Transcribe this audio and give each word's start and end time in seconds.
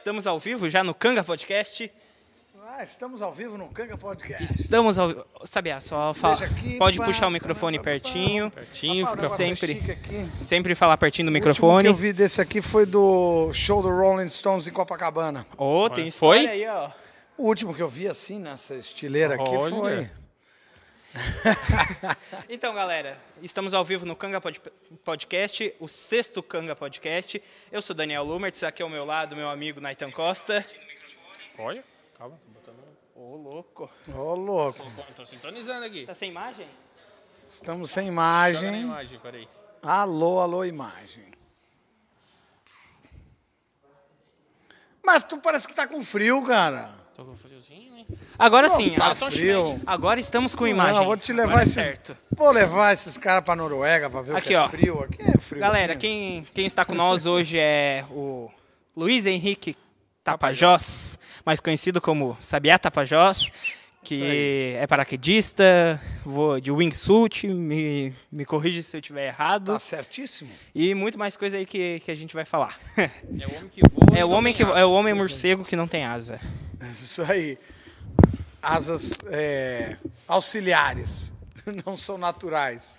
Estamos 0.00 0.26
ao 0.26 0.38
vivo 0.38 0.70
já 0.70 0.82
no 0.82 0.94
Canga 0.94 1.22
Podcast. 1.22 1.92
Ah, 2.66 2.82
estamos 2.82 3.20
ao 3.20 3.34
vivo 3.34 3.58
no 3.58 3.68
Canga 3.68 3.98
Podcast. 3.98 4.58
Estamos 4.58 4.98
ao 4.98 5.08
vivo. 5.08 5.26
Sabia, 5.44 5.78
só 5.78 6.14
fala. 6.14 6.42
Aqui, 6.42 6.78
Pode 6.78 6.96
pá, 6.96 7.04
puxar 7.04 7.26
o 7.26 7.30
microfone 7.30 7.76
pá, 7.76 7.84
pá, 7.84 7.90
pá. 7.90 7.90
pertinho. 7.90 8.50
Pertinho, 8.50 9.04
o 9.04 9.08
fica 9.10 9.22
negócio 9.22 9.42
é 9.42 9.46
sempre. 9.46 9.98
Sempre 10.40 10.74
falar 10.74 10.96
pertinho 10.96 11.26
do 11.26 11.28
O 11.28 11.34
último 11.36 11.50
microfone. 11.50 11.82
que 11.82 11.90
eu 11.90 11.94
vi 11.94 12.14
desse 12.14 12.40
aqui 12.40 12.62
foi 12.62 12.86
do 12.86 13.52
show 13.52 13.82
do 13.82 13.90
Rolling 13.90 14.30
Stones 14.30 14.66
em 14.66 14.72
Copacabana. 14.72 15.46
Ô, 15.58 15.90
tem 15.90 16.10
Foi? 16.10 16.46
aí, 16.46 16.66
ó. 16.66 16.90
O 17.36 17.44
último 17.44 17.74
que 17.74 17.82
eu 17.82 17.88
vi 17.88 18.08
assim, 18.08 18.38
nessa 18.38 18.76
estileira 18.76 19.34
aqui, 19.34 19.54
Olha. 19.54 19.76
foi... 19.76 20.10
Então, 22.48 22.74
galera, 22.74 23.18
estamos 23.42 23.74
ao 23.74 23.84
vivo 23.84 24.06
no 24.06 24.14
Canga 24.16 24.40
Pod- 24.40 24.60
Podcast, 25.04 25.74
o 25.80 25.88
sexto 25.88 26.42
Canga 26.42 26.74
Podcast. 26.76 27.42
Eu 27.70 27.82
sou 27.82 27.94
Daniel 27.94 28.24
Lumertz, 28.24 28.62
aqui 28.62 28.82
ao 28.82 28.88
meu 28.88 29.04
lado, 29.04 29.34
meu 29.36 29.48
amigo 29.48 29.80
Naitan 29.80 30.10
Costa. 30.10 30.64
Olha, 31.58 31.84
calma. 32.16 32.38
Ô, 33.14 33.36
louco. 33.36 33.90
Ô, 34.14 34.34
louco. 34.34 34.86
Tô 35.14 35.26
sintonizando 35.26 35.84
aqui. 35.84 36.06
Tá 36.06 36.14
sem 36.14 36.30
imagem? 36.30 36.66
Estamos 37.46 37.90
sem 37.90 38.08
imagem. 38.08 38.80
imagem, 38.82 39.18
peraí. 39.18 39.48
Alô, 39.82 40.40
alô, 40.40 40.64
imagem. 40.64 41.24
Mas 45.04 45.24
tu 45.24 45.38
parece 45.38 45.66
que 45.66 45.74
tá 45.74 45.86
com 45.86 46.02
frio, 46.04 46.42
cara. 46.46 46.94
Tô 47.20 47.26
com 47.26 47.36
friozinho, 47.36 47.92
né? 47.92 48.06
Agora 48.38 48.70
sim, 48.70 48.94
tá 48.96 49.08
a- 49.08 49.14
frio. 49.14 49.78
agora 49.84 50.18
estamos 50.18 50.54
com 50.54 50.66
imagem. 50.66 50.94
Não, 50.94 51.04
vou 51.04 51.18
te 51.18 51.34
levar 51.34 51.48
Agora 51.50 51.60
é 51.60 51.64
esses... 51.64 51.74
certo. 51.84 52.16
Vou 52.34 52.50
levar 52.50 52.94
esses 52.94 53.18
caras 53.18 53.44
pra 53.44 53.54
Noruega 53.54 54.08
pra 54.08 54.22
ver 54.22 54.36
Aqui, 54.36 54.46
o 54.46 54.48
que 54.48 54.54
é 54.54 54.58
ó. 54.60 54.68
frio. 54.70 55.00
Aqui 55.02 55.18
é 55.20 55.38
frio. 55.38 55.60
Galera, 55.60 55.94
quem, 55.96 56.46
quem 56.54 56.64
está 56.64 56.82
com 56.82 56.94
nós 56.94 57.26
hoje 57.26 57.58
é 57.58 58.06
o 58.10 58.48
Luiz 58.96 59.26
Henrique 59.26 59.76
Tapajós, 60.24 61.18
mais 61.44 61.60
conhecido 61.60 62.00
como 62.00 62.38
Sabiá 62.40 62.78
Tapajós, 62.78 63.50
que 64.02 64.76
é 64.78 64.86
paraquedista, 64.86 66.00
vou 66.24 66.58
de 66.58 66.72
wingsuit, 66.72 67.46
me, 67.48 68.14
me 68.32 68.46
corrige 68.46 68.82
se 68.82 68.96
eu 68.96 69.00
estiver 69.02 69.26
errado, 69.26 69.74
Tá 69.74 69.78
certíssimo. 69.78 70.50
e 70.74 70.94
muito 70.94 71.18
mais 71.18 71.36
coisa 71.36 71.58
aí 71.58 71.66
que, 71.66 72.00
que 72.00 72.10
a 72.10 72.14
gente 72.14 72.32
vai 72.34 72.46
falar. 72.46 72.78
É 72.96 73.46
o 73.46 73.54
homem 73.58 73.68
que 73.68 73.82
voa. 73.82 74.06
é 74.18 74.24
o 74.24 74.30
homem 74.30 74.54
que 74.54 74.62
asa. 74.62 74.72
é 74.80 74.84
o 74.86 74.92
homem 74.92 75.12
morcego 75.12 75.66
que 75.66 75.76
não 75.76 75.86
tem 75.86 76.02
asa. 76.06 76.40
Isso 76.90 77.22
aí. 77.22 77.58
Asas 78.62 79.14
é, 79.30 79.96
auxiliares, 80.28 81.32
não 81.86 81.96
são 81.96 82.18
naturais. 82.18 82.98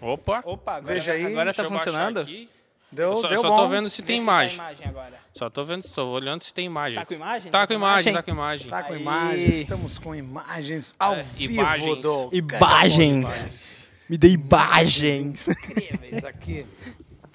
Opa. 0.00 0.42
Opa, 0.44 0.76
agora, 0.76 0.94
Veja 0.94 1.12
aí, 1.12 1.26
agora 1.26 1.52
tá 1.52 1.64
funcionando? 1.64 2.20
aqui. 2.20 2.48
Deu, 2.92 3.20
só 3.20 3.26
deu 3.26 3.42
só 3.42 3.48
bom. 3.48 3.56
tô 3.56 3.68
vendo 3.68 3.90
se 3.90 4.02
tem 4.02 4.20
imagem. 4.20 4.56
Tá 4.56 4.66
imagem 4.70 4.86
agora. 4.86 5.18
Só 5.34 5.50
tô 5.50 5.64
vendo, 5.64 5.82
tô 5.82 6.06
olhando 6.10 6.44
se 6.44 6.54
tem 6.54 6.66
imagem. 6.66 6.96
Tá 7.00 7.04
com 7.04 7.14
imagem? 7.14 7.50
Tá 7.50 7.66
com 7.66 7.72
imagem, 7.72 8.12
imagem? 8.12 8.14
tá 8.14 8.22
com 8.22 8.30
imagem. 8.30 8.68
Tá 8.68 8.82
com 8.84 8.92
Aí. 8.92 9.00
imagens, 9.00 9.54
estamos 9.56 9.98
com 9.98 10.14
imagens 10.14 10.94
ao 10.96 11.14
É, 11.16 11.22
vivo 11.24 11.54
imagens. 11.54 12.00
do 12.02 12.30
Imagens. 12.32 13.90
Me 14.08 14.16
dê 14.16 14.28
imagens. 14.28 15.48
incríveis 15.48 16.24
aqui. 16.24 16.64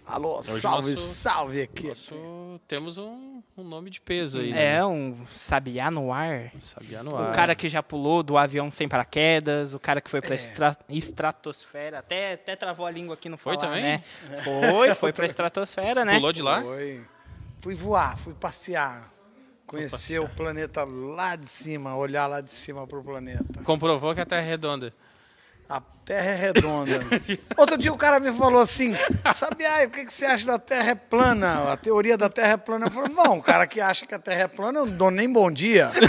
Alô, 0.09 0.41
salve, 0.41 0.89
nosso- 0.91 1.13
salve 1.13 1.61
aqui. 1.61 1.87
Nosso- 1.89 2.59
temos 2.67 2.97
um, 2.97 3.41
um 3.55 3.63
nome 3.63 3.89
de 3.91 4.01
peso 4.01 4.39
aí. 4.39 4.51
né? 4.51 4.77
É 4.77 4.85
um 4.85 5.15
sabiá 5.35 5.91
no 5.91 6.11
ar. 6.11 6.51
Sabia 6.57 7.03
no 7.03 7.11
O 7.13 7.17
ar. 7.17 7.31
cara 7.31 7.53
que 7.53 7.69
já 7.69 7.83
pulou 7.83 8.23
do 8.23 8.37
avião 8.37 8.71
sem 8.71 8.87
paraquedas, 8.89 9.73
o 9.73 9.79
cara 9.79 10.01
que 10.01 10.09
foi 10.09 10.19
pra 10.19 10.31
É. 10.31 10.35
estra- 10.35 10.77
estratosfera, 10.89 11.99
até, 11.99 12.33
até 12.33 12.55
travou 12.55 12.85
a 12.85 12.91
língua 12.91 13.13
aqui 13.13 13.29
no 13.29 13.37
Foi 13.37 13.53
falar, 13.55 13.67
também? 13.67 13.83
né? 13.83 14.03
Foi, 14.43 14.95
foi 14.95 15.13
pra 15.13 15.25
estratosfera, 15.27 16.03
né? 16.03 16.15
Pulou 16.15 16.33
de 16.33 16.41
lá? 16.41 16.61
Foi. 16.61 17.05
Fui 17.61 17.75
voar, 17.75 18.17
fui 18.17 18.33
passear. 18.33 19.09
Conhecer 19.67 20.19
o 20.19 20.27
planeta 20.27 20.83
lá 20.83 21.35
de 21.35 21.47
cima, 21.47 21.95
olhar 21.95 22.25
lá 22.25 22.41
de 22.41 22.49
cima 22.51 22.87
pro 22.87 23.03
planeta. 23.03 23.61
Comprovou 23.63 24.15
que 24.15 24.21
a 24.21 24.25
Terra 24.25 24.41
é 24.41 24.45
redonda. 24.49 24.91
A 25.69 25.79
Terra 26.03 26.31
é 26.31 26.35
redonda. 26.35 26.99
Outro 27.55 27.77
dia 27.77 27.93
o 27.93 27.97
cara 27.97 28.19
me 28.19 28.33
falou 28.33 28.59
assim: 28.61 28.93
sabe 29.35 29.63
aí, 29.65 29.85
o 29.85 29.89
que, 29.91 30.03
que 30.05 30.11
você 30.13 30.25
acha 30.25 30.45
da 30.47 30.57
Terra 30.57 30.89
é 30.91 30.95
plana? 30.95 31.71
A 31.71 31.77
teoria 31.77 32.17
da 32.17 32.27
Terra 32.27 32.53
é 32.53 32.57
plana. 32.57 32.87
Eu 32.87 32.91
falei, 32.91 33.13
não, 33.13 33.37
o 33.37 33.43
cara 33.43 33.67
que 33.67 33.79
acha 33.79 34.07
que 34.07 34.15
a 34.15 34.19
Terra 34.19 34.41
é 34.43 34.47
plana, 34.47 34.79
eu 34.79 34.85
não 34.87 34.93
dou 34.97 35.11
nem 35.11 35.31
bom 35.31 35.51
dia. 35.51 35.91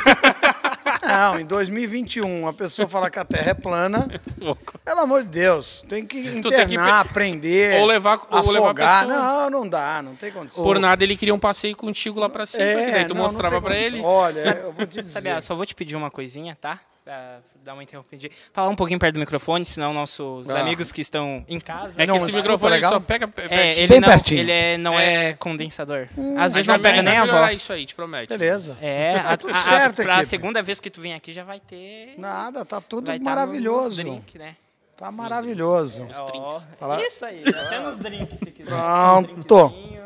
Não, 1.03 1.41
em 1.41 1.45
2021, 1.47 2.47
a 2.47 2.53
pessoa 2.53 2.87
fala 2.89 3.11
que 3.11 3.19
a 3.19 3.25
Terra 3.25 3.51
é 3.51 3.55
plana. 3.55 4.07
Pelo 4.85 5.01
amor 5.01 5.23
de 5.23 5.29
Deus, 5.31 5.85
tem 5.89 6.05
que 6.07 6.23
Tu 6.23 6.49
tem 6.51 6.67
que 6.67 6.75
internar, 6.75 7.01
aprender, 7.01 7.81
Ou 7.81 7.87
levar- 7.87 8.21
ou 8.31 8.39
afogar. 8.39 8.53
levar 8.53 8.71
a 8.71 8.75
pessoa. 8.75 9.19
Não, 9.23 9.51
não 9.51 9.69
dá, 9.69 10.03
não 10.03 10.15
tem 10.15 10.31
condição. 10.31 10.63
Por 10.63 10.79
nada 10.79 11.03
ele 11.03 11.17
queria 11.17 11.35
um 11.35 11.39
passeio 11.39 11.75
contigo 11.77 12.21
lá 12.21 12.29
pra 12.29 12.45
cima, 12.47 12.65
porque 12.65 12.91
daí 12.93 13.05
tu 13.07 13.13
É, 13.13 13.15
não, 13.15 13.17
não 13.17 13.23
mostrava 13.25 13.61
tem 13.61 13.63
pra 13.63 13.71
condição. 13.75 13.97
ele. 13.97 14.03
Olha, 14.05 14.41
eu 14.65 14.73
vou 14.73 14.87
te 14.87 15.01
dizer. 15.01 15.11
Sabiá, 15.11 15.41
só 15.41 15.55
vou 15.55 15.67
te 15.67 15.75
pedir 15.75 15.97
uma 15.97 16.11
coisinha, 16.11 16.57
tá? 16.61 16.79
Pra 17.11 17.41
dar 17.65 17.73
uma 17.75 17.83
interrompidinha. 17.83 18.31
Falar 18.53 18.69
um 18.69 18.77
pouquinho 18.77 18.97
perto 19.01 19.15
do 19.15 19.19
microfone, 19.19 19.65
senão 19.65 19.93
nossos 19.93 20.49
Ah. 20.49 20.61
amigos 20.61 20.93
que 20.93 21.01
estão 21.01 21.45
em 21.49 21.59
casa... 21.59 22.01
É 22.01 22.07
que 22.07 22.13
Não, 22.13 22.17
esse 22.19 22.31
microfone 22.33 22.71
legal? 22.75 22.93
só 22.93 23.01
pega 23.01 23.27
pe- 23.27 23.43
É, 23.43 23.49
pertinho. 23.49 23.83
ele 23.83 23.89
Bem 23.89 24.01
não, 24.01 24.09
pertinho. 24.09 24.41
ele 24.43 24.53
é, 24.53 24.79
não 24.79 24.97
é, 24.97 25.31
É. 25.31 25.33
condensador. 25.33 26.07
Às 26.17 26.25
Mas 26.37 26.55
vezes 26.55 26.67
não 26.69 26.79
pega 26.79 27.03
nem 27.03 27.17
a 27.17 27.25
voz. 27.27 27.57
isso 27.57 27.73
aí, 27.73 27.85
te 27.85 27.97
promete. 27.97 28.29
Beleza. 28.29 28.79
É, 28.81 29.17
a, 29.25 29.37
tudo 29.37 29.53
a, 29.53 29.57
a, 29.59 29.61
certo, 29.61 30.03
pra 30.05 30.23
segunda 30.23 30.63
vez 30.63 30.79
que 30.79 30.89
tu 30.89 31.01
vem 31.01 31.13
aqui 31.13 31.33
já 31.33 31.43
vai 31.43 31.59
ter... 31.59 32.15
Nada, 32.17 32.65
tá 32.65 32.81
tudo 32.81 33.09
vai 33.09 33.19
tá 33.19 33.25
maravilhoso. 33.25 33.97
drink, 34.05 34.39
né? 34.39 34.55
Tá 34.97 35.11
maravilhoso. 35.11 36.07
Ó, 36.17 36.61
Fala- 36.79 37.05
Isso 37.05 37.25
aí, 37.25 37.43
até 37.45 37.81
nos 37.81 37.99
drinks 37.99 38.39
se 38.39 38.53
quiser. 38.53 38.71
Pronto. 38.71 39.67
Um. 39.67 40.01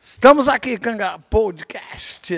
Estamos 0.00 0.46
aqui, 0.46 0.78
Canga 0.78 1.18
Podcast 1.28 2.32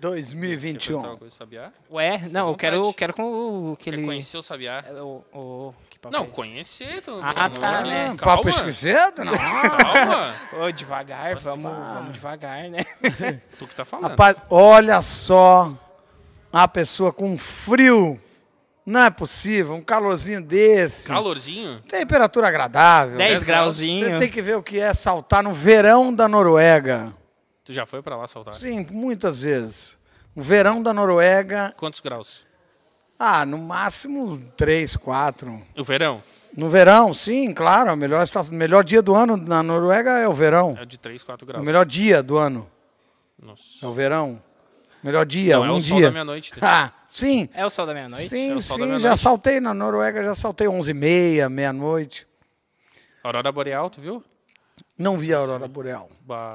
2021. 0.00 0.96
Perguntar 0.96 1.08
uma 1.12 1.18
coisa, 1.18 1.34
Sabiá? 1.36 1.72
Ué, 1.90 2.18
não, 2.30 2.48
eu 2.48 2.56
quero, 2.56 2.76
vontade. 2.78 2.96
quero 2.96 3.14
com 3.14 3.72
o 3.72 3.76
que 3.76 3.90
ele... 3.90 4.04
conhecer 4.04 4.36
o 4.36 4.42
Sabiá? 4.42 4.84
O, 5.02 5.22
o, 5.32 5.74
que 5.90 5.98
papo 5.98 6.16
Não, 6.16 6.24
é 6.24 6.26
conhecer. 6.28 7.02
Tu, 7.02 7.10
Ah, 7.22 7.48
não- 7.48 7.60
tá, 7.60 7.82
né? 7.82 8.10
Ah, 8.12 8.16
Calma. 8.16 8.36
papo 8.36 8.48
esquisito? 8.48 9.24
Não. 9.24 9.32
Calma. 9.32 10.34
Ô, 10.60 10.70
devagar, 10.70 11.36
vamos, 11.36 11.72
vamos 11.76 12.12
devagar, 12.12 12.68
né? 12.68 12.84
tu 13.58 13.66
que 13.66 13.74
tá 13.74 13.84
falando. 13.84 14.10
Rapaz, 14.10 14.36
olha 14.50 15.00
só 15.02 15.72
a 16.52 16.66
pessoa 16.68 17.12
com 17.12 17.36
frio. 17.38 18.20
Não 18.86 19.00
é 19.04 19.10
possível, 19.10 19.74
um 19.74 19.82
calorzinho 19.82 20.40
desse. 20.40 21.08
Calorzinho? 21.08 21.78
Temperatura 21.82 22.48
agradável. 22.48 23.18
10 23.18 23.30
10 23.30 23.42
graus. 23.42 23.76
grauzinho. 23.76 24.06
Você 24.12 24.16
tem 24.16 24.30
que 24.30 24.40
ver 24.40 24.56
o 24.56 24.62
que 24.62 24.80
é 24.80 24.94
saltar 24.94 25.42
no 25.42 25.52
verão 25.52 26.10
da 26.14 26.26
Noruega. 26.26 27.12
Tu 27.68 27.72
já 27.74 27.84
foi 27.84 28.00
pra 28.00 28.16
lá 28.16 28.26
saltar? 28.26 28.54
Sim, 28.54 28.86
muitas 28.90 29.40
vezes. 29.40 29.98
O 30.34 30.40
verão 30.40 30.82
da 30.82 30.94
Noruega, 30.94 31.74
Quantos 31.76 32.00
graus? 32.00 32.46
ah, 33.18 33.44
no 33.44 33.58
máximo 33.58 34.38
3, 34.56 34.96
4. 34.96 35.62
O 35.76 35.84
verão? 35.84 36.22
No 36.56 36.70
verão, 36.70 37.12
sim, 37.12 37.52
claro. 37.52 37.92
O 37.92 37.96
melhor, 37.96 38.24
melhor 38.52 38.82
dia 38.82 39.02
do 39.02 39.14
ano 39.14 39.36
na 39.36 39.62
Noruega 39.62 40.12
é 40.12 40.26
o 40.26 40.32
verão. 40.32 40.78
É 40.80 40.86
de 40.86 40.96
3, 40.96 41.22
4 41.22 41.44
O 41.44 41.46
graus. 41.46 41.62
melhor 41.66 41.84
dia 41.84 42.22
do 42.22 42.38
ano 42.38 42.70
Nossa. 43.38 43.62
é 43.82 43.86
o 43.86 43.92
verão. 43.92 44.42
Melhor 45.02 45.26
dia, 45.26 45.56
Não, 45.58 45.66
é 45.66 45.70
um 45.70 45.76
o 45.76 45.80
dia. 45.80 45.90
sol 45.90 46.00
da 46.00 46.10
meia-noite. 46.10 46.52
Ah, 46.62 46.90
sim. 47.10 47.50
É 47.52 47.66
o 47.66 47.70
sol 47.70 47.84
da 47.84 47.92
meia-noite? 47.92 48.30
Sim, 48.30 48.52
É 48.52 48.56
o 48.56 48.62
sim, 48.62 48.76
meia-noite. 48.78 49.02
já 49.02 49.14
saltei 49.14 49.60
na 49.60 49.74
Noruega, 49.74 50.24
já 50.24 50.34
saltei 50.34 50.66
11h30, 50.68 51.50
meia-noite. 51.50 52.26
Aurora 53.22 53.52
Boreal, 53.52 53.90
tu 53.90 54.00
viu? 54.00 54.24
Não 54.96 55.18
vi 55.18 55.32
a 55.34 55.38
aurora 55.38 55.66
boreal. 55.68 56.10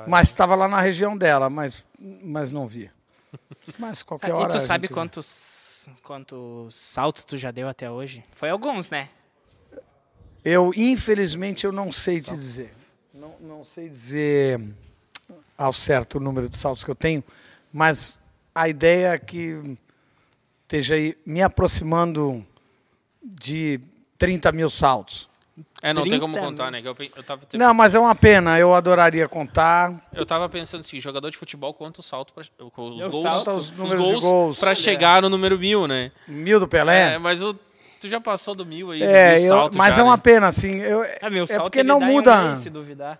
Mas 0.08 0.30
estava 0.30 0.56
lá 0.56 0.68
na 0.68 0.80
região 0.82 1.18
dela, 1.18 1.50
mas, 1.50 1.84
mas 2.00 2.52
não 2.52 2.68
vi. 2.68 2.90
Mas 3.80 4.04
qualquer 4.04 4.32
Ah, 4.32 4.36
hora. 4.36 4.46
e 4.46 4.48
tu 4.50 4.58
a 4.58 4.60
sabe 4.60 4.88
gente 4.88 4.94
quantos, 4.94 5.88
quantos 6.04 6.76
saltos 6.76 7.24
tu 7.24 7.38
já 7.38 7.52
deu 7.52 7.68
até 7.68 7.90
hoje? 7.90 8.24
Foi 8.36 8.50
alguns, 8.50 8.90
né? 8.90 9.10
Eu, 10.44 10.72
infelizmente, 10.76 11.66
eu 11.66 11.72
não 11.72 11.92
sei 11.92 12.20
te 12.22 12.32
dizer. 12.32 12.74
Não, 13.14 13.36
não 13.40 13.64
sei 13.64 13.88
dizer 13.90 14.62
ao 15.58 15.72
certo 15.72 16.18
o 16.18 16.20
número 16.20 16.50
de 16.50 16.58
saltos 16.58 16.84
que 16.84 16.92
eu 16.92 16.96
tenho, 16.96 17.24
mas 17.72 18.20
a 18.54 18.68
ideia 18.68 19.14
é 19.14 19.18
que 19.18 19.78
esteja 20.64 20.96
aí 20.96 21.18
me 21.26 21.42
aproximando 21.42 22.46
de 23.24 23.80
30 24.18 24.52
mil 24.52 24.70
saltos. 24.70 25.30
É, 25.84 25.94
não 25.94 26.04
tem 26.08 26.18
como 26.20 26.34
30 26.36 26.48
contar, 26.50 26.64
mil. 26.64 26.72
né? 26.72 26.82
Que 26.82 26.88
Eu, 26.88 26.96
eu, 27.18 27.24
tava, 27.24 27.46
te- 27.46 27.58
Não, 27.58 27.74
mas 27.74 27.94
é 27.94 28.00
uma 28.00 28.16
pena, 28.16 28.58
eu 28.58 28.74
adoraria 28.74 29.28
contar. 29.28 29.92
eu 30.16 30.26
tava 30.26 30.48
pensando 30.48 30.80
assim, 30.80 30.98
jogador 31.00 31.30
de 31.30 31.38
futebol, 31.38 31.74
quanto 31.74 32.02
salto 32.02 32.34
pra, 32.34 32.42
os 32.42 33.00
Eu 33.02 33.10
gols, 33.10 33.24
salto 33.24 33.52
os 33.52 33.70
os 33.70 33.72
números 33.78 34.04
de 34.06 34.12
gols, 34.12 34.24
gols. 34.24 34.60
pra 34.60 34.74
chegar 34.74 35.22
no 35.22 35.30
número 35.30 35.60
mil, 35.60 35.86
né? 35.88 36.12
Mil 36.28 36.58
do 36.60 36.68
Pelé. 36.70 37.16
É, 37.16 37.18
mas 37.18 37.42
o, 37.44 37.54
tu 38.00 38.08
já 38.08 38.22
passou 38.22 38.56
do 38.56 38.66
mil 38.66 38.92
aí, 38.92 39.00
do 39.00 39.06
É, 39.06 39.34
mil 39.36 39.44
eu- 39.44 39.50
salto 39.50 39.78
mas 39.78 39.94
já, 39.96 40.02
é 40.02 40.04
uma 40.06 40.18
pena, 40.18 40.48
assim. 40.48 40.80
Eu, 40.80 41.06
Ah, 41.22 41.30
meu 41.30 41.44
é 41.44 41.48
salto 41.48 41.64
porque 41.64 41.84
não 41.84 41.98
um 42.00 42.06
muda. 42.06 42.56
se 42.58 42.70
duvidar. 42.70 43.20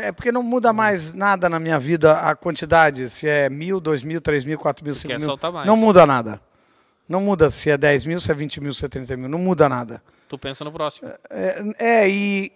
É 0.00 0.12
porque 0.12 0.30
não 0.30 0.44
muda 0.44 0.72
mais 0.72 1.12
nada 1.12 1.48
na 1.48 1.58
minha 1.58 1.76
vida 1.76 2.12
a 2.20 2.36
quantidade, 2.36 3.10
se 3.10 3.26
é 3.26 3.50
mil, 3.50 3.80
dois 3.80 4.04
mil, 4.04 4.20
três 4.20 4.44
mil, 4.44 4.56
quatro 4.56 4.84
mil, 4.84 4.94
cinco 4.94 5.08
quer 5.08 5.18
mil. 5.18 5.26
saltar 5.26 5.50
mais. 5.50 5.66
Não 5.66 5.76
muda 5.76 6.06
nada. 6.06 6.40
Não 7.08 7.20
muda 7.20 7.50
se 7.50 7.68
é 7.70 7.76
10 7.76 8.04
mil, 8.04 8.20
se 8.20 8.30
é 8.30 8.34
20 8.34 8.60
mil, 8.60 8.72
se 8.72 8.84
é 8.84 8.88
30 8.88 9.16
mil. 9.16 9.28
Não 9.28 9.38
muda 9.38 9.68
nada. 9.68 10.02
Tu 10.28 10.38
pensa 10.38 10.64
no 10.64 10.72
próximo. 10.72 11.08
É, 11.30 11.62
é, 11.78 12.08
e, 12.10 12.52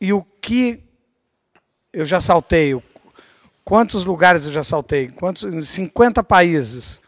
e 0.00 0.12
o 0.12 0.22
que 0.40 0.82
eu 1.92 2.04
já 2.04 2.20
saltei, 2.20 2.74
Quantos 3.70 4.04
lugares 4.04 4.46
eu 4.46 4.52
já 4.52 4.64
saltei? 4.64 5.06
Quantos, 5.06 5.44
em 5.44 5.62
50 5.62 6.24
países. 6.24 7.00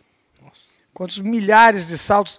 Quantos 0.95 1.19
milhares 1.19 1.89
de 1.89 1.99
saltos 1.99 2.39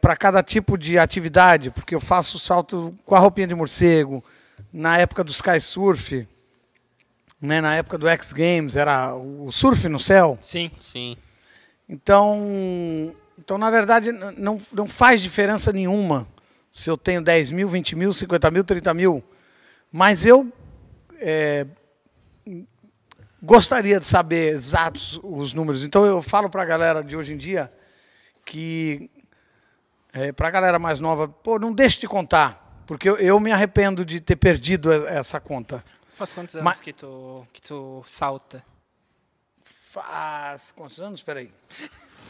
para 0.00 0.16
cada 0.16 0.40
tipo 0.40 0.78
de 0.78 1.00
atividade, 1.00 1.72
porque 1.72 1.96
eu 1.96 2.00
faço 2.00 2.38
salto 2.38 2.96
com 3.04 3.16
a 3.16 3.18
roupinha 3.18 3.48
de 3.48 3.56
morcego, 3.56 4.22
na 4.72 4.98
época 4.98 5.24
do 5.24 5.32
Sky 5.32 5.60
Surf, 5.60 6.28
né, 7.42 7.60
na 7.60 7.74
época 7.74 7.98
do 7.98 8.06
X 8.06 8.32
Games, 8.32 8.76
era 8.76 9.12
o 9.16 9.50
surf 9.50 9.88
no 9.88 9.98
céu. 9.98 10.38
Sim. 10.40 10.70
Sim. 10.80 11.16
Então, 11.88 13.12
então 13.36 13.58
na 13.58 13.68
verdade, 13.68 14.12
não, 14.12 14.60
não 14.72 14.86
faz 14.86 15.20
diferença 15.20 15.72
nenhuma 15.72 16.24
se 16.70 16.88
eu 16.90 16.96
tenho 16.96 17.22
10 17.22 17.50
mil, 17.50 17.68
20 17.68 17.96
mil, 17.96 18.12
50 18.12 18.50
mil, 18.50 18.64
30 18.64 18.94
mil. 18.94 19.24
Mas 19.90 20.24
eu 20.26 20.52
é, 21.18 21.66
gostaria 23.42 23.98
de 23.98 24.04
saber 24.04 24.52
exatos 24.52 25.18
os 25.22 25.52
números. 25.54 25.84
Então 25.84 26.04
eu 26.04 26.20
falo 26.22 26.50
para 26.50 26.62
a 26.62 26.66
galera 26.66 27.02
de 27.02 27.16
hoje 27.16 27.34
em 27.34 27.36
dia 27.36 27.72
que, 28.44 29.10
é, 30.12 30.32
para 30.32 30.48
a 30.48 30.50
galera 30.50 30.78
mais 30.78 31.00
nova, 31.00 31.28
pô, 31.28 31.58
não 31.58 31.72
deixe 31.72 32.00
de 32.00 32.08
contar, 32.08 32.82
porque 32.86 33.08
eu, 33.08 33.16
eu 33.16 33.38
me 33.38 33.52
arrependo 33.52 34.04
de 34.04 34.20
ter 34.20 34.36
perdido 34.36 34.92
essa 35.06 35.40
conta. 35.40 35.84
Faz 36.14 36.32
quantos 36.32 36.54
anos 36.56 36.64
Mas- 36.64 36.80
que, 36.80 36.92
tu, 36.92 37.46
que 37.52 37.60
tu 37.62 38.02
salta? 38.06 38.64
Faz 39.90 40.72
quantos 40.72 41.00
anos? 41.00 41.20
Espera 41.20 41.40
aí. 41.40 41.52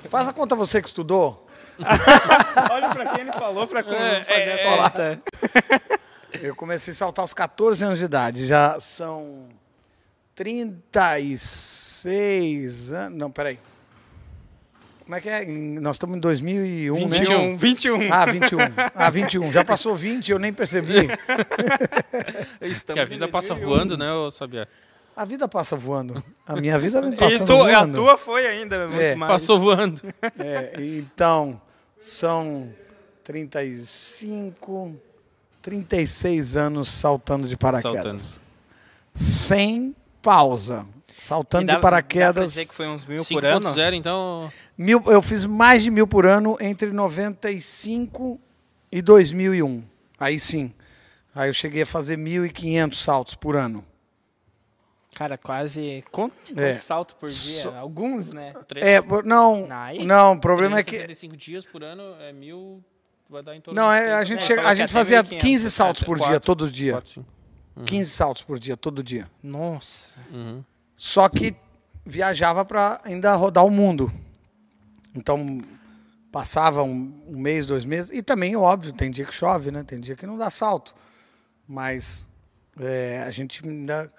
Faz 0.08 0.29
a 0.29 0.32
conta 0.32 0.55
você 0.55 0.81
que 0.81 0.87
estudou. 0.88 1.47
Olha 2.70 2.88
pra 2.90 3.06
quem 3.06 3.20
ele 3.22 3.32
falou 3.32 3.66
pra 3.66 3.80
É, 3.80 4.25
fazer 4.25 4.50
é, 4.50 4.69
a 4.69 4.76
conta. 4.76 5.22
Eu 6.42 6.54
comecei 6.54 6.92
a 6.92 6.94
saltar 6.94 7.22
aos 7.22 7.32
14 7.34 7.82
anos 7.84 7.98
de 7.98 8.04
idade. 8.04 8.46
Já 8.46 8.78
são 8.80 9.46
36 10.34 12.92
anos. 12.92 13.19
Não, 13.19 13.30
peraí. 13.30 13.58
Como 15.04 15.16
é 15.16 15.20
que 15.22 15.28
é? 15.30 15.46
Nós 15.46 15.96
estamos 15.96 16.19
em 16.19 16.20
2001, 16.20 17.08
né? 17.08 17.19
21, 17.19 17.56
21. 17.56 18.12
Ah, 18.12 18.26
21. 18.26 18.58
Ah, 18.94 19.08
21. 19.10 19.50
Já 19.50 19.64
passou 19.64 19.94
20, 19.94 20.30
eu 20.32 20.38
nem 20.38 20.52
percebi. 20.52 21.08
que 22.92 23.00
a 23.00 23.04
vida 23.06 23.26
passa 23.26 23.54
voando, 23.54 23.96
né, 23.96 24.12
ô 24.12 24.30
Sabia? 24.30 24.69
A 25.16 25.25
vida 25.25 25.48
passa 25.48 25.75
voando. 25.76 26.22
A 26.46 26.54
minha 26.56 26.78
vida 26.78 27.00
vem 27.00 27.14
E 27.14 27.16
passando 27.16 27.46
tu, 27.46 27.52
a 27.54 27.56
voando. 27.56 27.94
tua 27.94 28.19
foi 28.19 28.46
ainda 28.46 28.86
muito 28.86 29.00
É. 29.00 29.14
mais. 29.16 29.32
Passou 29.32 29.58
voando. 29.58 30.02
É, 30.38 30.75
então, 30.78 31.58
são 31.98 32.68
35, 33.24 34.94
36 35.62 36.56
anos 36.56 36.88
saltando 36.88 37.46
de 37.48 37.56
paraquedas. 37.56 38.22
Saltando. 38.22 38.48
Sem 39.14 39.94
pausa. 40.22 40.86
Saltando 41.20 41.66
dá- 41.66 41.72
de 41.72 41.76
Dá 41.76 41.80
pra 41.80 41.90
paraquedas. 41.90 42.50
dizer 42.52 42.66
que 42.66 42.74
foi 42.74 42.86
uns 42.88 43.04
mil 43.04 43.24
por 43.24 43.44
ano? 43.44 43.66
5.0, 43.68 43.92
então... 43.94 44.52
Mil, 44.76 45.02
eu 45.06 45.20
fiz 45.20 45.44
mais 45.44 45.82
de 45.82 45.90
mil 45.90 46.06
por 46.06 46.24
ano 46.24 46.56
entre 46.60 46.92
95 46.92 48.38
e 48.92 49.02
2001. 49.02 49.82
Aí 50.20 50.38
sim. 50.38 50.72
Aí 51.34 51.48
eu 51.48 51.52
cheguei 51.52 51.82
a 51.82 51.86
fazer 51.86 52.16
1.500 52.16 52.94
saltos 52.94 53.34
por 53.34 53.56
ano. 53.56 53.84
Cara, 55.18 55.36
quase. 55.36 56.04
Quanto, 56.12 56.34
É. 56.56 56.76
salto 56.76 57.16
por 57.16 57.28
dia? 57.28 57.62
So- 57.62 57.70
Alguns, 57.74 58.30
né? 58.30 58.54
É, 58.76 59.02
por- 59.02 59.24
não, 59.24 59.66
não, 60.04 60.34
o 60.34 60.40
problema 60.40 60.78
é 60.78 60.84
que 60.84 60.92
365 60.92 61.36
dias 61.36 61.64
por 61.64 61.82
ano 61.82 62.02
é 62.20 62.32
mil... 62.32 62.80
Vai 63.28 63.42
dar 63.42 63.56
em 63.56 63.60
torno 63.60 63.78
não, 63.78 63.92
é, 63.92 64.12
a 64.12 64.18
30. 64.18 64.24
gente, 64.26 64.38
É, 64.38 64.46
chega- 64.46 64.62
a 64.68 64.74
gente 64.74 64.84
até 64.84 64.92
fazia 64.92 65.22
1.500, 65.24 65.38
15 65.40 65.70
saltos 65.72 66.02
por 66.04 66.16
dia, 66.18 66.26
quatro. 66.28 66.40
todos 66.40 66.68
os 66.68 66.72
dias. 66.72 66.94
Quatro, 66.94 67.10
sim. 67.14 67.84
15 67.84 68.10
saltos 68.10 68.42
por 68.44 68.58
dia, 68.60 68.76
todo 68.76 69.02
dia. 69.02 69.28
Nossa. 69.42 70.18
Uhum. 70.32 70.64
Só 70.94 71.28
que 71.28 71.54
viajava 72.06 72.64
para 72.64 73.00
ainda 73.04 73.34
rodar 73.34 73.66
o 73.66 73.70
mundo. 73.70 74.10
Então, 75.14 75.60
passava 76.30 76.82
um, 76.82 77.12
um 77.26 77.38
mês, 77.38 77.66
dois 77.66 77.84
meses. 77.84 78.10
E 78.16 78.22
também, 78.22 78.56
óbvio, 78.56 78.92
tem 78.92 79.10
dia 79.10 79.24
que 79.26 79.34
chove, 79.34 79.70
né? 79.72 79.82
Tem 79.82 80.00
dia 80.00 80.14
que 80.16 80.24
não 80.26 80.38
dá 80.38 80.48
salto. 80.48 80.94
Mas 81.66 82.26
é, 82.80 83.24
a 83.26 83.30
gente 83.30 83.66
ainda. 83.66 84.10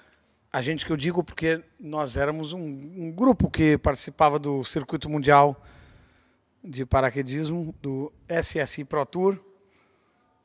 A 0.51 0.61
gente 0.61 0.85
que 0.85 0.91
eu 0.91 0.97
digo 0.97 1.23
porque 1.23 1.63
nós 1.79 2.17
éramos 2.17 2.53
um, 2.53 2.59
um 2.59 3.11
grupo 3.11 3.51
que 3.51 3.77
participava 3.77 4.39
do 4.39 4.63
circuito 4.63 5.07
mundial 5.07 5.63
de 6.63 6.85
paraquedismo, 6.85 7.73
do 7.81 8.11
SSI 8.27 8.83
Pro 8.83 9.05
Tour. 9.05 9.39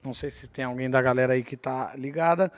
Não 0.02 0.12
sei 0.12 0.30
se 0.30 0.46
tem 0.48 0.64
alguém 0.64 0.90
da 0.90 1.00
galera 1.00 1.32
aí 1.32 1.42
que 1.42 1.54
está 1.54 1.94
ligada, 1.96 2.52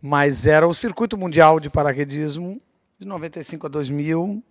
mas 0.00 0.46
era 0.46 0.66
o 0.66 0.72
circuito 0.72 1.18
mundial 1.18 1.58
de 1.58 1.68
paraquedismo 1.68 2.60
de 2.96 3.06
95 3.06 3.66
a 3.66 3.68
2000, 3.68 4.42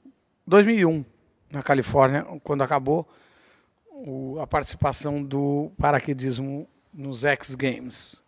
2001, 0.46 1.06
na 1.50 1.64
Califórnia, 1.64 2.24
quando 2.44 2.62
acabou 2.62 3.08
o- 3.90 4.38
a 4.42 4.46
participação 4.46 5.24
do 5.24 5.72
paraquedismo 5.78 6.68
nos 6.94 7.24
X 7.24 7.56
Games, 7.56 8.22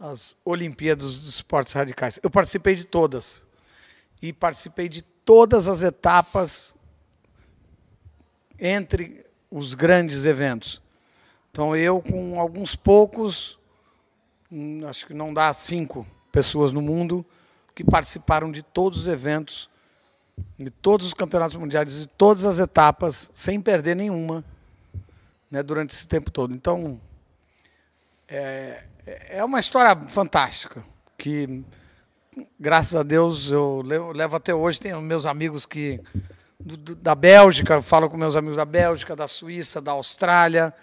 as 0.00 0.34
Olimpíadas 0.44 1.18
dos 1.18 1.28
Esportes 1.28 1.74
Radicais. 1.74 2.18
Eu 2.22 2.30
participei 2.30 2.74
de 2.74 2.86
todas. 2.86 3.42
E 4.22 4.32
participei 4.32 4.88
de 4.88 5.02
todas 5.02 5.68
as 5.68 5.82
etapas 5.82 6.74
entre 8.58 9.24
os 9.50 9.74
grandes 9.74 10.24
eventos. 10.24 10.82
Então 11.50 11.76
eu, 11.76 12.00
com 12.00 12.40
alguns 12.40 12.74
poucos, 12.74 13.58
hum, 14.50 14.86
acho 14.86 15.06
que 15.06 15.14
não 15.14 15.34
dá 15.34 15.52
cinco 15.52 16.06
pessoas 16.32 16.72
no 16.72 16.80
mundo 16.80 17.24
que 17.74 17.84
participaram 17.84 18.50
de 18.50 18.62
todos 18.62 19.00
os 19.00 19.06
eventos, 19.06 19.68
de 20.58 20.70
todos 20.70 21.06
os 21.06 21.14
campeonatos 21.14 21.56
mundiais, 21.56 21.92
de 21.92 22.06
todas 22.06 22.44
as 22.44 22.58
etapas, 22.58 23.30
sem 23.32 23.60
perder 23.60 23.96
nenhuma, 23.96 24.44
né, 25.50 25.62
durante 25.62 25.94
esse 25.94 26.06
tempo 26.06 26.30
todo. 26.30 26.54
Então, 26.54 27.00
é, 28.28 28.84
é 29.06 29.44
uma 29.44 29.60
história 29.60 29.96
fantástica, 30.08 30.84
que, 31.16 31.62
graças 32.58 32.94
a 32.94 33.02
Deus, 33.02 33.50
eu 33.50 33.82
levo, 33.82 34.36
até 34.36 34.54
hoje. 34.54 34.80
Tenho 34.80 35.00
meus 35.00 35.26
amigos 35.26 35.66
que 35.66 36.00
da 36.98 37.14
Bélgica, 37.14 37.80
falo 37.80 38.10
com 38.10 38.16
meus 38.16 38.36
amigos 38.36 38.56
da 38.56 38.64
Bélgica, 38.64 39.16
da 39.16 39.26
Suíça, 39.26 39.80
da 39.80 39.92
Austrália, 39.92 40.74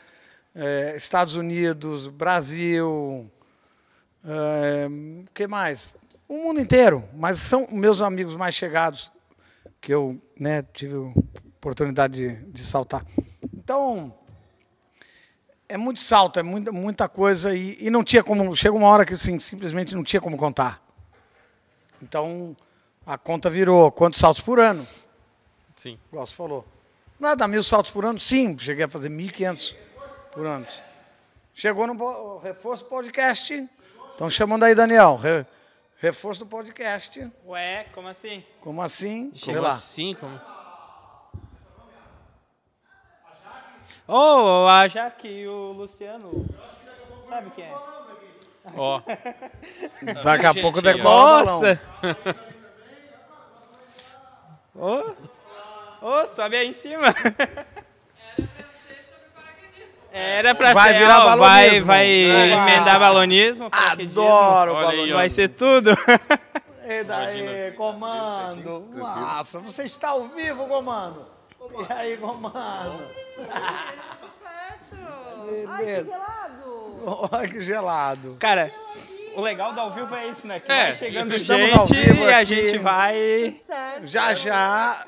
eh, 0.55 0.95
Estados 0.95 1.35
Unidos, 1.35 2.07
Brasil, 2.07 3.29
o 4.23 5.31
que 5.33 5.47
mais? 5.47 5.93
O 6.27 6.35
mundo 6.37 6.59
inteiro, 6.59 7.03
mas 7.13 7.37
são 7.39 7.67
meus 7.71 8.01
amigos 8.01 8.35
mais 8.35 8.55
chegados 8.55 9.11
que 9.79 9.93
eu 9.93 10.19
né, 10.37 10.63
tive 10.73 10.95
oportunidade 10.95 12.15
de, 12.15 12.43
de 12.51 12.63
saltar. 12.63 13.05
Então, 13.53 14.13
é 15.69 15.77
muito 15.77 15.99
salto, 15.99 16.39
é 16.39 16.43
muita, 16.43 16.71
muita 16.71 17.09
coisa 17.09 17.53
e, 17.55 17.77
e 17.79 17.89
não 17.89 18.03
tinha 18.03 18.23
como. 18.23 18.55
Chega 18.55 18.75
uma 18.75 18.87
hora 18.87 19.05
que 19.05 19.13
assim, 19.13 19.39
simplesmente 19.39 19.95
não 19.95 20.03
tinha 20.03 20.21
como 20.21 20.37
contar. 20.37 20.81
Então, 22.01 22.55
a 23.05 23.17
conta 23.17 23.49
virou 23.49 23.91
quantos 23.91 24.19
saltos 24.19 24.41
por 24.41 24.59
ano? 24.59 24.87
Sim. 25.75 25.99
igual 26.11 26.25
você 26.25 26.33
falou. 26.33 26.65
Dar 27.19 27.47
mil 27.47 27.63
saltos 27.63 27.91
por 27.91 28.05
ano? 28.05 28.19
Sim, 28.19 28.57
cheguei 28.57 28.85
a 28.85 28.87
fazer 28.87 29.09
1.500 29.09 29.75
por 30.31 30.45
ano. 30.45 30.65
Chegou 31.53 31.87
no 31.87 32.37
reforço 32.37 32.83
do 32.83 32.89
podcast. 32.89 33.67
Estão 34.11 34.29
chamando 34.29 34.63
aí, 34.63 34.75
Daniel. 34.75 35.15
Re- 35.15 35.45
reforço 35.97 36.41
do 36.41 36.45
podcast. 36.45 37.31
Ué, 37.47 37.87
como 37.93 38.07
assim? 38.07 38.43
Como 38.61 38.81
assim? 38.81 39.31
Lá. 39.47 39.71
assim? 39.71 40.15
Como... 40.19 40.39
Ô, 44.07 44.13
oh, 44.63 44.67
a 44.67 44.87
Jaque 44.87 45.27
e 45.27 45.47
o 45.47 45.71
Luciano. 45.73 46.45
Sabe 47.27 47.49
quem 47.55 47.65
é? 47.65 47.73
Ó, 48.75 49.01
Daqui 50.23 50.45
a 50.45 50.51
Gente, 50.53 50.61
pouco 50.61 50.81
decola. 50.81 51.39
Nossa! 51.39 51.79
Ô, 54.79 55.11
ô, 56.01 56.25
sobe 56.27 56.55
aí 56.55 56.67
em 56.69 56.73
cima. 56.73 57.07
Era 60.11 60.53
pra 60.55 60.73
Vai 60.73 60.93
ser, 60.93 60.99
virar 60.99 61.19
ó, 61.21 61.23
balonismo. 61.25 61.85
vai 61.87 62.25
Vai. 62.27 62.51
emendar 62.53 62.99
balonismo. 62.99 63.69
Adoro 63.71 64.73
o 64.73 64.75
Olha 64.75 64.89
aí, 64.89 64.97
balão. 64.97 65.13
ó. 65.13 65.17
Vai 65.17 65.29
ser 65.29 65.49
tudo. 65.49 65.91
E 66.89 67.03
daí, 67.03 67.71
comando? 67.75 68.87
Nossa, 68.93 69.59
você 69.59 69.83
está 69.83 70.09
ao 70.09 70.27
vivo, 70.27 70.65
comando? 70.67 71.25
E 71.89 71.93
aí, 71.93 72.17
comando? 72.17 72.99
Certo. 73.37 74.97
Ai, 75.67 75.85
que 75.85 76.03
gelado. 76.03 77.29
Olha 77.31 77.47
que 77.47 77.61
gelado. 77.61 78.35
Cara, 78.39 78.71
o 79.35 79.41
legal 79.41 79.73
do 79.73 79.79
ao 79.79 79.91
vivo 79.91 80.13
é 80.15 80.27
isso, 80.27 80.47
né? 80.47 80.59
Que 80.59 80.71
É, 80.71 80.85
vai 80.85 80.95
chegando 80.95 81.33
estamos 81.33 81.67
gente 81.67 81.77
ao 81.79 81.85
vivo 81.87 82.23
e 82.23 82.33
a 82.33 82.39
aqui. 82.39 82.55
gente 82.55 82.77
vai... 82.79 83.61
Certo. 83.65 84.07
Já, 84.07 84.33
já, 84.33 85.05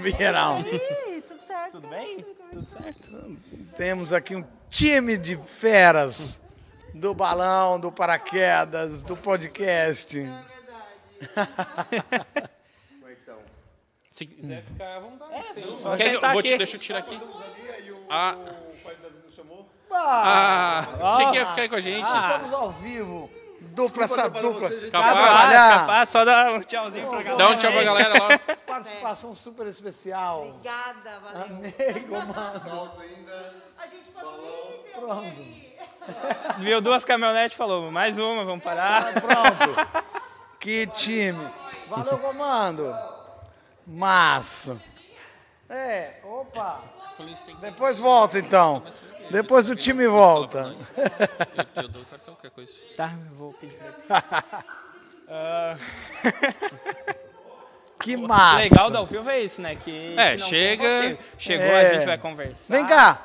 Vieirão. 0.00 0.62
Tudo 0.62 1.46
certo. 1.46 1.72
Tudo 1.72 1.88
bem? 1.88 2.24
Tudo 2.50 2.66
certo. 2.70 3.36
Temos 3.76 4.12
aqui 4.12 4.36
um 4.36 4.44
time 4.70 5.18
de 5.18 5.36
feras 5.36 6.40
do 6.94 7.14
balão, 7.14 7.78
do 7.78 7.92
paraquedas, 7.92 9.02
do 9.02 9.16
podcast. 9.16 10.18
Se 14.18 14.26
quiser 14.26 14.64
ficar 14.64 14.96
à 14.96 14.98
vontade. 14.98 15.32
Só 15.80 15.96
Quer 15.96 16.02
que 16.02 16.08
eu, 16.08 16.14
sentar 16.14 16.32
vou 16.32 16.42
te, 16.42 16.58
deixa 16.58 16.74
eu 16.76 16.80
tirar 16.80 16.98
aqui. 16.98 17.20
Ah. 18.10 18.34
Ah, 19.92 20.88
achei 21.04 21.26
que 21.28 21.36
ia 21.36 21.46
ficar 21.46 21.62
aí 21.62 21.68
com 21.68 21.76
a 21.76 21.80
gente. 21.80 22.04
Estamos 22.04 22.52
ao 22.52 22.72
vivo. 22.72 23.30
Dupla, 23.60 24.04
essa 24.04 24.28
dupla. 24.28 24.70
Capaz. 24.90 25.12
Trabalhar. 25.12 25.80
Capaz, 25.80 26.08
só 26.08 26.24
dá 26.24 26.50
um 26.50 26.60
tchauzinho 26.60 27.06
pra 27.06 27.22
galera. 27.22 27.36
Dá 27.36 27.48
um 27.48 27.56
tchau 27.58 27.70
pra 27.70 27.84
galera 27.84 28.14
lá. 28.20 28.38
Participação 28.66 29.32
super 29.32 29.68
especial. 29.68 30.48
Obrigada, 30.48 31.20
valeu. 31.20 31.42
Amigo, 31.44 32.16
mano. 32.16 32.90
A 33.78 33.86
gente 33.86 34.08
passou 34.10 34.84
Pronto. 34.96 35.42
Viu 36.58 36.80
duas 36.80 37.04
caminhonetes 37.04 37.54
e 37.54 37.56
falou, 37.56 37.88
mais 37.92 38.18
uma, 38.18 38.44
vamos 38.44 38.64
parar. 38.64 39.12
Pronto. 39.12 40.08
Que 40.58 40.88
time. 40.88 41.38
Valeu, 41.88 42.18
comando. 42.18 42.92
Massa. 43.88 44.78
É, 45.68 46.20
opa. 46.22 46.80
Depois 47.60 47.96
volta, 47.98 48.38
então. 48.38 48.82
Depois 49.30 49.68
o 49.70 49.74
time 49.74 50.06
volta. 50.06 50.74
Eu, 51.76 51.88
dou 51.88 52.02
o 52.02 52.06
cartão, 52.06 52.34
qualquer 52.34 52.50
coisa. 52.50 52.72
Tá, 52.96 53.12
vou 53.32 53.52
pedir. 53.54 53.78
Ah, 55.30 55.76
Que 58.00 58.16
massa. 58.16 58.60
legal 58.62 58.90
da 58.90 58.98
Alfio 59.00 59.28
é 59.28 59.42
isso, 59.42 59.60
né? 59.60 59.76
Que, 59.76 60.14
É, 60.16 60.36
que 60.36 60.42
chega-. 60.42 61.18
Chegou, 61.36 61.66
É. 61.66 61.90
a 61.90 61.94
gente 61.94 62.06
vai 62.06 62.16
conversar. 62.16 62.72
Vem 62.72 62.86
cá. 62.86 63.20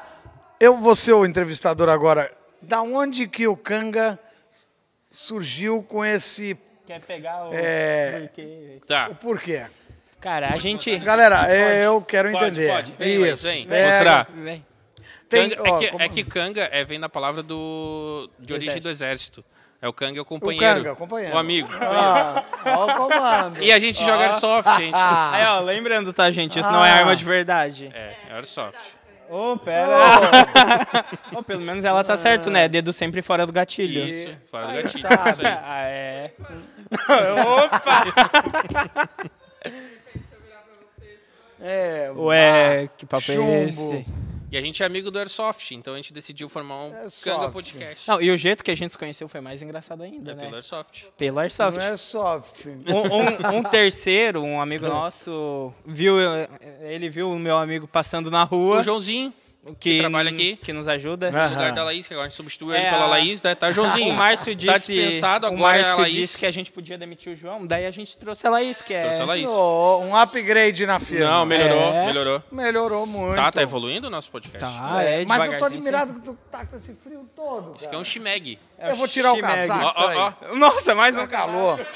Eu 0.60 0.76
vou 0.76 0.96
ser 0.96 1.14
o 1.14 1.26
entrevistador 1.26 1.88
agora. 1.88 2.30
Da 2.62 2.82
onde 2.82 3.26
que 3.26 3.48
o 3.48 3.56
Kanga 3.56 4.20
surgiu 5.10 5.82
com 5.82 6.04
esse... 6.04 6.60
Quer 6.86 7.00
pegar 7.02 7.48
o... 7.48 7.52
É. 7.54 8.20
Porquê? 8.28 8.80
Tá. 8.86 9.08
O 9.10 9.16
porquê? 9.16 9.66
Cara, 10.24 10.54
a 10.54 10.58
gente... 10.58 10.98
Galera, 11.00 11.46
é, 11.54 11.86
eu 11.86 12.02
quero 12.02 12.32
Pode, 12.32 12.46
entender. 12.46 12.72
pode. 12.72 12.94
Vem, 12.98 13.22
Isso. 13.28 13.46
vem. 13.46 13.68
pega. 13.68 13.90
Mostrar. 13.92 14.28
Vem. 14.34 14.66
Tem, 15.28 15.50
Canga- 15.50 15.62
ó, 15.72 15.76
é, 15.76 15.80
que, 15.80 15.88
como- 15.92 16.04
é 16.04 16.10
que 16.10 16.24
canga 16.24 16.70
é, 16.72 16.86
vem 16.86 17.00
da 17.00 17.10
palavra 17.10 17.44
do, 17.44 18.30
de 18.40 18.54
origem 18.54 18.80
do 18.80 18.88
exército. 18.90 19.44
É 19.82 19.88
o 19.88 19.92
canga 19.92 20.18
é 20.18 20.22
o 20.22 20.24
O 20.24 20.26
companheiro. 20.26 20.76
Kanga, 20.82 20.96
companheiro. 20.96 21.36
O 21.36 21.38
amigo. 21.38 21.68
Ah, 21.74 22.42
ó 22.68 22.86
o 22.86 22.96
comando. 22.96 23.62
E 23.62 23.70
a 23.70 23.80
gente 23.80 24.00
joga 24.00 24.24
airsoft, 24.24 24.74
gente. 24.78 24.96
Aí, 24.96 25.46
ó, 25.46 25.60
lembrando, 25.60 26.14
tá, 26.14 26.32
gente? 26.32 26.58
Isso 26.58 26.72
não 26.72 26.86
é 26.86 26.90
Ah. 26.92 26.96
arma 27.00 27.16
de 27.18 27.26
verdade. 27.26 27.92
É, 27.94 28.14
é 28.30 28.34
airsoft. 28.36 28.80
Ô, 29.30 29.58
pera. 29.58 29.90
Ô, 31.36 31.44
pelo 31.44 31.62
menos 31.62 31.84
ela 31.84 32.02
tá 32.04 32.16
certo, 32.16 32.50
né? 32.50 32.70
Dedo 32.70 32.94
sempre 32.94 33.22
fora 33.22 33.46
do 33.46 33.52
gatilho. 33.52 34.04
Isso, 34.08 34.30
fora 34.50 34.68
do 34.68 34.74
gatilho. 34.74 35.00
sabe. 35.00 35.42
Ah, 35.48 35.82
é. 35.88 36.32
Opa! 37.66 38.04
É, 41.64 42.12
Ué, 42.16 42.90
que 42.98 43.06
papo 43.06 43.24
Chumbo. 43.24 43.50
é 43.50 43.64
esse? 43.64 44.06
E 44.52 44.58
a 44.58 44.62
gente 44.62 44.84
é 44.84 44.86
amigo 44.86 45.10
do 45.10 45.18
airsoft, 45.18 45.72
então 45.74 45.94
a 45.94 45.98
gente 45.98 46.14
decidiu 46.14 46.48
formar 46.48 46.76
um 46.84 46.94
Airsoft. 46.96 47.24
canga 47.24 47.50
podcast. 47.50 48.08
Não, 48.08 48.22
e 48.22 48.30
o 48.30 48.38
jeito 48.38 48.64
que 48.64 48.70
a 48.70 48.76
gente 48.76 48.92
se 48.92 48.98
conheceu 49.00 49.28
foi 49.28 49.42
mais 49.42 49.64
engraçado 49.64 50.04
ainda, 50.04 50.34
É 50.34 50.36
né? 50.36 50.44
pelo 50.44 50.56
airsoft. 50.56 51.06
Pelo 51.18 51.40
Airsoft. 51.40 51.80
não 51.80 51.86
é 51.86 51.98
soft. 51.98 52.66
Um, 52.68 53.56
um- 53.56 53.58
um 53.58 53.64
terceiro, 53.64 54.44
um 54.44 54.62
amigo 54.62 54.88
nosso, 54.88 55.74
viu, 55.84 56.18
ele 56.82 57.10
viu 57.10 57.32
o 57.32 57.40
meu 57.40 57.58
amigo 57.58 57.88
passando 57.88 58.30
na 58.30 58.44
rua. 58.44 58.78
O 58.80 58.84
Joãozinho, 58.84 59.34
que 59.80 60.00
trabalha 60.00 60.30
aqui. 60.30 60.58
Que 60.58 60.74
nos 60.74 60.88
ajuda. 60.90 61.32
no 61.32 61.50
lugar 61.50 61.72
da 61.72 61.84
Laís, 61.86 62.06
que 62.06 62.14
agora 62.14 62.28
a 62.28 62.30
gente 62.30 62.36
substituiu 62.36 62.74
ele 62.76 62.84
É, 62.86 62.90
pela 62.92 63.06
a- 63.06 63.08
Laís, 63.08 63.42
né? 63.42 63.56
Tá 63.56 63.72
Joãozinho. 63.72 64.14
O 64.14 64.18
Márcio 64.18 64.54
disse, 64.54 64.72
Tá 64.74 64.78
dispensado, 64.78 65.46
o 65.48 65.50
agora 65.54 65.78
é 65.78 65.82
a 65.82 65.84
Márcio 65.86 66.02
Laís. 66.02 66.16
disse 66.16 66.38
que 66.38 66.46
a 66.46 66.52
gente 66.52 66.70
podia 66.72 66.98
demitir 66.98 67.32
o 67.32 67.36
João, 67.36 67.66
daí 67.66 67.86
a 67.86 67.92
gente 67.92 68.18
trouxe 68.18 68.46
a 68.46 68.50
Laís, 68.50 68.82
que 68.82 68.94
é... 68.94 69.02
Trouxe 69.04 69.22
a 69.22 69.26
Laís. 69.26 69.48
Oh, 69.48 70.00
um 70.04 70.16
upgrade 70.16 70.86
na 70.86 71.00
firma. 71.00 71.26
Não, 71.30 71.46
melhorou, 71.46 71.94
É. 71.94 72.06
melhorou. 72.08 72.44
Melhorou 72.52 73.06
muito. 73.06 73.36
Tá, 73.36 73.52
tá 73.52 73.62
evoluindo 73.62 74.08
o 74.08 74.10
nosso 74.10 74.30
podcast. 74.30 74.60
Tá, 74.78 75.02
é, 75.02 75.24
Mas 75.26 75.46
eu 75.46 75.58
tô 75.58 75.66
admirado 75.66 76.14
que 76.16 76.20
tu 76.22 76.38
tá 76.52 76.66
com 76.66 76.76
esse 76.76 76.94
frio 76.96 77.30
todo. 77.36 77.76
Isso 77.78 77.86
aqui 77.88 77.96
é 77.96 77.98
um 78.00 78.04
chimeg. 78.04 78.56
sim. 78.56 78.60
Eu 78.90 78.96
vou 78.98 79.08
tirar 79.08 79.32
o 79.32 79.40
casaco. 79.40 79.94
Peraí. 79.94 80.18
ó. 80.18 80.34
Nossa, 80.56 80.94
mais 80.94 81.16
um 81.16 81.22
Tá 81.22 81.28
calor. 81.28 81.80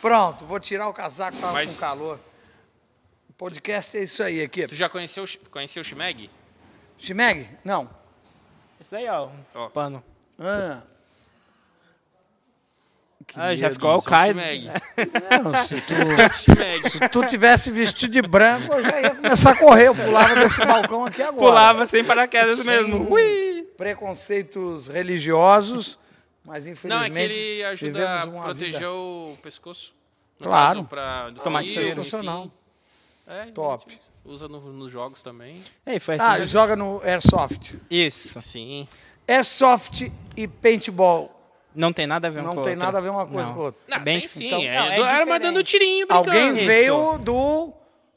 Pronto, 0.00 0.44
vou 0.46 0.58
tirar 0.60 0.88
o 0.88 0.92
casaco, 0.92 1.36
tava 1.38 1.52
Mas- 1.52 1.74
com 1.74 1.80
calor. 1.80 2.18
O 3.42 3.46
podcast 3.46 3.98
é 3.98 4.04
isso 4.04 4.22
aí 4.22 4.40
aqui. 4.40 4.68
Tu 4.68 4.76
já 4.76 4.88
conheceu, 4.88 5.24
o 5.24 5.50
conheceu 5.50 5.80
o 5.80 5.84
chimeg? 5.84 6.30
Chimeg? 6.96 7.48
Não. 7.64 7.90
Isso 8.80 8.94
aí, 8.94 9.08
ó, 9.08 9.30
Ó. 9.52 9.66
um 9.66 9.70
pano. 9.70 10.04
Ah. 10.38 10.82
Ah, 13.34 13.52
já 13.56 13.66
medo. 13.66 13.74
ficou 13.74 13.90
o 13.90 13.94
é 13.94 13.98
um 13.98 14.02
Caio. 14.02 14.34
Não, 14.36 15.64
se 15.64 15.74
tu, 15.80 15.92
Chimeg. 16.38 16.88
se 16.88 17.08
tu 17.08 17.26
tivesse 17.26 17.72
vestido 17.72 18.12
de 18.12 18.22
branco, 18.22 18.72
eu 18.74 18.84
já 18.84 19.00
ia 19.00 19.10
começar 19.12 19.50
a 19.50 19.56
correr. 19.56 19.88
Eu 19.88 19.96
pulava 19.96 20.34
desse 20.36 20.64
balcão 20.64 21.04
aqui 21.04 21.22
agora. 21.22 21.36
Pulava 21.36 21.84
sem 21.84 22.04
paraquedas 22.04 22.58
Sem 22.58 22.66
mesmo. 22.66 23.12
Ui! 23.12 23.66
Preconceitos 23.76 24.86
religiosos, 24.86 25.98
mas 26.44 26.64
Não, 26.64 26.72
infelizmente 26.72 27.10
é 27.10 27.10
que 27.10 27.32
ele 27.34 27.64
ajuda 27.64 27.92
vivemos 27.92 28.22
a 28.22 28.26
uma 28.26 28.44
proteger 28.44 28.72
vida 28.74 28.92
o 28.92 29.36
pescoço. 29.42 29.92
No 30.38 30.46
Claro. 30.46 30.84
Pra, 30.84 31.30
do 31.30 31.40
Tomar 31.40 31.64
frio, 31.64 31.84
sensacional. 31.84 32.44
enfim. 32.44 32.61
É, 33.26 33.46
Top. 33.52 33.96
Usa 34.24 34.46
no- 34.48 34.60
nos 34.72 34.90
jogos 34.90 35.22
também. 35.22 35.62
Ei, 35.86 35.98
foi 35.98 36.14
assim 36.16 36.24
Ah, 36.24 36.30
mesmo. 36.38 36.46
joga 36.46 36.76
no 36.76 37.00
Airsoft. 37.04 37.74
Isso. 37.90 38.40
Sim. 38.40 38.86
Airsoft 39.26 40.10
e 40.36 40.46
paintball 40.48 41.38
Não 41.74 41.92
tem 41.92 42.06
nada 42.06 42.28
a 42.28 42.30
ver 42.30 42.40
um 42.40 42.42
não 42.42 42.54
com 42.54 42.62
tem 42.62 42.72
outra. 42.72 42.86
nada 42.86 42.98
a 42.98 43.00
ver 43.00 43.08
uma 43.08 43.26
coisa 43.26 43.48
Não. 43.48 43.54
com 43.54 43.60
a 43.60 43.64
outra. 43.64 43.80
Não, 43.88 44.04
bem 44.04 44.20
tem 44.20 44.28
sim. 44.28 44.46
então- 44.46 44.60
é, 44.62 44.78
não, 44.78 44.86
é 44.92 44.96
do- 44.96 45.02
arma 45.04 45.16
diferente. 45.24 45.42
dando 45.42 45.62
tirinho, 45.62 46.06
brincando. 46.06 46.28
Alguém 46.30 46.54
Isso. 46.56 46.66
veio 46.66 47.18
do, 47.18 47.72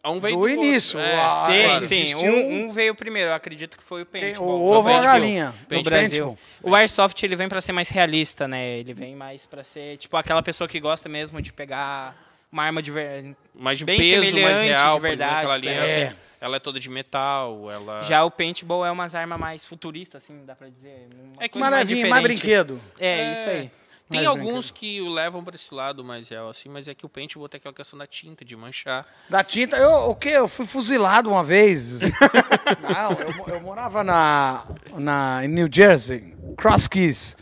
Um 0.06 0.20
veio 0.20 0.36
do 0.36 0.40
outro. 0.42 0.54
início. 0.56 1.00
É. 1.00 1.16
Ah, 1.16 1.46
Sim, 1.48 1.64
claro. 1.64 1.88
sim. 1.88 2.16
Um, 2.16 2.66
um 2.66 2.72
veio 2.74 2.94
primeiro, 2.94 3.30
eu 3.30 3.34
acredito 3.34 3.78
que 3.78 3.84
foi 3.84 4.02
o 4.02 4.06
tem 4.06 4.22
paintball. 4.22 4.48
o 4.60 4.66
ovo 4.72 4.90
ou 4.90 4.96
a 4.96 5.02
galinha. 5.02 5.48
no 5.48 5.54
Paintball. 5.68 5.84
Brasil. 5.84 6.38
O 6.62 6.76
Airsoft 6.76 7.24
ele 7.24 7.36
vem 7.38 7.48
pra 7.48 7.62
ser 7.62 7.72
mais 7.72 7.88
realista, 7.90 8.46
né? 8.48 8.78
Ele 8.78 8.94
vem 8.94 9.16
mais 9.16 9.46
pra 9.46 9.64
ser 9.64 9.98
tipo 10.00 10.18
aquela 10.18 10.44
pessoa 10.44 10.68
que 10.68 10.80
gosta 10.80 11.08
mesmo 11.08 11.42
de 11.42 11.54
pegar 11.54 12.14
uma 12.56 12.64
arma 12.64 12.82
de 12.82 12.90
ver... 12.90 13.36
Mais 13.54 13.78
de 13.78 13.84
Bem 13.84 14.00
peso, 14.00 14.40
mais 14.40 14.62
real. 14.62 14.96
de 14.96 15.02
verdade, 15.02 15.36
Aquela 15.36 15.54
ali, 15.56 15.68
é. 15.68 16.16
ela, 16.40 16.56
é 16.56 16.60
toda 16.60 16.80
de 16.80 16.90
metal. 16.90 17.70
Ela... 17.70 18.02
Já 18.04 18.24
o 18.24 18.32
paintball 18.32 18.86
é 18.86 18.92
umas 18.92 19.14
armas 19.14 19.38
mais 19.38 19.66
futuristas, 19.66 20.24
assim, 20.24 20.46
dá 20.46 20.56
pra 20.56 20.70
dizer. 20.70 21.10
É 21.38 21.50
que 21.50 21.60
coisa 21.60 21.70
Mais 21.70 21.88
levinho, 21.88 22.10
mais 22.10 22.24
brinquedo. 22.24 22.82
É, 22.98 23.34
isso 23.34 23.50
aí. 23.50 23.72
Tem 24.10 24.24
Mais 24.24 24.28
alguns 24.28 24.72
que 24.72 25.02
o 25.02 25.10
levam 25.10 25.44
pra 25.44 25.56
esse 25.56 25.74
lado 25.74 26.04
mais 26.04 26.30
real, 26.30 26.48
assim, 26.48 26.70
mas 26.70 26.88
é 26.88 26.94
que 26.94 27.06
o 27.06 27.10
paintball 27.10 27.50
tem 27.50 27.58
aquela 27.58 27.74
questão 27.74 27.98
da 27.98 28.06
tinta, 28.06 28.46
de 28.46 28.56
manchar. 28.56 29.06
Da 29.30 29.44
tinta, 29.44 29.76
eu, 29.76 30.10
o 30.10 30.16
quê? 30.16 30.30
Eu 30.30 30.48
fui 30.48 30.66
fuzilado 30.66 31.30
uma 31.30 31.44
vez. 31.44 32.02
Não, 32.82 33.12
eu, 33.20 33.56
eu 33.56 33.62
morava 33.62 34.04
na, 34.04 34.64
na, 34.94 35.42
em 35.44 35.48
New 35.50 35.68
Jersey, 35.70 36.36
Cross 36.56 36.88
Keys. 36.88 37.36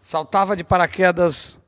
Saltava 0.00 0.56
de 0.56 0.64
paraquedas, 0.64 1.60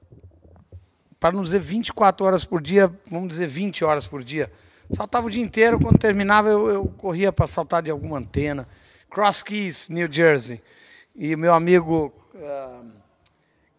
para 1.19 1.35
não 1.35 1.43
dizer 1.43 1.59
24 1.59 2.27
horas 2.27 2.45
por 2.45 2.63
dia, 2.63 2.93
vamos 3.11 3.29
dizer 3.29 3.47
20 3.47 3.85
horas 3.85 4.07
por 4.07 4.23
dia. 4.23 4.51
Saltava 4.91 5.27
o 5.27 5.31
dia 5.31 5.43
inteiro, 5.43 5.79
quando 5.79 5.99
terminava 5.99 6.49
eu, 6.49 6.69
eu 6.69 6.87
corria 6.97 7.33
para 7.33 7.47
saltar 7.47 7.83
de 7.83 7.91
alguma 7.91 8.19
antena. 8.19 8.67
Cross 9.11 9.43
Keys, 9.43 9.89
New 9.89 10.11
Jersey. 10.11 10.63
E 11.15 11.35
meu 11.37 11.53
amigo, 11.53 12.13
ah, 12.37 12.83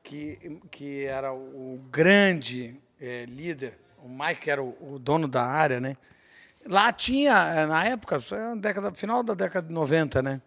que, 0.03 0.59
que 0.69 1.05
era 1.05 1.33
o 1.33 1.79
grande 1.91 2.75
eh, 2.99 3.25
líder, 3.27 3.77
o 4.03 4.09
Mike 4.09 4.49
era 4.49 4.61
o, 4.61 4.95
o 4.95 4.99
dono 4.99 5.27
da 5.27 5.43
área, 5.45 5.79
né? 5.79 5.95
Lá 6.65 6.91
tinha, 6.91 7.33
eh, 7.55 7.65
na 7.65 7.85
época, 7.85 8.17
é 8.17 8.55
década, 8.55 8.91
final 8.93 9.23
da 9.23 9.33
década 9.33 9.67
de 9.67 9.73
90, 9.73 10.21
né? 10.21 10.41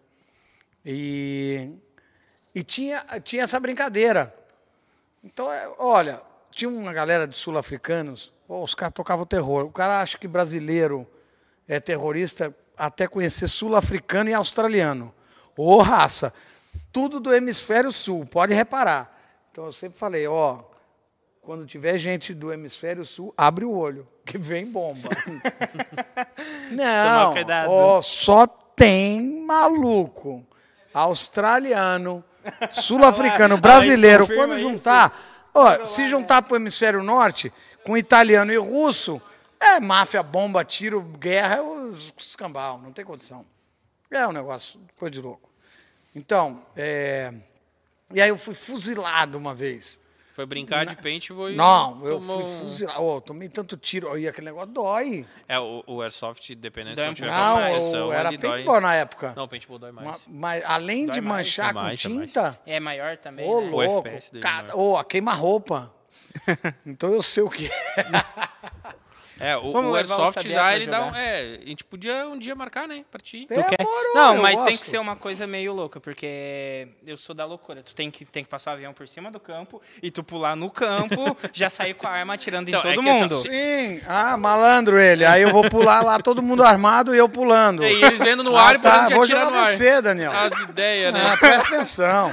E, 0.85 1.71
e 2.53 2.63
tinha, 2.63 3.03
tinha 3.23 3.43
essa 3.43 3.59
brincadeira. 3.59 4.33
Então, 5.23 5.51
é, 5.51 5.71
olha, 5.79 6.21
tinha 6.55 6.69
uma 6.69 6.93
galera 6.93 7.27
de 7.27 7.35
sul-africanos, 7.35 8.31
pô, 8.47 8.63
os 8.63 8.75
caras 8.75 8.93
tocavam 8.93 9.25
terror. 9.25 9.65
O 9.65 9.71
cara 9.71 10.01
acha 10.01 10.17
que 10.17 10.27
brasileiro 10.27 11.07
é 11.67 11.79
terrorista 11.79 12.55
até 12.77 13.07
conhecer 13.07 13.47
sul-africano 13.47 14.29
e 14.29 14.33
australiano. 14.33 15.13
Ô, 15.57 15.81
raça, 15.81 16.33
tudo 16.91 17.19
do 17.19 17.33
hemisfério 17.33 17.91
sul, 17.91 18.25
pode 18.25 18.53
reparar. 18.53 19.11
Então 19.51 19.65
eu 19.65 19.71
sempre 19.71 19.97
falei, 19.97 20.27
ó, 20.27 20.59
quando 21.41 21.65
tiver 21.65 21.97
gente 21.97 22.33
do 22.33 22.53
hemisfério 22.53 23.03
sul, 23.03 23.33
abre 23.35 23.65
o 23.65 23.71
olho, 23.71 24.07
que 24.25 24.37
vem 24.37 24.65
bomba. 24.65 25.09
Não, 26.71 27.33
ó, 27.67 28.01
só 28.01 28.45
tem 28.45 29.43
maluco 29.43 30.45
australiano, 30.93 32.23
sul-africano, 32.69 33.57
brasileiro. 33.57 34.27
Quando 34.27 34.59
juntar, 34.59 35.32
ó, 35.53 35.85
se 35.85 36.07
juntar 36.07 36.41
para 36.41 36.53
o 36.53 36.57
hemisfério 36.57 37.03
norte, 37.03 37.51
com 37.85 37.97
italiano 37.97 38.51
e 38.51 38.57
russo, 38.57 39.21
é 39.59 39.79
máfia, 39.79 40.21
bomba, 40.23 40.63
tiro, 40.65 41.01
guerra, 41.01 41.55
é 41.55 41.61
os 41.61 42.13
escambau, 42.17 42.79
não 42.79 42.91
tem 42.91 43.05
condição. 43.05 43.45
É 44.11 44.27
um 44.27 44.31
negócio, 44.31 44.79
coisa 44.97 45.11
de 45.11 45.21
louco. 45.21 45.49
Então, 46.15 46.63
é, 46.75 47.33
e 48.13 48.21
aí 48.21 48.29
eu 48.29 48.37
fui 48.37 48.53
fuzilado 48.53 49.37
uma 49.37 49.55
vez. 49.55 49.99
Foi 50.33 50.47
brincar 50.47 50.83
de 50.83 50.95
paintball 50.95 51.51
e 51.51 51.55
Não, 51.55 52.03
eu 52.03 52.17
tomou 52.17 52.43
fui 52.43 52.59
fuzilado. 52.61 53.01
Ô, 53.03 53.21
tomei 53.21 53.47
tanto 53.49 53.77
tiro. 53.77 54.17
E 54.17 54.27
aquele 54.27 54.45
negócio 54.45 54.69
dói. 54.71 55.27
É, 55.47 55.59
o, 55.59 55.83
o 55.85 56.01
Airsoft, 56.01 56.55
dependendo 56.55 56.95
Dói 56.95 57.03
se 57.03 57.07
um 57.07 57.07
não 57.09 57.13
tiver 57.13 57.29
Não, 57.29 57.59
era 58.11 58.29
ele 58.29 58.37
dói. 58.39 58.49
paintball 58.51 58.81
na 58.81 58.95
época. 58.95 59.33
Não, 59.37 59.47
paintball 59.47 59.77
dói 59.77 59.91
mais. 59.91 60.07
Ma- 60.07 60.17
Mas 60.27 60.63
além 60.65 61.05
Dói 61.05 61.13
de 61.15 61.21
mais. 61.21 61.45
manchar 61.45 61.71
com 61.73 61.79
mais. 61.81 61.99
tinta, 61.99 62.59
É 62.65 62.79
maior 62.79 63.15
também, 63.17 63.47
ô 63.47 63.61
né? 63.61 63.67
O 63.67 63.69
louco, 63.69 64.07
é 64.07 64.19
ô, 64.75 64.97
a 64.97 65.03
queima-roupa. 65.05 65.93
então 66.83 67.13
eu 67.13 67.21
sei 67.21 67.43
o 67.43 67.49
que 67.49 67.67
é. 67.67 67.71
É, 69.43 69.57
o, 69.57 69.71
o 69.71 69.95
Airsoft 69.95 70.47
já 70.47 70.75
ele 70.75 70.87
dá 70.87 71.05
um. 71.05 71.15
É, 71.15 71.59
a 71.63 71.67
gente 71.67 71.83
podia 71.83 72.27
um 72.27 72.37
dia 72.39 72.55
marcar, 72.55 72.87
né? 72.87 73.03
Pra 73.11 73.19
ti. 73.19 73.45
Tu 73.47 73.55
quer? 73.55 73.85
Não, 74.15 74.37
mas 74.41 74.57
tem 74.59 74.67
que 74.73 74.77
gosto. 74.77 74.89
ser 74.89 74.97
uma 74.99 75.15
coisa 75.15 75.45
meio 75.45 75.73
louca, 75.73 75.99
porque 75.99 76.87
eu 77.05 77.17
sou 77.17 77.35
da 77.35 77.45
loucura. 77.45 77.83
Tu 77.83 77.93
tem 77.93 78.09
que, 78.09 78.23
tem 78.25 78.43
que 78.43 78.49
passar 78.49 78.71
o 78.71 78.73
avião 78.75 78.93
por 78.93 79.07
cima 79.07 79.29
do 79.29 79.39
campo 79.39 79.81
e 80.01 80.09
tu 80.09 80.23
pular 80.23 80.55
no 80.55 80.69
campo, 80.69 81.15
já 81.51 81.69
sair 81.69 81.93
com 81.93 82.07
a 82.07 82.11
arma 82.11 82.35
atirando 82.35 82.69
Então, 82.69 82.81
em 82.83 82.93
é 82.93 82.95
todo 82.95 83.09
assim, 83.09 83.21
mundo. 83.21 83.41
Sim, 83.41 84.01
ah, 84.07 84.37
malandro 84.37 84.99
ele. 84.99 85.25
Aí 85.25 85.41
eu 85.41 85.49
vou 85.51 85.69
pular 85.69 86.01
lá, 86.03 86.19
todo 86.19 86.41
mundo 86.41 86.63
armado 86.63 87.13
e 87.13 87.17
eu 87.17 87.27
pulando. 87.27 87.83
É, 87.83 87.91
E 87.91 88.03
eles 88.03 88.19
vendo 88.19 88.43
no 88.43 88.55
Ah, 88.55 88.67
ar 88.69 88.75
e 88.75 88.79
tá, 88.79 89.09
vou 89.09 89.25
jogar 89.27 89.51
no 89.51 89.57
ar. 89.57 89.67
você, 89.67 90.01
Daniel. 90.01 90.31
As 90.31 90.59
ideias, 90.61 91.13
né? 91.13 91.19
Ah, 91.31 91.37
presta 91.37 91.75
atenção. 91.75 92.31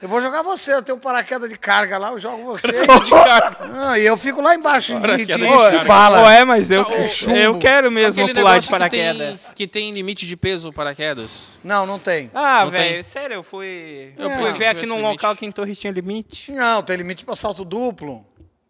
Eu 0.00 0.08
vou 0.08 0.20
jogar 0.20 0.42
você, 0.42 0.74
eu 0.74 0.82
tenho 0.82 0.96
um 0.96 1.00
paraquedas 1.00 1.48
de 1.50 1.56
carga 1.58 1.98
lá, 1.98 2.10
eu 2.10 2.18
jogo 2.18 2.44
você. 2.44 2.66
De 2.86 3.10
cara. 3.10 3.56
Ah, 3.88 3.98
e 3.98 4.06
eu 4.06 4.16
fico 4.16 4.40
lá 4.40 4.54
embaixo 4.54 4.94
de, 5.00 5.16
de, 5.18 5.26
de, 5.26 5.36
de 5.36 5.46
carga. 5.48 5.84
bala. 5.84 6.35
Ué, 6.36 6.44
mas 6.44 6.70
eu, 6.70 6.82
o 6.82 7.30
eu 7.30 7.58
quero 7.58 7.90
mesmo 7.90 8.22
Aquele 8.22 8.38
pular 8.38 8.58
de 8.58 8.66
negócio 8.66 8.72
que 8.84 8.90
tem- 8.90 9.00
paraquedas. 9.12 9.52
Que 9.54 9.66
tem, 9.66 9.92
limite 9.92 10.26
de 10.26 10.36
peso 10.36 10.72
paraquedas. 10.72 11.48
Não, 11.64 11.86
não 11.86 11.98
tem. 11.98 12.30
Ah, 12.34 12.64
velho, 12.66 13.02
sério, 13.02 13.34
eu 13.34 13.42
fui. 13.42 14.12
Eu 14.16 14.28
fui 14.30 14.52
ver 14.52 14.66
aqui 14.66 14.86
num 14.86 14.96
limite. 14.96 15.12
local 15.12 15.36
que 15.36 15.46
em 15.46 15.52
Torres 15.52 15.78
tinha 15.80 15.92
limite. 15.92 16.52
Não, 16.52 16.82
tem 16.82 16.96
limite 16.96 17.24
para 17.24 17.34
salto 17.36 17.64
duplo. 17.64 18.24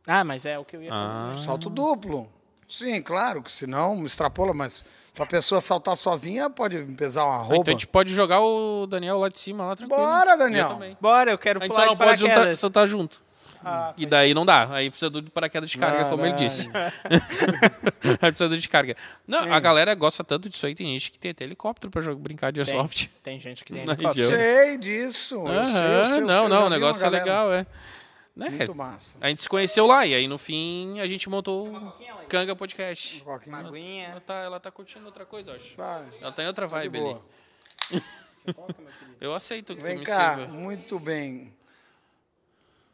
Ah, 0.06 0.22
mas 0.22 0.46
é 0.46 0.58
o 0.58 0.64
que 0.64 0.76
eu 0.76 0.82
ia 0.82 0.90
fazer. 0.90 1.14
Ah. 1.14 1.34
Salto 1.44 1.68
duplo. 1.68 2.28
Sim, 2.68 3.00
claro, 3.02 3.42
que 3.42 3.52
senão 3.52 4.04
extrapola, 4.04 4.52
mas 4.54 4.84
pra 5.14 5.24
pessoa 5.26 5.60
saltar 5.60 5.96
sozinha 5.96 6.48
pode 6.50 6.78
pesar 6.96 7.24
uma 7.24 7.38
roupa. 7.38 7.54
Então 7.56 7.72
a 7.72 7.74
gente 7.74 7.86
pode 7.86 8.12
jogar 8.12 8.40
o 8.40 8.86
Daniel 8.86 9.18
lá 9.18 9.28
de 9.28 9.38
cima, 9.38 9.64
lá 9.64 9.74
tranquilo. 9.76 10.00
Bora, 10.00 10.36
Daniel. 10.36 10.78
Eu. 10.82 10.96
Bora, 11.00 11.30
eu 11.30 11.38
quero 11.38 11.60
A 11.60 11.62
gente 11.62 11.72
pular 11.72 11.86
só 11.86 11.92
de 11.94 11.98
não 11.98 12.06
pode 12.06 12.20
juntar, 12.20 12.34
paraquedas. 12.34 12.60
soltar 12.60 12.86
junto. 12.88 13.25
Ah, 13.64 13.92
E 13.96 14.06
daí 14.06 14.32
não 14.34 14.44
dá. 14.46 14.68
Aí 14.72 14.90
precisa 14.90 15.10
do 15.10 15.22
paraquedas 15.30 15.70
de 15.70 15.78
carga, 15.78 16.08
como 16.10 16.24
ele 16.24 16.34
disse. 16.36 16.68
Aí 18.20 18.30
precisa 18.30 18.48
do 18.48 18.56
de 18.58 18.68
carga. 18.68 18.94
Não, 19.26 19.52
a 19.52 19.58
galera 19.60 19.94
gosta 19.94 20.22
tanto 20.22 20.48
disso 20.48 20.66
aí. 20.66 20.74
Tem 20.74 20.86
gente 20.92 21.10
que 21.10 21.18
tem 21.18 21.30
até 21.32 21.44
helicóptero 21.44 21.90
pra 21.90 22.00
jogar, 22.00 22.20
brincar 22.20 22.52
de 22.52 22.62
tem, 22.64 22.74
airsoft. 22.74 23.08
tem 23.22 23.40
gente 23.40 23.64
que 23.64 23.72
tem 23.72 23.82
helicóptero. 23.88 24.28
Sei 24.28 24.78
disso. 24.78 25.34
eu 25.36 25.46
sei, 25.46 25.56
eu 25.56 25.66
sei, 25.66 26.00
eu 26.00 26.06
sei, 26.06 26.20
não, 26.20 26.48
não, 26.48 26.66
o 26.66 26.70
negócio 26.70 27.02
uma 27.02 27.08
é 27.08 27.10
galera 27.10 27.24
legal, 27.24 27.52
é. 27.52 27.66
Né? 28.36 28.50
Muito 28.50 28.74
massa. 28.74 29.16
A 29.20 29.28
gente 29.28 29.42
se 29.42 29.48
conheceu 29.48 29.86
lá 29.86 30.04
e 30.06 30.14
aí 30.14 30.28
no 30.28 30.36
fim 30.36 31.00
a 31.00 31.06
gente 31.06 31.28
montou 31.28 31.68
o 31.74 31.92
Canga 32.28 32.54
Podcast. 32.54 33.22
Coquinha. 33.22 33.56
Aguinha. 33.56 34.08
Ela 34.08 34.20
tá, 34.20 34.34
ela 34.34 34.60
tá 34.60 34.70
curtindo 34.70 35.06
outra 35.06 35.24
coisa, 35.24 35.52
eu 35.52 35.56
acho. 35.56 35.74
Vai. 35.76 36.04
Ela 36.20 36.32
tá 36.32 36.42
em 36.42 36.46
outra 36.46 36.68
Tá 36.68 36.76
vibe 36.76 36.98
ali. 36.98 37.16
Eu 39.20 39.34
aceito 39.34 39.74
que 39.74 39.80
tu 39.80 39.86
Vem 39.86 39.98
me 39.98 40.04
cá, 40.04 40.36
sirva. 40.36 40.52
muito 40.52 41.00
bem. 41.00 41.55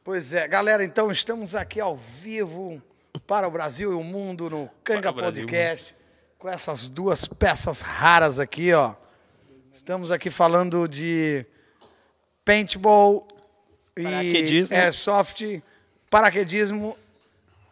Pois 0.04 0.32
é, 0.32 0.48
galera, 0.48 0.84
então 0.84 1.10
estamos 1.12 1.54
aqui 1.54 1.80
ao 1.80 1.96
vivo 1.96 2.82
para 3.26 3.46
o 3.46 3.50
Brasil 3.50 3.92
e 3.92 3.94
o 3.94 4.02
mundo 4.02 4.50
no 4.50 4.68
Canga. 4.82 5.12
Podcast 5.12 5.94
com 6.38 6.48
essas 6.48 6.88
duas 6.88 7.26
peças 7.28 7.80
raras 7.82 8.40
aqui, 8.40 8.72
ó. 8.72 8.94
Estamos 9.72 10.10
aqui 10.10 10.28
falando 10.28 10.88
de 10.88 11.46
paintball 12.44 13.26
e 13.96 14.02
Paraquedismo. 14.02 14.76
airsoft, 14.76 15.62
paraquedismo 16.10 16.98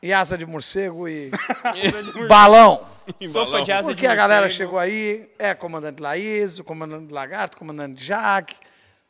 e 0.01 0.13
asa 0.13 0.39
de 0.39 0.47
morcego 0.47 1.09
e 1.09 1.33
balão. 2.29 2.87
Sopa 3.33 3.63
de 3.65 3.73
asa 3.73 3.89
Porque 3.89 4.03
de 4.03 4.07
a 4.07 4.15
galera 4.15 4.43
morcego. 4.43 4.57
chegou 4.57 4.79
aí, 4.79 5.29
é 5.37 5.53
comandante 5.53 6.01
Laís, 6.01 6.61
o 6.61 6.65
comandante 6.65 7.13
Lagarto, 7.13 7.57
o 7.57 7.59
comandante 7.59 8.05
Jaque. 8.05 8.57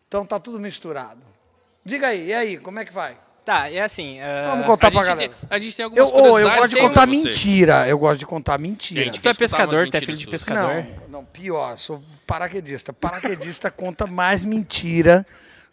Então 0.09 0.25
tá 0.25 0.41
tudo 0.41 0.59
misturado. 0.59 1.30
Diga 1.85 2.09
aí, 2.09 2.29
e 2.29 2.35
aí, 2.35 2.57
como 2.59 2.79
é 2.79 2.85
que 2.85 2.93
vai? 2.93 3.17
Tá, 3.45 3.71
é 3.71 3.81
assim. 3.81 4.21
ah, 4.21 4.47
Vamos 4.51 4.67
contar 4.67 4.89
A 4.89 4.91
pra 4.91 5.01
gente, 5.01 5.09
galera. 5.09 5.33
a 5.49 5.59
gente 5.59 5.75
tem 5.77 5.83
Eu, 5.85 5.89
algumas 6.05 6.09
eu 6.09 6.13
curiosidades 6.15 6.61
gosto 6.61 6.75
de 6.75 6.81
contar 6.81 7.07
mentira. 7.07 7.89
Eu 7.89 7.99
gosto 7.99 8.19
de 8.21 8.27
contar 8.27 8.59
mentira. 8.59 9.05
Gente, 9.05 9.19
Tu 9.21 9.29
é 9.29 9.35
pescador, 9.35 9.89
tu 9.89 9.97
é 9.97 10.01
filho 10.01 10.17
de 10.17 10.27
pescador? 10.27 10.85
Não, 11.09 11.21
não, 11.21 11.25
pior, 11.25 11.77
sou 11.79 12.03
paraquedista. 12.27 12.93
Paraquedista 12.93 13.71
conta 13.73 14.07
mais 14.07 14.45
mentira 14.45 15.27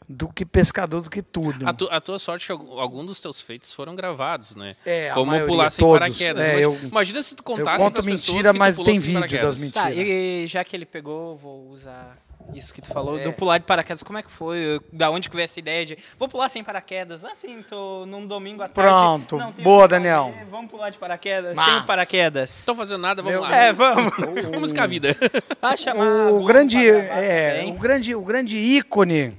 do 0.10 0.30
que 0.32 0.46
pescador, 0.46 1.02
do 1.02 1.10
que 1.10 1.22
tudo. 1.22 1.68
A, 1.68 1.74
tu- 1.74 1.90
a 1.92 2.00
tua 2.00 2.18
sorte 2.18 2.46
é 2.46 2.48
que 2.48 2.52
algum 2.54 2.80
algum 2.80 3.06
dos 3.06 3.20
teus 3.20 3.42
feitos 3.42 3.74
foram 3.74 3.94
gravados, 3.94 4.56
né? 4.56 4.74
É, 4.86 5.12
a 5.12 5.14
Como 5.14 5.26
maioria, 5.28 5.48
pular 5.54 5.70
sem 5.70 5.84
todos. 5.86 6.00
paraquedas. 6.00 6.46
É, 6.46 6.62
Imagina, 6.62 6.62
eu- 6.84 6.90
imagina 6.90 7.22
se 7.22 7.36
tu 7.36 7.42
eu 7.42 7.44
contasse 7.44 7.78
conto 7.84 7.94
pras 7.96 8.06
pessoas 8.06 8.30
mentira, 8.38 8.54
mas 8.54 8.78
tem 8.78 8.98
vídeo 8.98 9.42
das 9.42 9.58
Tá, 9.72 9.84
mentiras. 9.90 10.08
e 10.08 10.46
já 10.48 10.64
que 10.64 10.74
ele 10.74 10.86
pegou, 10.86 11.36
vou 11.38 11.68
usar 11.68 12.18
isso 12.54 12.74
que 12.74 12.82
tu 12.82 12.88
falou, 12.88 13.20
É. 13.20 13.24
do 13.24 13.34
pular 13.34 13.58
de 13.58 13.66
paraquedas. 13.66 14.02
Como 14.04 14.18
é 14.18 14.24
que 14.24 14.32
foi? 14.32 14.80
Da 14.92 15.10
onde 15.12 15.30
que 15.30 15.36
veio 15.36 15.44
essa 15.46 15.60
ideia 15.60 15.86
de 15.86 15.98
vou 16.18 16.28
pular 16.28 16.50
sem 16.50 16.64
paraquedas? 16.64 17.24
Assim, 17.24 17.62
tô 17.62 18.06
num 18.06 18.26
domingo 18.26 18.64
à 18.64 18.68
tarde. 18.70 18.90
Pronto. 18.90 19.38
não 19.38 19.52
Boa, 19.52 19.82
fazer, 19.82 19.90
Daniel. 19.90 20.34
Vamos 20.50 20.72
pular 20.72 20.90
de 20.90 20.98
paraquedas? 20.98 21.56
Massa. 21.56 21.72
Sem 21.72 21.84
paraquedas. 21.84 22.50
Não 22.50 22.60
estão 22.60 22.76
fazendo 22.76 23.02
nada, 23.02 23.22
vamos 23.22 23.40
Meu 23.40 23.50
lá. 23.50 23.56
É, 23.56 23.74
vamos. 23.74 24.14
Vamos 24.52 24.74
com 24.74 24.82
a 24.82 24.88
vida. 24.88 25.16
Vai 25.62 25.78
chamar 25.78 26.32
O 26.32 26.44
grande, 26.46 26.90
é, 26.90 27.66
o 27.68 27.74
grande, 27.74 28.16
o 28.16 28.22
grande 28.22 28.58
ícone 28.58 29.38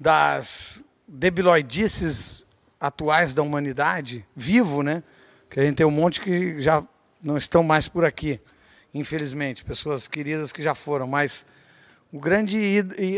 das 0.00 0.82
debiloidices 1.06 2.46
atuais 2.80 3.34
da 3.34 3.42
humanidade, 3.42 4.24
vivo, 4.34 4.82
né? 4.82 5.02
Que 5.48 5.60
a 5.60 5.64
gente 5.64 5.76
tem 5.76 5.86
um 5.86 5.90
monte 5.90 6.20
que 6.20 6.60
já 6.60 6.82
não 7.22 7.36
estão 7.36 7.62
mais 7.62 7.86
por 7.86 8.04
aqui, 8.04 8.40
infelizmente, 8.92 9.64
pessoas 9.64 10.08
queridas 10.08 10.50
que 10.50 10.62
já 10.62 10.74
foram, 10.74 11.06
mas 11.06 11.46
o 12.12 12.20
grande 12.20 12.58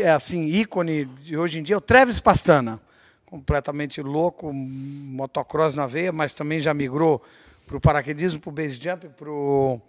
é, 0.01 0.09
assim 0.09 0.45
ícone 0.45 1.05
de 1.05 1.37
hoje 1.37 1.59
em 1.59 1.63
dia 1.63 1.75
é 1.75 1.77
o 1.77 1.81
Travis 1.81 2.19
Pastana, 2.19 2.79
completamente 3.25 4.01
louco, 4.01 4.51
motocross 4.53 5.75
na 5.75 5.85
veia, 5.85 6.11
mas 6.11 6.33
também 6.33 6.59
já 6.59 6.73
migrou 6.73 7.21
para 7.67 7.77
o 7.77 7.81
paraquedismo, 7.81 8.39
para 8.39 8.49
o 8.49 8.53
base 8.53 8.75
jump, 8.75 9.09
para 9.09 9.29
o 9.29 9.81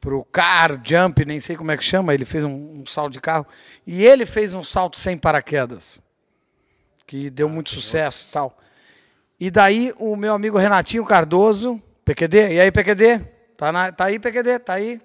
pro 0.00 0.24
car 0.24 0.80
jump, 0.82 1.24
nem 1.26 1.40
sei 1.40 1.56
como 1.56 1.70
é 1.70 1.76
que 1.76 1.84
chama, 1.84 2.14
ele 2.14 2.24
fez 2.24 2.42
um, 2.44 2.74
um 2.80 2.86
salto 2.86 3.12
de 3.12 3.20
carro 3.20 3.46
e 3.86 4.02
ele 4.04 4.24
fez 4.24 4.54
um 4.54 4.64
salto 4.64 4.96
sem 4.98 5.18
paraquedas, 5.18 5.98
que 7.06 7.28
deu 7.28 7.48
muito 7.48 7.68
sucesso 7.70 8.26
e 8.28 8.32
tal. 8.32 8.58
E 9.38 9.50
daí 9.50 9.92
o 9.98 10.16
meu 10.16 10.32
amigo 10.32 10.56
Renatinho 10.56 11.04
Cardoso, 11.04 11.82
PQD, 12.04 12.54
e 12.54 12.60
aí 12.60 12.70
PQD? 12.72 13.18
Tá, 13.56 13.72
na- 13.72 13.92
tá 13.92 14.06
aí 14.06 14.18
PQD, 14.18 14.58
tá 14.60 14.74
aí. 14.74 15.00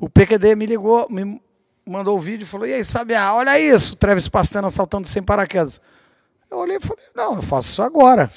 O 0.00 0.08
PQD 0.08 0.54
me 0.56 0.66
ligou, 0.66 1.06
me 1.10 1.40
mandou 1.88 2.16
o 2.16 2.20
vídeo 2.20 2.44
e 2.44 2.46
falou, 2.46 2.66
e 2.66 2.72
aí, 2.74 2.84
Sabiá, 2.84 3.32
olha 3.34 3.58
isso, 3.58 3.94
o 3.94 3.96
Travis 3.96 4.28
Pastana 4.28 4.68
saltando 4.70 5.06
sem 5.08 5.22
paraquedas. 5.22 5.80
Eu 6.50 6.58
olhei 6.58 6.76
e 6.76 6.80
falei, 6.80 7.04
não, 7.14 7.36
eu 7.36 7.42
faço 7.42 7.70
isso 7.72 7.82
agora. 7.82 8.30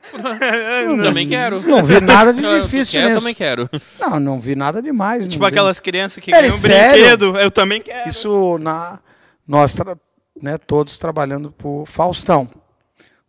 também 1.02 1.28
quero. 1.28 1.60
Não 1.62 1.84
vi 1.84 2.00
nada 2.00 2.32
de 2.32 2.42
Eu- 2.44 2.62
difícil 2.62 2.92
quer, 3.00 3.04
eu 3.04 3.08
nisso. 3.08 3.20
também 3.20 3.34
quero. 3.34 3.70
Não, 4.00 4.20
não 4.20 4.40
vi 4.40 4.54
nada 4.56 4.82
demais. 4.82 5.22
Tipo 5.26 5.42
não 5.42 5.48
vi- 5.50 5.52
aquelas 5.54 5.80
crianças 5.80 6.22
que 6.22 6.30
Ele, 6.30 6.40
ganham 6.42 6.56
um 6.56 6.60
brinquedo. 6.60 7.38
Eu 7.38 7.50
também 7.50 7.80
quero. 7.80 8.08
Isso 8.08 8.58
na 8.58 8.98
nós 9.46 9.74
tra- 9.74 9.96
né, 10.40 10.58
todos 10.58 10.98
trabalhando 10.98 11.50
por 11.52 11.84
Faustão. 11.86 12.48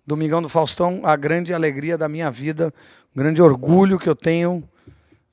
Domingão 0.06 0.42
do 0.42 0.50
Faustão, 0.50 1.02
a 1.04 1.16
grande 1.16 1.54
alegria 1.54 1.98
da 1.98 2.10
minha 2.10 2.30
vida, 2.30 2.74
o 3.16 3.20
grande 3.20 3.42
orgulho 3.42 3.98
que 3.98 4.10
eu 4.10 4.16
tenho 4.16 4.68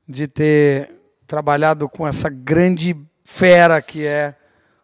de 0.09 0.29
ter 0.29 0.95
trabalhado 1.27 1.89
com 1.89 2.07
essa 2.07 2.29
grande 2.29 2.95
fera 3.35 3.81
que 3.81 4.05
é 4.05 4.35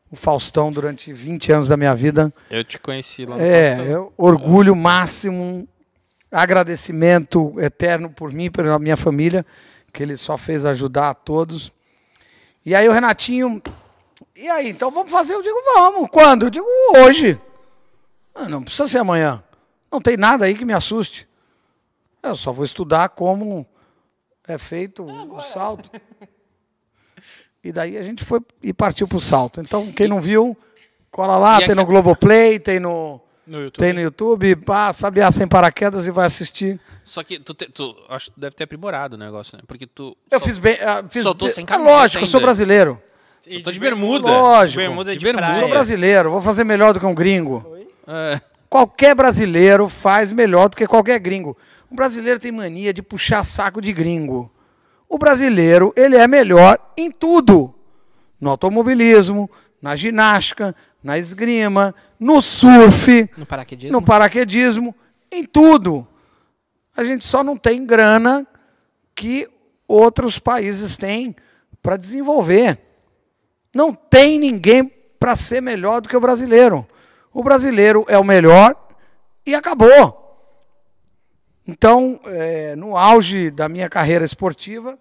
o 0.08 0.14
Faustão 0.14 0.70
durante 0.72 1.12
20 1.12 1.50
anos 1.50 1.68
da 1.68 1.76
minha 1.76 1.92
vida. 1.96 2.32
Eu 2.48 2.62
te 2.62 2.78
conheci 2.78 3.26
lá 3.26 3.34
no 3.36 3.42
É, 3.42 3.74
Faustão. 3.74 3.92
eu- 3.92 4.12
orgulho 4.16 4.76
máximo, 4.76 5.68
agradecimento 6.30 7.52
eterno 7.60 8.08
por 8.08 8.32
mim, 8.32 8.48
pela 8.50 8.78
minha 8.78 8.96
família, 8.96 9.44
que 9.92 10.00
ele 10.02 10.16
só 10.16 10.38
fez 10.38 10.64
ajudar 10.64 11.10
a 11.10 11.14
todos. 11.14 11.72
E 12.64 12.72
aí 12.72 12.88
o 12.88 12.92
Renatinho, 12.92 13.60
e 14.36 14.48
aí, 14.48 14.68
então 14.70 14.92
vamos 14.92 15.10
fazer? 15.10 15.34
Eu 15.34 15.42
digo, 15.42 15.56
vamos. 15.74 16.08
Quando? 16.08 16.46
Eu 16.46 16.50
digo, 16.50 16.66
hoje. 16.98 17.40
Ah, 18.32 18.48
não 18.48 18.62
precisa 18.62 18.86
ser 18.86 18.98
amanhã. 18.98 19.42
Não 19.90 20.00
tem 20.00 20.16
nada 20.16 20.44
aí 20.44 20.54
que 20.54 20.64
me 20.64 20.72
assuste. 20.72 21.28
Eu 22.22 22.36
só 22.36 22.52
vou 22.52 22.64
estudar 22.64 23.08
como 23.10 23.66
é 24.46 24.56
feito 24.56 25.04
o 25.04 25.40
salto. 25.40 25.90
E 27.68 27.72
daí 27.72 27.96
a 27.98 28.02
gente 28.02 28.24
foi 28.24 28.40
e 28.62 28.72
partiu 28.72 29.08
pro 29.08 29.20
salto. 29.20 29.60
Então, 29.60 29.90
quem 29.92 30.06
não 30.08 30.20
viu, 30.20 30.56
cola 31.10 31.36
lá, 31.36 31.60
E 31.60 31.66
tem 31.66 31.74
no 31.74 31.84
Globoplay, 31.84 32.58
tem 32.58 32.78
no, 32.78 33.20
No 33.46 33.60
YouTube. 33.62 33.84
tem 33.84 33.92
no 33.92 34.00
YouTube, 34.00 34.56
pá, 34.56 34.92
Sabiá 34.92 35.32
sem 35.32 35.46
paraquedas 35.48 36.06
e 36.06 36.10
vai 36.10 36.26
assistir. 36.26 36.78
Só 37.02 37.22
que 37.24 37.38
tu, 37.40 37.54
te- 37.54 37.66
tu 37.70 37.94
acho 38.08 38.26
que 38.26 38.32
tu 38.32 38.40
deve 38.40 38.54
ter 38.54 38.64
aprimorado 38.64 39.16
o 39.16 39.18
negócio, 39.18 39.56
né? 39.56 39.62
Porque 39.66 39.86
tu. 39.86 40.16
Eu 40.30 40.38
só- 40.38 40.44
fiz 40.46 40.58
bem. 40.58 40.78
ah, 40.80 41.02
Fiz 41.08 41.22
Soltou 41.22 41.48
sem 41.48 41.64
é 41.64 41.66
camiseta 41.66 41.96
lógico, 41.98 42.22
eu 42.22 42.26
sou 42.26 42.38
ainda. 42.38 42.46
brasileiro. 42.46 43.02
E 43.46 43.58
Só 43.58 43.62
tô 43.64 43.72
de 43.72 43.80
bermuda. 43.80 44.28
Lógico. 44.30 44.78
Bermuda 44.80 45.12
de, 45.12 45.18
De 45.18 45.24
bermuda. 45.24 45.46
praia. 45.46 45.60
Sou 45.60 45.68
brasileiro, 45.68 46.30
vou 46.30 46.40
fazer 46.42 46.64
melhor 46.64 46.92
do 46.92 47.00
que 47.00 47.06
um 47.06 47.14
gringo. 47.14 47.64
É. 48.08 48.40
qualquer 48.70 49.14
brasileiro 49.16 49.88
faz 49.88 50.30
melhor 50.30 50.68
do 50.68 50.76
que 50.76 50.86
qualquer 50.86 51.18
gringo. 51.18 51.56
O 51.90 51.94
brasileiro 51.94 52.38
tem 52.38 52.52
mania 52.52 52.92
de 52.92 53.02
puxar 53.02 53.42
saco 53.44 53.80
de 53.80 53.92
gringo. 53.92 54.50
O 55.08 55.18
brasileiro, 55.18 55.92
ele 55.96 56.16
é 56.16 56.26
melhor 56.26 56.78
em 56.96 57.10
tudo. 57.10 57.74
No 58.40 58.50
automobilismo, 58.50 59.48
na 59.80 59.94
ginástica, 59.96 60.74
na 61.02 61.16
esgrima, 61.18 61.94
no 62.18 62.40
surf, 62.42 63.28
No 63.36 63.46
paraquedismo? 63.46 63.92
no 63.92 64.04
paraquedismo, 64.04 64.94
em 65.30 65.44
tudo. 65.44 66.06
A 66.96 67.04
gente 67.04 67.24
só 67.24 67.44
não 67.44 67.56
tem 67.56 67.84
grana 67.86 68.46
que 69.14 69.48
outros 69.86 70.38
países 70.38 70.96
têm 70.96 71.34
para 71.82 71.96
desenvolver. 71.96 72.78
Não 73.74 73.92
tem 73.92 74.38
ninguém 74.38 74.84
para 75.18 75.36
ser 75.36 75.60
melhor 75.60 76.00
do 76.00 76.08
que 76.08 76.16
o 76.16 76.20
brasileiro. 76.20 76.86
O 77.32 77.42
brasileiro 77.42 78.04
é 78.08 78.18
o 78.18 78.24
melhor 78.24 78.74
e 79.44 79.54
acabou. 79.54 80.25
Então, 81.66 82.20
é, 82.26 82.76
no 82.76 82.96
auge 82.96 83.50
da 83.50 83.68
minha 83.68 83.88
carreira 83.88 84.24
esportiva, 84.24 84.98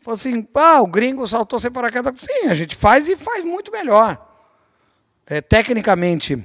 falei 0.00 0.14
assim: 0.14 0.48
ah, 0.54 0.80
o 0.80 0.86
gringo 0.86 1.26
saltou 1.26 1.60
sem 1.60 1.70
paraquedas. 1.70 2.12
Sim, 2.18 2.48
a 2.48 2.54
gente 2.54 2.74
faz 2.74 3.08
e 3.08 3.16
faz 3.16 3.44
muito 3.44 3.70
melhor. 3.70 4.28
É, 5.26 5.40
tecnicamente, 5.40 6.42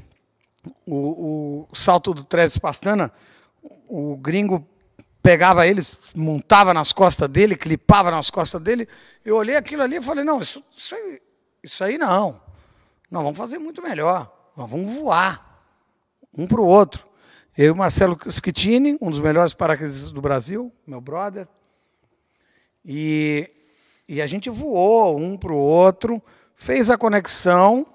o, 0.86 1.65
o 1.69 1.75
salto 1.75 2.13
do 2.13 2.23
Travis 2.23 2.57
Pastana, 2.57 3.12
o 3.88 4.17
gringo 4.17 4.67
pegava 5.23 5.65
ele, 5.65 5.81
montava 6.15 6.73
nas 6.73 6.91
costas 6.91 7.27
dele, 7.29 7.55
clipava 7.55 8.12
nas 8.12 8.29
costas 8.29 8.62
dele. 8.62 8.88
Eu 9.23 9.38
olhei 9.38 9.55
aquilo 9.55 9.81
ali 9.81 9.97
e 9.97 10.01
falei: 10.01 10.23
não, 10.23 10.41
isso, 10.41 10.63
isso, 10.75 10.93
aí, 10.93 11.21
isso 11.63 11.83
aí 11.83 11.97
não. 11.97 12.41
Nós 13.10 13.23
vamos 13.23 13.38
fazer 13.38 13.57
muito 13.57 13.81
melhor. 13.81 14.29
Nós 14.57 14.69
vamos 14.69 14.93
voar 14.93 15.63
um 16.38 16.45
para 16.45 16.62
o 16.62 16.65
outro. 16.65 17.07
Eu 17.58 17.65
e 17.65 17.72
o 17.72 17.76
Marcelo 17.76 18.15
Schettini, 18.30 18.96
um 19.02 19.10
dos 19.10 19.20
melhores 19.20 19.52
paraquedistas 19.56 20.12
do 20.12 20.22
Brasil, 20.22 20.72
meu 20.86 21.02
brother. 21.02 21.48
E, 22.86 23.50
e 24.08 24.22
a 24.22 24.28
gente 24.28 24.48
voou 24.48 25.20
um 25.20 25.36
para 25.36 25.52
o 25.52 25.58
outro, 25.58 26.22
fez 26.56 26.91
a 26.91 26.98
conexão 27.00 27.88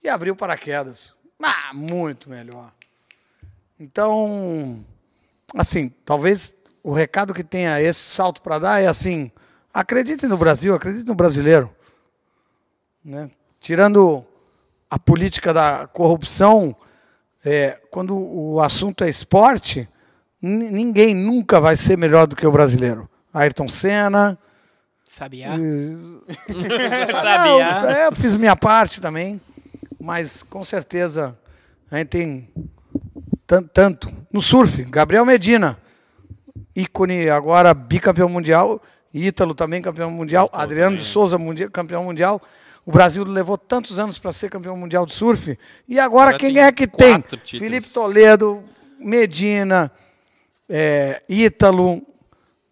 e 0.00 0.08
abriu 0.08 0.36
paraquedas. 0.36 1.12
Ah, 1.42 1.74
muito 1.74 2.30
melhor. 2.30 2.72
Então, 3.80 4.84
assim, 5.56 5.88
talvez 6.04 6.54
o 6.80 6.92
recado 6.92 7.34
que 7.34 7.42
tenha 7.42 7.82
esse 7.82 8.00
salto 8.00 8.40
para 8.42 8.60
dar 8.60 8.80
é 8.80 8.86
assim: 8.86 9.28
acreditem 9.72 10.28
no 10.28 10.38
Brasil, 10.38 10.72
acreditem 10.72 11.08
no 11.08 11.16
brasileiro. 11.16 11.68
Né? 13.04 13.28
Tirando 13.58 14.24
a 14.88 15.00
política 15.00 15.52
da 15.52 15.88
corrupção, 15.88 16.76
é, 17.44 17.78
quando 17.90 18.16
o 18.16 18.60
assunto 18.60 19.04
é 19.04 19.08
esporte, 19.08 19.88
ni- 20.40 20.70
ninguém 20.70 21.14
nunca 21.14 21.60
vai 21.60 21.76
ser 21.76 21.96
melhor 21.98 22.26
do 22.26 22.34
que 22.36 22.46
o 22.46 22.52
brasileiro. 22.52 23.08
Ayrton 23.32 23.68
Senna. 23.68 24.38
Sabiá. 25.04 25.50
Ah, 26.48 27.06
Sabiá. 27.06 27.82
não, 27.82 27.90
é, 27.90 28.06
eu 28.06 28.12
fiz 28.14 28.36
minha 28.36 28.56
parte 28.56 29.00
também, 29.00 29.40
mas 30.00 30.42
com 30.42 30.64
certeza 30.64 31.36
a 31.90 31.98
gente 31.98 32.08
tem 32.08 32.48
tan- 33.46 33.62
tanto. 33.62 34.08
No 34.32 34.40
surf, 34.42 34.82
Gabriel 34.84 35.24
Medina, 35.24 35.78
ícone 36.74 37.28
agora 37.28 37.72
bicampeão 37.74 38.28
mundial, 38.28 38.80
Ítalo 39.12 39.54
também 39.54 39.80
campeão 39.80 40.10
mundial, 40.10 40.50
Adriano 40.52 40.96
de 40.96 41.04
Souza 41.04 41.38
mundia- 41.38 41.70
campeão 41.70 42.02
mundial. 42.04 42.42
O 42.86 42.92
Brasil 42.92 43.24
levou 43.24 43.56
tantos 43.56 43.98
anos 43.98 44.18
para 44.18 44.30
ser 44.32 44.50
campeão 44.50 44.76
mundial 44.76 45.06
de 45.06 45.12
surf. 45.12 45.58
E 45.88 45.98
agora, 45.98 46.30
Agora 46.30 46.38
quem 46.38 46.58
é 46.58 46.70
que 46.70 46.86
tem? 46.86 47.20
títulos. 47.20 47.50
Felipe 47.50 47.88
Toledo, 47.88 48.62
Medina, 48.98 49.90
é, 50.68 51.22
Ítalo, 51.28 52.02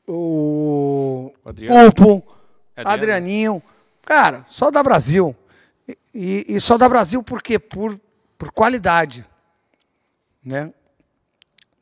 o 0.07 1.33
Adriano. 1.45 1.93
Pulpo, 1.93 2.35
Adriano. 2.77 2.95
Adrianinho. 2.95 3.63
Cara, 4.05 4.45
só 4.49 4.71
da 4.71 4.83
Brasil. 4.83 5.35
E, 6.15 6.45
e- 6.49 6.61
só 6.61 6.77
da 6.77 6.89
Brasil 6.89 7.23
por 7.23 7.43
quê? 7.43 7.59
Por, 7.59 7.99
por 8.37 8.53
qualidade. 8.53 9.25
Né? 10.45 10.73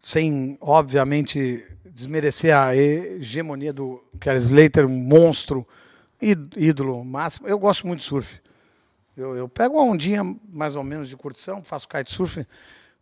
Sem, 0.00 0.56
obviamente, 0.60 1.64
desmerecer 1.84 2.56
a 2.56 2.76
hegemonia 2.76 3.72
do 3.72 4.02
Kelly 4.20 4.38
Slater, 4.38 4.86
um 4.86 4.90
monstro, 4.90 5.66
ídolo 6.20 7.04
máximo. 7.04 7.48
Eu 7.48 7.58
gosto 7.58 7.86
muito 7.86 8.00
de 8.00 8.06
surf. 8.06 8.40
Eu, 9.16 9.36
eu 9.36 9.48
pego 9.48 9.76
uma 9.78 9.92
ondinha 9.92 10.22
mais 10.52 10.76
ou 10.76 10.82
menos 10.84 11.08
de 11.08 11.16
curtição, 11.16 11.62
faço 11.62 11.88
kitesurf, 11.88 12.46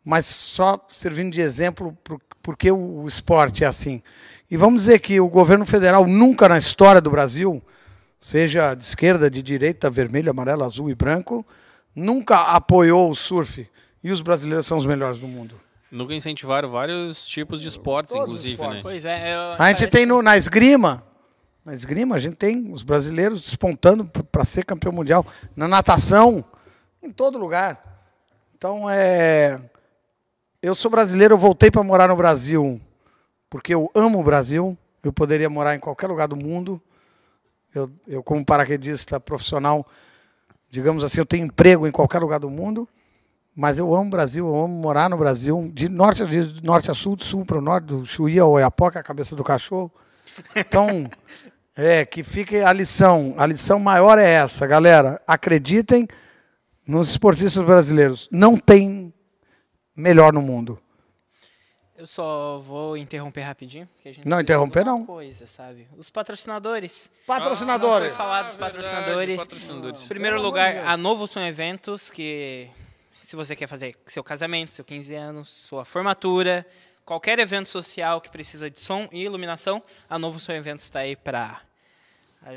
mas 0.05 0.25
só 0.27 0.77
servindo 0.89 1.33
de 1.33 1.41
exemplo 1.41 1.97
por, 2.03 2.21
porque 2.43 2.71
o, 2.71 3.07
esporte 3.07 3.63
é 3.65 3.67
assim. 3.67 4.03
E 4.51 4.57
vamos 4.57 4.83
dizer 4.83 4.99
que 5.01 5.21
o 5.21 5.29
governo 5.29 5.67
federal 5.67 6.07
nunca 6.07 6.49
na 6.49 6.57
história 6.59 7.01
do 7.01 7.11
Brasil, 7.11 7.63
seja 8.19 8.75
de 8.75 8.85
esquerda, 8.85 9.31
de 9.31 9.43
direita, 9.43 9.91
vermelho, 9.91 10.31
amarelo, 10.31 10.65
azul 10.65 10.89
e 10.91 10.95
branco, 10.95 11.47
nunca 11.95 12.37
apoiou 12.45 13.11
o 13.11 13.15
surf. 13.15 13.69
E 14.03 14.11
os 14.11 14.23
brasileiros 14.23 14.67
são 14.67 14.79
os 14.79 14.87
melhores 14.87 15.21
do 15.21 15.29
mundo. 15.29 15.57
Nunca 15.91 16.15
incentivaram 16.15 16.71
vários 16.71 17.27
tipos 17.27 17.61
de 17.61 17.69
esportes, 17.69 18.15
Todos 18.15 18.35
os 18.35 18.45
inclusive, 18.47 18.55
esportes. 18.55 18.77
né? 18.85 18.91
Pois 18.91 19.05
é. 19.05 19.35
eu- 19.35 19.63
A 19.63 19.69
gente 19.69 19.87
tem 19.89 20.07
no, 20.07 20.23
na 20.23 20.37
esgrima, 20.37 21.03
na 21.69 21.75
esgrima 21.75 22.17
a 22.17 22.19
gente 22.19 22.37
tem 22.37 22.73
os 22.73 22.83
brasileiros 22.83 23.43
despontando 23.43 24.07
para 24.07 24.43
ser 24.43 24.65
campeão 24.65 24.91
mundial. 24.91 25.25
Na 25.55 25.69
natação, 25.69 26.43
em 27.03 27.11
todo 27.11 27.37
lugar. 27.37 28.09
Então, 28.57 28.89
é... 28.89 29.61
Eu 30.63 30.75
sou 30.75 30.91
brasileiro, 30.91 31.35
eu 31.35 31.39
voltei 31.39 31.71
para 31.71 31.83
morar 31.83 32.09
no 32.09 32.17
Brasil 32.17 32.81
porque 33.51 33.75
eu 33.75 33.91
amo 33.95 34.19
o 34.19 34.25
Brasil. 34.25 34.79
Eu 35.03 35.13
poderia 35.13 35.51
morar 35.51 35.75
em 35.75 35.79
qualquer 35.79 36.07
lugar 36.07 36.27
do 36.27 36.37
mundo. 36.37 36.81
Eu, 37.75 37.91
eu 38.07 38.23
como 38.23 38.43
paraquedista 38.43 39.21
profissional, 39.21 39.87
digamos 40.71 41.05
assim, 41.05 41.21
eu 41.21 41.27
tenho 41.27 41.45
emprego 41.45 41.87
em 41.87 41.93
qualquer 41.93 42.19
lugar 42.21 42.41
do 42.41 42.49
mundo. 42.49 42.89
Mas 43.55 43.79
eu 43.79 43.95
amo 43.95 44.07
o 44.07 44.11
Brasil, 44.11 44.47
eu 44.47 44.57
amo 44.57 44.73
morar 44.73 45.11
no 45.11 45.19
Brasil, 45.19 45.71
de 45.75 45.87
norte 45.89 46.25
de 46.25 46.65
norte 46.65 46.91
a 46.91 46.95
sul, 46.95 47.15
de 47.15 47.25
sul 47.25 47.45
para 47.45 47.59
o 47.59 47.61
norte, 47.61 47.85
do 47.85 48.07
Chuí 48.07 48.39
ao 48.39 48.53
Oiapoque, 48.53 48.97
a 48.97 49.03
cabeça 49.03 49.37
do 49.37 49.45
cachorro. 49.45 49.93
Então, 50.57 50.89
é, 51.79 52.05
que 52.05 52.25
fique 52.25 52.57
a 52.61 52.73
lição. 52.73 53.35
A 53.39 53.47
lição 53.47 53.79
maior 53.79 54.19
é 54.19 54.29
essa, 54.29 54.67
galera. 54.67 55.23
Acreditem 55.25 56.09
nos 56.85 57.11
esportistas 57.11 57.65
brasileiros. 57.65 58.29
Não 58.33 58.57
tem 58.57 59.15
melhor 59.95 60.33
no 60.33 60.43
mundo. 60.43 60.83
Eu 61.97 62.07
só 62.07 62.59
vou 62.59 62.97
interromper 62.97 63.43
rapidinho. 63.43 63.89
porque 63.95 64.09
a 64.09 64.13
gente 64.13 64.27
Não, 64.29 64.41
interromper 64.41 64.85
não. 64.85 65.07
Coisa, 65.07 65.47
sabe? 65.47 65.87
Os 65.97 66.11
patrocinadores. 66.11 67.11
Patrocinadores. 67.27 68.09
Não 68.11 68.17
foi 68.17 68.25
falar 68.25 68.43
dos 68.43 68.57
verdade, 68.57 68.75
patrocinadores. 68.77 69.37
patrocinadores. 69.41 70.05
Em 70.05 70.09
primeiro 70.09 70.37
Pelo 70.37 70.49
amor 70.49 70.59
lugar, 70.59 70.85
a 70.87 70.97
Novo 70.97 71.27
Som 71.29 71.41
Eventos, 71.41 72.11
que 72.11 72.69
se 73.13 73.37
você 73.37 73.55
quer 73.55 73.69
fazer 73.69 73.97
seu 74.07 74.23
casamento, 74.25 74.75
seu 74.75 74.85
15 74.85 75.15
anos, 75.15 75.49
sua 75.49 75.85
formatura, 75.85 76.65
qualquer 77.05 77.39
evento 77.39 77.69
social 77.69 78.21
que 78.21 78.31
precisa 78.31 78.69
de 78.71 78.81
som 78.81 79.09
e 79.13 79.23
iluminação, 79.25 79.83
a 80.09 80.19
Novo 80.19 80.39
Som 80.41 80.53
Eventos 80.53 80.85
está 80.85 81.01
aí 81.01 81.17
para 81.17 81.61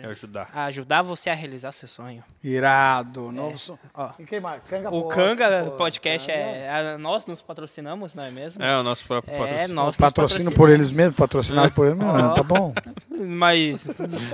Ajudar. 0.10 0.50
ajudar 0.54 1.02
você 1.02 1.30
a 1.30 1.34
realizar 1.34 1.72
seu 1.74 1.88
sonho. 1.88 2.24
Irado. 2.44 3.32
Novo 3.32 3.58
som. 3.58 3.78
Ó, 3.94 4.12
E 4.20 4.24
quem 4.26 4.39
mais? 4.39 4.62
Canga 4.70 4.89
o 4.89 5.04
Post, 5.04 5.36
pô. 5.65 5.72
Podcast 5.72 6.28
Canga. 6.28 6.39
é, 6.39 6.70
a- 6.94 6.98
nós 6.98 7.26
nos 7.26 7.41
patrocinamos, 7.41 8.13
não 8.13 8.24
é 8.24 8.32
mesmo? 8.32 8.63
É, 8.63 8.78
o 8.80 8.84
nosso 8.84 9.06
próprio 9.06 9.34
É, 9.34 9.38
patrocínio. 9.38 9.76
nós 9.76 9.86
nos 9.88 9.98
Patrocínio 9.98 10.52
por 10.54 10.70
eles 10.70 10.91
mesmos, 10.91 11.15
patrocinado 11.15 11.72
por 11.74 11.88
eles 11.88 11.98
mesmos. 11.98 12.22
Ó. 12.24 12.30
Tá 12.34 12.44
bom. 12.44 12.74
Mas 13.10 13.88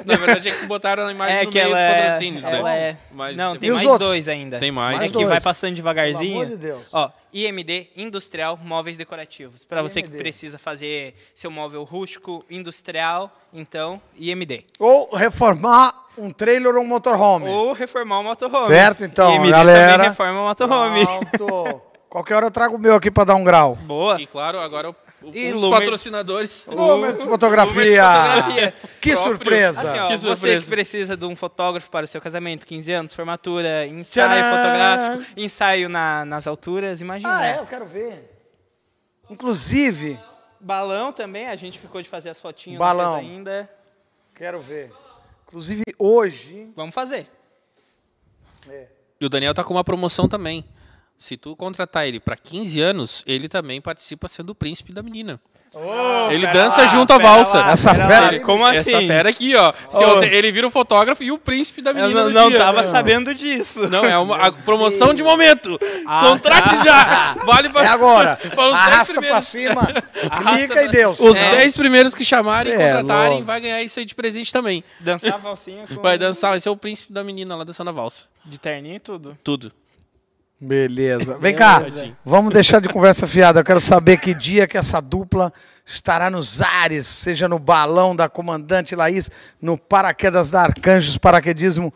Na 0.05 0.15
verdade 0.15 0.49
é 0.49 0.51
que 0.51 0.65
botaram 0.67 1.07
a 1.07 1.11
imagem 1.11 1.37
é 1.37 1.43
no 1.45 1.51
que 1.51 1.57
meio 1.59 1.69
dos 1.73 1.77
é, 1.83 1.93
patrocínios, 2.03 2.43
né? 2.43 2.57
ela 2.59 2.75
é- 2.75 2.97
Mas 3.11 3.35
não, 3.35 3.55
tem 3.57 3.71
mais 3.71 3.85
outros? 3.85 4.09
dois 4.09 4.27
ainda. 4.29 4.59
Tem 4.59 4.71
mais. 4.71 5.01
É 5.01 5.05
que 5.07 5.11
dois. 5.13 5.27
vai 5.29 5.41
passando 5.41 5.75
devagarzinho. 5.75 6.31
Pelo 6.33 6.43
amor 6.43 6.55
de 6.55 6.61
Deus. 6.61 6.83
Ó, 6.91 7.09
IMD 7.33 7.89
Industrial 7.95 8.57
Móveis 8.61 8.95
Decorativos. 8.97 9.65
Para 9.65 9.81
você 9.81 10.01
que 10.01 10.09
precisa 10.09 10.57
fazer 10.57 11.13
seu 11.35 11.51
móvel 11.51 11.83
rústico 11.83 12.45
industrial, 12.49 13.29
então 13.53 14.01
IMD. 14.17 14.65
Ou 14.79 15.09
reformar 15.15 15.93
um 16.17 16.31
trailer 16.31 16.75
ou 16.75 16.81
um 16.81 16.87
motorhome. 16.87 17.47
Ou 17.47 17.73
reformar 17.73 18.19
o 18.19 18.23
motorhome. 18.23 18.67
Certo, 18.67 19.03
então, 19.03 19.35
IMD 19.35 19.51
galera. 19.51 19.91
também 19.93 20.09
reforma 20.09 20.41
o 20.41 20.45
motorhome. 20.47 21.03
Alto. 21.05 21.81
Qualquer 22.09 22.35
hora 22.35 22.45
eu 22.47 22.51
trago 22.51 22.75
o 22.77 22.79
meu 22.79 22.95
aqui 22.95 23.11
para 23.11 23.25
dar 23.25 23.35
um 23.35 23.43
grau. 23.43 23.75
Boa. 23.75 24.19
E 24.21 24.25
claro, 24.25 24.59
agora 24.59 24.89
o, 24.89 24.95
E 25.33 25.53
um 25.53 25.57
Lumer- 25.57 25.79
patrocinadores. 25.81 26.65
Lumer 26.71 27.13
de 27.13 27.23
fotografia. 27.23 28.01
fotografia. 28.03 28.73
Que 29.01 29.11
Próprio. 29.11 29.17
surpresa. 29.33 29.89
Assim, 29.91 29.99
ó, 29.99 30.07
Que 30.07 30.17
você 30.17 30.27
surpresa. 30.27 30.63
que 30.65 30.69
precisa 30.71 31.17
de 31.17 31.25
um 31.25 31.35
fotógrafo 31.35 31.91
para 31.91 32.05
o 32.05 32.07
seu 32.07 32.21
casamento, 32.21 32.65
15 32.65 32.91
anos, 32.93 33.13
formatura, 33.13 33.85
ensaio 33.85 34.29
Tcharam! 34.29 34.57
fotográfico, 34.57 35.39
ensaio 35.39 35.89
na- 35.89 36.23
nas 36.25 36.47
alturas, 36.47 37.01
imagina. 37.01 37.37
Ah, 37.37 37.45
é? 37.45 37.59
Eu 37.59 37.65
quero 37.65 37.85
ver. 37.85 38.31
Inclusive, 39.29 40.17
Balão 40.59 41.11
também, 41.13 41.47
a 41.47 41.55
gente 41.55 41.79
ficou 41.79 42.01
de 42.01 42.09
fazer 42.09 42.29
as 42.29 42.39
fotinhas 42.41 42.79
Balão. 42.79 43.15
ainda. 43.15 43.69
quero 44.35 44.59
ver. 44.61 44.91
Inclusive, 45.47 45.83
hoje. 45.97 46.71
Vamos 46.75 46.93
fazer. 46.93 47.29
é, 48.69 48.87
E 49.19 49.25
o 49.25 49.29
Daniel 49.29 49.53
tá 49.53 49.63
com 49.63 49.73
uma 49.73 49.83
promoção 49.83 50.27
também. 50.27 50.65
Se 51.17 51.35
tu 51.35 51.55
contratar 51.55 52.05
ele 52.07 52.19
pra 52.19 52.35
15 52.35 52.79
anos, 52.81 53.23
ele 53.25 53.49
também 53.49 53.81
participa 53.81 54.27
sendo 54.27 54.51
o 54.51 54.55
príncipe 54.55 54.93
da 54.93 55.01
menina. 55.01 55.41
Ele 56.31 56.47
pera 56.47 56.63
dança 56.63 56.81
lá, 56.81 56.87
junto 56.87 57.13
à 57.13 57.17
valsa. 57.17 57.59
lá, 57.59 57.71
Essa 57.71 57.93
fera 57.95 58.19
lá. 58.21 58.29
aí, 58.29 58.39
Como 58.39 58.65
assim? 58.65 58.95
Essa 58.95 59.07
fera 59.07 59.29
aqui, 59.29 59.55
ó. 59.55 59.73
Se 59.89 60.03
Ô. 60.03 60.07
você- 60.09 60.25
ele 60.27 60.51
vira 60.51 60.67
o 60.67 60.71
fotógrafo 60.71 61.23
e 61.23 61.31
o 61.31 61.37
príncipe 61.37 61.81
da 61.81 61.91
Eu 61.91 61.95
menina 61.95 62.21
não, 62.21 62.27
do 62.27 62.33
não 62.33 62.49
dia. 62.49 62.57
tava 62.59 62.83
sabendo 62.83 63.33
disso. 63.33 63.87
Não, 63.89 64.03
é 64.03 64.17
uma 64.17 64.37
a 64.47 64.51
promoção 64.51 65.13
de 65.13 65.23
momento. 65.23 65.77
Ah, 66.05 66.21
Contrate 66.29 66.75
já. 66.83 67.35
Vale 67.45 67.69
pra, 67.69 67.83
É 67.83 67.87
agora. 67.87 68.35
para 68.55 68.67
os 68.67 68.73
10 68.73 68.87
Arrasta 68.87 69.21
pra 69.21 69.41
cima, 69.41 69.81
clica 70.43 70.83
e 70.83 70.87
Deus. 70.89 71.19
Os 71.19 71.35
É. 71.37 71.51
10 71.51 71.77
primeiros 71.77 72.13
que 72.15 72.23
chamarem 72.25 72.73
e 72.73 72.75
é 72.75 72.93
contratarem 72.97 73.29
louco. 73.31 73.45
vai 73.45 73.61
ganhar 73.61 73.81
isso 73.83 73.99
aí 73.99 74.05
de 74.05 74.15
presente 74.15 74.51
também. 74.51 74.83
Dançar 74.99 75.37
valsinha 75.39 75.85
com... 75.87 76.01
Vai 76.01 76.17
dançar, 76.17 76.51
vai 76.51 76.59
ser 76.59 76.69
o 76.69 76.77
príncipe 76.77 77.11
da 77.13 77.23
menina 77.23 77.55
lá 77.55 77.63
dançando 77.63 77.89
a 77.89 77.93
valsa. 77.93 78.25
De 78.45 78.59
terninho 78.59 78.95
e 78.95 78.99
tudo. 78.99 79.37
Tudo. 79.43 79.71
Beleza. 80.59 81.37
Vem 81.37 81.53
cá, 81.53 81.79
Beleza. 81.81 82.17
vamos 82.25 82.51
deixar 82.51 82.81
de 82.81 82.89
conversa 82.89 83.27
fiada. 83.27 83.59
Eu 83.59 83.63
quero 83.63 83.79
saber 83.79 84.17
que 84.17 84.33
dia 84.33 84.65
que 84.67 84.77
essa 84.77 84.99
dupla 84.99 85.53
estará 85.85 86.31
nos 86.31 86.61
ares, 86.61 87.05
seja 87.05 87.47
no 87.47 87.59
balão 87.59 88.15
da 88.15 88.27
comandante 88.27 88.95
Laís, 88.95 89.29
no 89.61 89.77
paraquedas 89.77 90.51
da 90.51 90.63
Arcanjos 90.63 91.17
Paraquedismo. 91.17 91.93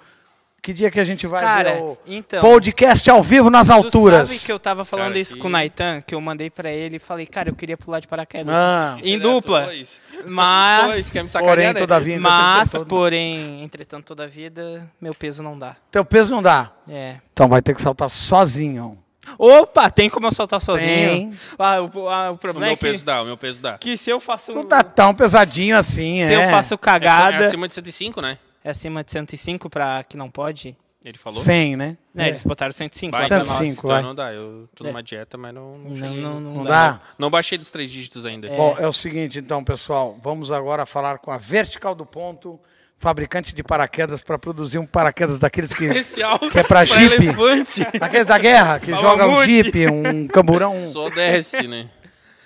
Que 0.64 0.74
dia 0.74 0.92
que 0.92 1.00
a 1.00 1.06
gente 1.06 1.26
vai 1.26 1.42
Cara, 1.42 1.74
ver 1.74 1.82
o 1.82 1.98
então... 2.06 2.40
podcast 2.40 3.10
ao 3.10 3.24
vivo 3.24 3.50
nas 3.50 3.68
Tu 3.68 3.74
alturas? 3.74 4.30
sabe 4.30 4.40
que 4.42 4.52
eu 4.52 4.60
tava 4.60 4.86
falando 4.86 5.08
Cara, 5.08 5.20
isso 5.20 5.34
que- 5.34 5.40
com 5.42 5.48
o 5.48 5.50
Naitan, 5.50 6.02
que 6.06 6.14
eu 6.14 6.22
mandei 6.22 6.52
pra 6.52 6.70
ele 6.72 6.98
e 6.98 7.00
falei, 7.00 7.26
cara, 7.26 7.50
eu 7.50 7.56
queria 7.56 7.76
pular 7.76 8.00
de 8.00 8.08
paraquedas. 8.08 8.54
Ah, 8.56 8.96
em 9.04 9.18
dupla. 9.18 9.64
Dois, 9.64 10.00
Mas... 10.28 11.12
quer 11.12 11.24
me 11.24 11.30
porém, 11.32 11.68
né? 11.68 11.74
todavia, 11.74 12.20
Mas, 12.20 12.70
todo. 12.70 12.86
porém, 12.86 13.64
entretanto, 13.64 14.06
toda 14.06 14.26
a 14.26 14.28
vida, 14.28 14.88
meu 15.02 15.16
peso 15.16 15.42
não 15.42 15.58
dá. 15.58 15.76
Teu 15.90 16.06
peso 16.06 16.32
não 16.36 16.44
dá. 16.44 16.70
É. 16.88 17.16
Então 17.34 17.48
vai 17.50 17.64
ter 17.64 17.74
que 17.74 17.82
saltar 17.82 18.08
sozinho. 18.10 19.00
Opa, 19.40 19.90
tem 19.90 20.12
como 20.12 20.28
eu 20.28 20.32
soltar 20.32 20.62
sozinho? 20.62 20.88
Tem. 21.10 21.34
Ah, 21.58 21.82
o, 21.82 22.08
ah, 22.08 22.30
o 22.32 22.34
O 22.36 22.38
problema 22.38 22.68
meu 22.68 22.74
é 22.74 22.78
que, 22.78 22.86
peso 22.86 23.04
dá, 23.04 23.22
o 23.24 23.26
meu 23.26 23.38
peso 23.38 23.60
dá. 23.60 23.80
que 23.80 23.98
se 23.98 24.12
eu 24.12 24.20
faço... 24.20 24.52
Não 24.52 24.64
tá 24.66 24.84
tão 24.84 25.12
pesadinho 25.16 25.76
assim, 25.76 26.18
se 26.18 26.34
é. 26.34 26.46
eu 26.46 26.52
faço 26.52 26.76
É, 26.76 26.78
cagada... 26.78 27.38
é 27.38 27.48
acima 27.48 27.68
de 27.68 27.74
105, 27.74 28.22
né? 28.22 28.38
É 28.64 28.70
acima 28.72 29.04
de 29.04 29.12
105 29.12 29.70
pra 29.70 30.04
que 30.04 30.16
não 30.16 30.30
pode? 30.30 30.76
Ele 31.04 31.18
falou. 31.18 31.42
100, 31.42 31.76
né? 31.78 31.98
É, 32.16 32.28
eles 32.28 32.44
botaram 32.44 32.72
105 32.72 33.12
Vai, 33.12 33.22
lá 33.24 33.28
pra 33.28 33.38
então, 33.38 33.48
105, 33.56 33.88
nós. 33.88 33.98
então 33.98 34.08
não 34.10 34.16
dá. 34.16 34.32
Eu 34.34 34.70
tô 34.76 34.84
É. 34.84 34.88
numa 34.88 35.02
dieta, 35.02 35.36
mas 35.36 35.52
não, 35.52 35.76
não, 35.80 35.90
Não, 35.90 36.14
não, 36.16 36.40
não, 36.40 36.54
Não 36.58 36.64
dá. 36.64 36.92
dá? 36.92 37.00
Não 37.18 37.30
baixei 37.32 37.58
dos 37.58 37.72
três 37.72 37.90
dígitos 37.90 38.24
ainda. 38.24 38.48
Bom, 38.50 38.76
é 38.78 38.88
o 38.88 38.94
seguinte, 38.94 39.40
então, 39.40 39.64
pessoal. 39.64 40.16
Vamos 40.22 40.52
agora 40.52 40.86
falar 40.86 41.18
com 41.18 41.32
a 41.32 41.40
Vertical 41.40 41.96
do 41.96 42.06
Ponto, 42.06 42.60
fabricante 43.00 43.56
de 43.56 43.64
paraquedas, 43.64 44.22
para 44.22 44.38
produzir 44.38 44.78
um 44.78 44.86
paraquedas 44.86 45.40
daqueles 45.40 45.74
que. 45.74 45.86
Especial 45.90 46.38
Que 46.38 46.60
é 46.60 46.64
pra 46.64 46.86
Jeep. 46.86 47.16
elefante. 47.16 47.84
Daqueles 48.00 48.28
da 48.28 48.38
guerra, 48.38 48.80
que 48.80 48.92
Fala 48.92 49.02
joga 49.02 49.28
um. 49.28 49.44
Jeep, 49.44 49.88
um 49.88 50.28
camburão. 50.28 50.76
Só 50.92 51.10
desce, 51.10 51.68
né? 51.68 51.90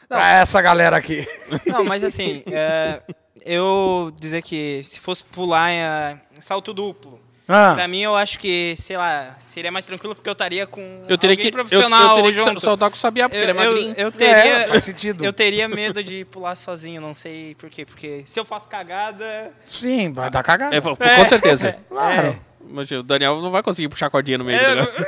Pra 0.07 0.35
essa 0.37 0.61
galera 0.61 0.95
aqui. 0.95 1.27
Não, 1.65 1.83
mas 1.83 2.05
assim, 2.05 2.41
é, 2.47 3.01
eu 3.45 4.11
dizer 4.19 4.41
que 4.41 4.81
se 4.83 4.99
fosse 4.99 5.23
pular 5.23 5.71
em 5.71 5.77
é, 5.79 6.17
salto 6.39 6.73
duplo, 6.73 7.19
pra 7.45 7.83
Ah, 7.83 7.87
mim 7.87 8.01
eu 8.01 8.15
acho 8.15 8.39
que, 8.39 8.73
sei 8.75 8.97
lá, 8.97 9.35
seria 9.39 9.71
mais 9.71 9.85
tranquilo 9.85 10.15
porque 10.15 10.27
eu 10.27 10.33
estaria 10.33 10.65
com 10.65 10.81
Eu 11.07 11.15
teria 11.17 11.33
alguém 11.35 11.51
que, 11.51 11.55
eu, 11.55 11.61
eu 11.61 11.65
profissional 11.65 12.15
teria 12.15 12.33
que 12.33 12.39
junto. 12.39 12.59
saltar 12.59 12.89
com 12.89 12.95
o 12.95 12.99
Sabiá, 12.99 13.29
porque 13.29 13.37
eu, 13.37 13.43
ele 13.43 13.51
é 13.51 13.53
magrinho. 13.53 13.93
eu, 13.95 14.05
eu 14.05 14.11
teria, 14.11 14.35
É, 14.35 14.67
faz 14.67 14.83
sentido. 14.83 15.23
eu 15.23 15.31
teria 15.31 15.67
medo 15.69 16.03
de 16.03 16.25
pular 16.25 16.55
sozinho, 16.55 16.99
não 16.99 17.13
sei 17.13 17.53
por 17.55 17.69
quê, 17.69 17.85
porque 17.85 18.23
se 18.25 18.39
eu 18.39 18.43
faço 18.45 18.67
cagada, 18.67 19.51
sim, 19.65 20.11
vai 20.11 20.31
dar 20.31 20.41
cagada. 20.41 20.75
É, 20.75 20.81
com 20.81 21.25
certeza. 21.25 21.77
Claro. 21.87 22.39
Mas 22.67 22.89
o 22.89 23.03
Daniel 23.03 23.39
não 23.43 23.51
vai 23.51 23.61
conseguir 23.61 23.89
puxar 23.89 24.07
a 24.07 24.09
cordinha 24.09 24.39
no 24.39 24.43
meio 24.43 24.59
é, 24.59 24.69
do 24.69 24.75
negócio. 24.81 25.05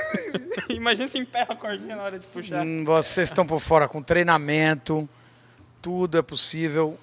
imagina 0.69 1.07
se 1.07 1.17
emperra 1.17 1.47
a 1.53 1.55
cordinha 1.55 1.95
na 1.95 2.03
hora 2.03 2.19
de 2.19 2.25
puxar. 2.27 2.63
Hum, 2.63 2.83
Vocês 2.85 3.29
estão 3.29 3.47
por 3.47 3.59
fora 3.59 3.87
com 3.87 3.99
treinamento, 4.03 5.09
tudo 5.81 6.19
é 6.19 6.21
possível. 6.21 6.99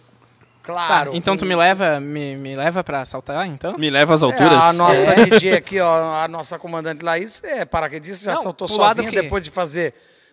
Tá, 0.64 0.72
Claro. 0.72 1.10
então 1.14 1.34
com- 1.34 1.40
tu 1.40 1.46
me 1.46 1.54
leva, 1.54 2.00
me, 2.00 2.36
me 2.36 2.56
leva 2.56 2.82
pra 2.82 3.04
saltar, 3.04 3.46
então? 3.46 3.76
Me 3.76 3.90
leva 3.90 4.14
às 4.14 4.22
É, 4.22 4.24
alturas. 4.24 4.52
a 4.64 4.72
nossa 4.72 5.10
É. 5.10 5.54
Aqui, 5.58 5.78
ó, 5.78 6.22
a 6.22 6.26
nossa 6.26 6.58
comandante 6.58 7.04
Laís, 7.04 7.42
é 7.44 7.64
paraquedista, 7.66 8.24
já 8.24 8.34
Não, 8.34 8.42
saltou 8.42 8.66
sozinha 8.66 9.08
que- 9.10 9.20
depois 9.20 9.42
de 9.44 9.50
fazer 9.50 9.92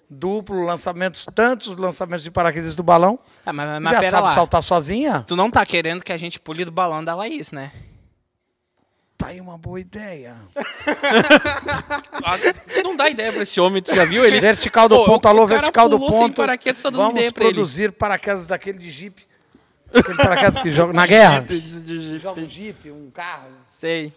duplo 0.09 0.63
lançamentos, 0.63 1.25
tantos 1.35 1.75
lançamentos 1.75 2.23
de 2.23 2.31
paraquedistas 2.31 2.75
do 2.75 2.83
balão. 2.83 3.19
Ah, 3.45 3.51
mas, 3.51 3.81
mas 3.81 3.93
já 3.93 3.99
pera 3.99 4.09
sabe 4.09 4.27
lá. 4.29 4.33
saltar 4.33 4.63
sozinha? 4.63 5.23
Tu 5.27 5.35
não 5.35 5.51
tá 5.51 5.65
querendo 5.65 6.01
que 6.03 6.13
a 6.13 6.17
gente 6.17 6.39
pule 6.39 6.63
do 6.63 6.71
balão 6.71 7.03
da 7.03 7.13
Laís, 7.15 7.51
né? 7.51 7.71
Tá 9.17 9.27
aí 9.27 9.39
uma 9.41 9.57
boa 9.57 9.79
ideia. 9.79 10.35
Ah, 12.23 12.35
Não 12.83 12.95
dá 12.95 13.09
ideia 13.09 13.31
pra 13.31 13.43
esse 13.43 13.59
homem, 13.59 13.81
tu 13.81 13.93
já 13.93 14.05
viu 14.05 14.25
ele? 14.25 14.39
Vertical 14.39 14.87
do 14.89 14.97
Pô, 14.97 15.05
ponto, 15.05 15.27
alô, 15.27 15.45
vertical 15.47 15.87
do 15.89 15.99
ponto. 15.99 16.35
paraquedas, 16.35 16.81
tá 16.81 16.89
dando 16.89 17.01
Vamos 17.01 17.15
ideia 17.19 17.31
pra 17.31 17.43
ele. 17.45 17.53
produzir 17.53 17.91
paraquedas 17.91 18.47
daquele 18.47 18.77
de 18.79 18.89
Jeep. 18.89 19.25
Aquele 19.93 20.17
paraquedas 20.17 20.59
que 20.59 20.71
joga 20.71 20.93
na 20.93 21.05
guerra. 21.05 21.45
Joga 22.17 22.41
um 22.41 22.47
Jeep, 22.47 22.91
um 22.91 23.09
carro. 23.11 23.49
Sei. 23.65 24.13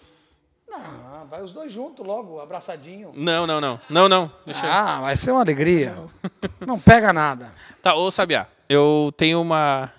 Não, 0.69 1.27
vai 1.27 1.43
os 1.43 1.53
dois 1.53 1.73
juntos 1.73 2.05
logo, 2.05 2.41
abraçadinho. 2.41 3.13
Não, 3.15 3.47
não, 3.47 3.61
não. 3.61 3.81
Não, 3.89 4.09
não. 4.09 4.33
Deixa 4.45 4.67
eu... 4.67 4.73
Ah, 4.73 5.01
vai 5.01 5.17
ser 5.17 5.31
uma 5.31 5.41
alegria. 5.41 5.95
Não 6.67 6.79
pega 6.79 7.13
nada. 7.13 7.55
Tá, 7.83 7.95
ô 7.95 8.11
Sabiá, 8.11 8.49
eu 8.69 9.13
tenho 9.17 9.41
uma 9.41 9.93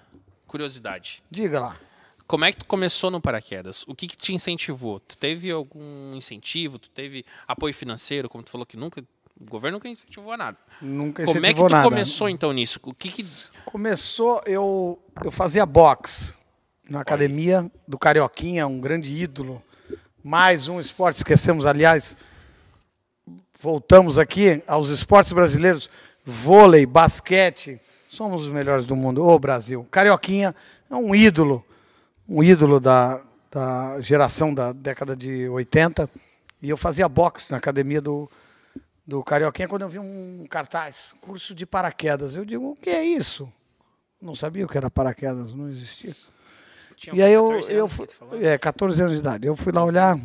curiosidade. 0.48 1.24
Diga 1.30 1.60
lá. 1.60 1.78
Como 2.28 2.44
é 2.44 2.52
que 2.52 2.60
tu 2.60 2.66
começou 2.66 3.12
no 3.12 3.22
paraquedas? 3.22 3.86
O 3.88 3.94
que, 3.94 4.08
que 4.08 4.18
te 4.18 4.34
incentivou? 4.34 5.00
Tu 5.00 5.16
teve 5.18 5.52
algum 5.52 6.16
incentivo? 6.16 6.80
Tu 6.80 6.90
teve 6.90 7.24
apoio 7.48 7.74
financeiro? 7.74 8.28
Como 8.28 8.44
tu 8.44 8.50
falou 8.50 8.66
que 8.66 8.76
nunca. 8.76 9.04
O 9.40 9.50
governo 9.50 9.78
nunca 9.78 9.90
incentivou 9.90 10.32
a 10.32 10.38
nada. 10.38 10.58
Nunca 10.82 11.26
Como 11.26 11.38
é 11.38 11.42
que 11.42 11.48
incentivou 11.48 11.68
tu 11.68 11.72
nada. 11.72 11.90
começou 11.90 12.30
então 12.30 12.54
nisso? 12.54 12.80
O 12.84 12.94
que, 12.94 13.12
que 13.12 13.28
Começou, 13.66 14.42
eu, 14.46 14.98
eu 15.24 15.32
fazia 15.32 15.66
boxe 15.66 16.34
na 16.90 17.02
academia 17.02 17.70
do 17.86 17.98
Carioquinha, 17.98 18.66
um 18.66 18.80
grande 18.80 19.14
ídolo. 19.14 19.62
Mais 20.24 20.70
um 20.70 20.80
esporte, 20.80 21.18
esquecemos, 21.18 21.66
aliás. 21.66 22.16
Voltamos 23.60 24.18
aqui 24.18 24.64
aos 24.66 24.90
esportes 24.90 25.34
brasileiros: 25.34 25.90
vôlei, 26.24 26.86
basquete. 26.86 27.82
Somos 28.10 28.44
os 28.44 28.50
melhores 28.50 28.86
do 28.86 28.96
mundo, 28.96 29.26
ô 29.26 29.38
Brasil. 29.38 29.86
Carioquinha 29.92 30.56
é 30.90 30.96
um 30.96 31.14
ídolo, 31.14 31.66
um 32.30 32.42
ídolo 32.42 32.80
da, 32.80 33.22
da 33.52 34.00
geração 34.00 34.54
da 34.54 34.72
década 34.72 35.18
de 35.18 35.50
80. 35.50 36.10
E 36.62 36.70
eu 36.70 36.78
fazia 36.78 37.10
boxe 37.10 37.52
na 37.52 37.58
academia 37.58 38.00
do, 38.00 38.30
do 39.06 39.24
Carioquinha 39.24 39.68
quando 39.68 39.84
eu 39.84 39.90
vi 39.90 40.00
um 40.00 40.46
cartaz, 40.50 41.14
curso 41.22 41.54
de 41.54 41.66
paraquedas. 41.66 42.36
Eu 42.36 42.44
digo, 42.46 42.72
o 42.72 42.76
que 42.76 42.90
é 42.90 43.04
isso? 43.04 43.52
Não 44.22 44.34
sabia 44.36 44.66
o 44.66 44.68
que 44.68 44.78
era 44.78 44.90
paraquedas, 44.90 45.54
não 45.54 45.70
existia. 45.70 46.16
Tinha 46.96 47.16
E 47.16 47.22
aí 47.22 47.34
eu, 47.34 47.46
14 47.50 47.74
eu 47.74 47.88
fui, 47.88 48.08
falou? 48.08 48.42
é, 48.42 48.58
14 48.58 49.02
anos 49.02 49.14
de 49.14 49.20
idade. 49.20 49.46
Eu 49.48 49.56
fui 49.56 49.72
lá 49.74 49.84
olhar 49.84 50.18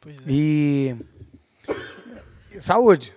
Pois 0.00 0.18
é. 0.20 0.30
e 0.30 0.96
saúde. 2.60 3.16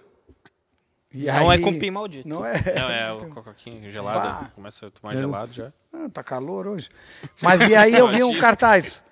E 1.13 1.25
Não 1.25 1.49
aí- 1.49 1.59
é 1.61 1.63
cupim 1.63 1.91
maldito. 1.91 2.27
Não 2.27 2.45
é. 2.45 2.53
Não, 2.75 2.89
é 2.89 3.11
o 3.13 3.29
cocoquinho 3.29 3.91
gelado. 3.91 4.19
Bah. 4.45 4.51
Começa 4.55 4.87
a 4.87 4.91
tomar 4.91 5.15
gelado 5.15 5.51
já. 5.53 5.71
Ah, 5.93 6.09
tá 6.11 6.23
calor 6.23 6.67
hoje. 6.67 6.89
Mas 7.41 7.61
e 7.67 7.75
aí 7.75 7.93
eu 7.93 8.07
vi 8.07 8.23
um 8.23 8.37
cartaz, 8.39 9.03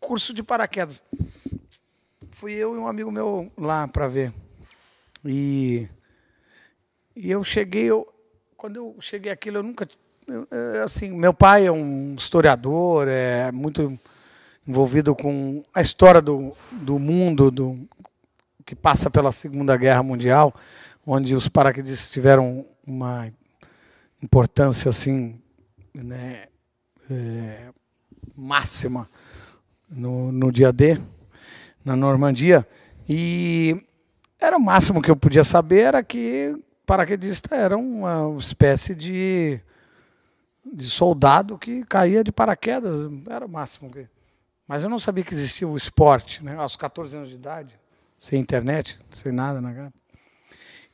curso 0.00 0.32
de 0.34 0.42
paraquedas. 0.42 1.02
Fui 2.32 2.52
eu 2.52 2.74
e 2.74 2.78
um 2.78 2.86
amigo 2.86 3.10
meu 3.10 3.50
lá 3.56 3.86
para 3.88 4.06
ver. 4.08 4.32
E, 5.28 5.88
e 7.14 7.30
eu 7.30 7.42
cheguei, 7.42 7.84
eu, 7.84 8.06
quando 8.56 8.76
eu 8.76 8.96
cheguei 9.00 9.32
aquilo, 9.32 9.58
eu 9.58 9.62
nunca. 9.62 9.86
eu, 10.26 10.46
é, 10.50 10.82
assim, 10.82 11.10
meu 11.10 11.34
pai 11.34 11.66
é 11.66 11.72
um 11.72 12.14
historiador, 12.14 13.08
é 13.08 13.50
muito 13.52 13.98
envolvido 14.66 15.14
com 15.14 15.62
a 15.72 15.80
história 15.80 16.20
do, 16.20 16.52
do 16.72 16.98
mundo, 16.98 17.50
do, 17.50 17.78
que 18.64 18.74
passa 18.74 19.08
pela 19.08 19.30
Segunda 19.30 19.76
Guerra 19.76 20.02
Mundial, 20.02 20.52
onde 21.06 21.34
os 21.34 21.48
paraquedistas 21.48 22.10
tiveram 22.10 22.66
uma 22.84 23.32
importância 24.20 24.88
assim, 24.88 25.40
né, 25.94 26.46
é, 27.08 27.68
máxima 28.36 29.08
no, 29.88 30.32
no 30.32 30.50
dia 30.50 30.72
D, 30.72 31.00
na 31.84 31.94
Normandia. 31.94 32.66
E 33.08 33.86
era 34.40 34.56
o 34.56 34.60
máximo 34.60 35.02
que 35.02 35.10
eu 35.10 35.16
podia 35.16 35.44
saber 35.44 35.80
era 35.80 36.02
que 36.02 36.56
paraquedista 36.84 37.54
era 37.54 37.76
uma 37.76 38.36
espécie 38.38 38.94
de, 38.94 39.60
de 40.64 40.88
soldado 40.88 41.58
que 41.58 41.84
caía 41.84 42.22
de 42.22 42.30
paraquedas. 42.30 43.08
Era 43.28 43.46
o 43.46 43.48
máximo. 43.48 43.90
Mas 44.68 44.82
eu 44.82 44.90
não 44.90 44.98
sabia 44.98 45.24
que 45.24 45.34
existia 45.34 45.66
o 45.66 45.76
esporte, 45.76 46.44
né? 46.44 46.56
aos 46.56 46.76
14 46.76 47.16
anos 47.16 47.28
de 47.28 47.36
idade, 47.36 47.78
sem 48.18 48.40
internet, 48.40 48.98
sem 49.10 49.32
nada 49.32 49.60
na 49.60 49.72
cara. 49.72 49.92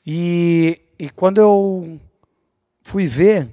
E, 0.06 0.80
e 0.98 1.10
quando 1.10 1.38
eu 1.38 2.00
fui 2.82 3.06
ver, 3.06 3.48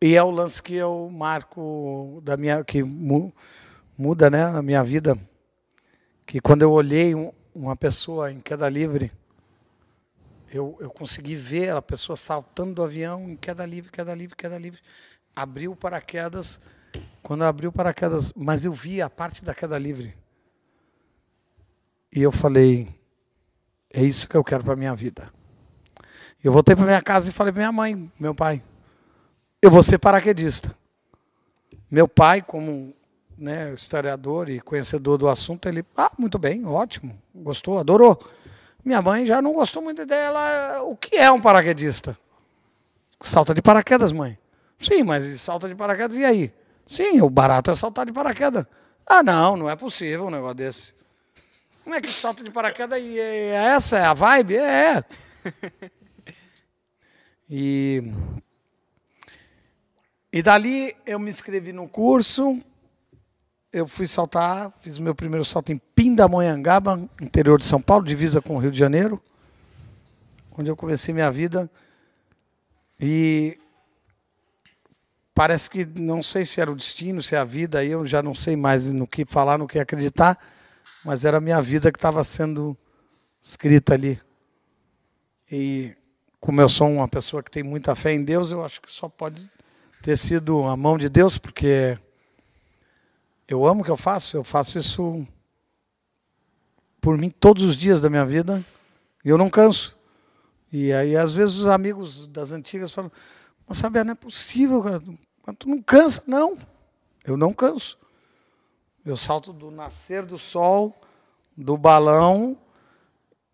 e 0.00 0.14
é 0.14 0.22
o 0.22 0.30
lance 0.30 0.62
que 0.62 0.74
eu 0.74 1.10
marco 1.12 2.20
da 2.22 2.36
minha 2.36 2.62
que 2.62 2.82
mu- 2.82 3.32
muda, 3.96 4.30
né, 4.30 4.44
a 4.44 4.62
minha 4.62 4.84
vida, 4.84 5.18
que 6.24 6.40
quando 6.40 6.62
eu 6.62 6.70
olhei 6.70 7.14
uma 7.58 7.76
pessoa 7.76 8.32
em 8.32 8.40
queda 8.40 8.68
livre 8.68 9.12
eu, 10.50 10.76
eu 10.80 10.90
consegui 10.90 11.36
ver 11.36 11.70
a 11.70 11.82
pessoa 11.82 12.16
saltando 12.16 12.74
do 12.74 12.82
avião 12.82 13.28
em 13.28 13.36
queda 13.36 13.66
livre, 13.66 13.90
queda 13.90 14.14
livre, 14.14 14.34
queda 14.34 14.58
livre. 14.58 14.80
Abriu 15.36 15.72
o 15.72 15.76
paraquedas. 15.76 16.60
Quando 17.22 17.44
abriu 17.44 17.68
o 17.68 17.72
paraquedas, 17.72 18.32
mas 18.34 18.64
eu 18.64 18.72
vi 18.72 19.02
a 19.02 19.10
parte 19.10 19.44
da 19.44 19.54
queda 19.54 19.78
livre. 19.78 20.16
E 22.10 22.22
eu 22.22 22.32
falei, 22.32 22.88
é 23.92 24.02
isso 24.02 24.26
que 24.26 24.36
eu 24.36 24.42
quero 24.42 24.64
para 24.64 24.74
minha 24.74 24.94
vida. 24.94 25.30
Eu 26.42 26.50
voltei 26.50 26.74
para 26.74 26.86
minha 26.86 27.02
casa 27.02 27.28
e 27.28 27.32
falei 27.32 27.52
para 27.52 27.60
minha 27.60 27.72
mãe, 27.72 28.10
meu 28.18 28.34
pai, 28.34 28.62
eu 29.60 29.70
vou 29.70 29.82
ser 29.82 29.98
paraquedista. 29.98 30.74
Meu 31.90 32.08
pai, 32.08 32.40
como 32.40 32.94
né, 33.38 33.72
historiador 33.72 34.48
e 34.48 34.60
conhecedor 34.60 35.16
do 35.16 35.28
assunto, 35.28 35.68
ele, 35.68 35.84
ah, 35.96 36.10
muito 36.18 36.38
bem, 36.38 36.66
ótimo, 36.66 37.16
gostou, 37.34 37.78
adorou. 37.78 38.18
Minha 38.84 39.00
mãe 39.00 39.24
já 39.26 39.40
não 39.40 39.52
gostou 39.52 39.82
muito 39.82 40.04
dela. 40.04 40.82
O 40.82 40.96
que 40.96 41.16
é 41.16 41.30
um 41.30 41.40
paraquedista? 41.40 42.18
Salta 43.20 43.54
de 43.54 43.62
paraquedas, 43.62 44.12
mãe. 44.12 44.38
Sim, 44.78 45.02
mas 45.02 45.40
salta 45.40 45.68
de 45.68 45.74
paraquedas 45.74 46.16
e 46.16 46.24
aí? 46.24 46.52
Sim, 46.86 47.20
o 47.20 47.28
barato 47.28 47.70
é 47.70 47.74
saltar 47.74 48.06
de 48.06 48.12
paraquedas. 48.12 48.64
Ah, 49.06 49.22
não, 49.22 49.56
não 49.56 49.70
é 49.70 49.76
possível 49.76 50.26
um 50.26 50.30
negócio 50.30 50.54
desse. 50.54 50.94
Como 51.84 51.94
é 51.94 52.00
que 52.00 52.12
salta 52.12 52.44
de 52.44 52.50
paraquedas 52.50 53.00
e 53.02 53.18
é 53.18 53.54
essa 53.54 53.98
é 53.98 54.04
a 54.04 54.14
vibe? 54.14 54.56
É. 54.56 55.04
E 57.50 58.02
e 60.30 60.42
dali 60.42 60.94
eu 61.06 61.18
me 61.18 61.30
inscrevi 61.30 61.72
no 61.72 61.88
curso, 61.88 62.62
eu 63.72 63.86
fui 63.86 64.06
saltar, 64.06 64.72
fiz 64.80 64.98
meu 64.98 65.14
primeiro 65.14 65.44
salto 65.44 65.70
em 65.72 65.78
Pindamonhangaba, 65.94 66.98
interior 67.20 67.58
de 67.58 67.66
São 67.66 67.80
Paulo, 67.80 68.04
divisa 68.04 68.40
com 68.40 68.56
o 68.56 68.58
Rio 68.58 68.70
de 68.70 68.78
Janeiro, 68.78 69.22
onde 70.56 70.70
eu 70.70 70.76
comecei 70.76 71.12
minha 71.12 71.30
vida. 71.30 71.70
E 72.98 73.58
parece 75.34 75.68
que 75.68 75.84
não 75.84 76.22
sei 76.22 76.44
se 76.44 76.60
era 76.60 76.72
o 76.72 76.76
destino, 76.76 77.22
se 77.22 77.34
é 77.34 77.38
a 77.38 77.44
vida, 77.44 77.80
aí 77.80 77.90
eu 77.90 78.06
já 78.06 78.22
não 78.22 78.34
sei 78.34 78.56
mais 78.56 78.90
no 78.92 79.06
que 79.06 79.24
falar, 79.26 79.58
no 79.58 79.68
que 79.68 79.78
acreditar, 79.78 80.38
mas 81.04 81.24
era 81.24 81.36
a 81.36 81.40
minha 81.40 81.60
vida 81.60 81.92
que 81.92 81.98
estava 81.98 82.24
sendo 82.24 82.76
escrita 83.42 83.94
ali. 83.94 84.18
E 85.50 85.94
como 86.40 86.60
eu 86.60 86.68
sou 86.68 86.88
uma 86.88 87.06
pessoa 87.06 87.42
que 87.42 87.50
tem 87.50 87.62
muita 87.62 87.94
fé 87.94 88.12
em 88.12 88.24
Deus, 88.24 88.50
eu 88.50 88.64
acho 88.64 88.80
que 88.80 88.90
só 88.90 89.08
pode 89.08 89.48
ter 90.02 90.16
sido 90.16 90.64
a 90.64 90.76
mão 90.76 90.96
de 90.96 91.08
Deus, 91.08 91.36
porque 91.36 91.98
eu 93.48 93.66
amo 93.66 93.80
o 93.80 93.84
que 93.84 93.90
eu 93.90 93.96
faço, 93.96 94.36
eu 94.36 94.44
faço 94.44 94.78
isso 94.78 95.26
por 97.00 97.16
mim 97.16 97.30
todos 97.30 97.62
os 97.62 97.76
dias 97.76 98.00
da 98.00 98.10
minha 98.10 98.24
vida 98.24 98.62
e 99.24 99.30
eu 99.30 99.38
não 99.38 99.48
canso. 99.48 99.96
E 100.70 100.92
aí, 100.92 101.16
às 101.16 101.34
vezes, 101.34 101.56
os 101.56 101.66
amigos 101.66 102.26
das 102.26 102.52
antigas 102.52 102.92
falam: 102.92 103.10
Mas 103.66 103.78
sabe, 103.78 104.04
não 104.04 104.12
é 104.12 104.14
possível, 104.14 104.82
cara. 104.82 105.02
Tu 105.58 105.66
não 105.66 105.82
cansa? 105.82 106.22
Não, 106.26 106.58
eu 107.24 107.38
não 107.38 107.54
canso. 107.54 107.98
Eu 109.02 109.16
salto 109.16 109.50
do 109.50 109.70
nascer 109.70 110.26
do 110.26 110.36
sol, 110.36 110.94
do 111.56 111.78
balão, 111.78 112.58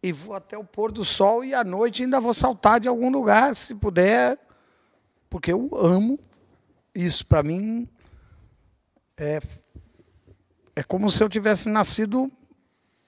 e 0.03 0.11
vou 0.11 0.35
até 0.35 0.59
o 0.59 0.65
pôr 0.65 0.91
do 0.91 1.05
sol, 1.05 1.45
e 1.45 1.55
à 1.55 1.63
noite 1.63 2.03
ainda 2.03 2.21
vou 2.21 2.35
saltar 2.35 2.81
de 2.81 2.89
algum 2.89 3.11
lugar, 3.13 3.55
se 3.55 3.77
puder, 3.77 4.37
porque 5.31 5.53
eu 5.53 5.71
amo 5.73 6.19
isso. 6.93 7.25
Para 7.25 7.45
mim, 7.45 7.89
é, 9.17 9.39
é 10.77 10.83
como 10.83 11.11
se 11.11 11.23
eu 11.23 11.29
tivesse 11.29 11.69
nascido 11.69 12.31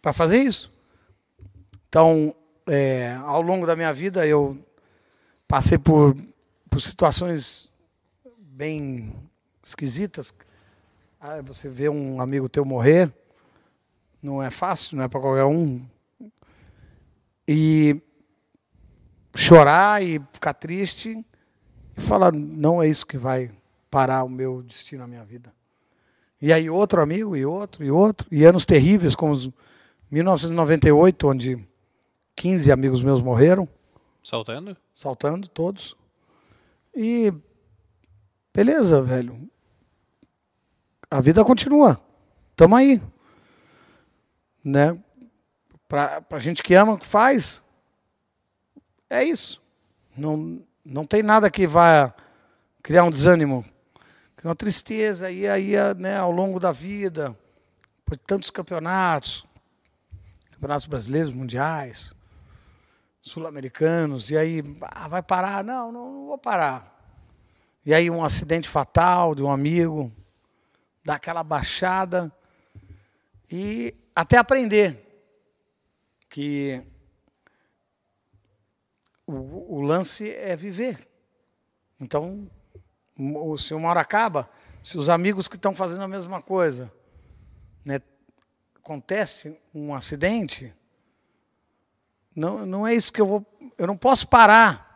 para 0.00 0.12
fazer 0.12 0.38
isso. 0.38 0.72
Então, 1.88 2.35
é, 2.66 3.14
ao 3.24 3.40
longo 3.40 3.66
da 3.66 3.74
minha 3.74 3.92
vida, 3.92 4.26
eu 4.26 4.57
passei 5.48 5.79
por, 5.79 6.16
por 6.68 6.81
situações 6.81 7.72
bem 8.38 9.12
esquisitas. 9.62 10.33
Ah, 11.20 11.42
você 11.42 11.68
vê 11.68 11.88
um 11.88 12.20
amigo 12.20 12.48
teu 12.48 12.64
morrer, 12.64 13.12
não 14.22 14.42
é 14.42 14.50
fácil, 14.50 14.96
não 14.96 15.05
é 15.05 15.09
para 15.09 15.20
qualquer 15.20 15.44
um. 15.44 15.85
E 17.48 18.00
chorar 19.35 20.02
e 20.02 20.20
ficar 20.33 20.55
triste 20.55 21.24
e 21.96 22.00
falar: 22.00 22.33
não 22.33 22.83
é 22.83 22.88
isso 22.88 23.07
que 23.07 23.16
vai 23.16 23.50
parar 23.90 24.24
o 24.24 24.29
meu 24.29 24.62
destino, 24.62 25.05
a 25.05 25.07
minha 25.07 25.24
vida. 25.24 25.52
E 26.40 26.53
aí 26.53 26.68
outro 26.68 27.01
amigo, 27.01 27.37
e 27.37 27.44
outro, 27.44 27.85
e 27.85 27.90
outro, 27.90 28.27
e 28.31 28.44
anos 28.44 28.66
terríveis, 28.66 29.14
como 29.14 29.33
os 29.33 29.51
1998, 30.11 31.29
onde 31.29 31.66
15 32.35 32.70
amigos 32.70 33.03
meus 33.03 33.20
morreram. 33.22 33.68
Saltando? 34.22 34.77
Saltando, 34.92 35.49
todos. 35.49 35.96
E 36.94 37.33
beleza, 38.55 39.01
velho. 39.01 39.49
A 41.11 41.20
vida 41.20 41.44
continua. 41.44 42.01
Tamo 42.55 42.77
aí. 42.77 43.01
Né? 44.62 44.99
Pra, 45.88 46.20
pra 46.20 46.38
gente 46.38 46.62
que 46.62 46.75
ama, 46.75 46.99
que 46.99 47.07
faz, 47.07 47.62
é 49.09 49.22
isso. 49.22 49.62
Não, 50.16 50.61
não 50.85 51.05
tem 51.05 51.22
nada 51.22 51.51
que 51.51 51.66
vá 51.66 52.12
criar 52.83 53.05
um 53.05 53.11
desânimo 53.11 53.64
uma 54.46 54.54
tristeza, 54.54 55.28
e 55.28 55.48
aí, 55.48 55.72
né, 55.98 56.16
ao 56.16 56.30
longo 56.30 56.61
da 56.61 56.70
vida, 56.70 57.37
por 58.04 58.16
tantos 58.16 58.48
campeonatos, 58.48 59.44
campeonatos 60.52 60.87
brasileiros, 60.87 61.32
mundiais, 61.32 62.14
sul-americanos, 63.20 64.30
e 64.30 64.37
aí, 64.37 64.62
ah, 64.82 65.09
vai 65.09 65.20
parar? 65.20 65.64
Não, 65.64 65.90
não, 65.90 66.12
não 66.12 66.26
vou 66.26 66.38
parar. 66.38 66.94
E 67.85 67.92
aí 67.92 68.09
um 68.09 68.24
acidente 68.24 68.68
fatal 68.68 69.35
de 69.35 69.42
um 69.42 69.50
amigo, 69.50 70.12
dá 71.04 71.16
aquela 71.16 71.42
baixada, 71.42 72.32
e 73.50 73.94
até 74.14 74.38
aprender 74.38 75.02
que 76.28 76.80
o, 79.26 79.76
o 79.76 79.80
lance 79.80 80.30
é 80.30 80.54
viver. 80.54 80.98
Então, 81.98 82.48
se 83.59 83.74
uma 83.74 83.88
hora 83.88 84.00
acaba, 84.00 84.48
se 84.83 84.98
os 84.98 85.09
amigos 85.09 85.48
que 85.48 85.57
estão 85.57 85.74
fazendo 85.74 86.02
a 86.02 86.09
mesma 86.09 86.40
coisa, 86.42 86.92
né, 87.85 88.00
acontece 88.76 89.59
um 89.74 89.94
acidente, 89.94 90.74
não, 92.35 92.66
não 92.66 92.87
é 92.87 92.94
isso 92.94 93.12
que 93.12 93.20
eu 93.20 93.26
vou. 93.26 93.46
Eu 93.79 93.87
não 93.87 93.96
posso 93.96 94.29
parar 94.29 94.87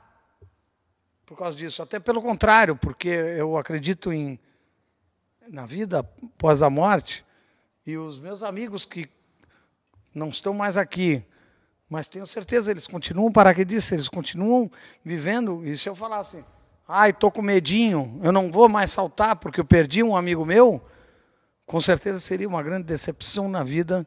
por 1.25 1.39
causa 1.39 1.57
disso. 1.57 1.83
Até 1.83 1.99
pelo 1.99 2.21
contrário, 2.21 2.77
porque 2.77 3.09
eu 3.09 3.57
acredito 3.57 4.13
em 4.13 4.39
na 5.49 5.67
vida 5.67 5.99
após 5.99 6.63
a 6.63 6.71
morte 6.71 7.25
e 7.85 7.97
os 7.97 8.21
meus 8.21 8.43
amigos 8.43 8.85
que 8.85 9.09
não 10.15 10.29
estão 10.29 10.53
mais 10.55 10.77
aqui, 10.77 11.25
mas 11.89 12.07
tenho 12.07 12.27
certeza 12.27 12.71
eles 12.71 12.87
continuam 12.87 13.33
paraquedistas, 13.33 13.93
eles 13.93 14.09
continuam 14.09 14.71
vivendo. 15.05 15.65
E 15.65 15.77
se 15.77 15.89
eu 15.89 15.97
falasse 15.97 16.37
assim, 16.37 16.47
ai, 16.91 17.11
estou 17.11 17.31
com 17.31 17.41
medinho, 17.41 18.21
eu 18.23 18.33
não 18.33 18.51
vou 18.51 18.69
mais 18.69 18.91
saltar 18.91 19.37
porque 19.37 19.61
eu 19.61 19.65
perdi 19.65 20.03
um 20.03 20.17
amigo 20.17 20.45
meu, 20.45 20.85
com 21.65 21.81
certeza 21.81 22.19
seria 22.19 22.49
uma 22.49 22.63
grande 22.63 22.85
decepção 22.85 23.49
na 23.49 23.63
vida 23.63 24.07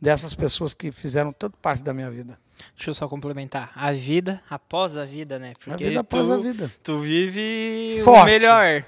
dessas 0.00 0.34
pessoas 0.34 0.72
que 0.72 0.90
fizeram 0.90 1.32
tanto 1.32 1.56
parte 1.58 1.84
da 1.84 1.92
minha 1.92 2.10
vida. 2.10 2.38
Deixa 2.74 2.90
eu 2.90 2.94
só 2.94 3.08
complementar. 3.08 3.70
A 3.74 3.92
vida 3.92 4.42
após 4.48 4.96
a 4.96 5.04
vida, 5.04 5.38
né? 5.38 5.52
Porque 5.58 5.84
a 5.84 5.88
vida 5.88 6.00
após 6.00 6.28
tu, 6.28 6.32
a 6.32 6.36
vida. 6.38 6.72
Tu 6.82 7.00
vive 7.00 8.00
Forte. 8.02 8.22
o 8.22 8.24
melhor. 8.24 8.84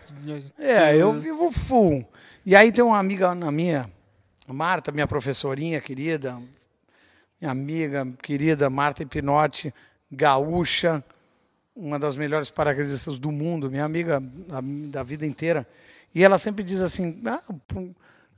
É, 0.58 0.96
eu 0.96 1.12
vivo 1.12 1.50
full. 1.52 2.04
E 2.46 2.56
aí 2.56 2.72
tem 2.72 2.82
uma 2.82 2.98
amiga 2.98 3.34
na 3.34 3.50
minha, 3.50 3.90
Marta, 4.46 4.92
minha 4.92 5.06
professorinha 5.06 5.80
querida, 5.80 6.40
minha 7.40 7.50
amiga 7.50 8.06
querida, 8.22 8.70
Marta 8.70 9.04
Pinotti, 9.06 9.72
gaúcha, 10.10 11.04
uma 11.76 11.98
das 11.98 12.16
melhores 12.16 12.50
paraquedistas 12.50 13.18
do 13.18 13.30
mundo, 13.32 13.70
minha 13.70 13.84
amiga 13.84 14.20
da- 14.20 14.60
da 14.62 15.02
vida 15.02 15.26
inteira. 15.26 15.66
E 16.14 16.22
ela 16.22 16.38
sempre 16.38 16.62
diz 16.62 16.80
assim: 16.80 17.20
ah, 17.26 17.40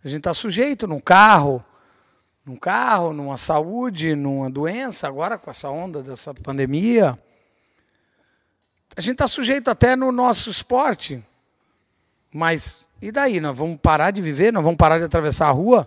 a 0.05 0.09
gente 0.09 0.18
está 0.20 0.32
sujeito 0.32 0.87
num 0.87 1.01
carro, 1.01 1.62
num 2.45 2.57
carro, 2.57 3.12
numa 3.12 3.37
saúde, 3.37 4.14
numa 4.14 4.49
doença, 4.49 5.07
agora 5.07 5.37
com 5.37 5.51
essa 5.51 5.68
onda 5.68 6.03
dessa 6.03 6.32
pandemia. 6.32 7.18
A 8.97 9.01
gente 9.01 9.12
está 9.12 9.28
sujeito 9.28 9.70
até 9.70 9.95
no 9.95 10.11
nosso 10.11 10.49
esporte. 10.49 11.22
Mas 12.32 12.89
e 13.01 13.12
daí? 13.12 13.41
Nós 13.41 13.57
vamos 13.57 13.76
parar 13.76 14.11
de 14.11 14.22
viver? 14.22 14.53
Nós 14.53 14.62
vamos 14.62 14.78
parar 14.78 14.99
de 14.99 15.05
atravessar 15.05 15.49
a 15.49 15.53
rua? 15.53 15.87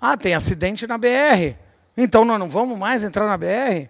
Ah, 0.00 0.16
tem 0.16 0.34
acidente 0.34 0.86
na 0.86 0.98
BR. 0.98 1.56
Então 1.96 2.24
nós 2.24 2.38
não 2.38 2.50
vamos 2.50 2.78
mais 2.78 3.02
entrar 3.02 3.26
na 3.26 3.36
BR? 3.36 3.88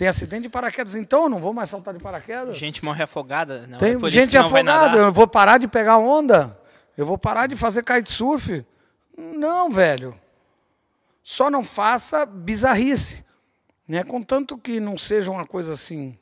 Tem 0.00 0.08
acidente 0.08 0.44
de 0.44 0.48
paraquedas, 0.48 0.94
então 0.94 1.24
eu 1.24 1.28
não 1.28 1.38
vou 1.38 1.52
mais 1.52 1.68
saltar 1.68 1.92
de 1.92 2.00
paraquedas? 2.00 2.56
Gente 2.56 2.82
morre 2.82 3.02
afogada. 3.02 3.66
Não, 3.68 3.76
Tem 3.76 3.96
é 3.96 3.98
por 3.98 4.06
isso 4.08 4.16
gente 4.16 4.30
que 4.30 4.38
não 4.38 4.48
vai 4.48 4.62
afogada, 4.62 4.88
nadar. 4.92 5.06
eu 5.08 5.12
vou 5.12 5.28
parar 5.28 5.58
de 5.58 5.68
pegar 5.68 5.98
onda? 5.98 6.58
Eu 6.96 7.04
vou 7.04 7.18
parar 7.18 7.46
de 7.46 7.54
fazer 7.54 7.82
kitesurf? 7.82 8.64
Não, 9.14 9.70
velho. 9.70 10.18
Só 11.22 11.50
não 11.50 11.62
faça 11.62 12.24
bizarrice. 12.24 13.22
Né? 13.86 14.02
Contanto 14.02 14.56
que 14.56 14.80
não 14.80 14.96
seja 14.96 15.30
uma 15.30 15.44
coisa 15.44 15.74
assim 15.74 16.16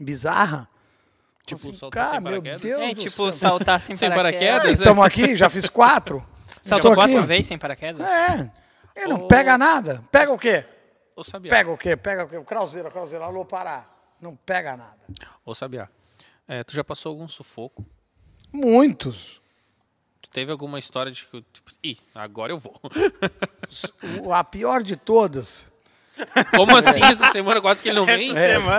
bizarra. 0.00 0.68
Tipo, 1.46 1.60
assim, 1.60 1.74
saltar 1.76 2.06
cara, 2.06 2.14
sem 2.14 2.20
meu 2.22 2.42
paraquedas? 2.42 2.60
Deus 2.60 2.80
É 2.80 2.94
tipo 2.96 3.22
céu. 3.30 3.32
saltar 3.32 3.80
sem, 3.80 3.94
Sem 3.94 4.10
paraquedas. 4.10 4.48
paraquedas? 4.48 4.80
Estamos 4.80 5.04
aqui, 5.06 5.36
já 5.38 5.48
fiz 5.48 5.68
quatro. 5.68 6.26
Saltou 6.60 6.92
quatro 6.92 7.22
vezes 7.24 7.46
sem 7.46 7.56
paraquedas? 7.56 8.04
É. 8.04 8.50
E 8.96 9.06
não 9.06 9.18
Ô. 9.26 9.28
pega 9.28 9.56
nada. 9.56 10.02
Pega 10.10 10.32
o 10.32 10.36
quê? 10.36 10.64
Ô, 11.16 11.24
Sabiá. 11.24 11.50
Pega 11.50 11.70
o 11.70 11.78
quê? 11.78 11.96
Pega 11.96 12.24
o 12.24 12.28
quê? 12.28 12.36
O 12.36 12.44
Krauseiro, 12.44 12.90
Krauseiro, 12.90 13.24
alô, 13.24 13.42
parar. 13.46 14.14
Não 14.20 14.36
pega 14.36 14.76
nada. 14.76 15.00
Ô, 15.44 15.54
Sabiá. 15.54 15.88
É, 16.46 16.62
tu 16.62 16.74
já 16.74 16.84
passou 16.84 17.10
algum 17.10 17.26
sufoco? 17.26 17.84
Muitos. 18.52 19.40
Tu 20.20 20.28
teve 20.28 20.52
alguma 20.52 20.78
história 20.78 21.10
de 21.10 21.24
que, 21.24 21.42
tipo, 21.52 21.72
ih, 21.82 21.98
agora 22.14 22.52
eu 22.52 22.58
vou. 22.58 22.78
A 24.32 24.44
pior 24.44 24.82
de 24.82 24.94
todas. 24.94 25.66
Como 26.56 26.76
assim 26.76 27.02
essa 27.02 27.30
semana 27.30 27.60
quase 27.60 27.82
que 27.82 27.88
ele 27.88 27.96
não 27.96 28.06
vem? 28.06 28.32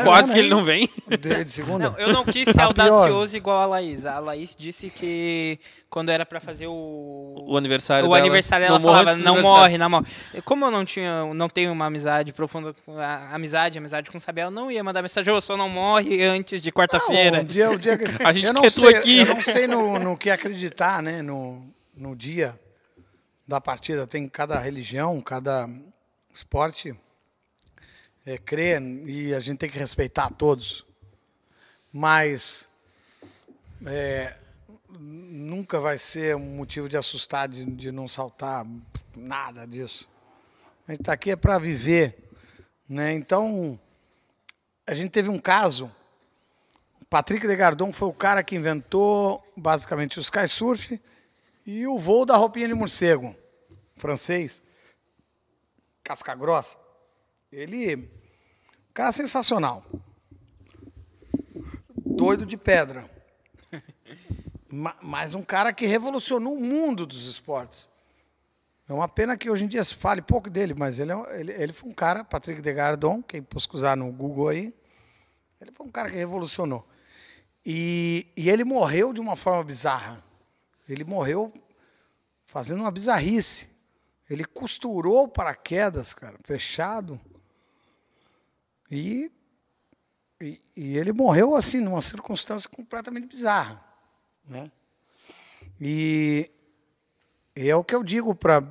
Quase 0.03 0.29
né? 0.29 0.33
que 0.33 0.39
ele 0.39 0.49
não 0.49 0.63
vem. 0.63 0.89
De, 1.19 1.49
segunda. 1.49 1.89
Não, 1.91 1.99
eu 1.99 2.11
não 2.11 2.25
quis 2.25 2.49
ser 2.49 2.59
A 2.61 2.65
audacioso 2.65 3.37
igual 3.37 3.61
a 3.61 3.65
Laís. 3.65 4.05
A 4.05 4.19
Laís 4.19 4.55
disse 4.57 4.89
que 4.89 5.59
quando 5.89 6.09
era 6.09 6.25
pra 6.25 6.39
fazer 6.39 6.67
o, 6.67 7.35
O 7.47 7.55
aniversário 7.57 8.07
o 8.07 8.11
dela. 8.11 8.19
aniversário, 8.23 8.67
Não 8.67 8.75
ela 8.75 8.79
morre 8.79 8.91
falava, 8.93 9.09
antes 9.11 9.17
do 9.19 9.23
não 9.25 9.33
aniversário." 9.35 9.61
morre, 9.61 9.77
não 9.77 9.89
morre. 9.89 10.05
Como 10.43 10.65
eu 10.65 10.71
não 10.71 10.83
tinha, 10.85 11.33
não 11.33 11.47
tenho 11.49 11.71
uma 11.71 11.85
amizade 11.85 12.33
profunda, 12.33 12.73
com 12.85 12.97
a 12.97 13.33
amizade, 13.35 13.77
amizade 13.77 14.09
com 14.09 14.17
o 14.17 14.21
Sabiel, 14.21 14.47
eu 14.47 14.51
não 14.51 14.71
ia 14.71 14.83
mandar 14.83 15.01
mensagem, 15.01 15.31
ô, 15.33 15.39
só 15.39 15.55
não 15.55 15.69
morre 15.69 16.23
antes 16.23 16.61
de 16.61 16.71
quarta-feira. 16.71 17.41
Um 17.41 17.45
dia, 17.45 17.69
o 17.69 17.77
dia 17.77 17.97
que- 17.97 18.05
A 18.25 18.33
gente 18.33 18.47
eu 18.47 18.53
não 18.53 18.69
sei, 18.69 18.95
aqui. 18.95 19.19
Eu 19.19 19.25
não 19.27 19.41
sei 19.41 19.67
no, 19.67 19.99
no 19.99 20.17
que 20.17 20.29
acreditar, 20.29 21.01
né? 21.03 21.21
No, 21.21 21.63
no 21.95 22.15
dia 22.15 22.59
da 23.47 23.61
partida. 23.61 24.05
Tem 24.07 24.27
cada 24.27 24.59
religião, 24.59 25.21
cada 25.21 25.69
esporte 26.33 26.93
é, 28.27 28.37
crê 28.37 28.77
e 29.05 29.33
a 29.33 29.39
gente 29.39 29.59
tem 29.59 29.69
que 29.69 29.79
respeitar 29.79 30.29
todos. 30.29 30.85
Mas 31.93 32.67
é, 33.85 34.35
nunca 34.99 35.79
vai 35.79 35.97
ser 35.97 36.35
um 36.35 36.57
motivo 36.57 36.89
de 36.89 36.97
assustar, 36.97 37.47
de, 37.47 37.63
de 37.63 37.89
não 37.89 38.05
saltar, 38.05 38.65
nada 39.15 39.65
disso. 39.65 40.09
A 40.85 40.91
gente 40.91 40.99
está 40.99 41.13
aqui 41.13 41.31
é 41.31 41.35
para 41.37 41.57
viver. 41.57 42.29
Né? 42.89 43.13
Então, 43.13 43.79
a 44.85 44.93
gente 44.93 45.09
teve 45.09 45.29
um 45.29 45.39
caso 45.39 45.89
Patrick 47.09 47.47
Degardon 47.47 47.93
foi 47.93 48.09
o 48.09 48.13
cara 48.13 48.43
que 48.43 48.57
inventou 48.57 49.41
basicamente 49.55 50.19
o 50.19 50.21
sky 50.21 50.45
surf 50.45 51.01
e 51.65 51.87
o 51.87 51.97
voo 51.97 52.25
da 52.25 52.35
roupinha 52.35 52.67
de 52.67 52.73
morcego, 52.73 53.33
francês, 53.95 54.61
casca 56.03 56.35
grossa. 56.35 56.77
Ele, 57.49 58.11
cara 58.97 59.11
sensacional, 59.11 59.85
doido 62.03 62.47
de 62.47 62.57
pedra, 62.57 63.07
Ma- 64.67 64.97
mas 65.03 65.35
um 65.35 65.43
cara 65.43 65.71
que 65.71 65.85
revolucionou 65.85 66.55
o 66.55 66.59
mundo 66.59 67.05
dos 67.05 67.27
esportes. 67.27 67.87
É 68.89 68.93
uma 68.93 69.07
pena 69.07 69.37
que 69.37 69.51
hoje 69.51 69.65
em 69.65 69.67
dia 69.67 69.83
se 69.83 69.93
fale 69.93 70.19
pouco 70.19 70.49
dele, 70.49 70.73
mas 70.75 70.97
ele, 70.97 71.11
é 71.11 71.39
ele, 71.39 71.51
ele 71.51 71.73
foi 71.73 71.91
um 71.91 71.93
cara, 71.93 72.23
Patrick 72.23 72.59
Degardon, 72.59 73.21
quem 73.21 73.39
pesquisar 73.43 73.95
no 73.95 74.11
Google 74.11 74.47
aí, 74.47 74.73
ele 75.61 75.71
foi 75.71 75.85
um 75.85 75.91
cara 75.91 76.09
que 76.09 76.15
revolucionou. 76.15 76.83
E, 77.63 78.25
e 78.35 78.49
ele 78.49 78.63
morreu 78.63 79.13
de 79.13 79.21
uma 79.21 79.35
forma 79.35 79.63
bizarra. 79.63 80.23
Ele 80.89 81.03
morreu 81.03 81.53
fazendo 82.47 82.79
uma 82.79 82.89
bizarrice. 82.89 83.69
Ele 84.27 84.43
costurou 84.43 85.27
paraquedas, 85.27 86.15
cara, 86.15 86.39
fechado. 86.43 87.19
E, 88.89 89.31
e, 90.41 90.61
e 90.75 90.97
ele 90.97 91.11
morreu 91.11 91.55
assim, 91.55 91.79
numa 91.79 92.01
circunstância 92.01 92.69
completamente 92.69 93.27
bizarra. 93.27 93.83
Né? 94.47 94.71
E, 95.79 96.49
e 97.55 97.69
é 97.69 97.75
o 97.75 97.83
que 97.83 97.95
eu 97.95 98.03
digo 98.03 98.33
para, 98.33 98.61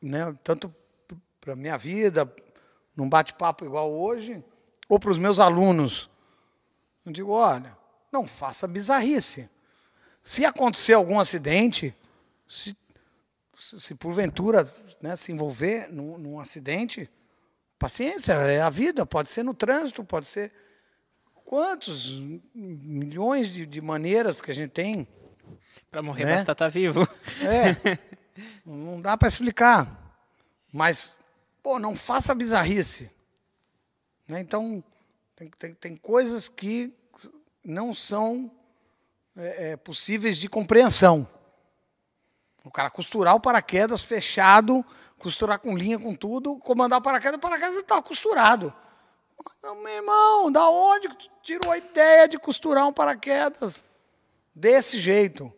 né, 0.00 0.36
tanto 0.42 0.74
para 1.40 1.56
minha 1.56 1.78
vida, 1.78 2.32
num 2.96 3.08
bate-papo 3.08 3.64
igual 3.64 3.92
hoje, 3.92 4.44
ou 4.88 4.98
para 4.98 5.10
os 5.10 5.18
meus 5.18 5.38
alunos. 5.38 6.10
Eu 7.04 7.12
digo, 7.12 7.30
olha, 7.30 7.76
não 8.12 8.26
faça 8.26 8.66
bizarrice. 8.66 9.48
Se 10.22 10.44
acontecer 10.44 10.92
algum 10.92 11.18
acidente, 11.18 11.96
se, 12.46 12.76
se 13.56 13.94
porventura 13.94 14.70
né, 15.00 15.16
se 15.16 15.32
envolver 15.32 15.88
num, 15.90 16.18
num 16.18 16.40
acidente, 16.40 17.08
paciência, 17.80 18.34
é 18.34 18.60
a 18.60 18.68
vida, 18.68 19.06
pode 19.06 19.30
ser 19.30 19.42
no 19.42 19.54
trânsito, 19.54 20.04
pode 20.04 20.26
ser 20.26 20.52
quantos 21.46 22.22
milhões 22.54 23.48
de, 23.48 23.64
de 23.64 23.80
maneiras 23.80 24.40
que 24.40 24.50
a 24.50 24.54
gente 24.54 24.70
tem. 24.70 25.08
Pra 25.90 26.02
morrer 26.02 26.26
Né? 26.26 26.34
basta 26.34 26.52
estar 26.52 26.68
vivo. 26.68 27.08
É, 27.42 27.98
não 28.64 29.00
dá 29.00 29.16
para 29.16 29.26
explicar. 29.26 30.14
Mas, 30.72 31.18
pô, 31.62 31.80
não 31.80 31.96
faça 31.96 32.34
bizarrice. 32.34 33.10
Né? 34.28 34.40
Então, 34.40 34.84
tem, 35.34 35.48
tem, 35.48 35.72
tem 35.72 35.96
coisas 35.96 36.48
que 36.48 36.94
não 37.64 37.92
são 37.92 38.52
é, 39.34 39.70
é, 39.70 39.76
possíveis 39.76 40.36
de 40.36 40.48
compreensão. 40.48 41.26
O 42.62 42.70
cara 42.70 42.90
costurar 42.90 43.34
o 43.34 43.40
paraquedas 43.40 44.02
fechado, 44.02 44.84
costurar 45.20 45.58
com 45.60 45.76
linha, 45.76 45.98
com 45.98 46.14
tudo, 46.14 46.58
comandar 46.58 46.98
o 46.98 47.02
paraquedas, 47.02 47.36
o 47.36 47.40
paraquedas 47.40 47.76
está 47.76 48.00
costurado. 48.02 48.72
Não, 49.62 49.76
meu 49.82 49.92
irmão, 49.94 50.50
da 50.50 50.68
onde 50.68 51.08
que 51.08 51.16
tu 51.16 51.30
tirou 51.42 51.70
a 51.70 51.78
ideia 51.78 52.26
de 52.28 52.38
costurar 52.38 52.86
um 52.86 52.92
paraquedas 52.92 53.84
desse 54.54 55.00
jeito? 55.00 55.52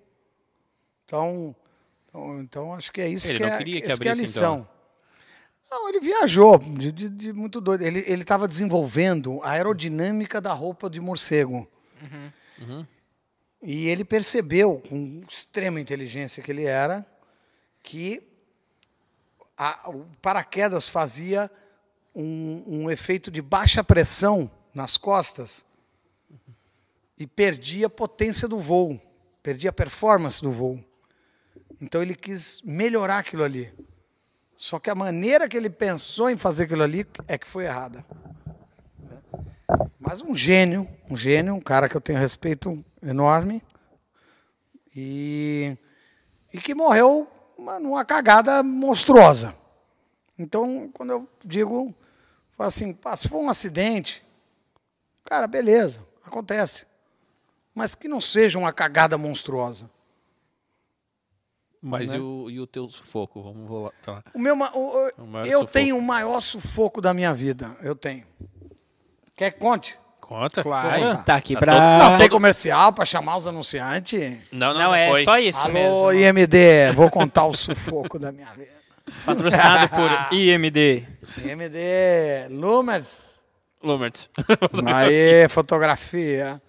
Então, 1.04 1.54
então, 2.08 2.40
então 2.40 2.74
acho 2.74 2.92
que 2.92 3.00
é 3.00 3.08
isso 3.08 3.30
Ele 3.32 3.38
que 3.38 3.44
é, 3.44 3.56
queria 3.58 3.80
que 3.80 3.90
essa 3.90 4.02
é 4.04 4.08
a 4.08 4.12
abrisse, 4.12 4.38
então. 4.38 4.54
lição. 4.58 4.68
Não, 5.70 5.88
ele 5.88 6.00
viajou 6.00 6.58
de, 6.58 6.92
de- 6.92 7.08
de 7.08 7.32
muito 7.32 7.58
doido. 7.60 7.82
Ele 7.82 7.98
estava 8.22 8.46
desenvolvendo 8.46 9.40
a 9.42 9.52
aerodinâmica 9.52 10.38
da 10.40 10.52
roupa 10.52 10.90
de 10.90 11.00
morcego. 11.00 11.66
E 13.62 13.88
ele 13.88 14.04
percebeu, 14.04 14.82
com 14.88 15.22
extrema 15.28 15.80
inteligência 15.80 16.42
que 16.42 16.50
ele 16.50 16.64
era, 16.64 17.06
que 17.82 18.22
a- 19.62 19.90
o 19.90 20.04
paraquedas 20.20 20.88
fazia 20.88 21.50
um, 22.14 22.64
um 22.84 22.90
efeito 22.90 23.30
de 23.30 23.40
baixa 23.40 23.82
pressão 23.84 24.50
nas 24.74 24.96
costas 24.96 25.64
e 27.18 27.26
perdia 27.26 27.86
a 27.86 27.90
potência 27.90 28.48
do 28.48 28.58
voo, 28.58 29.00
perdia 29.42 29.70
a 29.70 29.72
performance 29.72 30.40
do 30.42 30.50
voo. 30.50 30.82
Então 31.80 32.02
ele 32.02 32.14
quis 32.14 32.60
melhorar 32.62 33.18
aquilo 33.18 33.44
ali. 33.44 33.72
Só 34.56 34.78
que 34.78 34.90
a 34.90 34.94
maneira 34.94 35.48
que 35.48 35.56
ele 35.56 35.70
pensou 35.70 36.30
em 36.30 36.36
fazer 36.36 36.64
aquilo 36.64 36.82
ali 36.82 37.06
é 37.26 37.36
que 37.36 37.46
foi 37.46 37.64
errada. 37.64 38.04
Mas 39.98 40.20
um 40.22 40.34
gênio, 40.34 40.88
um 41.10 41.16
gênio, 41.16 41.54
um 41.54 41.60
cara 41.60 41.88
que 41.88 41.96
eu 41.96 42.00
tenho 42.00 42.18
respeito 42.18 42.84
enorme 43.02 43.62
e, 44.94 45.76
e 46.52 46.58
que 46.58 46.74
morreu 46.74 47.28
uma- 47.62 47.78
numa 47.78 48.04
cagada 48.04 48.62
monstruosa. 48.62 49.54
Então, 50.38 50.88
quando 50.92 51.10
eu 51.10 51.28
digo, 51.44 51.94
falo 52.50 52.68
assim, 52.68 52.92
"Pá, 52.92 53.16
se 53.16 53.28
for 53.28 53.38
um 53.38 53.48
acidente, 53.48 54.24
cara, 55.24 55.46
beleza, 55.46 56.04
acontece. 56.24 56.86
Mas 57.74 57.94
que 57.94 58.08
não 58.08 58.20
seja 58.20 58.58
uma 58.58 58.72
cagada 58.72 59.16
monstruosa. 59.16 59.88
Mas 61.80 62.10
Né? 62.12 62.18
e, 62.18 62.20
o, 62.20 62.50
e 62.50 62.60
o 62.60 62.66
teu 62.66 62.88
sufoco? 62.88 63.42
Vamos 63.42 63.66
voltar 63.68 64.12
lá. 64.12 64.24
O 64.34 64.38
meu, 64.38 64.54
o- 64.56 64.58
o- 64.64 65.08
eu 65.46 65.60
sufoco. 65.60 65.72
tenho 65.72 65.96
o 65.98 66.02
maior 66.02 66.40
sufoco 66.40 67.00
da 67.00 67.12
minha 67.14 67.34
vida. 67.34 67.76
Eu 67.80 67.96
tenho. 67.96 68.24
Quer 69.34 69.50
que 69.52 69.58
conte? 69.58 69.98
Conta. 70.22 70.62
Claro, 70.62 71.22
tá 71.24 71.34
aqui 71.34 71.52
Tá 71.54 71.60
pra... 71.60 71.72
todo- 71.98 72.10
Não, 72.10 72.16
tem 72.16 72.28
comercial 72.28 72.92
para 72.94 73.04
chamar 73.04 73.36
os 73.36 73.46
anunciantes. 73.46 74.38
Não, 74.50 74.72
não, 74.72 74.80
Não, 74.84 74.90
já 74.90 74.98
é 74.98 75.08
foi. 75.10 75.24
só 75.24 75.38
isso 75.38 75.58
Alô, 75.58 75.72
mesmo. 75.72 76.12
IMD, 76.12 76.92
vou 76.94 77.10
contar 77.10 77.44
o 77.44 77.52
sufoco 77.52 78.18
da 78.18 78.32
minha 78.32 78.46
vida. 78.56 78.70
Patrocinado 79.26 79.90
por 79.90 80.32
IMD. 80.34 81.06
IMD, 81.44 82.48
Lumers. 82.50 83.20
Lumertz. 83.82 84.30
Aê, 84.94 85.48
fotografia. 85.50 86.62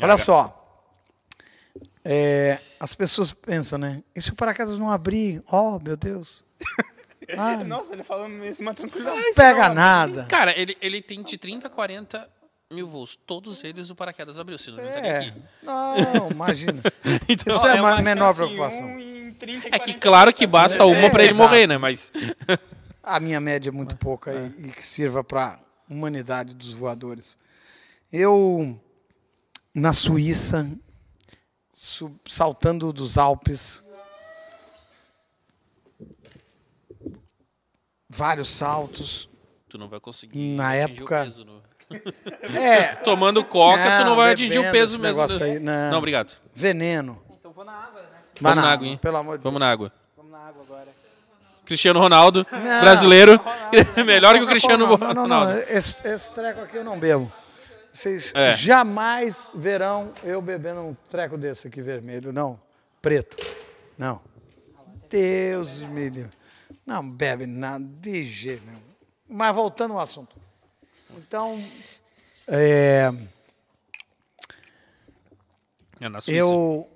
Olha 0.00 0.16
só. 0.18 0.62
É, 2.04 2.58
as 2.78 2.94
pessoas 2.94 3.32
pensam, 3.32 3.78
né? 3.78 4.02
E 4.14 4.20
se 4.22 4.30
o 4.30 4.34
paraquedas 4.36 4.78
não 4.78 4.90
abrir? 4.90 5.42
Oh, 5.50 5.78
meu 5.82 5.96
Deus. 5.96 6.44
Não 7.34 7.64
Nossa, 7.78 7.92
ele 7.94 8.02
falando 8.02 8.32
mesmo, 8.34 8.62
uma 8.66 8.74
tranquilidade. 8.74 9.20
pega 9.34 9.68
nada. 9.70 10.26
Cara, 10.26 10.56
ele, 10.58 10.76
ele 10.80 11.00
tem 11.02 11.22
de 11.22 11.36
30 11.38 11.66
a 11.66 11.70
40 11.70 12.28
mil 12.72 12.86
voos. 12.88 13.16
Todos 13.26 13.62
eles 13.64 13.90
o 13.90 13.94
paraquedas 13.94 14.38
abriu, 14.38 14.58
senão 14.58 14.78
ele 14.78 14.86
não 14.88 14.94
estaria 14.96 15.10
É. 15.10 15.18
aqui. 15.28 15.42
Não, 15.62 16.30
imagina. 16.30 16.82
Então, 17.28 17.56
Isso 17.56 17.66
é 17.66 17.78
a 17.78 17.80
uma 17.80 18.00
menor 18.02 18.34
preocupação. 18.34 18.88
em 19.00 19.32
30 19.34 19.68
É 19.68 19.78
que 19.78 19.84
40 19.94 19.98
claro 20.00 20.32
que 20.32 20.46
basta 20.46 20.82
É, 20.82 20.86
uma 20.86 21.10
pra 21.10 21.22
ele 21.22 21.32
exato. 21.32 21.48
morrer, 21.48 21.66
né? 21.66 21.78
Mas 21.78 22.12
a 23.02 23.20
minha 23.20 23.40
média 23.40 23.70
é 23.70 23.72
muito 23.72 23.96
pouca 23.96 24.32
e, 24.32 24.66
e 24.68 24.72
que 24.72 24.86
sirva 24.86 25.22
para 25.22 25.54
a 25.54 25.58
humanidade 25.92 26.54
dos 26.54 26.72
voadores. 26.72 27.38
Eu, 28.12 28.80
na 29.74 29.92
Suíça, 29.92 30.68
saltando 32.24 32.92
dos 32.92 33.18
Alpes, 33.18 33.82
vários 38.16 38.48
saltos. 38.48 39.28
Tu 39.68 39.76
não 39.78 39.88
vai 39.88 40.00
conseguir 40.00 40.56
Na 40.56 40.70
atingir 40.70 40.96
época- 41.00 41.20
o 41.20 41.24
peso. 41.24 41.44
no- 41.44 41.62
É, 42.58 42.94
Tomando 43.04 43.44
coca, 43.44 43.82
tu 43.82 44.00
não 44.00 44.04
Não, 44.10 44.16
vai 44.16 44.32
atingir 44.32 44.58
o 44.58 44.70
peso 44.72 45.00
mesmo. 45.00 45.02
negócio 45.02 45.44
aí, 45.44 45.58
não. 45.60 45.98
obrigado. 45.98 46.32
veneno. 46.54 47.22
Então 47.38 47.52
vou 47.52 47.64
na 47.64 47.72
água, 47.72 48.00
né? 48.02 48.08
Mas 48.40 48.42
Vamos 48.42 48.56
na 48.56 48.62
não, 48.62 48.68
água, 48.68 48.86
hein? 48.86 48.98
Pelo 49.00 49.16
amor 49.18 49.38
de 49.38 49.44
Vamos 49.44 49.60
na 49.60 49.70
água. 49.70 49.92
Vamos 50.16 50.32
na 50.32 50.38
água 50.38 50.62
agora. 50.62 50.88
Cristiano 51.64 51.98
Ronaldo, 52.00 52.46
Não. 52.52 52.80
brasileiro. 52.80 53.40
Melhor 54.04 54.34
que 54.36 54.42
o 54.42 54.46
Cristiano 54.46 54.86
não, 54.86 54.96
não, 54.96 55.06
não, 55.08 55.14
não, 55.14 55.22
Ronaldo. 55.22 55.52
Esse, 55.68 55.96
esse 56.06 56.32
treco 56.34 56.60
aqui 56.60 56.76
eu 56.76 56.84
não 56.84 56.98
bebo. 56.98 57.30
Vocês 57.92 58.30
É. 58.34 58.54
jamais 58.56 59.50
verão 59.54 60.12
eu 60.22 60.40
bebendo 60.42 60.80
um 60.80 60.94
treco 61.10 61.36
desse 61.38 61.66
aqui 61.66 61.80
vermelho, 61.82 62.32
não. 62.32 62.60
Preto. 63.00 63.36
Não. 63.98 64.20
Deus 65.08 65.78
me 65.80 66.08
livre. 66.08 66.30
Não 66.86 67.08
bebe 67.10 67.46
nada 67.46 67.84
de 67.84 68.24
jeito 68.24 68.64
nenhum. 68.64 68.80
Mas 69.28 69.54
voltando 69.54 69.94
ao 69.94 70.00
assunto. 70.00 70.36
Então, 71.18 71.60
é, 72.46 73.10
É 76.00 76.08
na 76.08 76.20
Suíça. 76.20 76.38
eu 76.38 76.88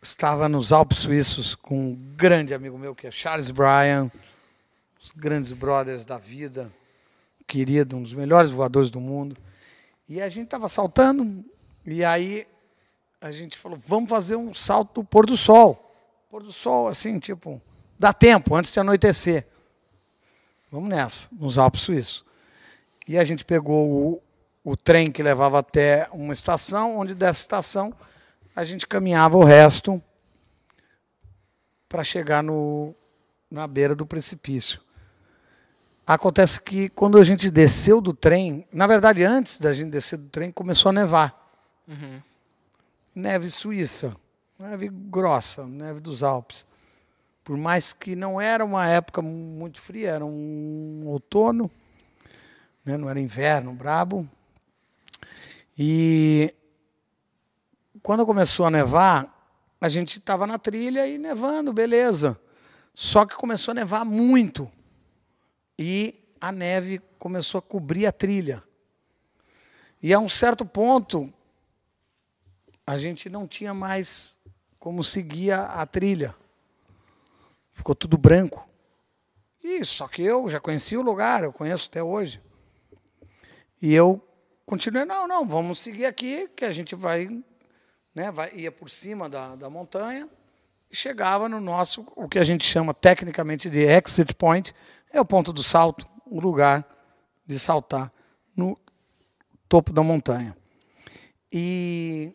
estava 0.00 0.48
nos 0.48 0.72
Alpes 0.72 0.98
Suíços 0.98 1.54
com 1.54 1.90
um 1.90 1.94
grande 2.16 2.54
amigo 2.54 2.78
meu, 2.78 2.94
que 2.94 3.06
é 3.06 3.10
Charles 3.10 3.50
Bryan, 3.50 4.10
os 5.00 5.10
grandes 5.10 5.52
brothers 5.52 6.06
da 6.06 6.16
vida, 6.16 6.72
querido, 7.46 7.96
um 7.96 8.02
dos 8.02 8.14
melhores 8.14 8.50
voadores 8.50 8.90
do 8.90 9.00
mundo. 9.00 9.36
E 10.08 10.20
a 10.20 10.28
gente 10.28 10.44
estava 10.44 10.68
saltando, 10.68 11.44
e 11.84 12.02
aí 12.04 12.46
a 13.20 13.30
gente 13.30 13.58
falou, 13.58 13.78
vamos 13.78 14.08
fazer 14.08 14.36
um 14.36 14.54
salto 14.54 15.02
do 15.02 15.04
pôr 15.04 15.26
do 15.26 15.36
sol. 15.36 15.94
Pôr 16.30 16.42
do 16.42 16.52
sol, 16.52 16.88
assim, 16.88 17.18
tipo, 17.18 17.60
dá 18.02 18.12
tempo, 18.12 18.56
antes 18.56 18.72
de 18.72 18.80
anoitecer. 18.80 19.46
Vamos 20.72 20.88
nessa, 20.88 21.28
nos 21.30 21.56
Alpes 21.56 21.82
Suíços. 21.82 22.24
E 23.06 23.16
a 23.16 23.22
gente 23.22 23.44
pegou 23.44 23.80
o, 23.88 24.22
o 24.64 24.76
trem 24.76 25.12
que 25.12 25.22
levava 25.22 25.60
até 25.60 26.08
uma 26.12 26.32
estação, 26.32 26.98
onde 26.98 27.14
dessa 27.14 27.38
estação 27.38 27.94
a 28.56 28.64
gente 28.64 28.88
caminhava 28.88 29.36
o 29.36 29.44
resto 29.44 30.02
para 31.88 32.02
chegar 32.02 32.42
no, 32.42 32.92
na 33.48 33.68
beira 33.68 33.94
do 33.94 34.04
precipício. 34.04 34.80
Acontece 36.04 36.60
que 36.60 36.88
quando 36.88 37.18
a 37.18 37.22
gente 37.22 37.52
desceu 37.52 38.00
do 38.00 38.12
trem, 38.12 38.66
na 38.72 38.88
verdade, 38.88 39.22
antes 39.22 39.60
da 39.60 39.72
gente 39.72 39.90
descer 39.90 40.18
do 40.18 40.28
trem, 40.28 40.50
começou 40.50 40.90
a 40.90 40.92
nevar. 40.92 41.54
Neve 43.14 43.48
suíça, 43.48 44.12
neve 44.58 44.88
grossa, 44.88 45.64
neve 45.64 46.00
dos 46.00 46.24
Alpes. 46.24 46.66
Por 47.44 47.56
mais 47.56 47.92
que 47.92 48.14
não 48.14 48.40
era 48.40 48.64
uma 48.64 48.86
época 48.86 49.20
muito 49.20 49.80
fria, 49.80 50.10
era 50.10 50.24
um 50.24 51.02
outono, 51.06 51.70
né? 52.84 52.96
não 52.96 53.10
era 53.10 53.18
inverno 53.18 53.72
brabo. 53.72 54.28
E 55.76 56.54
quando 58.02 58.24
começou 58.24 58.66
a 58.66 58.70
nevar, 58.70 59.28
a 59.80 59.88
gente 59.88 60.18
estava 60.18 60.46
na 60.46 60.58
trilha 60.58 61.06
e 61.06 61.18
nevando, 61.18 61.72
beleza. 61.72 62.38
Só 62.94 63.26
que 63.26 63.34
começou 63.34 63.72
a 63.72 63.74
nevar 63.74 64.04
muito. 64.04 64.70
E 65.76 66.14
a 66.40 66.52
neve 66.52 67.00
começou 67.18 67.58
a 67.58 67.62
cobrir 67.62 68.06
a 68.06 68.12
trilha. 68.12 68.62
E 70.00 70.12
a 70.12 70.18
um 70.18 70.28
certo 70.28 70.64
ponto, 70.64 71.32
a 72.86 72.98
gente 72.98 73.28
não 73.28 73.46
tinha 73.48 73.72
mais 73.72 74.36
como 74.78 75.02
seguir 75.02 75.52
a, 75.52 75.80
a 75.80 75.86
trilha. 75.86 76.34
Ficou 77.72 77.94
tudo 77.94 78.16
branco. 78.16 78.68
E 79.62 79.84
só 79.84 80.06
que 80.06 80.22
eu 80.22 80.48
já 80.48 80.60
conhecia 80.60 80.98
o 80.98 81.02
lugar, 81.02 81.44
eu 81.44 81.52
conheço 81.52 81.88
até 81.88 82.02
hoje. 82.02 82.40
E 83.80 83.92
eu 83.92 84.20
continuei, 84.66 85.04
não, 85.04 85.26
não, 85.26 85.46
vamos 85.46 85.78
seguir 85.78 86.04
aqui, 86.04 86.48
que 86.48 86.64
a 86.64 86.72
gente 86.72 86.94
vai, 86.94 87.28
né, 88.14 88.30
vai 88.30 88.52
ia 88.54 88.70
por 88.70 88.88
cima 88.90 89.28
da, 89.28 89.56
da 89.56 89.70
montanha 89.70 90.28
e 90.90 90.96
chegava 90.96 91.48
no 91.48 91.58
nosso, 91.58 92.06
o 92.14 92.28
que 92.28 92.38
a 92.38 92.44
gente 92.44 92.64
chama 92.64 92.92
tecnicamente 92.92 93.70
de 93.70 93.80
exit 93.80 94.34
point, 94.34 94.74
é 95.10 95.20
o 95.20 95.24
ponto 95.24 95.52
do 95.52 95.62
salto, 95.62 96.06
o 96.26 96.38
lugar 96.38 96.86
de 97.46 97.58
saltar 97.58 98.12
no 98.54 98.78
topo 99.68 99.92
da 99.92 100.02
montanha. 100.02 100.56
E 101.50 102.34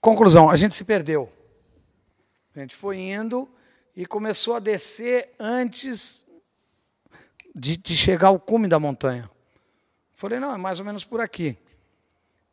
conclusão, 0.00 0.50
a 0.50 0.56
gente 0.56 0.74
se 0.74 0.84
perdeu. 0.84 1.28
A 2.54 2.60
gente 2.60 2.76
foi 2.76 2.98
indo 2.98 3.48
e 3.96 4.06
começou 4.06 4.54
a 4.54 4.58
descer 4.60 5.32
antes 5.38 6.26
de, 7.54 7.76
de 7.76 7.96
chegar 7.96 8.28
ao 8.28 8.38
cume 8.40 8.68
da 8.68 8.80
montanha. 8.80 9.30
Falei, 10.14 10.38
não, 10.38 10.54
é 10.54 10.58
mais 10.58 10.78
ou 10.78 10.84
menos 10.86 11.04
por 11.04 11.20
aqui. 11.20 11.56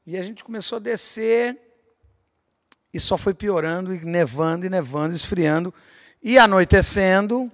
E 0.06 0.18
a 0.18 0.24
gente 0.24 0.44
começou 0.44 0.78
a 0.78 0.80
descer 0.80 1.58
e 2.94 3.00
só 3.00 3.18
foi 3.18 3.34
piorando, 3.34 3.94
e 3.94 4.04
nevando, 4.04 4.66
e 4.66 4.70
nevando, 4.70 5.16
esfriando. 5.16 5.74
E 6.22 6.38
anoitecendo. 6.38 7.52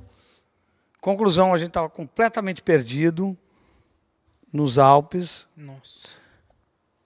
Conclusão, 1.01 1.53
a 1.53 1.57
gente 1.57 1.67
estava 1.67 1.89
completamente 1.89 2.63
perdido 2.63 3.38
nos 4.51 4.79
Alpes, 4.79 5.47
Nossa. 5.55 6.11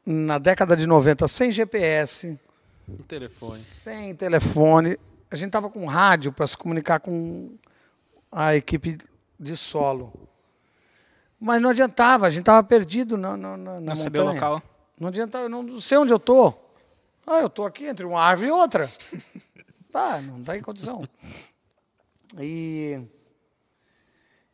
na 0.05 0.37
década 0.37 0.77
de 0.77 0.85
90, 0.85 1.27
sem 1.27 1.51
GPS, 1.51 2.39
O 2.87 3.03
telefone. 3.03 3.59
sem 3.59 4.15
telefone. 4.15 4.97
A 5.31 5.35
gente 5.35 5.47
estava 5.47 5.69
com 5.69 5.85
rádio 5.85 6.31
para 6.31 6.47
se 6.47 6.57
comunicar 6.57 6.99
com 6.99 7.55
a 8.31 8.55
equipe 8.55 8.97
de 9.39 9.55
solo. 9.55 10.11
Mas 11.39 11.61
não 11.61 11.69
adiantava, 11.69 12.27
a 12.27 12.29
gente 12.29 12.41
estava 12.41 12.61
perdido 12.63 13.15
na, 13.15 13.37
na, 13.37 13.55
na, 13.55 13.79
Não 13.79 13.95
sabia 13.95 14.21
o 14.21 14.25
montanha. 14.25 14.49
local. 14.49 14.63
Não 14.99 15.07
adiantava, 15.07 15.45
eu 15.45 15.49
não 15.49 15.79
sei 15.79 15.97
onde 15.97 16.11
eu 16.11 16.19
tô. 16.19 16.53
Ah, 17.25 17.39
eu 17.41 17.49
tô 17.49 17.63
aqui 17.63 17.85
entre 17.85 18.05
uma 18.05 18.19
árvore 18.21 18.49
e 18.49 18.51
outra. 18.51 18.91
Tá, 19.91 20.21
não 20.21 20.43
tem 20.43 20.61
condição. 20.61 21.03
E, 22.37 23.01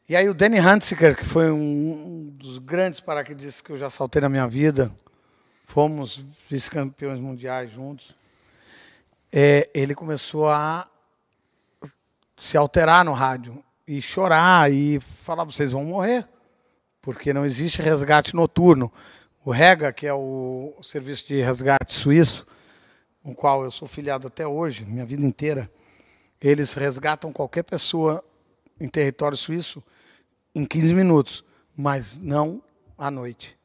e 0.08 0.16
aí 0.16 0.30
o 0.30 0.34
Danny 0.34 0.62
Hunziker, 0.62 1.14
que 1.14 1.26
foi 1.26 1.52
um 1.52 2.30
dos 2.38 2.58
grandes 2.58 3.02
paraquedistas 3.02 3.60
que 3.60 3.70
eu 3.70 3.76
já 3.76 3.90
saltei 3.90 4.22
na 4.22 4.30
minha 4.30 4.48
vida, 4.48 4.96
fomos 5.66 6.24
vice-campeões 6.50 7.20
mundiais 7.20 7.70
juntos, 7.70 8.16
é, 9.38 9.70
ele 9.74 9.94
começou 9.94 10.48
a 10.48 10.90
se 12.38 12.56
alterar 12.56 13.04
no 13.04 13.12
rádio 13.12 13.62
e 13.86 14.02
chorar 14.02 14.72
e 14.72 14.98
falar, 15.02 15.44
vocês 15.44 15.74
vão 15.74 15.84
morrer, 15.84 16.26
porque 17.02 17.34
não 17.34 17.46
existe 17.46 17.82
resgate 17.82 18.34
noturno. 18.34 18.90
O 19.44 19.52
REGA, 19.52 19.92
que 19.92 20.08
é 20.08 20.14
o 20.14 20.74
serviço 20.82 21.28
de 21.28 21.42
resgate 21.42 21.94
suíço, 21.94 22.48
com 23.22 23.32
o 23.32 23.36
qual 23.36 23.66
eu 23.66 23.72
sou 23.72 23.90
filiado 23.90 24.26
até 24.28 24.48
hoje, 24.48 24.86
minha 24.86 25.06
vida 25.06 25.26
inteira, 25.26 25.70
eles 26.40 26.74
resgatam 26.74 27.34
qualquer 27.34 27.64
pessoa 27.64 28.24
em 28.80 28.88
território 28.88 29.38
suíço 29.38 29.84
em 30.56 30.64
15 30.64 30.94
minutos, 30.94 31.44
mas 31.76 32.18
não 32.18 32.64
à 32.98 33.12
noite. 33.12 33.58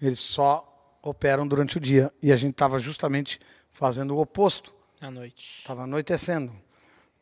Eles 0.00 0.20
só 0.20 0.98
operam 1.02 1.48
durante 1.48 1.78
o 1.78 1.80
dia. 1.80 2.12
E 2.22 2.32
a 2.32 2.36
gente 2.36 2.52
estava 2.52 2.78
justamente 2.78 3.40
fazendo 3.72 4.14
o 4.14 4.20
oposto. 4.20 4.78
À 5.00 5.10
noite. 5.10 5.60
Estava 5.60 5.84
anoitecendo. 5.84 6.52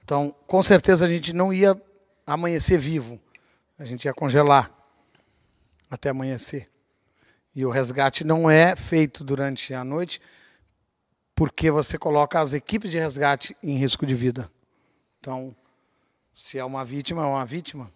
Então, 0.03 0.35
com 0.49 0.61
certeza 0.61 1.07
a 1.07 1.09
gente 1.09 1.33
não 1.33 1.53
ia 1.53 1.81
amanhecer 2.27 2.77
vivo. 2.77 3.21
A 3.79 3.85
gente 3.85 4.07
ia 4.07 4.13
congelar 4.13 4.69
até 5.89 6.09
amanhecer. 6.09 6.69
E 7.55 7.65
o 7.65 7.71
resgate 7.71 8.25
não 8.25 8.51
é 8.51 8.75
feito 8.75 9.23
durante 9.23 9.73
a 9.75 9.85
noite 9.85 10.21
porque 11.37 11.71
você 11.71 11.97
coloca 11.97 12.41
as 12.41 12.53
equipes 12.53 12.91
de 12.91 12.99
resgate 12.99 13.57
em 13.63 13.77
risco 13.77 14.05
de 14.05 14.13
vida. 14.13 14.51
Então, 15.21 15.55
se 16.35 16.59
é 16.59 16.65
uma 16.65 16.85
vítima, 16.85 17.23
é 17.23 17.27
uma 17.27 17.47
vítima. 17.47 17.93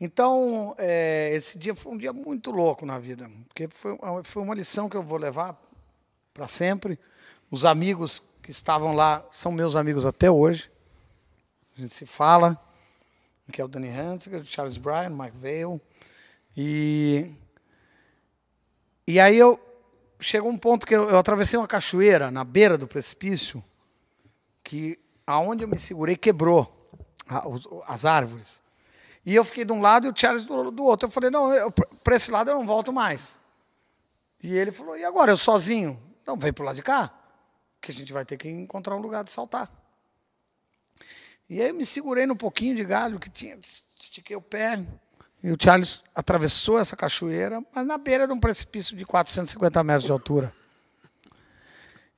Então, 0.00 0.72
é, 0.78 1.32
esse 1.34 1.58
dia 1.58 1.74
foi 1.74 1.92
um 1.92 1.98
dia 1.98 2.12
muito 2.12 2.52
louco 2.52 2.86
na 2.86 2.96
vida, 2.96 3.28
porque 3.48 3.66
foi, 3.66 3.98
foi 4.22 4.42
uma 4.42 4.54
lição 4.54 4.88
que 4.88 4.96
eu 4.96 5.02
vou 5.02 5.18
levar 5.18 5.60
para 6.32 6.46
sempre. 6.46 6.96
Os 7.50 7.64
amigos 7.64 8.22
que 8.44 8.50
estavam 8.50 8.92
lá 8.94 9.24
são 9.30 9.50
meus 9.50 9.74
amigos 9.74 10.04
até 10.04 10.30
hoje. 10.30 10.70
A 11.76 11.80
gente 11.80 11.94
se 11.94 12.04
fala, 12.04 12.60
que 13.50 13.58
é 13.58 13.64
o 13.64 13.68
Danny 13.68 13.88
Hansiger, 13.88 14.42
o 14.42 14.44
Charles 14.44 14.76
Bryan, 14.76 15.08
Mike 15.08 15.36
Vale. 15.38 15.80
E, 16.54 17.32
e 19.06 19.18
aí 19.18 19.36
eu 19.38 19.58
chegou 20.20 20.50
um 20.50 20.58
ponto 20.58 20.86
que 20.86 20.94
eu, 20.94 21.08
eu 21.08 21.18
atravessei 21.18 21.58
uma 21.58 21.66
cachoeira 21.66 22.30
na 22.30 22.44
beira 22.44 22.76
do 22.76 22.86
precipício, 22.86 23.64
que 24.62 24.98
aonde 25.26 25.64
eu 25.64 25.68
me 25.68 25.78
segurei 25.78 26.14
quebrou 26.14 26.70
a- 27.26 27.48
os- 27.48 27.66
as 27.86 28.04
árvores. 28.04 28.60
E 29.24 29.34
eu 29.34 29.42
fiquei 29.42 29.64
de 29.64 29.72
um 29.72 29.80
lado 29.80 30.06
e 30.06 30.10
o 30.10 30.14
Charles 30.14 30.44
do, 30.44 30.70
do 30.70 30.84
outro. 30.84 31.06
Eu 31.08 31.10
falei, 31.10 31.30
não, 31.30 31.48
para 32.04 32.14
esse 32.16 32.30
lado 32.30 32.50
eu 32.50 32.54
não 32.54 32.66
volto 32.66 32.92
mais. 32.92 33.38
E 34.42 34.54
ele 34.54 34.70
falou, 34.70 34.98
e 34.98 35.04
agora, 35.04 35.32
eu 35.32 35.36
sozinho? 35.38 35.98
Não, 36.26 36.36
vem 36.36 36.52
para 36.52 36.62
o 36.62 36.66
lado 36.66 36.76
de 36.76 36.82
cá, 36.82 37.10
que 37.84 37.90
a 37.90 37.94
gente 37.94 38.12
vai 38.12 38.24
ter 38.24 38.38
que 38.38 38.48
encontrar 38.48 38.96
um 38.96 39.00
lugar 39.00 39.22
de 39.22 39.30
saltar. 39.30 39.70
E 41.48 41.60
aí 41.60 41.68
eu 41.68 41.74
me 41.74 41.84
segurei 41.84 42.24
no 42.24 42.34
pouquinho 42.34 42.74
de 42.74 42.82
galho 42.82 43.20
que 43.20 43.28
tinha, 43.28 43.58
estiquei 44.00 44.34
o 44.34 44.40
pé, 44.40 44.82
e 45.42 45.50
o 45.50 45.56
Charles 45.60 46.02
atravessou 46.14 46.78
essa 46.78 46.96
cachoeira, 46.96 47.62
mas 47.74 47.86
na 47.86 47.98
beira 47.98 48.26
de 48.26 48.32
um 48.32 48.40
precipício 48.40 48.96
de 48.96 49.04
450 49.04 49.84
metros 49.84 50.04
de 50.06 50.12
altura. 50.12 50.54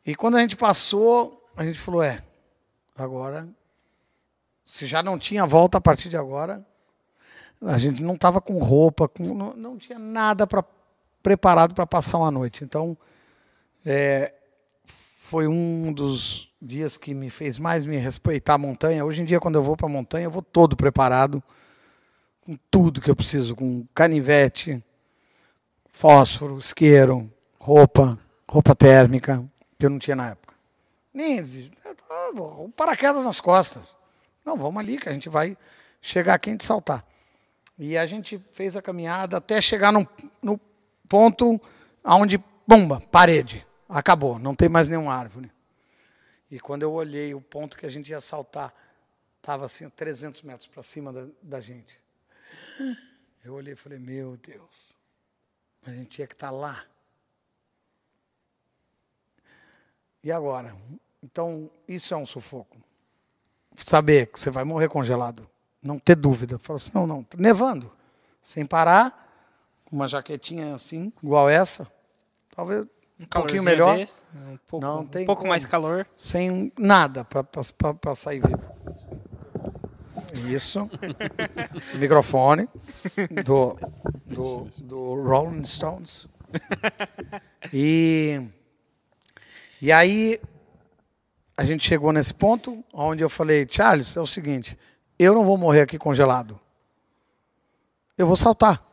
E 0.06 0.14
quando 0.14 0.36
a 0.36 0.40
gente 0.40 0.56
passou, 0.56 1.44
a 1.56 1.64
gente 1.64 1.80
falou: 1.80 2.04
é, 2.04 2.22
agora, 2.96 3.48
se 4.64 4.86
já 4.86 5.02
não 5.02 5.18
tinha 5.18 5.44
volta 5.44 5.78
a 5.78 5.80
partir 5.80 6.08
de 6.08 6.16
agora, 6.16 6.64
a 7.60 7.76
gente 7.76 8.04
não 8.04 8.14
estava 8.14 8.40
com 8.40 8.58
roupa, 8.58 9.08
com, 9.08 9.34
não, 9.34 9.56
não 9.56 9.76
tinha 9.76 9.98
nada 9.98 10.46
pra, 10.46 10.64
preparado 11.20 11.74
para 11.74 11.84
passar 11.84 12.18
uma 12.18 12.30
noite. 12.30 12.62
Então, 12.62 12.96
é, 13.84 14.32
foi 15.26 15.48
um 15.48 15.92
dos 15.92 16.48
dias 16.62 16.96
que 16.96 17.12
me 17.12 17.28
fez 17.28 17.58
mais 17.58 17.84
me 17.84 17.96
respeitar 17.96 18.54
a 18.54 18.58
montanha. 18.58 19.04
Hoje 19.04 19.22
em 19.22 19.24
dia, 19.24 19.40
quando 19.40 19.56
eu 19.56 19.62
vou 19.62 19.76
para 19.76 19.86
a 19.86 19.90
montanha, 19.90 20.26
eu 20.26 20.30
vou 20.30 20.40
todo 20.40 20.76
preparado, 20.76 21.42
com 22.42 22.56
tudo 22.70 23.00
que 23.00 23.10
eu 23.10 23.16
preciso, 23.16 23.56
com 23.56 23.84
canivete, 23.92 24.80
fósforo, 25.90 26.60
isqueiro, 26.60 27.28
roupa, 27.58 28.16
roupa 28.48 28.72
térmica, 28.72 29.44
que 29.76 29.86
eu 29.86 29.90
não 29.90 29.98
tinha 29.98 30.14
na 30.14 30.30
época. 30.30 30.54
Nem 31.12 31.42
o 31.42 32.68
paraquedas 32.68 33.24
nas 33.24 33.40
costas. 33.40 33.96
Não, 34.44 34.56
vamos 34.56 34.78
ali 34.78 34.96
que 34.96 35.08
a 35.08 35.12
gente 35.12 35.28
vai 35.28 35.58
chegar 36.00 36.34
aqui 36.34 36.50
e 36.50 36.64
saltar. 36.64 37.04
E 37.76 37.98
a 37.98 38.06
gente 38.06 38.40
fez 38.52 38.76
a 38.76 38.82
caminhada 38.82 39.38
até 39.38 39.60
chegar 39.60 39.92
no 39.92 40.60
ponto 41.08 41.60
onde, 42.04 42.40
bomba, 42.64 43.02
parede. 43.10 43.66
Acabou, 43.88 44.38
não 44.38 44.54
tem 44.54 44.68
mais 44.68 44.88
nenhuma 44.88 45.14
árvore. 45.14 45.50
E 46.50 46.58
quando 46.60 46.82
eu 46.82 46.92
olhei 46.92 47.34
o 47.34 47.40
ponto 47.40 47.76
que 47.76 47.86
a 47.86 47.88
gente 47.88 48.10
ia 48.10 48.20
saltar, 48.20 48.74
estava 49.38 49.66
assim, 49.66 49.88
300 49.88 50.42
metros 50.42 50.68
para 50.68 50.82
cima 50.82 51.12
da, 51.12 51.26
da, 51.42 51.60
gente. 51.60 52.00
Eu 53.44 53.54
olhei 53.54 53.74
e 53.74 53.76
falei, 53.76 53.98
meu 53.98 54.36
Deus, 54.36 54.96
a 55.84 55.90
gente 55.90 56.10
tinha 56.10 56.26
que 56.26 56.34
estar 56.34 56.48
tá 56.48 56.52
lá. 56.52 56.84
E 60.22 60.32
agora? 60.32 60.76
Então, 61.22 61.70
isso 61.86 62.12
é 62.12 62.16
um 62.16 62.26
sufoco. 62.26 62.76
Saber 63.76 64.26
que 64.26 64.40
você 64.40 64.50
vai 64.50 64.64
morrer 64.64 64.88
congelado. 64.88 65.48
Não 65.80 65.98
ter 65.98 66.16
dúvida. 66.16 66.58
Fala 66.58 66.76
assim, 66.76 66.90
não, 66.92 67.06
não, 67.06 67.26
nevando. 67.36 67.94
Sem 68.42 68.66
parar, 68.66 69.26
uma 69.90 70.08
jaquetinha 70.08 70.74
assim, 70.74 71.12
igual 71.22 71.48
essa. 71.48 71.90
Talvez 72.50 72.86
um, 73.18 73.26
pouquinho 73.26 73.62
melhor. 73.62 73.96
Desse, 73.96 74.22
um 74.34 74.58
pouco, 74.66 74.86
não, 74.86 75.06
tem 75.06 75.22
um 75.22 75.26
pouco 75.26 75.46
mais 75.46 75.64
calor. 75.64 76.06
Sem 76.14 76.72
nada 76.78 77.24
para 77.24 78.14
sair 78.14 78.40
vivo. 78.40 78.76
Isso. 80.48 80.90
Microfone 81.98 82.68
do, 83.44 83.78
do, 84.26 84.68
do 84.82 85.22
Rolling 85.22 85.64
Stones. 85.64 86.28
E, 87.72 88.40
e 89.80 89.90
aí 89.90 90.38
a 91.56 91.64
gente 91.64 91.88
chegou 91.88 92.12
nesse 92.12 92.34
ponto 92.34 92.84
onde 92.92 93.22
eu 93.22 93.30
falei, 93.30 93.66
Charles, 93.68 94.16
é 94.16 94.20
o 94.20 94.26
seguinte, 94.26 94.78
eu 95.18 95.34
não 95.34 95.44
vou 95.44 95.56
morrer 95.56 95.80
aqui 95.80 95.98
congelado. 95.98 96.60
Eu 98.16 98.26
vou 98.26 98.36
saltar. 98.36 98.85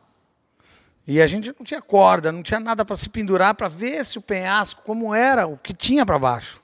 E 1.06 1.20
a 1.20 1.26
gente 1.26 1.48
não 1.48 1.64
tinha 1.64 1.82
corda, 1.82 2.32
não 2.32 2.42
tinha 2.42 2.58
nada 2.58 2.84
para 2.84 2.96
se 2.96 3.08
pendurar 3.08 3.54
para 3.54 3.68
ver 3.68 4.04
se 4.04 4.18
o 4.18 4.22
penhasco, 4.22 4.82
como 4.82 5.14
era, 5.14 5.46
o 5.46 5.56
que 5.58 5.74
tinha 5.74 6.04
para 6.06 6.18
baixo. 6.18 6.62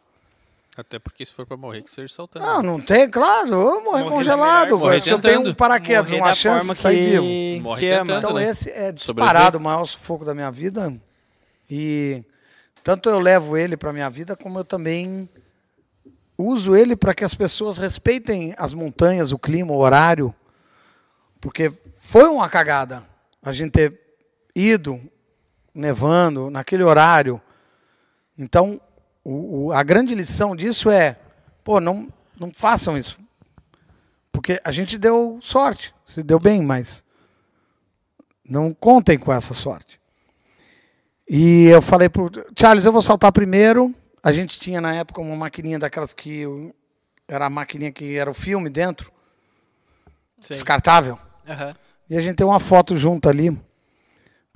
Até 0.76 0.98
porque 0.98 1.26
se 1.26 1.34
for 1.34 1.44
para 1.44 1.58
morrer, 1.58 1.82
que 1.82 1.90
seja 1.90 2.14
saltando. 2.14 2.46
Não, 2.46 2.62
não 2.62 2.80
tem, 2.80 3.08
claro, 3.10 3.48
eu 3.48 3.62
vou 3.62 3.84
morrer 3.84 4.04
morrer 4.04 4.16
congelado. 4.16 4.78
Morrer 4.78 5.00
se 5.00 5.10
eu 5.10 5.18
tenho 5.18 5.46
um 5.46 5.52
paraquedas, 5.52 6.10
uma 6.10 6.32
chance 6.32 6.66
de 6.66 6.74
sair 6.74 6.96
que... 6.96 7.20
vivo. 7.20 7.62
Morre 7.64 7.90
tentando, 7.90 8.18
então 8.18 8.32
né? 8.34 8.48
esse 8.48 8.70
é 8.70 8.90
disparado 8.90 9.58
o 9.58 9.60
maior 9.60 9.84
sufoco 9.84 10.24
da 10.24 10.32
minha 10.32 10.50
vida. 10.50 10.94
E 11.68 12.24
tanto 12.82 13.10
eu 13.10 13.18
levo 13.18 13.58
ele 13.58 13.76
para 13.76 13.92
minha 13.92 14.08
vida, 14.08 14.34
como 14.34 14.58
eu 14.58 14.64
também 14.64 15.28
uso 16.38 16.74
ele 16.74 16.96
para 16.96 17.14
que 17.14 17.24
as 17.24 17.34
pessoas 17.34 17.76
respeitem 17.76 18.54
as 18.56 18.72
montanhas, 18.72 19.32
o 19.32 19.38
clima, 19.38 19.72
o 19.72 19.78
horário. 19.78 20.34
Porque 21.40 21.70
foi 21.98 22.28
uma 22.28 22.48
cagada 22.48 23.04
a 23.42 23.52
gente 23.52 23.72
ter 23.72 24.09
ido 24.54 25.00
nevando 25.74 26.50
naquele 26.50 26.82
horário. 26.82 27.40
Então, 28.38 28.80
o, 29.24 29.66
o, 29.66 29.72
a 29.72 29.82
grande 29.82 30.14
lição 30.14 30.56
disso 30.56 30.90
é, 30.90 31.16
pô, 31.62 31.80
não, 31.80 32.08
não 32.38 32.50
façam 32.52 32.96
isso. 32.96 33.18
Porque 34.32 34.60
a 34.64 34.70
gente 34.70 34.96
deu 34.96 35.38
sorte, 35.42 35.94
se 36.06 36.22
deu 36.22 36.38
bem, 36.38 36.62
mas 36.62 37.04
não 38.48 38.72
contem 38.72 39.18
com 39.18 39.32
essa 39.32 39.54
sorte. 39.54 40.00
E 41.28 41.66
eu 41.66 41.80
falei 41.80 42.08
para 42.08 42.24
Charles, 42.58 42.84
eu 42.84 42.92
vou 42.92 43.02
saltar 43.02 43.32
primeiro. 43.32 43.94
A 44.22 44.32
gente 44.32 44.58
tinha 44.58 44.80
na 44.80 44.94
época 44.94 45.20
uma 45.20 45.36
maquininha 45.36 45.78
daquelas 45.78 46.12
que 46.12 46.44
era 47.28 47.46
a 47.46 47.50
maquininha 47.50 47.92
que 47.92 48.16
era 48.16 48.30
o 48.30 48.34
filme 48.34 48.68
dentro, 48.68 49.12
Sim. 50.40 50.54
descartável. 50.54 51.18
Uhum. 51.46 51.74
E 52.08 52.16
a 52.16 52.20
gente 52.20 52.36
tem 52.36 52.46
uma 52.46 52.58
foto 52.58 52.96
junto 52.96 53.28
ali 53.28 53.56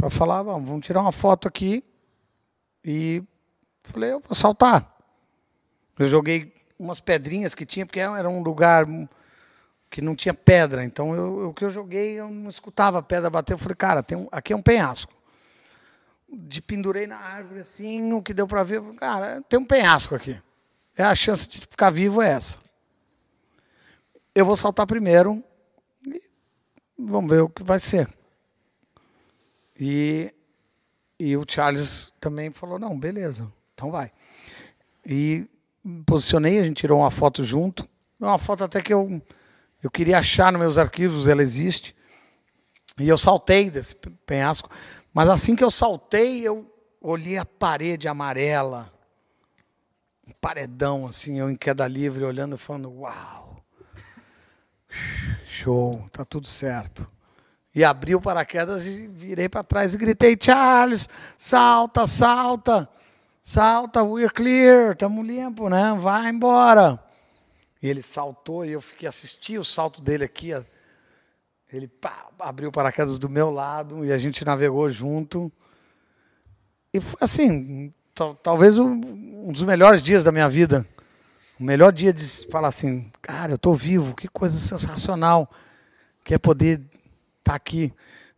para 0.05 0.11
falar, 0.11 0.43
vamos 0.43 0.85
tirar 0.85 1.01
uma 1.01 1.13
foto 1.13 1.49
aqui. 1.49 1.83
E 2.85 3.23
falei, 3.85 4.13
eu 4.13 4.21
vou 4.21 4.35
saltar. 4.35 4.95
Eu 5.99 6.07
joguei 6.07 6.55
umas 6.79 7.01
pedrinhas 7.01 7.55
que 7.55 7.65
tinha, 7.65 7.87
porque 7.87 8.01
era 8.01 8.29
um 8.29 8.43
lugar 8.43 8.85
que 9.89 10.03
não 10.03 10.15
tinha 10.15 10.35
pedra. 10.35 10.85
Então, 10.85 11.15
eu, 11.15 11.49
o 11.49 11.55
que 11.55 11.65
eu 11.65 11.71
joguei, 11.71 12.21
eu 12.21 12.29
não 12.29 12.51
escutava 12.51 12.99
a 12.99 13.03
pedra 13.03 13.31
bater. 13.31 13.55
Eu 13.55 13.59
falei, 13.59 13.77
cara, 13.77 14.03
tem 14.03 14.19
um, 14.19 14.29
aqui 14.31 14.53
é 14.53 14.57
um 14.57 14.61
penhasco. 14.61 15.15
De 16.29 16.61
pendurei 16.61 17.07
na 17.07 17.17
árvore 17.17 17.61
assim, 17.61 18.13
o 18.13 18.21
que 18.21 18.35
deu 18.35 18.47
para 18.47 18.63
ver, 18.63 18.83
cara, 18.97 19.41
tem 19.49 19.59
um 19.59 19.65
penhasco 19.65 20.15
aqui. 20.15 20.39
É 20.99 21.03
a 21.03 21.15
chance 21.15 21.49
de 21.49 21.61
ficar 21.61 21.89
vivo 21.89 22.21
é 22.21 22.33
essa. 22.33 22.59
Eu 24.35 24.45
vou 24.45 24.57
saltar 24.57 24.87
primeiro 24.87 25.43
e 26.07 26.21
vamos 26.99 27.31
ver 27.31 27.41
o 27.41 27.49
que 27.49 27.65
vai 27.65 27.79
ser. 27.79 28.07
E, 29.79 30.33
e 31.19 31.37
o 31.37 31.45
Charles 31.49 32.13
também 32.21 32.51
falou: 32.51 32.79
não, 32.79 32.99
beleza, 32.99 33.53
então 33.75 33.91
vai. 33.91 34.13
E 35.05 35.49
posicionei, 36.07 36.59
a 36.59 36.65
gente 36.65 36.77
tirou 36.77 37.01
uma 37.01 37.11
foto 37.11 37.45
junto. 37.45 37.89
Uma 38.19 38.39
foto 38.39 38.65
até 38.65 38.81
que 38.81 38.93
eu, 38.93 39.21
eu 39.83 39.91
queria 39.91 40.19
achar 40.19 40.53
nos 40.53 40.61
meus 40.61 40.79
arquivos, 40.79 41.27
ela 41.27 41.43
existe. 41.43 41.95
E 42.99 43.09
eu 43.09 43.19
saltei 43.19 43.71
desse 43.71 43.95
penhasco. 44.25 44.71
Mas 45.13 45.29
assim 45.29 45.57
que 45.57 45.65
eu 45.65 45.71
saltei, 45.71 46.47
eu 46.47 46.71
olhei 47.01 47.37
a 47.37 47.45
parede 47.45 48.09
amarela. 48.09 48.93
Um 50.27 50.33
paredão, 50.41 51.07
assim, 51.07 51.39
eu 51.39 51.51
em 51.51 51.57
queda 51.57 51.87
livre, 51.87 52.25
olhando 52.25 52.55
e 52.55 52.59
falando: 52.59 52.91
Uau! 53.01 53.63
Show, 55.47 56.09
tá 56.11 56.25
tudo 56.25 56.47
certo. 56.47 57.11
E 57.75 57.83
abri 57.83 58.15
o 58.15 58.21
paraquedas 58.21 58.87
e 58.87 59.09
virei 59.09 59.49
para 59.49 59.65
trás 59.65 59.95
e 59.95 59.99
gritei: 59.99 60.37
Charles, 60.41 61.09
salta, 61.37 62.07
salta, 62.07 62.89
salta, 63.43 64.03
we're 64.05 64.33
clear, 64.33 64.93
estamos 64.93 65.27
limpo, 65.27 65.69
né? 65.69 65.97
Vai 65.99 66.29
embora. 66.29 67.03
E 67.83 67.89
ele 67.89 68.01
saltou 68.01 68.65
e 68.65 68.73
eu 68.73 68.81
fiquei 68.81 69.09
assisti 69.09 69.59
o 69.59 69.65
salto 69.65 70.01
dele 70.01 70.25
aqui. 70.25 70.53
Ele 71.73 71.89
pá, 71.89 72.29
abriu 72.39 72.69
o 72.69 72.73
paraquedas 72.73 73.19
do 73.19 73.29
meu 73.29 73.51
lado 73.51 74.05
e 74.05 74.13
a 74.13 74.19
gente 74.19 74.45
navegou 74.45 74.89
junto. 74.89 75.53
E 76.93 77.01
foi 77.01 77.19
assim, 77.21 77.93
talvez 78.41 78.79
um 78.79 79.53
dos 79.53 79.65
melhores 79.65 80.01
dias 80.01 80.23
da 80.23 80.31
minha 80.31 80.49
vida. 80.49 80.87
O 81.59 81.65
melhor 81.65 81.93
dia 81.93 82.13
de 82.13 82.25
falar 82.51 82.69
assim, 82.69 83.11
cara, 83.21 83.53
eu 83.53 83.57
estou 83.57 83.75
vivo, 83.75 84.15
que 84.15 84.29
coisa 84.29 84.59
sensacional 84.59 85.51
que 86.23 86.33
é 86.33 86.39
poder 86.39 86.81
tá 87.45 87.55
aqui. 87.55 87.93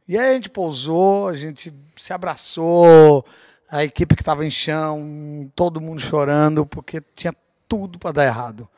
E 0.06 0.18
aí 0.18 0.30
a 0.30 0.34
gente 0.34 0.50
pousou, 0.50 1.28
a 1.28 1.34
gente 1.34 1.72
se 1.96 2.12
abraçou, 2.12 3.24
a 3.70 3.82
equipe 3.84 4.14
que 4.14 4.22
estava 4.22 4.44
em 4.44 4.50
chão, 4.50 5.50
todo 5.54 5.80
mundo 5.80 6.00
chorando, 6.00 6.66
porque 6.66 7.02
tinha 7.14 7.34
tudo 7.68 7.98
para 7.98 8.12
dar 8.12 8.24
errado. 8.26 8.68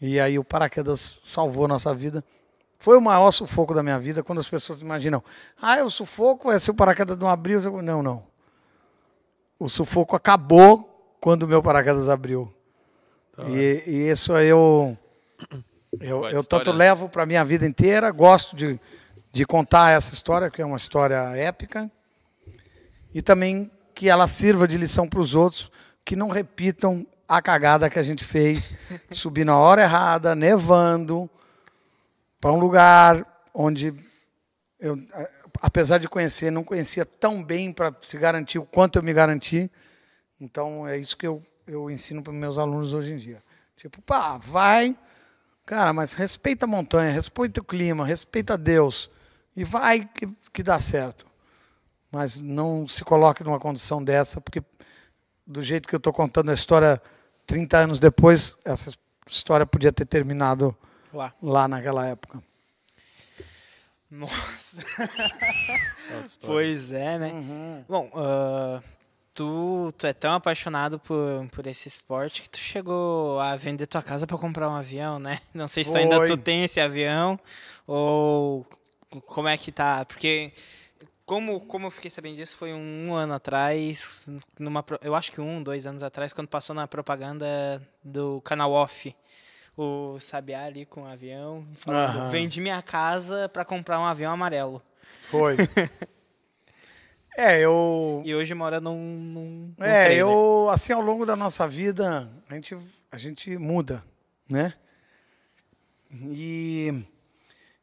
E 0.00 0.18
aí 0.18 0.38
o 0.38 0.44
paraquedas 0.44 1.20
salvou 1.24 1.66
a 1.66 1.68
nossa 1.68 1.94
vida. 1.94 2.24
Foi 2.78 2.98
o 2.98 3.00
maior 3.00 3.30
sufoco 3.30 3.72
da 3.72 3.82
minha 3.82 3.98
vida, 3.98 4.22
quando 4.22 4.40
as 4.40 4.48
pessoas 4.48 4.80
imaginam, 4.80 5.22
ah, 5.60 5.82
o 5.84 5.90
sufoco 5.90 6.50
é 6.50 6.58
se 6.58 6.70
o 6.70 6.74
paraquedas 6.74 7.16
não 7.16 7.28
abriu. 7.28 7.60
Não, 7.80 8.02
não. 8.02 8.24
O 9.58 9.68
sufoco 9.68 10.16
acabou 10.16 11.14
quando 11.20 11.44
o 11.44 11.48
meu 11.48 11.62
paraquedas 11.62 12.08
abriu. 12.08 12.52
E, 13.48 13.84
e 13.86 14.10
isso 14.10 14.36
eu 14.36 14.98
Eu, 16.00 16.24
eu 16.28 16.42
tanto 16.42 16.72
levo 16.72 17.08
para 17.08 17.26
minha 17.26 17.44
vida 17.44 17.66
inteira, 17.66 18.10
gosto 18.10 18.56
de, 18.56 18.80
de 19.32 19.46
contar 19.46 19.90
essa 19.92 20.12
história, 20.12 20.50
que 20.50 20.60
é 20.60 20.64
uma 20.64 20.76
história 20.76 21.16
épica, 21.34 21.90
e 23.14 23.22
também 23.22 23.70
que 23.94 24.08
ela 24.10 24.28
sirva 24.28 24.68
de 24.68 24.76
lição 24.76 25.08
para 25.08 25.20
os 25.20 25.34
outros, 25.34 25.70
que 26.04 26.14
não 26.14 26.28
repitam 26.28 27.06
a 27.26 27.40
cagada 27.40 27.88
que 27.88 27.98
a 27.98 28.02
gente 28.02 28.22
fez, 28.22 28.74
subir 29.10 29.44
na 29.44 29.58
hora 29.58 29.82
errada, 29.82 30.34
nevando, 30.34 31.30
para 32.38 32.52
um 32.52 32.58
lugar 32.58 33.26
onde 33.54 33.94
eu, 34.78 34.98
apesar 35.62 35.96
de 35.96 36.08
conhecer, 36.08 36.50
não 36.50 36.64
conhecia 36.64 37.06
tão 37.06 37.42
bem 37.42 37.72
para 37.72 37.94
se 38.02 38.18
garantir 38.18 38.58
o 38.58 38.66
quanto 38.66 38.98
eu 38.98 39.02
me 39.02 39.14
garanti. 39.14 39.70
Então 40.38 40.86
é 40.86 40.98
isso 40.98 41.16
que 41.16 41.26
eu, 41.26 41.42
eu 41.66 41.90
ensino 41.90 42.22
para 42.22 42.32
meus 42.32 42.58
alunos 42.58 42.92
hoje 42.92 43.14
em 43.14 43.16
dia. 43.16 43.42
Tipo, 43.76 44.02
pá, 44.02 44.36
vai, 44.36 44.96
cara, 45.64 45.92
mas 45.92 46.14
respeita 46.14 46.66
a 46.66 46.68
montanha, 46.68 47.12
respeita 47.12 47.60
o 47.60 47.64
clima, 47.64 48.04
respeita 48.04 48.58
Deus 48.58 49.08
e 49.56 49.64
vai 49.64 50.04
que, 50.04 50.28
que 50.52 50.62
dá 50.62 50.78
certo. 50.80 51.26
Mas 52.10 52.40
não 52.40 52.86
se 52.86 53.04
coloque 53.04 53.42
numa 53.42 53.58
condição 53.58 54.02
dessa, 54.02 54.40
porque 54.40 54.62
do 55.46 55.62
jeito 55.62 55.88
que 55.88 55.94
eu 55.94 55.98
estou 55.98 56.12
contando 56.12 56.50
a 56.50 56.54
história 56.54 57.00
30 57.46 57.78
anos 57.78 58.00
depois, 58.00 58.58
essa 58.64 58.92
história 59.26 59.66
podia 59.66 59.92
ter 59.92 60.04
terminado 60.04 60.76
Lá. 61.12 61.32
lá 61.42 61.68
naquela 61.68 62.06
época. 62.06 62.42
Nossa. 64.10 64.76
pois 66.42 66.92
é, 66.92 67.18
né? 67.18 67.84
Bom, 67.88 68.10
ah, 68.14 68.82
tu, 69.32 69.92
tu 69.96 70.06
é 70.06 70.12
tão 70.12 70.34
apaixonado 70.34 70.98
por, 70.98 71.48
por 71.50 71.66
esse 71.66 71.88
esporte 71.88 72.42
que 72.42 72.50
tu 72.50 72.58
chegou 72.58 73.40
a 73.40 73.56
vender 73.56 73.86
tua 73.86 74.02
casa 74.02 74.26
para 74.26 74.36
comprar 74.36 74.68
um 74.68 74.74
avião, 74.74 75.18
né? 75.18 75.38
Não 75.54 75.66
sei 75.66 75.82
se 75.82 75.92
tu 75.92 75.96
ainda 75.96 76.26
tu 76.26 76.36
tem 76.36 76.64
esse 76.64 76.78
avião 76.78 77.40
ou 77.86 78.66
como 79.20 79.48
é 79.48 79.56
que 79.56 79.70
tá, 79.70 80.04
porque 80.04 80.52
como, 81.24 81.60
como 81.60 81.86
eu 81.86 81.90
fiquei 81.90 82.10
sabendo 82.10 82.36
disso 82.36 82.56
foi 82.56 82.72
um 82.72 83.14
ano 83.14 83.34
atrás, 83.34 84.28
numa, 84.58 84.84
eu 85.02 85.14
acho 85.14 85.30
que 85.32 85.40
um, 85.40 85.62
dois 85.62 85.86
anos 85.86 86.02
atrás, 86.02 86.32
quando 86.32 86.48
passou 86.48 86.74
na 86.74 86.86
propaganda 86.88 87.80
do 88.02 88.40
canal 88.42 88.72
Off, 88.72 89.14
o 89.76 90.18
Sabiá 90.20 90.64
ali 90.64 90.84
com 90.84 91.02
o 91.02 91.06
avião, 91.06 91.66
falando, 91.78 92.18
Aham. 92.18 92.30
vendi 92.30 92.60
minha 92.60 92.82
casa 92.82 93.48
para 93.48 93.64
comprar 93.64 93.98
um 94.00 94.04
avião 94.04 94.32
amarelo. 94.32 94.82
Foi. 95.22 95.56
é, 97.36 97.60
eu. 97.60 98.22
E 98.24 98.34
hoje 98.34 98.52
mora 98.54 98.80
num. 98.80 98.96
num, 98.98 99.74
num 99.78 99.84
É, 99.84 100.02
trailer. 100.02 100.20
eu, 100.20 100.68
assim, 100.70 100.92
ao 100.92 101.00
longo 101.00 101.24
da 101.24 101.34
nossa 101.36 101.66
vida, 101.66 102.30
a 102.50 102.54
gente, 102.54 102.76
a 103.10 103.16
gente 103.16 103.56
muda, 103.56 104.04
né? 104.48 104.74
E 106.10 106.92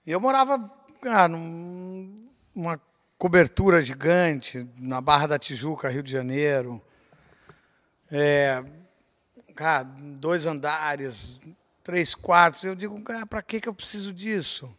eu 0.05 0.21
morava, 0.21 0.69
cara, 1.01 1.27
num- 1.27 2.29
numa 2.53 2.79
cobertura 3.17 3.81
gigante 3.81 4.67
na 4.77 5.01
Barra 5.01 5.27
da 5.27 5.39
Tijuca, 5.39 5.89
Rio 5.89 6.03
de 6.03 6.11
Janeiro. 6.11 6.81
É, 8.11 8.63
cara, 9.55 9.83
dois 9.83 10.45
andares, 10.45 11.39
três 11.83 12.15
quartos. 12.15 12.63
Eu 12.63 12.75
digo, 12.75 13.01
cara, 13.03 13.25
para 13.25 13.41
que, 13.41 13.59
que 13.61 13.69
eu 13.69 13.73
preciso 13.73 14.11
disso? 14.13 14.73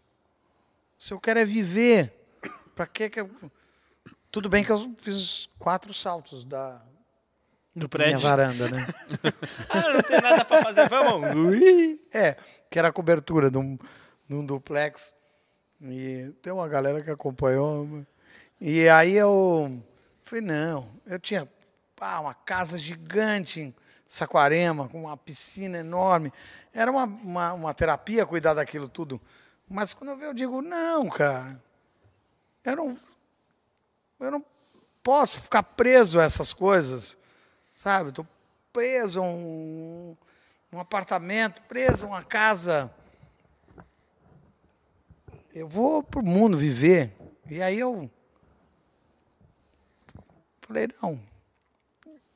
Se 0.98 1.12
eu 1.14 1.20
quero 1.20 1.38
é 1.40 1.44
viver, 1.44 2.12
para 2.74 2.86
que, 2.86 3.08
que 3.08 3.20
eu. 3.20 3.30
Tudo 4.30 4.48
bem 4.48 4.62
que 4.64 4.70
eu 4.70 4.94
fiz 4.96 5.48
quatro 5.58 5.92
saltos 5.92 6.44
da, 6.44 6.72
Do 7.74 7.80
minha 7.80 7.88
prédio. 7.88 8.20
varanda, 8.20 8.68
né? 8.70 8.86
Ah, 9.68 9.92
não 9.92 10.02
tem 10.02 10.20
nada 10.20 10.44
pra 10.44 10.62
fazer, 10.62 10.88
vamos. 10.88 11.28
É, 12.12 12.36
que 12.68 12.78
era 12.78 12.88
a 12.88 12.92
cobertura 12.92 13.50
de 13.50 13.58
um, 13.58 13.76
de 14.28 14.34
um 14.34 14.44
duplex. 14.44 15.14
E 15.82 16.32
tem 16.42 16.52
uma 16.52 16.68
galera 16.68 17.02
que 17.02 17.10
acompanhou. 17.10 18.04
E 18.60 18.88
aí 18.88 19.14
eu 19.14 19.82
falei, 20.22 20.44
não, 20.44 20.88
eu 21.06 21.18
tinha 21.18 21.48
pá, 21.96 22.20
uma 22.20 22.34
casa 22.34 22.76
gigante 22.76 23.60
em 23.60 23.74
Saquarema, 24.04 24.88
com 24.88 25.04
uma 25.04 25.16
piscina 25.16 25.78
enorme. 25.78 26.32
Era 26.74 26.90
uma, 26.90 27.04
uma, 27.04 27.52
uma 27.54 27.74
terapia 27.74 28.26
cuidar 28.26 28.54
daquilo 28.54 28.88
tudo. 28.88 29.20
Mas 29.68 29.94
quando 29.94 30.10
eu 30.10 30.16
vi, 30.16 30.24
eu 30.24 30.34
digo, 30.34 30.60
não, 30.60 31.08
cara, 31.08 31.62
eu 32.64 32.76
não, 32.76 32.98
eu 34.18 34.30
não 34.30 34.44
posso 35.02 35.40
ficar 35.40 35.62
preso 35.62 36.20
a 36.20 36.24
essas 36.24 36.52
coisas, 36.52 37.16
sabe? 37.74 38.10
Estou 38.10 38.26
preso 38.72 39.20
a 39.20 39.22
um, 39.22 40.16
um 40.72 40.80
apartamento, 40.80 41.62
preso 41.62 42.04
a 42.04 42.08
uma 42.08 42.22
casa. 42.22 42.92
Eu 45.54 45.66
vou 45.66 46.02
para 46.02 46.20
o 46.20 46.24
mundo 46.24 46.56
viver. 46.56 47.12
E 47.48 47.60
aí 47.60 47.78
eu 47.78 48.08
falei, 50.60 50.88
não, 51.02 51.20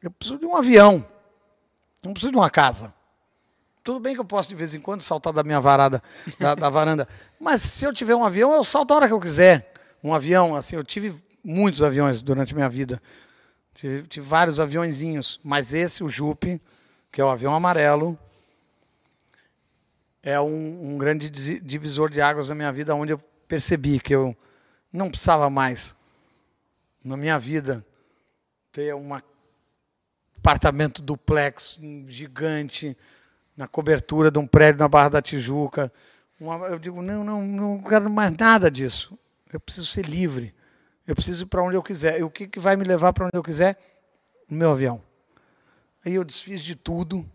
eu 0.03 0.11
preciso 0.11 0.41
de 0.41 0.47
um 0.47 0.57
avião, 0.57 1.07
não 2.03 2.13
preciso 2.13 2.33
de 2.33 2.37
uma 2.37 2.51
casa. 2.51 2.93
Tudo 3.85 4.01
bem 4.01 4.15
que 4.15 4.21
eu 4.21 4.25
posso 4.25 4.49
de 4.49 4.55
vez 4.55 4.75
em 4.75 4.81
quando 4.81 5.03
saltar 5.03 5.33
da 5.33 5.45
minha 5.45 5.61
varada, 5.61 6.03
da, 6.41 6.55
da 6.55 6.69
varanda, 6.69 7.07
mas 7.39 7.61
se 7.61 7.85
eu 7.85 7.93
tiver 7.93 8.17
um 8.17 8.25
avião, 8.25 8.53
eu 8.53 8.65
salto 8.65 8.93
a 8.93 8.97
hora 8.97 9.07
que 9.07 9.13
eu 9.13 9.21
quiser. 9.21 9.73
Um 10.03 10.13
avião, 10.13 10.57
assim, 10.57 10.75
eu 10.75 10.83
tive 10.83 11.15
muitos 11.45 11.83
aviões 11.83 12.21
durante 12.21 12.53
a 12.53 12.57
minha 12.57 12.69
vida. 12.69 13.01
Tive, 13.75 14.07
tive 14.09 14.27
vários 14.27 14.59
aviõezinhos, 14.59 15.39
mas 15.45 15.73
esse, 15.73 16.03
o 16.03 16.09
Jupe, 16.09 16.61
que 17.13 17.21
é 17.21 17.25
o 17.25 17.29
avião 17.29 17.55
amarelo, 17.55 18.19
é 20.25 20.41
um, 20.41 20.95
um 20.95 20.99
grande 20.99 21.29
divisor 21.29 22.09
de 22.09 22.19
águas 22.19 22.49
na 22.49 22.55
minha 22.55 22.73
vida, 22.73 22.95
onde 22.95 23.13
eu 23.13 23.19
percebi 23.47 24.01
que 24.01 24.15
eu 24.15 24.35
não 24.91 25.11
precisava 25.11 25.51
mais, 25.51 25.95
na 27.05 27.15
minha 27.15 27.39
vida, 27.39 27.85
ter 28.73 28.95
um 28.95 29.11
apartamento 30.39 31.03
duplex 31.03 31.79
gigante 32.09 32.97
na 33.55 33.69
cobertura 33.69 34.31
de 34.31 34.39
um 34.39 34.47
prédio 34.47 34.81
na 34.81 34.89
Barra 34.89 35.11
da 35.11 35.23
Tijuca. 35.23 35.93
Uma- 36.41 36.69
eu 36.69 36.79
digo, 36.79 37.03
não, 37.03 37.23
não, 37.23 37.43
não 37.47 37.83
quero 37.83 38.09
mais 38.09 38.35
nada 38.35 38.71
disso. 38.71 39.19
Eu 39.53 39.61
preciso 39.61 39.87
ser 39.87 40.07
livre. 40.07 40.55
Eu 41.07 41.15
preciso 41.15 41.45
ir 41.45 41.47
para 41.47 41.63
onde 41.63 41.77
eu 41.77 41.83
quiser. 41.83 42.19
E 42.19 42.23
o 42.23 42.31
que, 42.31 42.49
que 42.49 42.59
vai 42.59 42.77
me 42.77 42.85
levar 42.85 43.13
para 43.13 43.27
onde 43.27 43.37
eu 43.37 43.43
quiser? 43.43 43.79
O 44.51 44.55
meu 44.55 44.71
avião. 44.73 45.03
Aí 46.05 46.15
eu 46.15 46.25
desfiz 46.25 46.63
de 46.63 46.75
tudo 46.75 47.31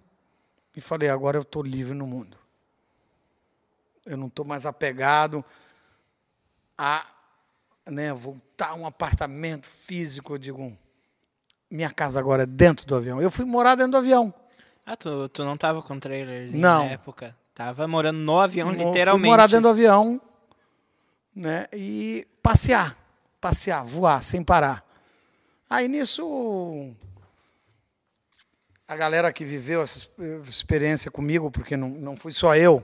e 0.76 0.82
falei, 0.82 1.08
agora 1.08 1.38
eu 1.38 1.44
estou 1.44 1.62
livre 1.62 1.94
no 1.94 2.08
mundo. 2.08 2.39
Eu 4.06 4.18
não 4.18 4.28
estou 4.28 4.46
mais 4.46 4.66
apegado 4.66 5.44
a 6.78 7.06
né, 7.88 8.14
voltar 8.14 8.70
a 8.70 8.76
um 8.76 8.86
apartamento 8.86 9.66
físico. 9.68 10.34
Eu 10.34 10.38
digo, 10.38 10.78
minha 11.70 11.92
casa 11.92 12.20
agora 12.20 12.44
é 12.44 12.46
dentro 12.46 12.86
do 12.86 12.96
avião. 12.96 13.22
Eu 13.22 13.30
fui 13.32 13.46
morar 13.46 13.76
dentro 13.76 13.92
do 13.94 13.98
avião. 13.98 14.34
Ah, 14.86 14.96
tu, 14.96 15.30
tu 15.30 15.44
não 15.44 15.58
tava 15.58 15.82
com 15.82 16.00
Não. 16.54 16.86
na 16.86 16.92
época? 16.92 17.38
Tava 17.54 17.88
morando 17.88 18.18
no 18.20 18.40
avião, 18.40 18.68
Mo- 18.68 18.74
literalmente. 18.74 19.22
Fui 19.22 19.30
morar 19.30 19.48
dentro 19.48 19.64
do 19.64 19.70
avião 19.70 20.22
né, 21.36 21.68
e 21.74 22.26
passear. 22.42 22.98
Passear, 23.42 23.84
voar, 23.86 24.22
sem 24.24 24.44
parar. 24.44 24.84
Aí 25.70 25.88
nisso, 25.88 26.94
a 28.88 28.96
galera 28.96 29.32
que 29.32 29.46
viveu 29.46 29.82
essa 29.82 30.00
es- 30.00 30.48
experiência 30.48 31.12
comigo, 31.12 31.52
porque 31.52 31.78
não, 31.78 31.90
não 31.90 32.18
fui 32.18 32.32
só 32.32 32.56
eu, 32.56 32.84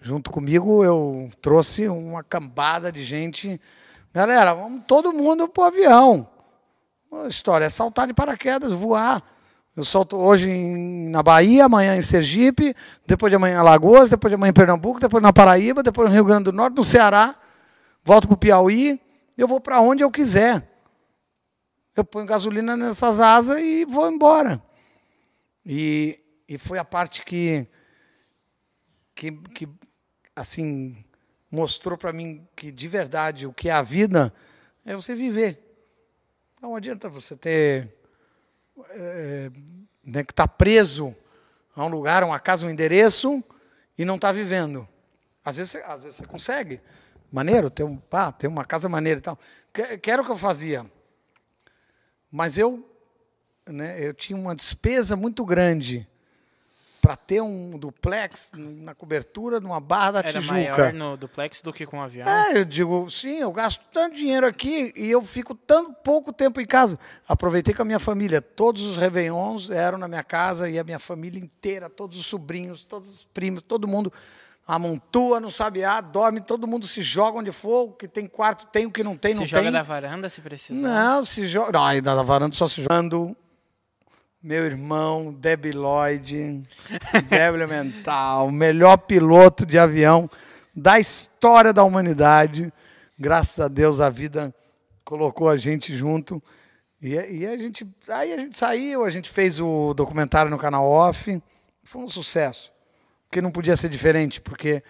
junto 0.00 0.30
comigo 0.30 0.84
eu 0.84 1.30
trouxe 1.40 1.88
uma 1.88 2.22
cambada 2.22 2.90
de 2.90 3.04
gente. 3.04 3.60
Galera, 4.12 4.54
vamos 4.54 4.82
todo 4.86 5.12
mundo 5.12 5.48
pro 5.48 5.64
avião. 5.64 6.28
A 7.12 7.28
história 7.28 7.64
é 7.64 7.70
saltar 7.70 8.06
de 8.06 8.14
paraquedas, 8.14 8.72
voar. 8.72 9.22
Eu 9.76 9.84
solto 9.84 10.16
hoje 10.16 10.50
em- 10.50 11.08
na 11.08 11.22
Bahia, 11.22 11.64
amanhã 11.64 11.96
em 11.96 12.02
Sergipe, 12.02 12.74
depois 13.06 13.30
de 13.30 13.36
amanhã 13.36 13.54
em 13.54 13.58
Alagoas, 13.58 14.08
depois 14.10 14.30
de 14.30 14.34
amanhã 14.34 14.50
em 14.50 14.54
Pernambuco, 14.54 15.00
depois 15.00 15.22
na 15.22 15.32
Paraíba, 15.32 15.82
depois 15.82 16.08
no 16.08 16.14
Rio 16.14 16.24
Grande 16.24 16.44
do 16.44 16.52
Norte, 16.52 16.76
no 16.76 16.84
Ceará, 16.84 17.34
volto 18.04 18.26
para 18.26 18.34
o 18.34 18.38
Piauí, 18.38 19.00
eu 19.38 19.46
vou 19.48 19.60
para 19.60 19.80
onde 19.80 20.02
eu 20.02 20.10
quiser. 20.10 20.68
Eu 21.96 22.04
ponho 22.04 22.26
gasolina 22.26 22.76
nessas 22.76 23.20
asas 23.20 23.58
e 23.58 23.84
vou 23.84 24.10
embora. 24.10 24.62
E, 25.64 26.18
e 26.48 26.58
foi 26.58 26.78
a 26.78 26.84
parte 26.84 27.24
que, 27.24 27.66
que, 29.14 29.32
que 29.54 29.68
assim, 30.34 31.04
mostrou 31.50 31.98
para 31.98 32.12
mim 32.12 32.46
que 32.54 32.70
de 32.70 32.88
verdade 32.88 33.46
o 33.46 33.52
que 33.52 33.68
é 33.68 33.72
a 33.72 33.82
vida 33.82 34.32
é 34.84 34.94
você 34.94 35.14
viver. 35.14 35.58
Não 36.60 36.76
adianta 36.76 37.08
você 37.08 37.36
ter 37.36 37.92
é, 38.90 39.50
né, 40.04 40.24
que 40.24 40.32
está 40.32 40.46
preso 40.46 41.14
a 41.74 41.84
um 41.84 41.88
lugar, 41.88 42.22
a 42.22 42.26
uma 42.26 42.40
casa, 42.40 42.66
um 42.66 42.70
endereço 42.70 43.42
e 43.96 44.04
não 44.04 44.16
está 44.16 44.32
vivendo. 44.32 44.86
Às 45.44 45.56
vezes, 45.56 45.76
às 45.76 46.02
vezes 46.02 46.18
você 46.18 46.26
consegue. 46.26 46.80
Maneiro, 47.32 47.70
ter, 47.70 47.84
um, 47.84 47.96
pá, 47.96 48.32
ter 48.32 48.48
uma 48.48 48.64
casa 48.64 48.88
maneira 48.88 49.18
e 49.18 49.22
tal. 49.22 49.38
Que 49.72 50.10
era 50.10 50.20
o 50.20 50.24
que 50.24 50.30
eu 50.30 50.36
fazia. 50.36 50.84
Mas 52.30 52.58
eu, 52.58 52.88
né, 53.66 54.04
eu 54.04 54.12
tinha 54.12 54.38
uma 54.38 54.54
despesa 54.54 55.16
muito 55.16 55.44
grande 55.44 56.08
para 57.00 57.16
ter 57.16 57.40
um 57.40 57.78
duplex 57.78 58.52
na 58.54 58.94
cobertura 58.94 59.58
numa 59.58 59.80
barra 59.80 60.12
da 60.12 60.18
Era 60.20 60.32
Tijuca. 60.32 60.52
maior 60.54 60.92
no 60.92 61.16
duplex 61.16 61.62
do 61.62 61.72
que 61.72 61.86
com 61.86 61.98
o 61.98 62.02
avião. 62.02 62.28
É, 62.28 62.58
eu 62.58 62.64
digo, 62.64 63.08
sim, 63.10 63.38
eu 63.38 63.50
gasto 63.50 63.82
tanto 63.92 64.16
dinheiro 64.16 64.46
aqui 64.46 64.92
e 64.96 65.10
eu 65.10 65.22
fico 65.22 65.54
tanto 65.54 65.92
pouco 66.04 66.32
tempo 66.32 66.60
em 66.60 66.66
casa. 66.66 66.98
Aproveitei 67.26 67.72
com 67.72 67.82
a 67.82 67.84
minha 67.84 67.98
família. 67.98 68.42
Todos 68.42 68.82
os 68.82 68.96
Réveillons 68.96 69.70
eram 69.70 69.98
na 69.98 70.06
minha 70.06 70.22
casa 70.22 70.68
e 70.68 70.78
a 70.78 70.84
minha 70.84 70.98
família 70.98 71.40
inteira, 71.40 71.88
todos 71.88 72.18
os 72.18 72.26
sobrinhos, 72.26 72.84
todos 72.84 73.10
os 73.10 73.24
primos, 73.24 73.62
todo 73.62 73.88
mundo 73.88 74.12
amontoa 74.66 75.40
no 75.40 75.50
sabiá, 75.50 76.00
dorme, 76.00 76.40
todo 76.40 76.66
mundo 76.66 76.86
se 76.86 77.02
joga 77.02 77.38
onde 77.38 77.50
for, 77.50 77.88
o 77.88 77.92
que 77.92 78.06
tem 78.06 78.26
quarto 78.26 78.66
tem, 78.66 78.86
o 78.86 78.90
que 78.90 79.02
não 79.02 79.16
tem, 79.16 79.34
se 79.34 79.40
não 79.40 79.46
joga 79.46 79.62
tem. 79.62 79.72
da 79.72 79.82
varanda 79.82 80.28
se 80.28 80.40
precisar. 80.40 80.80
Não, 80.80 81.24
se 81.24 81.46
joga. 81.46 81.72
Não, 81.72 82.02
da 82.02 82.22
varanda 82.22 82.54
só 82.54 82.68
se 82.68 82.82
jogando. 82.82 83.36
Meu 84.42 84.64
irmão, 84.64 85.34
Debbie 85.34 85.72
Lloyd, 85.72 86.62
débil 87.28 87.68
mental, 87.68 88.50
melhor 88.50 88.96
piloto 88.96 89.66
de 89.66 89.78
avião 89.78 90.30
da 90.74 90.98
história 90.98 91.74
da 91.74 91.84
humanidade. 91.84 92.72
Graças 93.18 93.60
a 93.60 93.68
Deus 93.68 94.00
a 94.00 94.08
vida 94.08 94.54
colocou 95.04 95.46
a 95.50 95.58
gente 95.58 95.94
junto. 95.94 96.42
E, 97.02 97.10
e 97.10 97.46
a 97.46 97.54
gente, 97.58 97.86
aí 98.08 98.32
a 98.32 98.38
gente 98.38 98.56
saiu, 98.56 99.04
a 99.04 99.10
gente 99.10 99.28
fez 99.28 99.60
o 99.60 99.92
documentário 99.92 100.50
no 100.50 100.56
canal 100.56 100.86
Off. 100.88 101.42
Foi 101.84 102.02
um 102.02 102.08
sucesso. 102.08 102.72
Porque 103.28 103.42
não 103.42 103.50
podia 103.50 103.76
ser 103.76 103.90
diferente, 103.90 104.40
porque 104.40 104.82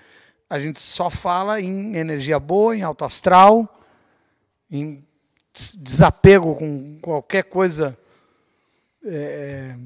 a 0.49 0.61
gente 0.61 0.79
só 0.79 1.11
fala 1.11 1.61
em 1.61 1.97
energia 1.97 2.39
boa, 2.39 2.77
em 2.77 2.83
alto 2.83 3.05
astral, 3.05 3.81
em 4.71 5.05
des- 5.53 5.77
desapego 5.77 6.55
com 6.55 6.99
qualquer 7.03 7.43
coisa, 7.43 7.99
é, 9.05 9.77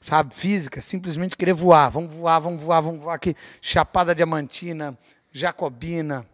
sabe, 0.00 0.34
física, 0.34 0.80
simplesmente 0.80 1.36
querer 1.36 1.54
voar. 1.54 1.90
Vamos 1.90 2.12
voar, 2.12 2.40
vamos 2.40 2.62
voar, 2.62 2.80
vamos 2.80 3.00
voar 3.00 3.14
aqui. 3.14 3.34
Chapada 3.60 4.14
Diamantina, 4.14 4.96
Jacobina, 5.32 6.26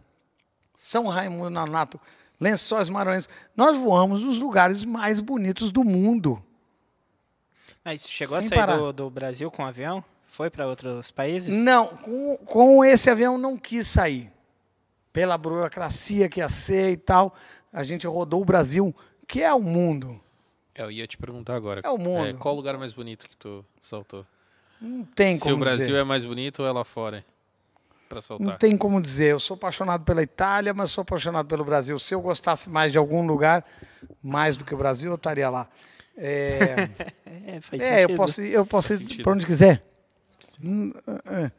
São 0.73 1.07
Raimundo 1.07 1.49
Nonato, 1.49 1.99
Lençóis 2.39 2.89
Maranhenses. 2.89 3.29
Nós 3.55 3.77
voamos 3.77 4.21
nos 4.21 4.37
lugares 4.37 4.83
mais 4.83 5.19
bonitos 5.19 5.71
do 5.71 5.83
mundo. 5.83 6.43
Mas 7.83 8.07
chegou 8.07 8.41
Sem 8.41 8.51
a 8.51 8.65
sair 8.65 8.77
do, 8.77 8.91
do 8.91 9.09
Brasil 9.09 9.51
com 9.51 9.65
avião? 9.65 10.03
Foi 10.27 10.49
para 10.49 10.67
outros 10.67 11.11
países? 11.11 11.55
Não, 11.55 11.87
com, 11.87 12.37
com 12.37 12.83
esse 12.83 13.09
avião 13.09 13.37
não 13.37 13.57
quis 13.57 13.87
sair. 13.87 14.31
Pela 15.13 15.37
burocracia 15.37 16.27
que 16.27 16.41
ia 16.41 16.49
ser 16.49 16.91
e 16.91 16.97
tal, 16.97 17.33
a 17.71 17.83
gente 17.83 18.05
rodou 18.05 18.41
o 18.41 18.45
Brasil, 18.45 18.93
que 19.25 19.41
é 19.41 19.53
o 19.53 19.61
mundo. 19.61 20.19
É, 20.75 20.81
Eu 20.83 20.91
ia 20.91 21.07
te 21.07 21.17
perguntar 21.17 21.55
agora. 21.55 21.81
É 21.83 21.89
o 21.89 21.97
mundo. 21.97 22.37
qual 22.37 22.53
o 22.53 22.57
lugar 22.57 22.77
mais 22.77 22.93
bonito 22.93 23.27
que 23.29 23.35
tu 23.37 23.63
saltou? 23.81 24.25
Não 24.81 25.03
tem 25.05 25.35
Se 25.35 25.41
como 25.41 25.55
o 25.55 25.59
Brasil 25.59 25.79
dizer. 25.87 25.95
é 25.95 26.03
mais 26.03 26.25
bonito 26.25 26.61
ou 26.61 26.67
é 26.67 26.71
lá 26.71 26.83
fora? 26.83 27.17
hein? 27.17 27.25
Pra 28.09 28.17
Não 28.17 28.21
saltar. 28.21 28.57
tem 28.57 28.77
como 28.77 29.01
dizer. 29.01 29.31
Eu 29.31 29.39
sou 29.39 29.55
apaixonado 29.55 30.03
pela 30.03 30.21
Itália, 30.21 30.73
mas 30.73 30.91
sou 30.91 31.01
apaixonado 31.01 31.47
pelo 31.47 31.63
Brasil. 31.65 31.97
Se 31.97 32.13
eu 32.13 32.21
gostasse 32.21 32.69
mais 32.69 32.91
de 32.91 32.97
algum 32.97 33.25
lugar, 33.25 33.65
mais 34.21 34.57
do 34.57 34.65
que 34.65 34.75
o 34.75 34.77
Brasil, 34.77 35.09
eu 35.11 35.15
estaria 35.15 35.49
lá. 35.49 35.67
É, 36.17 36.89
É, 37.47 37.61
faz 37.61 37.81
é 37.81 38.03
eu 38.05 38.15
posso, 38.15 38.41
ir- 38.41 38.51
eu 38.53 38.65
posso 38.65 38.93
ir 38.93 39.21
para 39.23 39.31
onde 39.33 39.45
quiser. 39.45 39.83
É 41.25 41.51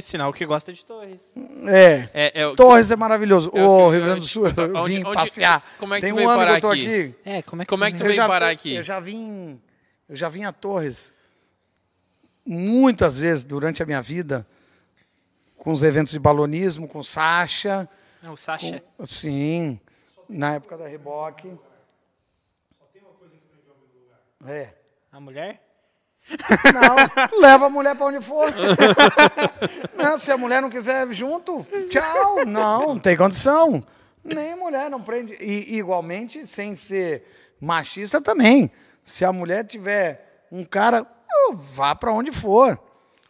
sinal 0.00 0.32
que 0.32 0.44
gosta 0.44 0.72
de 0.72 0.84
torres. 0.84 1.20
É. 1.66 2.08
É, 2.12 2.40
é 2.42 2.46
o- 2.46 2.54
Torres 2.54 2.90
é 2.90 2.96
maravilhoso. 2.96 3.50
É 3.54 3.62
o 3.62 3.68
Ô, 3.68 3.90
que- 3.90 3.96
Rio 3.96 4.04
Grande 4.04 4.20
do 4.20 4.26
Sul, 4.26 4.46
eu 4.46 4.76
onde- 4.76 4.94
vim 4.96 5.04
onde- 5.04 5.14
passear. 5.14 5.64
como 5.78 5.94
é 5.94 5.98
que 6.00 6.06
Tem 6.06 6.10
tu 6.10 6.14
um 6.14 6.16
veio 6.18 6.28
ano 6.28 6.38
que 6.38 6.44
parar 6.44 6.56
eu 6.56 6.60
tô 6.60 6.70
aqui? 6.70 6.86
aqui. 6.86 7.14
É, 7.24 7.42
como 7.42 7.62
é 7.62 7.64
que, 7.64 7.68
Como 7.70 7.82
você 7.82 7.88
é 7.88 7.90
que 7.92 7.96
tu 7.98 8.04
veio 8.04 8.14
já, 8.16 8.26
parar 8.28 8.46
eu- 8.48 8.52
aqui? 8.52 8.74
Eu 8.74 8.82
já 8.84 9.00
vim, 9.00 9.60
eu 10.08 10.16
já 10.16 10.28
vim 10.28 10.44
a 10.44 10.52
Torres 10.52 11.14
muitas 12.46 13.18
vezes 13.18 13.44
durante 13.44 13.82
a 13.82 13.86
minha 13.86 14.02
vida 14.02 14.46
com 15.56 15.72
os 15.72 15.82
eventos 15.82 16.12
de 16.12 16.18
balonismo, 16.18 16.86
com 16.88 17.02
Sacha, 17.02 17.88
Não, 18.22 18.32
o 18.32 18.36
Sasha. 18.36 18.82
com, 18.96 19.06
sim, 19.06 19.78
na 20.28 20.54
época 20.54 20.76
da 20.76 20.86
Reboque. 20.88 21.56
É. 24.46 24.72
A 25.12 25.20
mulher? 25.20 25.62
Não, 26.72 27.40
leva 27.40 27.66
a 27.66 27.70
mulher 27.70 27.94
para 27.96 28.06
onde 28.06 28.20
for. 28.24 28.52
Não, 29.96 30.18
se 30.18 30.30
a 30.30 30.38
mulher 30.38 30.62
não 30.62 30.70
quiser 30.70 31.12
junto, 31.12 31.66
tchau. 31.88 32.44
Não, 32.46 32.88
não 32.88 32.98
tem 32.98 33.16
condição. 33.16 33.84
Nem 34.22 34.54
mulher 34.56 34.90
não 34.90 35.00
prende. 35.00 35.36
E 35.40 35.76
igualmente, 35.78 36.46
sem 36.46 36.76
ser 36.76 37.24
machista 37.60 38.20
também. 38.20 38.70
Se 39.02 39.24
a 39.24 39.32
mulher 39.32 39.64
tiver 39.64 40.44
um 40.52 40.64
cara, 40.64 41.06
oh, 41.48 41.54
vá 41.54 41.94
para 41.94 42.12
onde 42.12 42.30
for. 42.30 42.78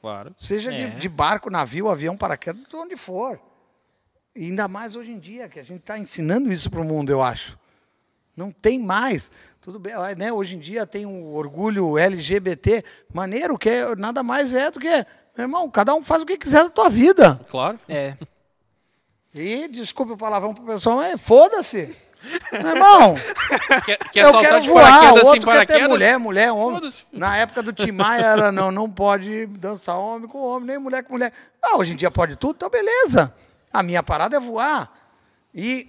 Claro. 0.01 0.35
Seja 0.37 0.73
É. 0.73 0.91
de, 0.91 0.99
de 0.99 1.09
barco, 1.09 1.51
navio, 1.51 1.89
avião, 1.89 2.17
paraquedas, 2.17 2.63
de 2.69 2.77
onde 2.77 2.97
for. 2.97 3.41
E 4.35 4.47
ainda 4.47 4.67
mais 4.69 4.95
hoje 4.97 5.11
em 5.11 5.19
dia, 5.19 5.49
que 5.49 5.59
a 5.59 5.63
gente 5.63 5.81
está 5.81 5.99
ensinando 5.99 6.53
isso 6.53 6.71
para 6.71 6.81
o 6.81 6.85
mundo, 6.85 7.11
eu 7.11 7.23
acho. 7.23 7.59
Não 8.37 8.51
tem 8.51 8.79
mais. 8.79 9.31
Tudo 9.61 9.79
bem, 9.79 9.93
ah, 9.93 10.15
né? 10.17 10.33
Hoje 10.33 10.57
em 10.57 10.59
dia 10.59 10.87
tem 10.87 11.05
o 11.05 11.35
orgulho 11.35 11.99
LGBT, 11.99 12.83
maneiro, 13.13 13.59
que 13.59 13.69
é- 13.69 13.95
nada 13.95 14.23
mais 14.23 14.55
é 14.55 14.71
do 14.71 14.81
que, 14.81 14.89
meu 14.89 15.45
irmão, 15.45 15.69
cada 15.69 15.95
um 15.95 16.03
faz 16.03 16.23
o 16.23 16.27
que 16.27 16.39
quiser 16.39 16.65
da 16.65 16.71
tua 16.71 16.89
vida. 16.89 17.39
Claro. 17.51 17.79
É. 17.87 18.17
E, 19.35 19.69
desculpe 19.69 20.13
o 20.13 20.17
palavrão 20.17 20.55
pro 20.55 20.65
pessoal, 20.65 20.97
mas 20.97 21.21
foda-se. 21.21 21.95
Meu 22.53 22.69
irmão, 22.71 23.15
Quer, 23.85 23.99
quer 23.99 24.25
eu 24.25 24.41
quero 24.41 24.61
de 24.63 24.69
voar, 24.69 25.13
o 25.15 25.27
outro 25.27 25.51
quer 25.51 25.67
ter 25.67 25.87
mulher, 25.87 26.19
mulher, 26.19 26.53
homem. 26.53 26.81
Foda-se. 26.81 27.05
Na 27.13 27.37
época 27.37 27.63
do 27.63 27.73
Tim 27.73 27.93
Maia 27.93 28.27
era, 28.27 28.53
não, 28.53 28.73
não 28.73 28.91
pode 28.91 29.47
dançar 29.47 29.97
homem 29.97 30.27
com 30.27 30.39
homem, 30.43 30.69
nem 30.69 30.79
mulher 30.79 31.03
com 31.03 31.13
mulher. 31.13 31.33
Ah, 31.63 31.77
hoje 31.77 31.93
em 31.93 31.97
dia 31.97 32.11
pode 32.11 32.37
tudo, 32.37 32.57
então 32.57 32.71
beleza. 32.71 33.35
A 33.73 33.83
minha 33.83 34.03
parada 34.03 34.37
é 34.37 34.41
voar. 34.41 34.91
E 35.55 35.89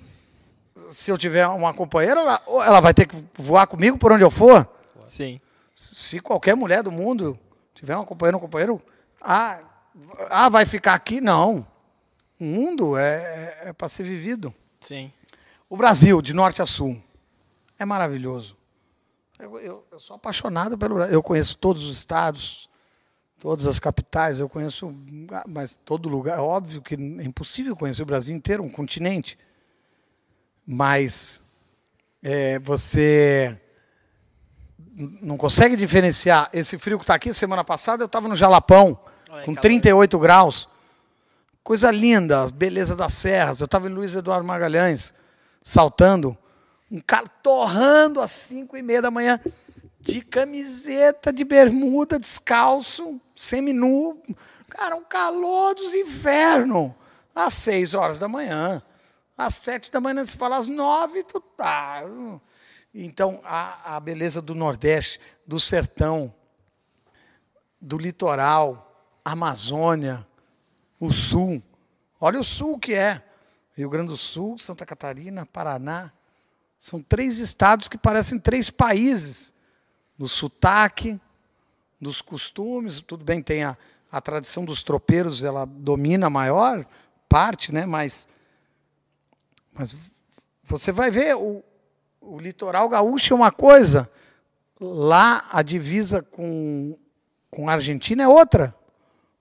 se 0.90 1.12
eu 1.12 1.18
tiver 1.18 1.48
uma 1.48 1.74
companheira, 1.74 2.20
ela, 2.20 2.42
ela 2.66 2.82
vai 2.82 2.94
ter 2.94 3.08
que 3.08 3.16
voar 3.36 3.68
comigo 3.68 3.98
por 3.98 4.12
onde 4.12 4.24
eu 4.24 4.32
for. 4.32 4.68
Sim. 5.06 5.40
Se 5.76 6.20
qualquer 6.20 6.56
mulher 6.56 6.84
do 6.84 6.92
mundo 6.92 7.38
tiver 7.74 7.96
uma 7.96 8.06
companheira, 8.06 8.38
um 8.38 8.42
companheiro, 8.42 8.82
ah, 9.20 9.60
ah 10.30 10.50
vai 10.50 10.66
ficar 10.66 10.94
aqui? 10.94 11.20
Não. 11.20 11.66
O 12.40 12.44
mundo 12.46 12.98
é, 12.98 13.58
é 13.66 13.74
para 13.74 13.90
ser 13.90 14.04
vivido. 14.04 14.54
Sim. 14.80 15.12
O 15.70 15.78
Brasil, 15.78 16.22
de 16.22 16.34
norte 16.34 16.62
a 16.62 16.66
sul, 16.66 17.02
é 17.78 17.86
maravilhoso. 17.86 18.58
Eu, 19.40 19.60
eu- 19.60 19.84
eu 19.92 20.00
sou 20.00 20.16
apaixonado 20.16 20.78
pelo 20.78 20.96
Brasil. 20.96 21.14
Eu 21.14 21.24
conheço 21.24 21.58
todos 21.58 21.86
os 21.86 21.98
estados, 21.98 22.70
todas 23.40 23.66
as 23.66 23.80
capitais, 23.80 24.40
eu 24.40 24.48
conheço, 24.48 24.94
ah, 25.32 25.44
mas 25.48 25.80
todo 25.84 26.08
lugar. 26.10 26.38
É 26.38 26.42
óbvio 26.42 26.82
que 26.82 26.96
é 26.96 27.24
impossível 27.24 27.76
conhecer 27.76 28.04
o 28.04 28.06
Brasil 28.06 28.36
inteiro, 28.36 28.64
um 28.64 28.70
continente. 28.70 29.38
Mas 30.66 31.42
é, 32.24 32.60
você 32.60 33.58
não 35.22 35.38
consegue 35.38 35.76
diferenciar 35.76 36.50
esse 36.54 36.78
frio 36.78 36.98
que 36.98 37.04
está 37.04 37.16
aqui. 37.16 37.34
Semana 37.34 37.64
passada 37.64 38.04
eu 38.04 38.08
estava 38.08 38.28
no 38.28 38.36
Jalapão, 38.36 39.00
Olha, 39.30 39.44
com 39.44 39.54
calor. 39.54 39.62
38 39.62 40.20
graus. 40.20 40.70
Coisa 41.64 41.92
linda, 41.92 42.48
beleza 42.48 42.96
das 42.96 43.14
serras. 43.14 43.60
Eu 43.60 43.66
estava 43.66 43.88
em 43.88 43.94
Luiz 43.94 44.14
Eduardo 44.14 44.46
Magalhães, 44.46 45.14
saltando. 45.64 46.38
Um 46.92 47.00
cara 47.00 47.28
torrando 47.42 48.20
às 48.20 48.32
5 48.32 48.76
e 48.76 48.82
meia 48.82 49.02
da 49.02 49.12
manhã, 49.12 49.40
de 50.00 50.22
camiseta, 50.22 51.32
de 51.32 51.44
bermuda, 51.44 52.20
descalço, 52.20 53.22
seminu. 53.36 54.22
Cara, 54.68 54.96
um 54.96 55.04
calor 55.04 55.76
dos 55.76 55.94
infernos. 55.94 56.92
Às 57.34 57.54
6 57.54 57.94
horas 57.94 58.20
da 58.20 58.28
manhã. 58.28 58.82
Às 59.38 59.56
7 59.56 59.92
da 59.92 60.00
manhã, 60.00 60.24
se 60.24 60.38
fala 60.38 60.58
às 60.58 60.68
9, 60.68 61.24
tu 61.24 61.40
tá. 61.40 62.04
Então, 62.94 63.42
a, 63.44 63.96
a 63.96 64.00
beleza 64.00 64.42
do 64.42 64.54
Nordeste, 64.54 65.20
do 65.48 65.60
sertão, 65.60 66.34
do 67.80 67.98
litoral, 67.98 69.20
Amazônia, 69.24 70.28
o 71.00 71.12
Sul. 71.12 71.62
Olha 72.20 72.40
o 72.40 72.44
Sul 72.44 72.78
que 72.78 72.94
é. 72.94 73.24
Rio 73.76 73.90
Grande 73.90 74.10
do 74.10 74.18
Sul, 74.18 74.58
Santa 74.60 74.86
Catarina, 74.86 75.46
Paraná. 75.46 76.12
São 76.78 77.02
três 77.02 77.40
estados 77.40 77.88
que 77.88 77.98
parecem 77.98 78.40
três 78.40 78.70
países. 78.70 79.54
No 80.18 80.28
sotaque, 80.28 81.20
dos 82.02 82.20
costumes, 82.20 83.00
tudo 83.02 83.24
bem, 83.24 83.44
tem 83.44 83.64
a, 83.64 83.78
a 84.12 84.20
tradição 84.20 84.66
dos 84.66 84.82
tropeiros, 84.82 85.44
ela 85.44 85.66
domina 85.66 86.28
a 86.28 86.32
maior 86.32 86.84
parte, 87.30 87.72
né? 87.72 87.86
mas, 87.86 88.28
mas 89.74 89.96
você 90.64 90.92
vai 90.92 91.12
ver, 91.12 91.36
o, 91.36 91.64
o 92.20 92.40
litoral 92.40 92.88
gaúcho 92.88 93.34
é 93.34 93.36
uma 93.36 93.52
coisa, 93.52 94.10
lá 94.80 95.46
a 95.52 95.62
divisa 95.62 96.22
com, 96.22 96.98
com 97.50 97.70
a 97.70 97.74
Argentina 97.74 98.24
é 98.24 98.28
outra. 98.28 98.76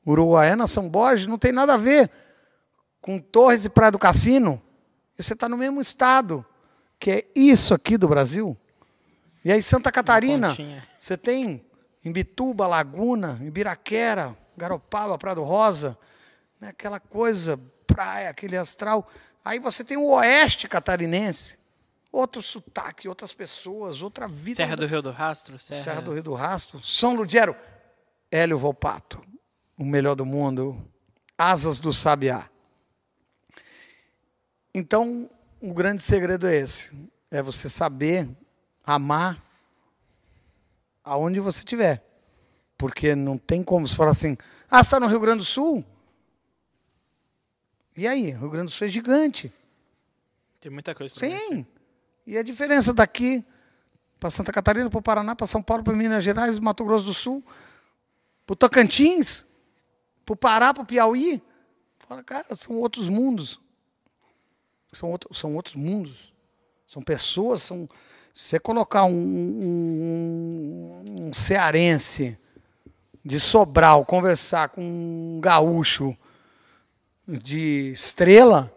Uruguaiana, 0.06 0.66
São 0.66 0.88
Borges, 0.88 1.26
não 1.26 1.38
tem 1.38 1.52
nada 1.52 1.74
a 1.74 1.76
ver 1.76 2.10
com 3.00 3.18
Torres 3.18 3.64
e 3.64 3.68
Praia 3.70 3.92
do 3.92 3.98
Cassino. 3.98 4.60
E 5.18 5.22
você 5.22 5.34
está 5.34 5.48
no 5.48 5.56
mesmo 5.56 5.80
estado, 5.80 6.44
que 6.98 7.10
é 7.10 7.24
isso 7.34 7.74
aqui 7.74 7.96
do 7.96 8.08
Brasil. 8.08 8.56
E 9.44 9.52
aí 9.52 9.62
Santa 9.62 9.90
Catarina, 9.92 10.56
você 10.98 11.16
tem 11.16 11.64
em 12.04 12.12
Bituba, 12.12 12.66
Laguna, 12.66 13.38
em 13.40 13.50
Biraquera, 13.50 14.36
Garopaba, 14.56 15.18
Prado 15.18 15.42
Rosa, 15.42 15.96
né, 16.60 16.68
aquela 16.68 17.00
coisa, 17.00 17.58
praia, 17.86 18.30
aquele 18.30 18.56
astral. 18.56 19.06
Aí 19.44 19.58
você 19.58 19.82
tem 19.82 19.96
o 19.96 20.10
oeste 20.10 20.68
catarinense, 20.68 21.58
outro 22.12 22.42
sotaque, 22.42 23.08
outras 23.08 23.32
pessoas, 23.32 24.02
outra 24.02 24.28
vida. 24.28 24.56
Serra 24.56 24.76
do 24.76 24.86
Rio 24.86 25.02
do 25.02 25.10
Rastro, 25.10 25.58
Serra, 25.58 25.82
Serra 25.82 26.02
do 26.02 26.12
Rio 26.12 26.22
do 26.22 26.34
Rastro, 26.34 26.82
São 26.82 27.14
Ludgero, 27.14 27.56
Hélio 28.30 28.58
Volpato, 28.58 29.24
o 29.78 29.84
melhor 29.84 30.14
do 30.14 30.26
mundo, 30.26 30.80
Asas 31.36 31.80
do 31.80 31.92
Sabiá. 31.92 32.48
Então, 34.74 35.28
o 35.60 35.72
grande 35.72 36.02
segredo 36.02 36.46
é 36.46 36.56
esse: 36.56 36.92
é 37.30 37.42
você 37.42 37.68
saber 37.68 38.28
amar 38.84 39.42
aonde 41.04 41.40
você 41.40 41.60
estiver. 41.60 42.04
Porque 42.76 43.14
não 43.14 43.36
tem 43.36 43.62
como 43.62 43.86
você 43.86 43.96
falar 43.96 44.12
assim, 44.12 44.36
ah, 44.70 44.78
você 44.78 44.88
está 44.88 45.00
no 45.00 45.06
Rio 45.06 45.20
Grande 45.20 45.38
do 45.38 45.44
Sul? 45.44 45.84
E 47.96 48.06
aí? 48.06 48.30
Rio 48.30 48.50
Grande 48.50 48.66
do 48.66 48.70
Sul 48.70 48.86
é 48.86 48.90
gigante. 48.90 49.52
Tem 50.60 50.70
muita 50.70 50.94
coisa 50.94 51.12
conhecer. 51.12 51.38
Sim. 51.38 51.66
E 52.26 52.36
a 52.36 52.42
diferença 52.42 52.92
daqui 52.92 53.44
para 54.20 54.30
Santa 54.30 54.52
Catarina, 54.52 54.90
para 54.90 54.98
o 54.98 55.02
Paraná, 55.02 55.34
para 55.34 55.46
São 55.46 55.62
Paulo, 55.62 55.82
para 55.82 55.96
Minas 55.96 56.22
Gerais, 56.22 56.58
Mato 56.58 56.84
Grosso 56.84 57.06
do 57.06 57.14
Sul, 57.14 57.42
para 58.46 58.52
o 58.52 58.56
Tocantins, 58.56 59.46
para 60.26 60.34
o 60.34 60.36
Pará, 60.36 60.74
para 60.74 60.82
o 60.82 60.86
Piauí. 60.86 61.42
Fala, 62.06 62.22
cara, 62.22 62.54
são 62.54 62.76
outros 62.76 63.08
mundos. 63.08 63.58
São, 64.92 65.10
outro, 65.10 65.32
são 65.34 65.54
outros 65.56 65.74
mundos. 65.74 66.34
São 66.86 67.02
pessoas, 67.02 67.62
são. 67.62 67.88
Se 68.32 68.50
você 68.50 68.60
colocar 68.60 69.04
um, 69.04 69.16
um, 69.16 71.04
um 71.26 71.32
cearense 71.32 72.38
de 73.24 73.40
Sobral, 73.40 74.04
conversar 74.04 74.68
com 74.68 74.82
um 74.82 75.40
gaúcho 75.40 76.16
de 77.38 77.92
estrela, 77.92 78.72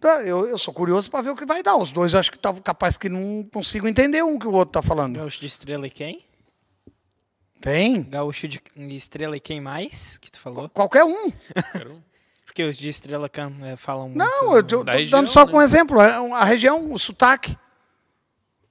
tá, 0.00 0.22
eu, 0.22 0.46
eu 0.46 0.58
sou 0.58 0.72
curioso 0.72 1.10
para 1.10 1.22
ver 1.22 1.30
o 1.30 1.36
que 1.36 1.46
vai 1.46 1.62
dar. 1.62 1.76
Os 1.76 1.92
dois 1.92 2.14
acho 2.14 2.30
que 2.30 2.36
estavam 2.36 2.60
capaz 2.60 2.96
que 2.96 3.08
não 3.08 3.44
consigo 3.52 3.88
entender 3.88 4.22
um 4.22 4.38
que 4.38 4.46
o 4.46 4.52
outro 4.52 4.78
está 4.78 4.82
falando. 4.82 5.16
Gaúcho 5.16 5.40
de 5.40 5.46
Estrela 5.46 5.86
e 5.86 5.90
quem? 5.90 6.22
Tem? 7.60 8.02
Gaúcho 8.04 8.46
de 8.46 8.60
Estrela 8.76 9.36
e 9.36 9.40
quem 9.40 9.60
mais 9.60 10.18
que 10.18 10.30
tu 10.30 10.38
falou? 10.38 10.68
Qualquer 10.68 11.04
um. 11.04 11.32
Porque 12.46 12.62
os 12.64 12.76
de 12.76 12.88
Estrela 12.88 13.28
can, 13.28 13.52
é, 13.62 13.76
falam 13.76 14.08
muito... 14.08 14.18
Não, 14.18 14.54
eu 14.54 14.60
estou 14.60 14.84
da 14.84 14.92
região, 14.92 15.20
dando 15.20 15.30
só 15.30 15.44
né? 15.44 15.52
com 15.52 15.58
um 15.58 15.62
exemplo. 15.62 16.00
é 16.00 16.10
A 16.34 16.44
região, 16.44 16.92
o 16.92 16.98
sotaque. 16.98 17.56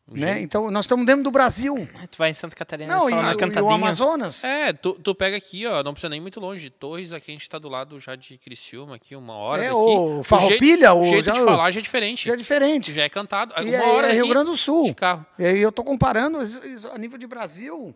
Né? 0.10 0.42
Então, 0.42 0.72
nós 0.72 0.86
estamos 0.86 1.06
dentro 1.06 1.22
do 1.24 1.32
Brasil. 1.32 1.86
Ah, 2.02 2.08
Tu 2.08 2.18
vai 2.18 2.30
em 2.30 2.34
Santa 2.34 2.56
Catarina 2.56 2.96
Não, 2.96 3.10
e, 3.10 3.12
na 3.14 3.36
o- 3.36 3.40
e 3.42 3.62
o. 3.62 3.70
Amazonas. 3.70 4.42
É, 4.42 4.72
tu, 4.72 4.94
tu 4.94 5.14
pega 5.14 5.36
aqui, 5.36 5.68
ó, 5.68 5.84
não 5.84 5.92
precisa 5.92 6.08
nem 6.10 6.22
muito 6.22 6.40
longe. 6.40 6.70
Torres, 6.70 7.12
aqui 7.12 7.30
a 7.30 7.34
gente 7.34 7.50
tá 7.50 7.60
do 7.60 7.68
lado 7.68 8.00
já 8.00 8.16
de 8.16 8.38
Criciúma, 8.38 8.96
aqui, 8.96 9.18
uma 9.18 9.34
hora 9.34 9.64
É, 9.64 9.68
daqui. 9.68 9.76
o 9.76 10.20
O 10.20 10.24
Farroupilha, 10.24 10.92
jeito, 10.92 10.96
o- 10.96 11.02
o 11.02 11.06
jeito 11.06 11.26
já- 11.26 11.34
de 11.34 11.40
falar 11.44 11.72
já 11.72 11.80
é 11.80 11.84
diferente. 11.84 12.26
Já 12.26 12.34
é 12.34 12.36
diferente. 12.38 12.94
Já 12.94 13.04
é 13.04 13.10
cantado. 13.10 13.54
E 13.58 13.66
uma 13.70 13.78
aí 13.84 13.90
hora 13.90 14.08
é 14.10 14.14
Rio 14.14 14.30
Grande 14.30 14.50
do 14.52 14.56
Sul. 14.56 14.86
De 14.86 14.94
carro. 14.96 15.26
E 15.38 15.46
aí 15.46 15.60
eu 15.60 15.70
estou 15.70 15.84
comparando 15.84 16.42
isso- 16.42 16.66
isso 16.66 16.88
a 16.88 16.98
nível 16.98 17.18
de 17.18 17.28
Brasil. 17.28 17.94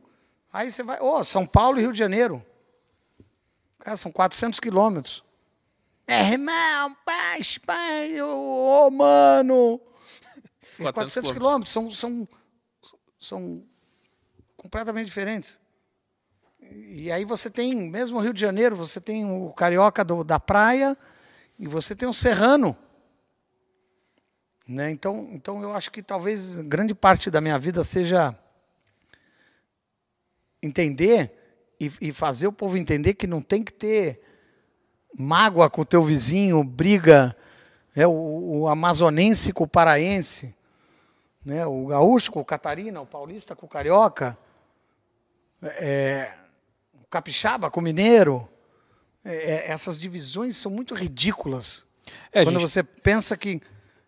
Aí 0.51 0.69
você 0.69 0.83
vai, 0.83 0.97
ó, 0.99 1.23
São 1.23 1.45
Paulo 1.45 1.77
e 1.79 1.81
Rio 1.81 1.93
de 1.93 1.99
Janeiro. 1.99 2.45
Cara, 3.79 3.95
são 3.95 4.11
400 4.11 4.59
quilômetros. 4.59 5.23
É, 6.05 6.31
irmão, 6.33 6.93
paz, 7.05 7.57
pai, 7.57 8.21
ô, 8.21 8.87
ô, 8.87 8.91
mano. 8.91 9.79
É 10.87 10.91
400 10.93 11.31
quilômetros, 11.39 11.71
são, 11.73 11.91
são, 11.91 12.27
são 13.19 13.63
completamente 14.55 15.05
diferentes. 15.07 15.59
E 16.61 17.11
aí 17.11 17.25
você 17.25 17.49
tem, 17.49 17.75
mesmo 17.89 18.17
o 18.17 18.21
Rio 18.21 18.33
de 18.33 18.39
Janeiro, 18.39 18.75
você 18.75 19.01
tem 19.01 19.25
o 19.25 19.51
carioca 19.53 20.03
do- 20.05 20.23
da 20.23 20.39
praia 20.39 20.97
e 21.59 21.67
você 21.67 21.95
tem 21.95 22.07
o 22.07 22.13
serrano. 22.13 22.77
Né? 24.67 24.91
Então, 24.91 25.29
então 25.33 25.61
eu 25.61 25.73
acho 25.75 25.91
que 25.91 26.01
talvez 26.01 26.57
grande 26.59 26.93
parte 26.95 27.29
da 27.29 27.41
minha 27.41 27.59
vida 27.59 27.83
seja 27.83 28.37
entender 30.61 31.33
e, 31.79 31.91
e 31.99 32.11
fazer 32.11 32.47
o 32.47 32.53
povo 32.53 32.77
entender 32.77 33.15
que 33.15 33.25
não 33.27 33.41
tem 33.41 33.63
que 33.63 33.73
ter 33.73 34.21
mágoa 35.17 35.69
com 35.69 35.81
o 35.81 35.85
teu 35.85 36.03
vizinho, 36.03 36.63
briga, 36.63 37.35
é 37.95 38.07
o, 38.07 38.11
o 38.61 38.67
amazonense 38.67 39.51
com 39.51 39.63
o 39.63 39.67
paraense, 39.67 40.55
né? 41.45 41.65
o 41.65 41.87
gaúcho 41.87 42.31
com 42.31 42.39
o 42.39 42.45
catarina, 42.45 43.01
o 43.01 43.05
paulista 43.05 43.55
com 43.55 43.65
o 43.65 43.69
carioca, 43.69 44.37
é, 45.61 46.33
o 46.93 47.05
capixaba 47.07 47.69
com 47.69 47.79
o 47.79 47.83
mineiro. 47.83 48.47
É, 49.23 49.35
é, 49.35 49.71
essas 49.71 49.97
divisões 49.99 50.57
são 50.57 50.71
muito 50.71 50.95
ridículas. 50.95 51.85
É, 52.31 52.43
Quando 52.43 52.59
gente- 52.59 52.69
você 52.71 52.81
pensa 52.83 53.37
que, 53.37 53.61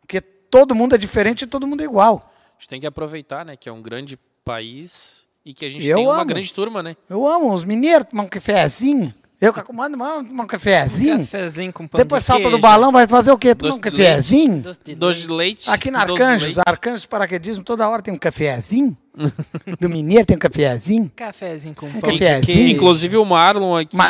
que 0.07 0.19
todo 0.19 0.73
mundo 0.73 0.95
é 0.95 0.97
diferente 0.97 1.43
e 1.43 1.47
todo 1.47 1.67
mundo 1.67 1.81
é 1.81 1.83
igual. 1.83 2.31
A 2.49 2.59
gente 2.59 2.69
tem 2.69 2.81
que 2.81 2.87
aproveitar, 2.87 3.45
né, 3.45 3.55
que 3.55 3.69
é 3.69 3.71
um 3.71 3.81
grande 3.81 4.17
país 4.43 5.25
e 5.45 5.53
que 5.53 5.65
a 5.65 5.69
gente 5.69 5.85
Eu 5.85 5.97
tem 5.97 6.07
uma 6.07 6.15
amo. 6.17 6.25
grande 6.25 6.51
turma, 6.51 6.81
né? 6.81 6.95
Eu 7.09 7.27
amo 7.27 7.53
os 7.53 7.63
mineiros 7.63 8.07
tomar 8.09 8.23
um 8.23 8.27
cafezinho. 8.27 9.13
Eu 9.45 9.53
que 9.53 9.61
comando, 9.61 9.97
mano, 9.97 10.23
tomar 10.27 10.43
um 10.43 10.47
cafezinho. 10.47 11.19
Cafezinho 11.19 11.73
com 11.73 11.85
pão 11.87 11.97
Depois 11.97 12.21
de 12.23 12.27
salta 12.27 12.43
do 12.43 12.49
queijo. 12.51 12.61
balão, 12.61 12.91
vai 12.91 13.05
fazer 13.07 13.31
o 13.31 13.37
quê? 13.37 13.53
Tomar 13.53 13.73
um 13.75 13.79
cafezinho? 13.79 14.61
Doce 14.61 14.79
de 14.85 14.95
Doce 14.95 15.19
leite. 15.19 15.27
de 15.27 15.33
leite. 15.33 15.69
Aqui 15.69 15.91
na 15.91 15.99
Arcanjos. 15.99 16.57
Arcanjos 16.65 17.01
de 17.01 17.07
Paraquedismo, 17.09 17.63
toda 17.63 17.87
hora 17.89 18.01
tem 18.01 18.13
um 18.13 18.17
cafezinho. 18.17 18.95
Do 19.79 19.89
mineiro 19.89 20.25
tem 20.25 20.37
um 20.37 20.39
cafezinho. 20.39 21.11
Cafezinho 21.15 21.75
com 21.75 21.87
Um 21.87 21.99
pão 21.99 22.11
cafezinho. 22.11 22.41
queijo. 22.45 22.69
Inclusive 22.69 23.17
o 23.17 23.25
Marlon 23.25 23.75
aqui. 23.77 23.95
Ma- 23.97 24.09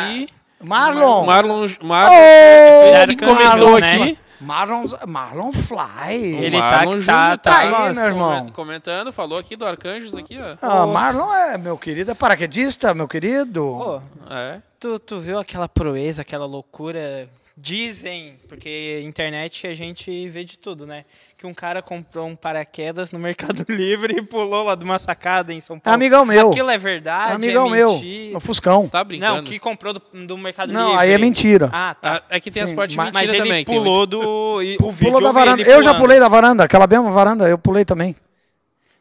Marlon! 0.62 1.24
Marlon, 1.26 1.66
Marlon 1.82 2.12
Ô, 2.12 2.96
ele 3.02 3.16
comentou 3.16 3.44
Marlon, 3.44 3.78
né? 3.80 3.94
aqui. 4.02 4.18
Marlon, 4.40 4.84
Marlon 5.08 5.52
Fly. 5.52 6.14
Ele 6.44 6.56
tá, 6.58 6.70
Marlon 6.70 7.02
tá, 7.02 7.36
tá, 7.36 7.50
tá 7.50 7.58
aí, 7.58 7.70
nossa. 7.70 7.92
meu 7.94 8.04
irmão. 8.04 8.38
Comen- 8.38 8.52
Comentando, 8.52 9.12
falou 9.12 9.38
aqui 9.38 9.56
do 9.56 9.66
Arcanjos 9.66 10.14
aqui, 10.14 10.38
ó. 10.38 10.56
Ah, 10.62 10.86
Marlon 10.86 11.32
é 11.34 11.58
meu 11.58 11.76
querido, 11.76 12.10
é 12.10 12.14
paraquedista, 12.14 12.94
meu 12.94 13.08
querido. 13.08 13.60
Pô, 13.62 14.00
É. 14.30 14.58
tu, 14.84 14.98
tu 14.98 15.18
viu 15.18 15.38
aquela 15.38 15.66
proeza, 15.68 16.20
aquela 16.22 16.44
loucura? 16.44 17.26
Dizem, 17.56 18.34
porque 18.48 19.00
internet 19.04 19.66
a 19.68 19.74
gente 19.74 20.28
vê 20.28 20.42
de 20.42 20.58
tudo, 20.58 20.84
né? 20.86 21.04
Que 21.38 21.46
um 21.46 21.54
cara 21.54 21.80
comprou 21.80 22.26
um 22.26 22.34
paraquedas 22.34 23.12
no 23.12 23.18
Mercado 23.20 23.64
Livre 23.68 24.14
e 24.18 24.22
pulou 24.22 24.64
lá 24.64 24.74
de 24.74 24.84
uma 24.84 24.98
sacada 24.98 25.52
em 25.52 25.60
São 25.60 25.76
É 25.76 25.78
Paulo. 25.78 25.94
amigão 25.94 26.26
meu. 26.26 26.50
Aquilo 26.50 26.68
é 26.70 26.76
verdade? 26.76 27.32
amigão 27.34 27.68
é 27.68 27.70
meu. 27.70 27.92
mentira? 27.94 28.36
O 28.36 28.40
Fuscão. 28.40 28.88
Tá 28.88 29.04
brincando. 29.04 29.36
Não, 29.36 29.44
que 29.44 29.58
comprou 29.60 29.92
do, 29.94 30.02
do 30.26 30.36
Mercado 30.36 30.72
Não, 30.72 30.88
Livre. 30.88 31.00
aí 31.02 31.12
é 31.12 31.18
mentira. 31.18 31.70
Ah, 31.72 31.94
tá. 31.94 32.16
Ah, 32.16 32.22
é 32.36 32.40
que 32.40 32.50
tem 32.50 32.62
as 32.62 32.70
Sim, 32.70 32.76
partes 32.76 32.96
mas- 32.96 33.06
mentira 33.06 33.22
Mas 33.22 33.30
ele 33.32 33.42
também. 33.44 33.64
que 33.64 33.70
tem 33.70 33.78
pulou 33.78 33.98
muito- 33.98 34.10
do. 34.18 34.62
e 34.62 34.74
o 34.74 34.78
Pulou 34.78 34.92
vídeo 34.92 35.20
da 35.20 35.32
varanda. 35.32 35.62
ele 35.62 35.70
Eu 35.72 35.82
já 35.82 35.94
pulei 35.94 36.18
da 36.18 36.28
varanda, 36.28 36.64
aquela 36.64 36.86
mesma 36.88 37.10
varanda, 37.12 37.48
eu 37.48 37.56
pulei 37.56 37.84
também. 37.84 38.16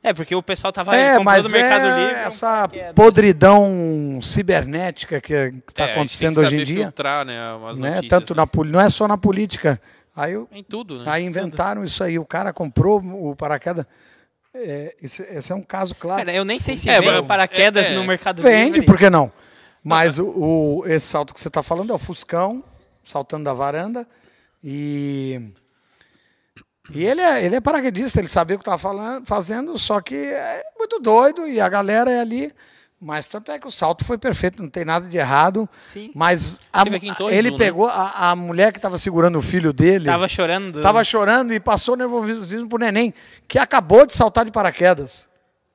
É, 0.04 0.14
porque 0.14 0.36
o 0.36 0.44
pessoal 0.44 0.74
tava 0.74 0.94
É, 0.96 1.08
comprou 1.12 1.24
mas 1.24 1.46
do 1.46 1.50
Mercado 1.52 1.86
é 1.86 2.00
Livre. 2.08 2.22
essa 2.24 2.48
paraquedas. 2.68 2.94
podridão 2.94 4.20
cibernética 4.22 5.22
que 5.22 5.34
está 5.34 5.44
É, 5.44 5.46
a 5.46 5.48
gente 5.54 5.74
tem 5.74 5.86
acontecendo 5.86 6.34
que 6.36 6.40
hoje 6.42 6.62
em 6.62 6.64
dia. 6.66 6.84
filtrar, 6.86 7.26
né, 7.26 7.40
as 7.70 7.78
Né? 7.78 7.90
notícias, 7.96 8.10
Tanto 8.10 8.34
né? 8.34 8.38
na, 8.42 8.48
poli- 8.48 8.72
não 8.72 8.82
é 8.82 8.90
só 8.90 9.08
na 9.08 9.18
política. 9.18 9.82
Aí, 10.16 10.34
Em 10.52 10.64
tudo, 10.64 11.00
né? 11.00 11.06
aí 11.08 11.24
inventaram 11.24 11.84
isso 11.84 12.04
aí. 12.04 12.20
O 12.20 12.26
cara 12.26 12.52
comprou 12.54 13.02
o 13.02 13.36
paraquedas. 13.36 13.86
É, 14.54 14.94
esse, 15.02 15.24
esse 15.24 15.52
é 15.52 15.56
um 15.56 15.64
caso 15.64 15.96
claro. 15.96 16.20
Cara, 16.26 16.36
eu 16.38 16.46
nem 16.46 16.60
sei 16.60 16.76
se 16.78 16.88
É, 16.90 17.00
vende 17.02 17.24
paraquedas 17.24 17.88
é, 17.90 17.94
é. 17.94 17.96
no 17.96 18.04
Mercado 18.04 18.42
Vende, 18.44 18.74
Livre. 18.82 18.86
por 18.86 18.98
que 18.98 19.10
não? 19.10 19.32
Mas 19.84 20.20
o, 20.20 20.26
o- 20.28 20.84
esse 20.86 21.08
salto 21.08 21.34
que 21.34 21.40
você 21.42 21.48
está 21.48 21.64
falando 21.64 21.92
é 21.92 21.96
o 21.96 21.98
Fuscão, 21.98 22.64
saltando 23.04 23.46
da 23.46 23.54
varanda. 23.54 24.06
E, 24.64 25.42
e 26.92 27.06
ele, 27.06 27.22
é, 27.22 27.46
ele 27.46 27.56
é 27.56 27.62
paraquedista, 27.62 28.20
ele 28.20 28.28
sabia 28.28 28.56
o 28.56 28.60
que 28.60 28.70
estava 28.70 29.22
fazendo, 29.26 29.78
só 29.78 30.02
que 30.02 30.16
é 30.16 30.64
muito 30.78 31.00
doido 31.00 31.48
e 31.48 31.60
a 31.60 31.70
galera 31.70 32.12
é 32.12 32.20
ali. 32.20 32.52
Mas 33.00 33.28
tanto 33.28 33.52
é 33.52 33.60
que 33.60 33.68
o 33.68 33.72
salto 33.72 34.06
foi 34.06 34.18
perfeito, 34.18 34.62
não 34.62 34.70
tem 34.70 34.86
nada 34.86 35.08
de 35.08 35.18
errado. 35.18 35.70
Sim. 35.78 36.10
Mas 36.16 36.62
a 36.72 36.84
ele 37.30 37.50
um, 37.50 37.52
né? 37.52 37.58
pegou 37.58 37.88
a, 37.88 38.32
a 38.32 38.36
mulher 38.36 38.72
que 38.72 38.78
estava 38.78 38.98
segurando 38.98 39.38
o 39.38 39.42
filho 39.42 39.74
dele. 39.74 40.06
Tava 40.06 40.28
chorando. 40.28 40.82
Tava 40.82 41.04
chorando 41.04 41.54
e 41.54 41.60
passou 41.60 41.98
nervosismo 41.98 42.70
pro 42.70 42.80
neném, 42.80 43.14
que 43.46 43.60
acabou 43.60 44.06
de 44.06 44.14
saltar 44.14 44.46
de 44.46 44.52
paraquedas. 44.52 45.28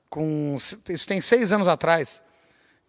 Com, 0.09 0.57
isso 0.89 1.07
tem 1.07 1.21
seis 1.21 1.53
anos 1.53 1.69
atrás. 1.69 2.23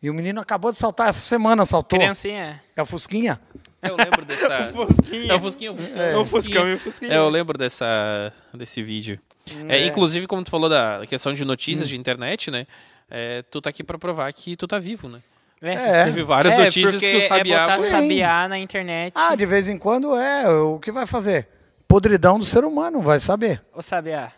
E 0.01 0.09
o 0.09 0.13
menino 0.13 0.39
acabou 0.39 0.71
de 0.71 0.77
saltar, 0.77 1.09
essa 1.09 1.19
semana 1.19 1.65
saltou. 1.65 1.99
Criancinha. 1.99 2.63
É 2.73 2.81
o 2.81 2.85
Fusquinha? 2.85 3.39
Eu 3.81 3.95
lembro 3.95 4.25
dessa. 4.25 4.71
Fusquinha. 4.73 5.31
É 5.31 5.35
o 5.35 5.39
Fusquinha. 5.39 5.71
o 5.71 5.77
Fusquinha, 5.77 6.01
É 6.03 6.17
o 6.17 6.25
Fuscão 6.25 6.69
e 6.69 6.73
o 6.73 6.79
Fusquinha. 6.79 7.13
É, 7.13 7.17
eu 7.17 7.29
lembro 7.29 7.57
dessa, 7.57 8.33
desse 8.53 8.81
vídeo. 8.83 9.19
É, 9.67 9.85
inclusive, 9.87 10.27
como 10.27 10.43
tu 10.43 10.51
falou 10.51 10.69
da 10.69 11.01
questão 11.07 11.33
de 11.33 11.43
notícias 11.45 11.87
Hum. 11.87 11.89
de 11.89 11.97
internet, 11.97 12.51
né? 12.51 12.67
é, 13.09 13.41
tu 13.49 13.59
tá 13.59 13.69
aqui 13.71 13.83
pra 13.83 13.97
provar 13.97 14.31
que 14.33 14.55
tu 14.55 14.67
tá 14.67 14.77
vivo, 14.77 15.09
né? 15.09 15.19
É. 15.61 16.05
Teve 16.05 16.23
várias 16.23 16.57
notícias 16.57 16.93
porque 17.01 17.11
que 17.11 17.17
o 17.17 17.21
Sabiá 17.27 17.57
É 17.57 17.61
botar 17.63 17.75
foi- 17.79 17.89
Sabiá 17.89 18.47
na 18.47 18.57
internet. 18.59 19.13
Ah, 19.15 19.35
de 19.35 19.45
vez 19.45 19.67
em 19.67 19.77
quando 19.77 20.15
é. 20.15 20.47
O 20.47 20.79
que 20.79 20.91
vai 20.91 21.05
fazer? 21.05 21.47
Podridão 21.87 22.37
do 22.39 22.45
ser 22.45 22.63
humano, 22.63 23.01
vai 23.01 23.19
saber. 23.19 23.61
Ô, 23.73 23.81
Sabiá, 23.81 24.31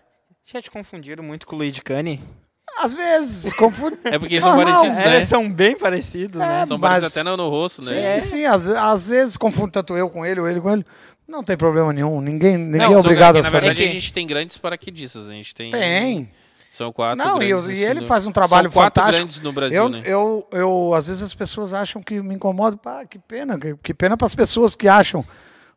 já 0.45 0.61
te 0.61 0.71
confundiram 0.71 1.23
muito 1.23 1.45
com 1.45 1.55
o 1.55 1.59
Luigi 1.59 1.81
Cane? 1.81 2.21
Às 2.79 2.93
vezes, 2.93 3.53
confunde. 3.53 3.97
É 4.05 4.17
porque 4.17 4.35
eles 4.35 4.43
são 4.43 4.55
Normal. 4.55 4.73
parecidos, 4.73 4.99
É, 5.01 5.05
né? 5.09 5.15
eles 5.17 5.27
são 5.27 5.51
bem 5.51 5.77
parecidos, 5.77 6.39
né? 6.39 6.65
São 6.65 6.77
mas- 6.77 6.91
parecidos 7.01 7.17
até 7.17 7.29
no, 7.29 7.37
no 7.37 7.49
rosto, 7.49 7.85
Sim, 7.85 7.93
né? 7.93 8.19
sim, 8.21 8.45
às, 8.45 8.67
às 8.67 9.07
vezes 9.07 9.37
confunde 9.37 9.71
tanto 9.71 9.95
eu 9.97 10.09
com 10.09 10.25
ele 10.25 10.39
ou 10.39 10.47
ele 10.47 10.59
com 10.61 10.71
ele. 10.71 10.85
Não 11.27 11.43
tem 11.43 11.55
problema 11.55 11.93
nenhum. 11.93 12.19
Ninguém, 12.21 12.57
ninguém 12.57 12.81
Não, 12.87 12.93
é 12.93 12.97
obrigado 12.97 13.35
a 13.37 13.39
Na 13.39 13.43
saber. 13.49 13.61
verdade, 13.61 13.81
É 13.81 13.85
que- 13.85 13.89
a 13.89 13.93
gente 13.93 14.11
tem 14.13 14.25
grandes 14.27 14.57
paraquedistas. 14.57 15.29
A 15.29 15.33
gente 15.33 15.53
tem. 15.55 15.71
Tem. 15.71 16.29
São 16.69 16.91
quatro. 16.91 17.17
Não, 17.17 17.41
e, 17.43 17.49
eu- 17.49 17.61
grandes, 17.61 17.79
e 17.79 17.83
ele 17.83 17.99
assim, 17.99 18.07
faz 18.07 18.25
um 18.25 18.29
no- 18.29 18.33
trabalho 18.33 18.71
São 18.71 18.81
quatro 18.81 19.01
fantástico. 19.01 19.17
grandes 19.17 19.41
no 19.41 19.51
Brasil, 19.51 19.77
Eu, 19.83 19.89
né? 19.89 20.01
eu, 20.05 20.47
eu, 20.51 20.93
às 20.93 21.07
vezes 21.07 21.21
as 21.21 21.33
pessoas 21.35 21.73
acham 21.73 22.01
que 22.01 22.21
me 22.21 22.33
incomodo. 22.35 22.77
Pá, 22.77 23.05
que 23.05 23.19
pena, 23.19 23.57
que, 23.59 23.75
que 23.83 23.93
pena 23.93 24.15
para 24.17 24.25
as 24.25 24.33
pessoas 24.35 24.75
que 24.75 24.87
acham. 24.87 25.23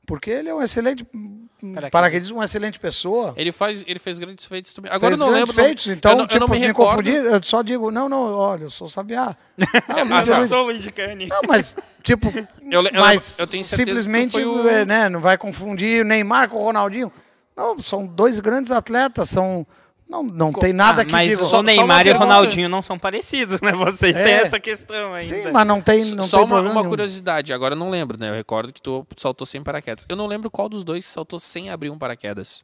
Porque 0.06 0.30
ele 0.30 0.48
é 0.48 0.54
um 0.54 0.62
excelente 0.62 1.04
Paraquedista. 1.04 1.90
paraquedista, 1.90 2.34
uma 2.34 2.44
excelente 2.44 2.78
pessoa. 2.78 3.32
Ele, 3.36 3.50
faz, 3.50 3.82
ele 3.86 3.98
fez 3.98 4.18
grandes 4.18 4.44
feitos 4.44 4.74
também. 4.74 4.90
Agora 4.92 5.16
Fez 5.16 5.20
eu 5.20 5.26
não 5.26 5.32
grandes 5.32 5.54
lembro. 5.54 5.64
feitos, 5.64 5.86
então, 5.88 6.10
eu 6.12 6.16
não, 6.18 6.24
eu 6.24 6.28
tipo, 6.28 6.40
não 6.40 6.48
me 6.48 6.60
me, 6.60 6.66
recordo. 6.66 6.90
confundi, 6.90 7.10
eu 7.16 7.40
só 7.42 7.62
digo, 7.62 7.90
não, 7.90 8.06
não, 8.08 8.34
olha, 8.34 8.64
eu 8.64 8.70
sou 8.70 8.88
Sabiá. 8.88 9.34
Ah, 9.88 10.04
não, 10.04 10.24
já. 10.24 10.40
não, 10.40 10.48
sou 10.48 10.58
o 10.58 10.62
Luigi 10.64 10.92
Cane. 10.92 11.26
não, 11.26 11.40
mas, 11.48 11.74
tipo, 12.02 12.28
Eu 12.70 12.82
eu 12.82 12.82
mas 12.92 13.38
lembro- 13.38 13.42
eu 13.42 13.46
tenho 13.46 13.64
simplesmente, 13.64 14.38
o- 14.44 14.84
né, 14.84 15.08
não 15.08 15.20
vai 15.20 15.38
confundir 15.38 16.02
o 16.02 16.04
Neymar 16.06 16.48
com 16.50 16.58
o 16.58 16.64
Ronaldinho. 16.64 17.10
Não, 17.56 17.78
são 17.78 18.04
dois 18.06 18.40
grandes 18.40 18.70
atletas, 18.70 19.30
são... 19.30 19.66
Não, 20.08 20.22
não 20.22 20.52
tem 20.52 20.72
nada 20.72 21.02
Ah, 21.02 21.04
que 21.04 21.12
mas 21.12 21.28
diga... 21.28 21.42
o 21.42 21.46
só 21.46 21.62
Neymar 21.62 22.02
uma 22.06 22.08
e 22.08 22.12
o. 22.12 22.18
Ronaldinho 22.18 22.68
não 22.68 22.82
são 22.82 22.98
parecidos, 22.98 23.60
né? 23.60 23.72
Vocês 23.76 24.16
têm 24.16 24.32
É. 24.32 24.42
essa 24.42 24.60
questão 24.60 25.14
ainda. 25.14 25.22
Sim, 25.22 25.50
mas 25.50 25.66
não 25.66 25.80
tem, 25.80 26.04
não 26.14 26.24
Só 26.24 26.38
tem 26.38 26.46
uma, 26.46 26.60
uma 26.60 26.84
curiosidade, 26.84 27.52
agora 27.52 27.74
eu 27.74 27.78
não 27.78 27.90
lembro, 27.90 28.18
né? 28.18 28.28
Eu 28.30 28.34
recordo 28.34 28.72
que 28.72 28.82
tu 28.82 29.06
saltou 29.16 29.46
sem 29.46 29.62
paraquedas. 29.62 30.04
Eu 30.08 30.14
não 30.16 30.26
lembro 30.26 30.50
qual 30.50 30.68
dos 30.68 30.84
dois 30.84 31.06
saltou 31.06 31.38
sem 31.38 31.70
abrir 31.70 31.90
um 31.90 31.98
paraquedas. 31.98 32.62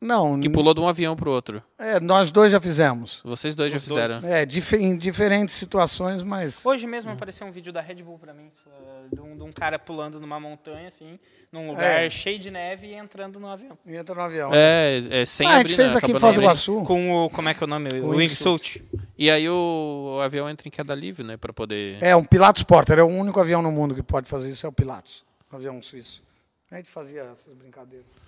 Não, 0.00 0.38
Que 0.38 0.48
pulou 0.48 0.72
de 0.74 0.80
um 0.80 0.86
avião 0.86 1.16
pro 1.16 1.30
outro. 1.30 1.60
é, 1.76 1.98
nós 1.98 2.30
dois 2.30 2.52
já 2.52 2.60
fizemos. 2.60 3.20
Vocês 3.24 3.54
dois 3.56 3.72
já 3.72 3.80
fizeram. 3.80 4.16
É, 4.24 4.46
dif- 4.46 4.76
em 4.76 4.96
diferentes 4.96 5.56
situações, 5.56 6.22
mas... 6.22 6.64
Hoje 6.64 6.86
mesmo 6.86 7.10
apareceu 7.10 7.44
um 7.46 7.50
vídeo 7.50 7.72
da 7.72 7.80
Red 7.80 7.96
Bull 8.04 8.16
pra 8.16 8.32
mim, 8.32 8.48
só, 8.62 8.70
de 9.12 9.20
um, 9.20 9.36
de 9.36 9.42
um 9.42 9.50
cara 9.50 9.76
pulando 9.76 10.20
numa 10.20 10.38
montanha, 10.38 10.86
assim, 10.86 11.18
num 11.50 11.68
lugar 11.70 12.04
É. 12.04 12.08
cheio 12.08 12.38
de 12.38 12.48
neve 12.48 12.86
e 12.86 12.94
entrando 12.94 13.40
no 13.40 13.48
avião. 13.48 13.76
Entra 13.84 14.14
no 14.14 14.20
avião. 14.20 14.50
É, 14.54 15.02
é 15.10 15.26
sem 15.26 15.46
ah, 15.48 15.50
a 15.50 15.54
abrir, 15.56 15.70
gente 15.70 15.76
fez 15.76 15.92
né? 15.92 15.98
aqui 15.98 16.12
em 16.12 16.18
Foz 16.18 16.36
do. 16.36 16.42
Iguaçu. 16.42 16.84
Com 16.84 17.24
o, 17.24 17.30
como 17.30 17.48
é 17.48 17.54
que 17.54 17.64
é 17.64 17.66
o 17.66 17.68
nome? 17.68 17.90
Com 18.00 18.06
O 18.06 18.10
o 18.10 18.16
wingsuit. 18.16 18.84
E 19.18 19.28
aí 19.28 19.48
o, 19.48 20.18
o 20.18 20.20
avião 20.20 20.48
entra 20.48 20.68
em 20.68 20.70
queda 20.70 20.94
livre, 20.94 21.24
né? 21.24 21.36
Pra 21.36 21.52
poder. 21.52 22.00
É, 22.00 22.14
um 22.14 22.22
Pilatus 22.22 22.62
Porter. 22.62 23.00
É 23.00 23.02
o 23.02 23.06
único 23.08 23.40
avião 23.40 23.60
no 23.62 23.72
mundo 23.72 23.96
que 23.96 24.02
pode 24.04 24.28
fazer 24.28 24.48
isso, 24.48 24.64
é 24.64 24.68
o 24.68 24.72
Pilatus. 24.72 25.24
Um 25.52 25.56
avião 25.56 25.82
suíço. 25.82 26.22
A 26.70 26.76
gente 26.76 26.88
fazia 26.90 27.22
essas 27.22 27.52
brincadeiras. 27.54 28.27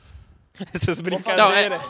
Essas 0.75 0.99
Então, 0.99 1.05
brincadeiras. 1.05 1.83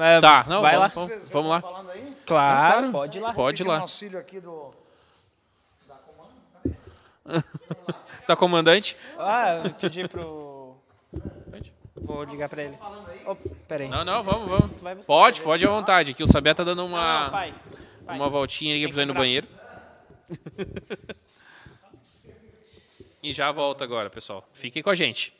É, 0.00 0.20
Tá, 0.20 0.44
não, 0.48 0.60
vai 0.62 0.76
vamos, 0.76 0.94
lá. 0.94 1.00
vamos, 1.00 1.10
Vocês 1.10 1.30
vamos 1.30 1.50
lá. 1.50 1.56
estão 1.58 1.70
falando 1.72 1.90
aí? 1.90 2.16
Claro, 2.26 2.70
Claro. 2.72 2.92
pode 2.92 3.18
ir 3.18 3.20
lá. 3.20 3.32
Pode 3.32 3.62
ir 3.62 3.66
um 3.66 3.68
lá. 3.68 3.78
auxílio 3.80 4.18
aqui 4.18 4.38
do... 4.40 4.70
Da 8.28 8.36
comandante? 8.36 8.96
Ah, 9.18 9.62
eu 9.64 9.70
pedi 9.74 10.06
pro... 10.06 10.76
Vou 11.96 12.22
ligar 12.24 12.48
pra 12.48 12.62
ele. 12.62 12.78
Oh, 13.26 13.34
peraí. 13.66 13.88
Não, 13.88 14.04
não, 14.04 14.22
vamos, 14.22 14.48
vamos. 14.80 15.06
Pode, 15.06 15.40
pode 15.42 15.64
à 15.66 15.70
vontade. 15.70 16.12
Aqui 16.12 16.22
o 16.22 16.26
Sabé 16.28 16.54
tá 16.54 16.62
dando 16.62 16.78
Não, 16.82 16.86
uma, 16.88 17.28
pai. 17.30 17.54
pai. 18.06 18.16
uma 18.16 18.28
voltinha 18.28 18.72
ali 18.72 18.80
que 18.80 18.86
precisa 18.86 19.02
ir 19.02 19.06
no 19.06 19.14
banheiro. 19.14 19.46
e 23.22 23.32
já 23.32 23.50
volta 23.50 23.84
agora, 23.84 24.08
pessoal. 24.10 24.46
Fiquem 24.52 24.82
com 24.82 24.90
a 24.90 24.94
gente. 24.94 25.34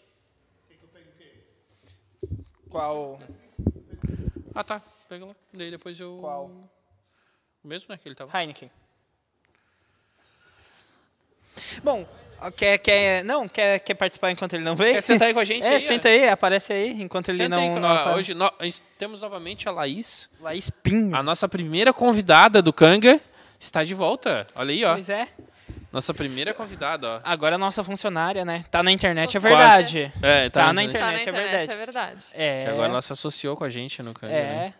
Qual... 2.70 3.18
Ah, 4.54 4.64
tá. 4.64 4.82
Pega 5.08 5.24
lá. 5.26 5.34
Daí 5.52 5.70
depois 5.70 5.98
eu. 5.98 6.18
Qual? 6.20 6.46
O 7.64 7.68
mesmo, 7.68 7.86
né? 7.90 7.98
Que 8.02 8.08
ele 8.08 8.14
tava. 8.14 8.36
Heineken. 8.38 8.70
Bom, 11.82 12.06
quer, 12.56 12.78
quer, 12.78 13.24
não, 13.24 13.48
quer, 13.48 13.78
quer 13.80 13.94
participar 13.94 14.30
enquanto 14.30 14.52
ele 14.54 14.64
não 14.64 14.76
veio? 14.76 14.94
Quer 14.94 15.02
sentar 15.02 15.28
aí 15.28 15.34
com 15.34 15.40
a 15.40 15.44
gente 15.44 15.66
É, 15.66 15.74
aí, 15.76 15.80
senta 15.80 16.08
aí, 16.08 16.28
aparece 16.28 16.72
aí, 16.72 17.02
enquanto 17.02 17.28
ele 17.28 17.38
Senta 17.38 17.56
não... 17.56 17.62
aí, 17.62 17.70
não 17.80 18.14
hoje 18.14 18.34
no- 18.34 18.52
temos 18.96 19.20
novamente 19.20 19.68
a 19.68 19.72
Laís, 19.72 20.28
Laís 20.40 20.70
Pinho. 20.70 21.14
a 21.16 21.22
nossa 21.22 21.48
primeira 21.48 21.92
convidada 21.92 22.62
do 22.62 22.72
Kanga, 22.72 23.20
está 23.58 23.82
de 23.84 23.94
volta. 23.94 24.46
Olha 24.54 24.70
aí, 24.72 24.84
ó. 24.84 24.92
Pois 24.94 25.08
é. 25.08 25.28
Nossa 25.90 26.12
primeira 26.12 26.52
convidada, 26.52 27.08
ó. 27.16 27.20
Agora 27.24 27.54
é 27.54 27.58
nossa 27.58 27.82
funcionária, 27.82 28.44
né? 28.44 28.64
Tá 28.70 28.82
na 28.82 28.92
internet, 28.92 29.36
é 29.36 29.40
Quase. 29.40 29.48
verdade. 29.56 30.12
É, 30.22 30.50
Tá 30.50 30.66
na 30.66 30.72
né? 30.74 30.82
internet. 30.84 31.00
Tá 31.00 31.12
na 31.12 31.18
é 31.18 31.22
internet, 31.22 31.50
verdade. 31.50 31.72
é 31.72 31.76
verdade. 31.76 32.26
É. 32.34 32.64
Que 32.64 32.70
agora 32.70 32.92
ela 32.92 33.02
se 33.02 33.12
associou 33.12 33.56
com 33.56 33.64
a 33.64 33.70
gente 33.70 34.02
no 34.02 34.12
Kanga. 34.12 34.32
É. 34.34 34.42
né? 34.42 34.74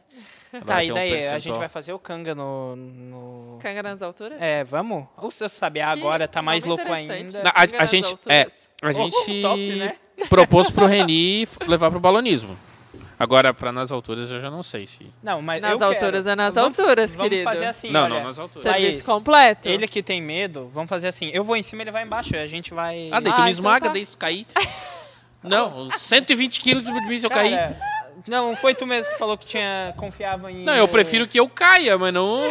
Ela 0.53 0.65
Tá, 0.65 0.75
vai 0.75 0.87
e 0.87 0.91
um 0.91 0.95
daí? 0.95 1.09
a 1.09 1.13
percentual. 1.13 1.41
gente 1.41 1.59
vai 1.59 1.69
fazer 1.69 1.93
o 1.93 1.99
Kanga 1.99 2.35
no. 2.35 2.77
no... 2.77 3.59
Canga 3.61 3.83
nas 3.83 4.03
alturas? 4.03 4.39
É, 4.41 4.65
vamos? 4.65 5.07
O 5.17 5.31
seu 5.31 5.49
sabiá 5.49 5.87
Que 5.87 5.93
agora 5.99 6.29
tá 6.29 6.41
mais 6.43 6.65
nome 6.65 6.83
louco 6.83 6.93
interessante. 6.95 7.37
ainda. 7.37 7.43
Na- 7.43 7.51
a, 7.55 7.63
a 7.63 7.81
nas 7.81 7.91
gente, 7.91 8.07
é, 8.29 8.43
alturas. 8.43 8.69
a 8.83 8.93
gente 8.93 9.43
top, 9.43 9.73
né? 9.77 9.97
propôs 10.29 10.71
pro 10.71 10.87
Reni 10.87 11.43
f- 11.45 11.59
levar 11.69 11.91
pro 11.91 12.01
balonismo. 12.01 12.57
Agora, 13.19 13.53
pra 13.53 13.73
nas 13.73 13.91
alturas, 13.91 14.31
eu 14.31 14.41
já 14.41 14.49
não 14.51 14.63
sei 14.63 14.87
se... 14.87 15.13
Não, 15.23 15.43
mas 15.43 15.61
Nas 15.61 15.73
eu 15.73 15.79
quero. 15.79 15.91
alturas 15.93 16.27
é 16.27 16.37
nas 16.37 16.55
Vamos- 16.55 16.79
alturas, 16.79 17.11
vamos 17.11 17.29
querido. 17.29 17.45
fazer 17.51 17.65
assim, 17.67 17.91
não, 17.91 18.03
olha. 18.05 18.15
não, 18.15 18.25
nas 18.25 18.39
alturas. 18.39 18.73
Serviço 18.73 19.05
completo. 19.05 19.69
Ele 19.69 19.89
que 19.89 20.03
tem 20.03 20.23
medo, 20.23 20.71
vamos 20.73 20.89
fazer 20.89 21.09
assim. 21.09 21.29
Eu 21.33 21.43
vou 21.43 21.57
em 21.57 21.63
cima, 21.63 21.83
ele 21.83 21.91
vai 21.91 22.05
embaixo. 22.05 22.37
A 22.37 22.47
gente 22.47 22.73
vai. 22.73 23.09
Ah, 23.11 23.19
daí 23.19 23.33
tu 23.33 23.41
Ah, 23.41 23.45
me 23.45 23.49
então 23.49 23.49
esmaga, 23.49 23.87
tá. 23.87 23.93
daí 23.93 24.07
se 24.07 24.17
cair... 24.17 24.47
Não, 25.43 25.89
120 25.91 26.61
quilos 26.61 26.85
de 26.85 26.93
mim 26.93 27.19
se 27.19 27.27
eu 27.27 27.31
cair. 27.31 27.77
Não, 28.29 28.55
foi 28.55 28.75
tu 28.75 28.87
mesmo 28.87 29.13
que 29.13 29.19
falou 29.19 29.39
que 29.39 29.47
tinha 29.47 29.95
confiava 29.97 30.53
em. 30.53 30.65
Não, 30.65 30.75
eu 30.75 30.87
prefiro 30.87 31.27
que 31.27 31.41
eu 31.41 31.49
caia, 31.49 31.97
mas 31.97 32.13
não 32.13 32.43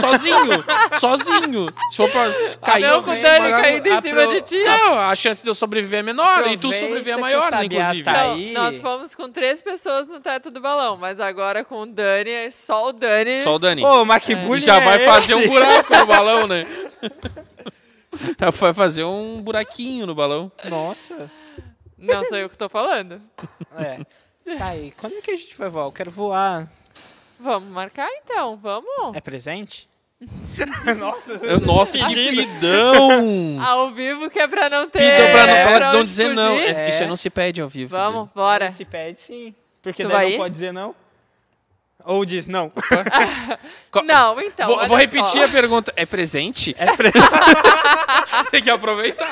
sozinho. 0.00 0.64
sozinho. 1.00 1.68
Se 1.90 1.96
for 1.96 2.10
pra 2.10 2.30
cair, 2.62 2.82
não, 2.82 2.94
eu 2.94 3.02
com 3.02 3.10
o 3.10 3.16
vou 3.16 3.50
caindo 3.50 3.86
em 3.86 4.00
cima 4.00 4.26
de 4.28 4.40
ti. 4.42 4.62
Não, 4.62 4.98
a 4.98 5.14
chance 5.14 5.42
de 5.42 5.50
eu 5.50 5.54
sobreviver 5.54 6.00
é 6.00 6.02
menor 6.02 6.46
e 6.46 6.56
tu 6.56 6.72
sobreviver 6.72 7.14
é 7.14 7.16
maior, 7.16 7.50
né, 7.50 7.64
inclusive. 7.64 8.02
tá 8.04 8.12
Não, 8.12 8.34
aí. 8.34 8.52
nós 8.52 8.80
fomos 8.80 9.14
com 9.14 9.28
três 9.30 9.60
pessoas 9.60 10.08
no 10.08 10.20
teto 10.20 10.50
do 10.50 10.60
balão, 10.60 10.96
mas 10.96 11.18
agora 11.18 11.64
com 11.64 11.80
o 11.82 11.86
Dani, 11.86 12.30
é 12.30 12.50
só 12.50 12.88
o 12.88 12.92
Dani. 12.92 13.42
Só 13.42 13.56
o 13.56 13.58
Dani. 13.58 13.82
Pô, 13.82 14.04
mas 14.04 14.22
que 14.22 14.34
bullying 14.36 14.60
Já 14.60 14.76
é 14.76 14.84
vai 14.84 14.98
fazer 15.00 15.34
um 15.34 15.46
buraco 15.46 15.96
no 15.96 16.06
balão, 16.06 16.46
né? 16.46 16.66
Já 18.40 18.50
vai 18.50 18.72
fazer 18.72 19.04
um 19.04 19.42
buraquinho 19.42 20.06
no 20.06 20.14
balão. 20.14 20.50
Nossa. 20.64 21.30
Não 21.98 22.24
sou 22.24 22.38
eu 22.38 22.48
que 22.48 22.56
tô 22.56 22.68
falando. 22.68 23.20
É. 23.76 23.98
Tá 24.58 24.66
aí. 24.68 24.92
Quando 24.98 25.20
que 25.22 25.30
a 25.30 25.36
gente 25.36 25.56
vai 25.56 25.68
voar? 25.68 25.86
Eu 25.86 25.92
quero 25.92 26.10
voar. 26.10 26.68
Vamos 27.40 27.68
marcar 27.70 28.08
então, 28.22 28.56
vamos. 28.56 29.14
É 29.16 29.20
presente? 29.20 29.88
Nossa, 30.98 31.32
Eu- 31.32 31.60
Nossa, 31.60 31.98
que 31.98 32.04
fridão! 32.14 33.60
Ao 33.64 33.90
vivo 33.90 34.30
que 34.30 34.38
é 34.38 34.46
pra 34.48 34.70
não 34.70 34.88
ter. 34.88 34.98
Pidão 35.00 35.30
pra 35.32 35.46
não, 35.46 35.76
pra 35.78 35.92
não 35.92 36.04
dizer 36.04 36.34
não. 36.34 36.54
É, 36.58 36.88
Isso 36.88 37.04
não 37.06 37.16
se 37.16 37.28
pede 37.28 37.60
ao 37.60 37.68
vivo. 37.68 37.90
Vamos, 37.96 38.30
bora. 38.32 38.70
Se 38.70 38.84
pede 38.84 39.20
sim. 39.20 39.54
Porque 39.82 40.02
Tu 40.02 40.08
daí 40.08 40.16
vai 40.16 40.24
não 40.26 40.32
ir? 40.32 40.36
pode 40.38 40.52
dizer 40.54 40.72
não. 40.72 40.94
Ou 42.06 42.24
diz 42.24 42.46
não. 42.46 42.70
Não, 44.04 44.38
então. 44.40 44.66
Vou, 44.66 44.86
vou 44.88 44.96
repetir 44.96 45.40
só. 45.40 45.44
a 45.44 45.48
pergunta. 45.48 45.90
É 45.96 46.04
presente? 46.04 46.74
É 46.78 46.94
presente. 46.94 47.26
Tem 48.50 48.62
que 48.62 48.68
aproveitar. 48.68 49.26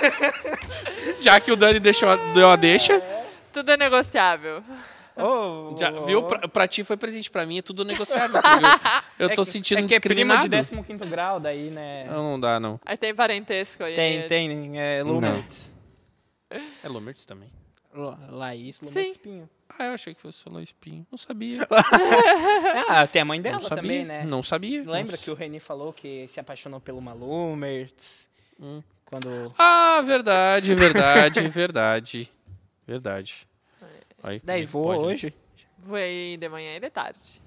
Já 1.21 1.39
que 1.41 1.51
o 1.53 1.57
Dani 1.57 1.79
deixou 1.81 2.17
deu 2.33 2.49
a 2.49 2.57
deixa. 2.57 3.03
Tudo 3.53 3.73
é 3.73 3.77
negociável. 3.77 4.63
Ô, 5.17 5.77
Já, 5.79 5.91
ô, 5.91 6.07
viu? 6.07 6.23
Pra, 6.25 6.49
pra 6.49 6.67
ti 6.69 6.83
foi 6.85 6.97
presente, 6.97 7.31
pra 7.31 7.45
mim 7.45 7.59
é 7.59 7.63
tudo 7.63 7.85
negociável. 7.85 8.39
entendeu? 8.41 8.71
Eu 9.19 9.29
É 9.31 9.35
tô 9.35 9.45
que- 9.45 9.51
sentindo 9.51 9.79
é 9.85 9.87
que 9.89 9.95
é 9.95 10.01
prima 10.01 10.39
de 10.39 10.49
discriminado. 10.49 10.87
15 10.99 11.11
grau, 11.11 11.39
daí, 11.41 11.71
né? 11.71 12.05
Não, 12.05 12.23
não 12.33 12.41
dá, 12.41 12.59
não. 12.59 12.81
Aí 12.85 12.97
tem 12.97 13.15
parentesco 13.15 13.85
aí. 13.85 13.95
Tem, 13.95 14.27
tem. 14.27 14.79
É, 14.81 15.03
Lumertz. 15.03 15.75
É 16.85 16.89
Lomertz 16.89 17.25
também. 17.25 17.51
La- 17.95 18.19
Laís 18.31 18.77
Sim. 18.77 18.87
Lumertz 18.87 19.17
Pinho. 19.19 19.49
Ah, 19.79 19.85
eu 19.87 19.95
achei 19.95 20.15
que 20.15 20.21
fosse 20.21 20.39
só 20.39 20.61
Espinho. 20.61 21.07
Não 21.11 21.17
sabia. 21.19 21.67
Ah, 22.89 23.07
tem 23.07 23.23
a 23.23 23.25
mãe 23.25 23.41
dela 23.41 23.57
Não 23.57 23.63
sabia. 23.63 23.83
também, 23.83 24.05
né? 24.05 24.25
Não 24.25 24.43
sabia. 24.43 24.81
Lembra 24.81 25.13
Nossa. 25.13 25.19
que 25.25 25.31
o 25.31 25.35
Reni 25.35 25.61
falou 25.61 25.93
que 25.93 26.27
se 26.29 26.39
apaixonou 26.41 26.81
pelo 26.81 26.99
uma 26.99 27.13
Lumertz? 27.15 28.29
Hum. 28.61 28.83
Quando. 29.05 29.55
Ah, 29.59 30.03
verdade, 30.05 30.75
verdade, 30.75 31.41
verdade. 31.49 32.31
Verdade. 32.87 33.47
Aí, 34.23 34.41
Daí 34.43 34.65
voa 34.65 34.95
pode, 34.95 35.07
né? 35.07 35.13
hoje? 35.13 35.35
Foi 35.87 36.37
de 36.39 36.49
manhã 36.49 36.77
e 36.77 36.81
de 36.81 36.91
tarde. 36.91 37.41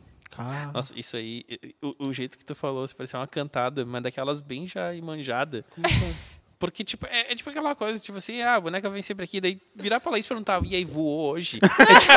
Nossa, 0.74 0.94
isso 1.00 1.16
aí, 1.16 1.44
o, 1.82 2.08
o 2.08 2.14
jeito 2.14 2.38
que 2.38 2.44
tu 2.44 2.54
falou, 2.54 2.86
você 2.86 2.94
parecia 2.94 3.18
uma 3.18 3.28
cantada, 3.28 3.86
mas 3.86 4.04
daquelas 4.04 4.42
bem 4.42 4.68
já 4.68 4.94
manjada. 5.02 5.66
Como 5.70 5.88
assim? 5.88 6.14
Porque, 6.58 6.84
tipo, 6.84 7.06
é, 7.08 7.32
é 7.32 7.36
tipo 7.36 7.50
aquela 7.50 7.76
coisa, 7.76 8.00
tipo 8.00 8.18
assim, 8.18 8.42
ah, 8.42 8.56
a 8.56 8.62
boneca 8.62 8.90
vem 8.90 9.02
sempre 9.02 9.26
aqui, 9.26 9.42
daí 9.42 9.60
virar 9.76 10.00
pra 10.00 10.12
Laís 10.12 10.26
e 10.26 10.28
perguntar, 10.28 10.62
e 10.64 10.76
aí, 10.76 10.86
voou 10.86 11.32
hoje? 11.34 11.60
É 11.80 12.00
tipo, 12.00 12.14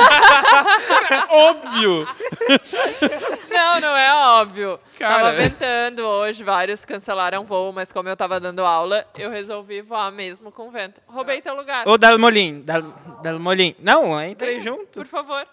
Cara, 1.08 1.26
óbvio! 1.30 2.06
Não, 3.50 3.80
não 3.80 3.96
é 3.96 4.14
óbvio. 4.40 4.80
Cara. 4.98 5.16
Tava 5.24 5.32
ventando 5.36 6.02
hoje, 6.06 6.44
vários 6.44 6.84
cancelaram 6.84 7.44
voo, 7.44 7.72
mas 7.72 7.92
como 7.92 8.08
eu 8.08 8.16
tava 8.16 8.38
dando 8.38 8.64
aula, 8.64 9.06
eu 9.16 9.30
resolvi 9.30 9.82
voar 9.82 10.10
mesmo 10.12 10.50
com 10.52 10.70
vento. 10.70 11.00
Roubei 11.06 11.40
teu 11.42 11.54
lugar. 11.54 11.86
Ô, 11.88 11.98
Dalmolin. 11.98 12.62
Dal, 12.62 12.82
Dalmolin. 13.22 13.74
Não, 13.80 14.22
entrei 14.22 14.54
Vem, 14.54 14.62
junto. 14.64 14.98
Por 15.00 15.06
favor. 15.06 15.46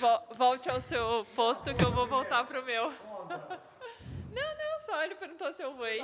Vo- 0.00 0.22
Volte 0.36 0.70
ao 0.70 0.80
seu 0.80 1.26
posto 1.36 1.74
que 1.74 1.84
eu 1.84 1.90
vou 1.90 2.06
voltar 2.06 2.44
pro 2.44 2.64
meu. 2.64 2.84
Não, 2.88 4.42
não, 4.42 4.80
só 4.86 5.02
ele 5.04 5.14
perguntou 5.14 5.52
se 5.52 5.62
eu 5.62 5.74
voei. 5.74 6.02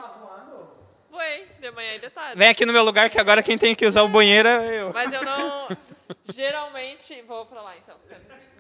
Voei, 1.15 1.47
de 1.61 1.71
manhã 1.71 1.95
e 1.95 1.99
de 2.01 2.11
tarde. 2.11 2.37
Vem 2.37 2.49
aqui 2.49 2.67
no 2.67 2.73
meu 2.73 2.83
lugar 2.83 3.09
que 3.09 3.21
agora 3.21 3.41
quem 3.43 3.57
tem 3.57 3.73
que 3.75 3.87
usar 3.87 4.03
o 4.03 4.09
banheiro 4.09 4.49
é 4.49 4.81
eu. 4.83 4.93
Mas 4.93 5.13
eu 5.13 5.23
não. 5.23 5.69
Geralmente. 6.29 7.23
Vou 7.23 7.47
pra 7.47 7.63
lá 7.63 7.75
então. 7.77 7.95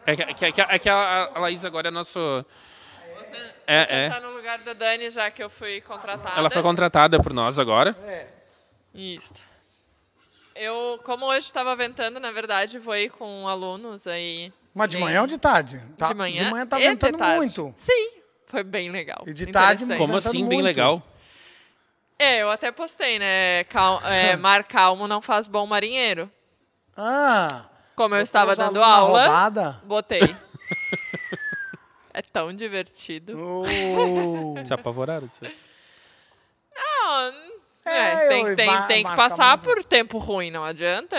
É 0.06 0.14
que, 0.16 0.22
é 0.22 0.52
que- 0.52 0.60
é 0.60 0.78
que- 0.78 0.88
é 0.88 0.92
a, 0.92 1.30
a 1.34 1.38
Laís 1.40 1.64
agora 1.64 1.88
é 1.88 1.90
nosso. 1.90 2.44
É, 3.66 4.04
é. 4.04 4.08
Tá 4.10 4.20
no 4.20 4.30
lugar 4.32 4.58
da 4.58 4.72
Dani, 4.72 5.10
já 5.10 5.30
que 5.30 5.42
eu 5.42 5.50
fui 5.50 5.80
contratada. 5.80 6.38
Ela 6.38 6.48
foi 6.48 6.62
contratada 6.62 7.20
por 7.20 7.32
nós 7.32 7.58
agora. 7.58 7.96
Isso. 8.94 9.32
Eu, 10.54 11.00
como 11.04 11.26
hoje 11.26 11.46
estava 11.46 11.74
ventando, 11.74 12.20
na 12.20 12.30
verdade, 12.30 12.78
voei 12.78 13.08
com 13.08 13.48
alunos 13.48 14.06
aí. 14.06 14.52
Mas 14.72 14.88
de 14.90 14.96
bem- 14.96 15.04
manhã 15.06 15.22
ou 15.22 15.26
de 15.26 15.38
tarde? 15.38 15.80
Tá- 15.98 16.08
de 16.08 16.14
manhã. 16.14 16.44
De 16.44 16.50
manhã 16.50 16.66
tá 16.66 16.78
ventando 16.78 17.18
muito. 17.18 17.74
Sim, 17.76 18.10
foi 18.46 18.62
bem 18.62 18.90
legal. 18.90 19.24
E 19.26 19.32
de 19.32 19.46
tarde. 19.46 19.84
Como 19.96 20.16
assim, 20.16 20.46
bem 20.46 20.58
muito. 20.58 20.62
legal? 20.64 21.02
É, 22.18 22.42
eu 22.42 22.50
até 22.50 22.70
postei, 22.70 23.18
né? 23.18 23.64
Cal- 23.64 24.00
é, 24.04 24.36
mar 24.38 24.64
calmo 24.64 25.06
não 25.08 25.20
faz 25.20 25.46
bom 25.46 25.66
marinheiro. 25.66 26.30
Ah. 26.96 27.66
Como 27.96 28.14
eu 28.14 28.22
estava 28.22 28.54
dando 28.56 28.82
aula, 28.82 29.22
roubada? 29.26 29.80
botei. 29.84 30.20
é 32.12 32.22
tão 32.22 32.52
divertido. 32.54 33.36
Oh. 33.38 34.64
Se 34.64 34.72
apavoraram 34.74 35.26
disso 35.26 35.44
aí. 35.44 35.56
Não, 36.76 37.32
É, 37.86 38.24
é, 38.24 38.28
tem, 38.28 38.46
eu- 38.46 38.56
tem, 38.56 38.82
tem 38.86 39.04
que 39.04 39.14
passar 39.16 39.56
muito. 39.58 39.62
por 39.64 39.84
tempo 39.84 40.18
ruim, 40.18 40.50
não 40.50 40.64
adianta. 40.64 41.16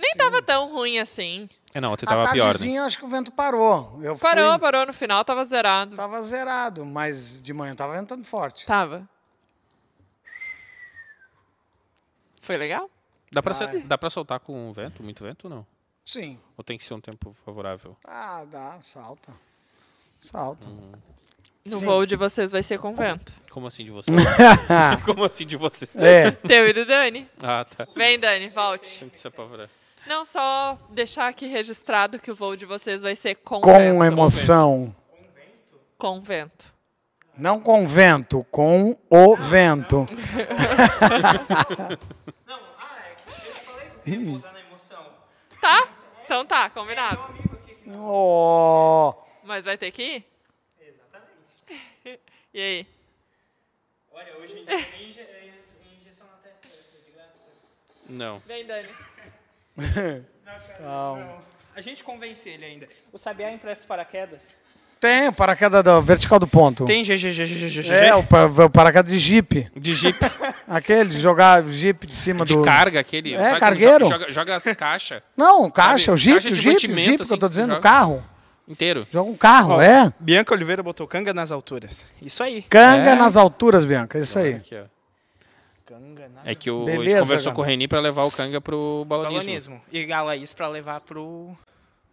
Nem 0.00 0.14
tava 0.16 0.42
tão 0.42 0.70
ruim 0.72 0.98
assim. 0.98 1.48
É, 1.74 1.80
não, 1.80 1.92
ontem 1.92 2.04
A 2.06 2.10
tava 2.10 2.30
pior, 2.32 2.46
né? 2.46 2.52
tardezinha, 2.52 2.84
acho 2.84 2.98
que 2.98 3.04
o 3.04 3.08
vento 3.08 3.32
parou. 3.32 3.98
Eu 4.02 4.16
Parou, 4.18 4.50
fui, 4.50 4.58
parou, 4.58 4.86
no 4.86 4.92
final 4.92 5.24
tava 5.24 5.44
zerado. 5.44 5.96
Tava 5.96 6.20
zerado, 6.20 6.84
mas 6.84 7.40
de 7.40 7.52
manhã 7.54 7.74
tava 7.74 7.94
ventando 7.98 8.22
forte. 8.24 8.66
Tava. 8.66 9.08
Foi 12.42 12.56
legal? 12.56 12.90
Dá 13.32 13.42
pra, 13.42 13.54
ser- 13.54 13.80
dá 13.84 13.96
pra 13.96 14.10
soltar 14.10 14.38
com 14.40 14.70
vento, 14.72 15.02
muito 15.02 15.22
vento 15.24 15.44
ou 15.44 15.50
não? 15.50 15.66
Sim. 16.04 16.38
Ou 16.58 16.62
tem 16.64 16.76
que 16.76 16.84
ser 16.84 16.92
um 16.94 17.00
tempo 17.00 17.34
favorável? 17.44 17.96
Ah, 18.06 18.44
dá, 18.50 18.78
salta. 18.82 19.32
Salta. 20.18 20.66
No 21.64 21.78
voo 21.80 22.04
de 22.04 22.16
vocês 22.16 22.50
vai 22.52 22.62
ser 22.62 22.78
com 22.78 22.94
vento. 22.94 23.32
Como 23.50 23.66
assim 23.68 23.84
de 23.84 23.90
vocês? 23.92 24.20
Como 25.06 25.24
assim 25.24 25.46
de 25.46 25.56
vocês? 25.56 25.96
é. 25.96 26.30
Teu 26.32 26.66
e 26.68 26.72
do 26.72 26.84
Dani. 26.84 27.26
Ah, 27.42 27.64
tá. 27.64 27.86
Vem, 27.96 28.18
Dani, 28.18 28.48
volte. 28.48 28.98
Tem 28.98 29.08
que 29.08 29.18
se 29.18 29.28
apavorar. 29.28 29.70
Não, 30.06 30.24
só 30.24 30.76
deixar 30.90 31.28
aqui 31.28 31.46
registrado 31.46 32.18
que 32.18 32.30
o 32.30 32.34
voo 32.34 32.56
de 32.56 32.66
vocês 32.66 33.02
vai 33.02 33.14
ser 33.14 33.36
com, 33.36 33.60
Com 33.60 33.72
vento. 33.72 34.02
emoção. 34.04 34.94
Com 35.96 36.20
vento. 36.20 36.66
Não 37.36 37.60
com 37.60 37.86
vento, 37.86 38.44
com 38.44 38.96
o 39.08 39.36
vento. 39.36 40.06
Não, 42.46 42.60
ah, 42.78 42.98
é 43.08 43.14
que 43.14 43.48
eu 43.48 43.54
falei 43.54 43.90
que 44.04 44.10
eu 44.10 44.20
ia 44.20 44.30
usar 44.32 44.52
na 44.52 44.60
emoção. 44.60 45.06
Tá? 45.60 45.88
Então 46.24 46.44
tá, 46.44 46.68
combinado. 46.68 47.20
Oh. 47.98 49.14
Mas 49.44 49.64
vai 49.64 49.78
ter 49.78 49.90
que 49.90 50.02
ir? 50.02 50.24
Exatamente. 50.80 52.20
E 52.54 52.60
aí? 52.60 52.86
Olha, 54.12 54.36
hoje 54.36 54.58
em 54.58 54.64
dia 54.66 54.74
é 54.74 55.02
injeção 55.02 56.26
na 56.26 56.36
testa 56.42 56.68
é 56.68 56.70
de 56.70 57.12
graça. 57.12 57.48
Não. 58.10 58.38
Vem, 58.40 58.66
Dani. 58.66 58.88
A 61.74 61.80
gente 61.80 62.04
convence 62.04 62.46
ele 62.46 62.66
ainda. 62.66 62.88
O 63.10 63.16
Sabiá 63.16 63.50
empresta 63.50 63.86
paraquedas. 63.86 64.54
Tem 65.02 65.26
o 65.26 65.32
paraquedas 65.32 65.82
do 65.82 66.00
vertical 66.00 66.38
do 66.38 66.46
ponto. 66.46 66.84
Tem 66.84 67.02
GGGGGG. 67.02 67.90
É, 67.92 68.14
o, 68.14 68.22
pa- 68.22 68.44
o 68.46 68.70
paraquedas 68.70 69.10
de 69.12 69.18
jipe. 69.18 69.66
De 69.76 69.92
jeep, 69.92 70.16
Aquele, 70.68 71.10
de 71.10 71.18
jogar 71.18 71.60
jipe 71.64 72.06
de 72.06 72.14
cima 72.14 72.44
de 72.44 72.54
do... 72.54 72.62
carga, 72.62 73.00
aquele. 73.00 73.34
É, 73.34 73.38
sabe 73.38 73.50
quando 73.50 73.60
cargueiro. 73.60 74.04
Joga, 74.04 74.18
joga, 74.20 74.32
joga 74.32 74.56
as 74.56 74.64
caixas 74.76 75.20
Não, 75.36 75.68
caixa, 75.68 76.04
Sabe, 76.04 76.14
o 76.14 76.16
jipe, 76.16 76.34
caixa 76.34 76.48
o 76.48 76.52
de 76.52 76.56
jipe, 76.56 76.68
o 76.68 76.72
mantimento, 76.72 77.10
jipe 77.10 77.26
que 77.26 77.32
eu 77.34 77.38
tô 77.38 77.46
assim, 77.46 77.50
dizendo, 77.50 77.70
o 77.70 77.74
joga. 77.74 77.80
carro. 77.82 78.24
inteiro. 78.68 79.04
Joga 79.10 79.28
um 79.30 79.36
carro, 79.36 79.80
é. 79.80 80.12
Bianca 80.20 80.54
Oliveira 80.54 80.84
botou 80.84 81.04
canga 81.08 81.34
nas 81.34 81.50
alturas. 81.50 82.06
Isso 82.22 82.40
aí. 82.40 82.62
Canga 82.62 83.10
É. 83.10 83.14
nas 83.16 83.36
alturas, 83.36 83.84
Bianca, 83.84 84.20
isso 84.20 84.38
aí. 84.38 84.54
Aqui, 84.54 84.76
ó. 84.76 84.84
Canga 85.84 86.28
nas 86.32 86.46
É 86.46 86.54
que 86.54 86.70
o, 86.70 86.82
a 86.82 86.86
Beleza, 86.86 87.04
gente 87.10 87.18
conversou 87.22 87.44
cara. 87.46 87.54
com 87.56 87.62
o 87.62 87.64
Reni 87.64 87.88
pra 87.88 87.98
levar 87.98 88.22
o 88.22 88.30
canga 88.30 88.60
pro 88.60 89.04
balonismo. 89.08 89.40
balonismo. 89.40 89.82
E 89.90 90.12
a 90.12 90.22
Laís 90.22 90.54
pra 90.54 90.68
levar 90.68 91.00
pro... 91.00 91.56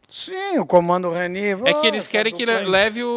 Sim, 0.10 0.58
o 0.60 0.66
comando 0.66 1.10
Reni. 1.12 1.52
É 1.66 1.74
que 1.74 1.86
eles 1.88 2.04
Nossa, 2.04 2.10
querem 2.10 2.34
que 2.34 2.46
le- 2.46 2.66
leve 2.66 3.04
o, 3.04 3.10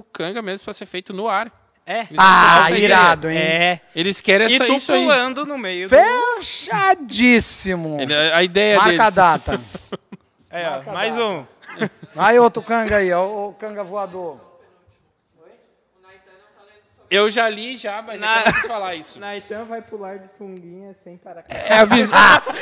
o 0.00 0.04
canga 0.12 0.42
mesmo 0.42 0.64
pra 0.64 0.74
ser 0.74 0.86
feito 0.86 1.12
no 1.14 1.28
ar. 1.28 1.50
É. 1.86 2.00
Eles 2.00 2.10
Ah, 2.18 2.58
conseguem. 2.62 2.84
irado, 2.84 3.30
hein? 3.30 3.38
É. 3.38 3.80
Eles 3.94 4.20
querem 4.20 4.48
E 4.48 4.54
essa, 4.54 4.66
tu 4.66 4.74
isso 4.74 4.92
aí. 4.92 5.02
pulando 5.04 5.46
no 5.46 5.56
meio 5.56 5.88
do... 5.88 5.94
Fechadíssimo. 5.96 7.98
Ele- 8.00 8.14
a 8.14 8.42
ideia 8.42 8.76
Marca 8.76 8.92
a 8.92 8.96
deles. 8.96 9.14
data. 9.14 9.60
É, 10.48 10.70
ó, 10.70 10.80
mais 10.92 11.18
um. 11.18 11.44
Aí 12.16 12.38
outro 12.38 12.62
canga 12.62 12.96
aí, 12.96 13.12
ó, 13.12 13.48
o 13.48 13.52
canga 13.52 13.84
voador. 13.84 14.40
Eu 17.10 17.30
já 17.30 17.48
li 17.48 17.76
já, 17.76 18.02
mas 18.02 18.20
Na- 18.20 18.38
é 18.38 18.40
eu 18.40 18.44
não 18.46 18.52
quis 18.52 18.66
falar 18.66 18.94
isso. 18.94 19.18
Naitan 19.20 19.64
vai 19.64 19.80
pular 19.82 20.18
de 20.18 20.28
sunguinha 20.30 20.92
sem 20.94 21.16
paraquedas. 21.16 21.62
É 21.70 21.78
a, 21.78 21.84
vis- 21.84 22.10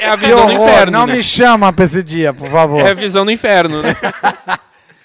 é 0.00 0.06
a 0.08 0.16
visão 0.16 0.46
do 0.46 0.52
horror, 0.54 0.68
inferno, 0.68 0.92
não 0.92 1.06
né? 1.06 1.14
me 1.14 1.22
chama 1.22 1.72
pra 1.72 1.84
esse 1.84 2.02
dia, 2.02 2.32
por 2.34 2.48
favor. 2.50 2.80
É 2.80 2.90
a 2.90 2.94
visão 2.94 3.24
do 3.24 3.30
inferno, 3.30 3.82
né? 3.82 3.94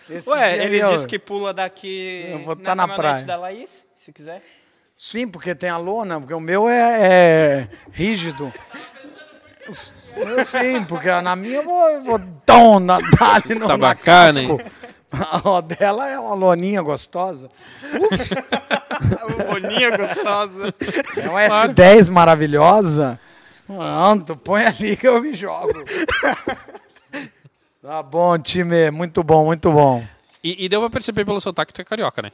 Esse 0.10 0.28
Ué, 0.28 0.66
ele 0.66 0.82
ó. 0.82 0.92
disse 0.92 1.06
que 1.08 1.20
pula 1.20 1.54
daqui 1.54 2.26
Eu 2.32 2.40
vou 2.42 2.56
tá 2.56 2.74
na 2.74 2.88
caminhonete 2.88 2.98
praia. 3.12 3.26
da 3.26 3.38
Laís, 3.38 3.86
se 3.96 4.12
quiser. 4.12 4.42
Sim, 4.96 5.28
porque 5.28 5.54
tem 5.54 5.70
a 5.70 5.78
lona, 5.78 6.20
porque 6.20 6.34
o 6.34 6.40
meu 6.40 6.68
é, 6.68 6.98
é 7.00 7.68
rígido. 7.94 8.52
Eu, 10.18 10.44
sim, 10.44 10.84
porque 10.84 11.10
na 11.22 11.36
minha 11.36 11.58
eu 11.58 11.64
vou, 11.64 11.90
eu 11.92 12.04
vou 12.04 12.20
tom, 12.44 12.80
na, 12.80 12.98
dar-lhe 13.00 13.54
no 13.54 13.68
Tá 13.68 13.78
na 13.78 13.78
bacana, 13.78 14.34
casco. 14.34 14.60
A 15.12 15.62
dela 15.62 16.10
é 16.10 16.18
uma 16.20 16.34
loninha 16.34 16.82
gostosa. 16.82 17.48
boninha 19.50 19.96
gostosa. 19.98 20.74
É 21.18 21.30
uma 21.30 21.42
S10 21.42 22.12
maravilhosa. 22.12 23.20
Pronto, 23.66 24.36
põe 24.36 24.66
ali 24.66 24.98
que 24.98 25.08
eu 25.08 25.22
me 25.22 25.34
jogo. 25.34 25.74
Tá 27.82 28.04
bom, 28.04 28.38
time. 28.38 28.92
Muito 28.92 29.24
bom, 29.24 29.46
muito 29.46 29.72
bom. 29.72 30.06
E, 30.44 30.66
e 30.66 30.70
deu 30.70 30.82
pra 30.82 30.90
perceber 30.90 31.24
pelo 31.24 31.40
sotaque 31.40 31.72
que 31.72 31.76
tu 31.76 31.82
é 31.82 31.86
carioca, 31.86 32.22
né? 32.22 32.30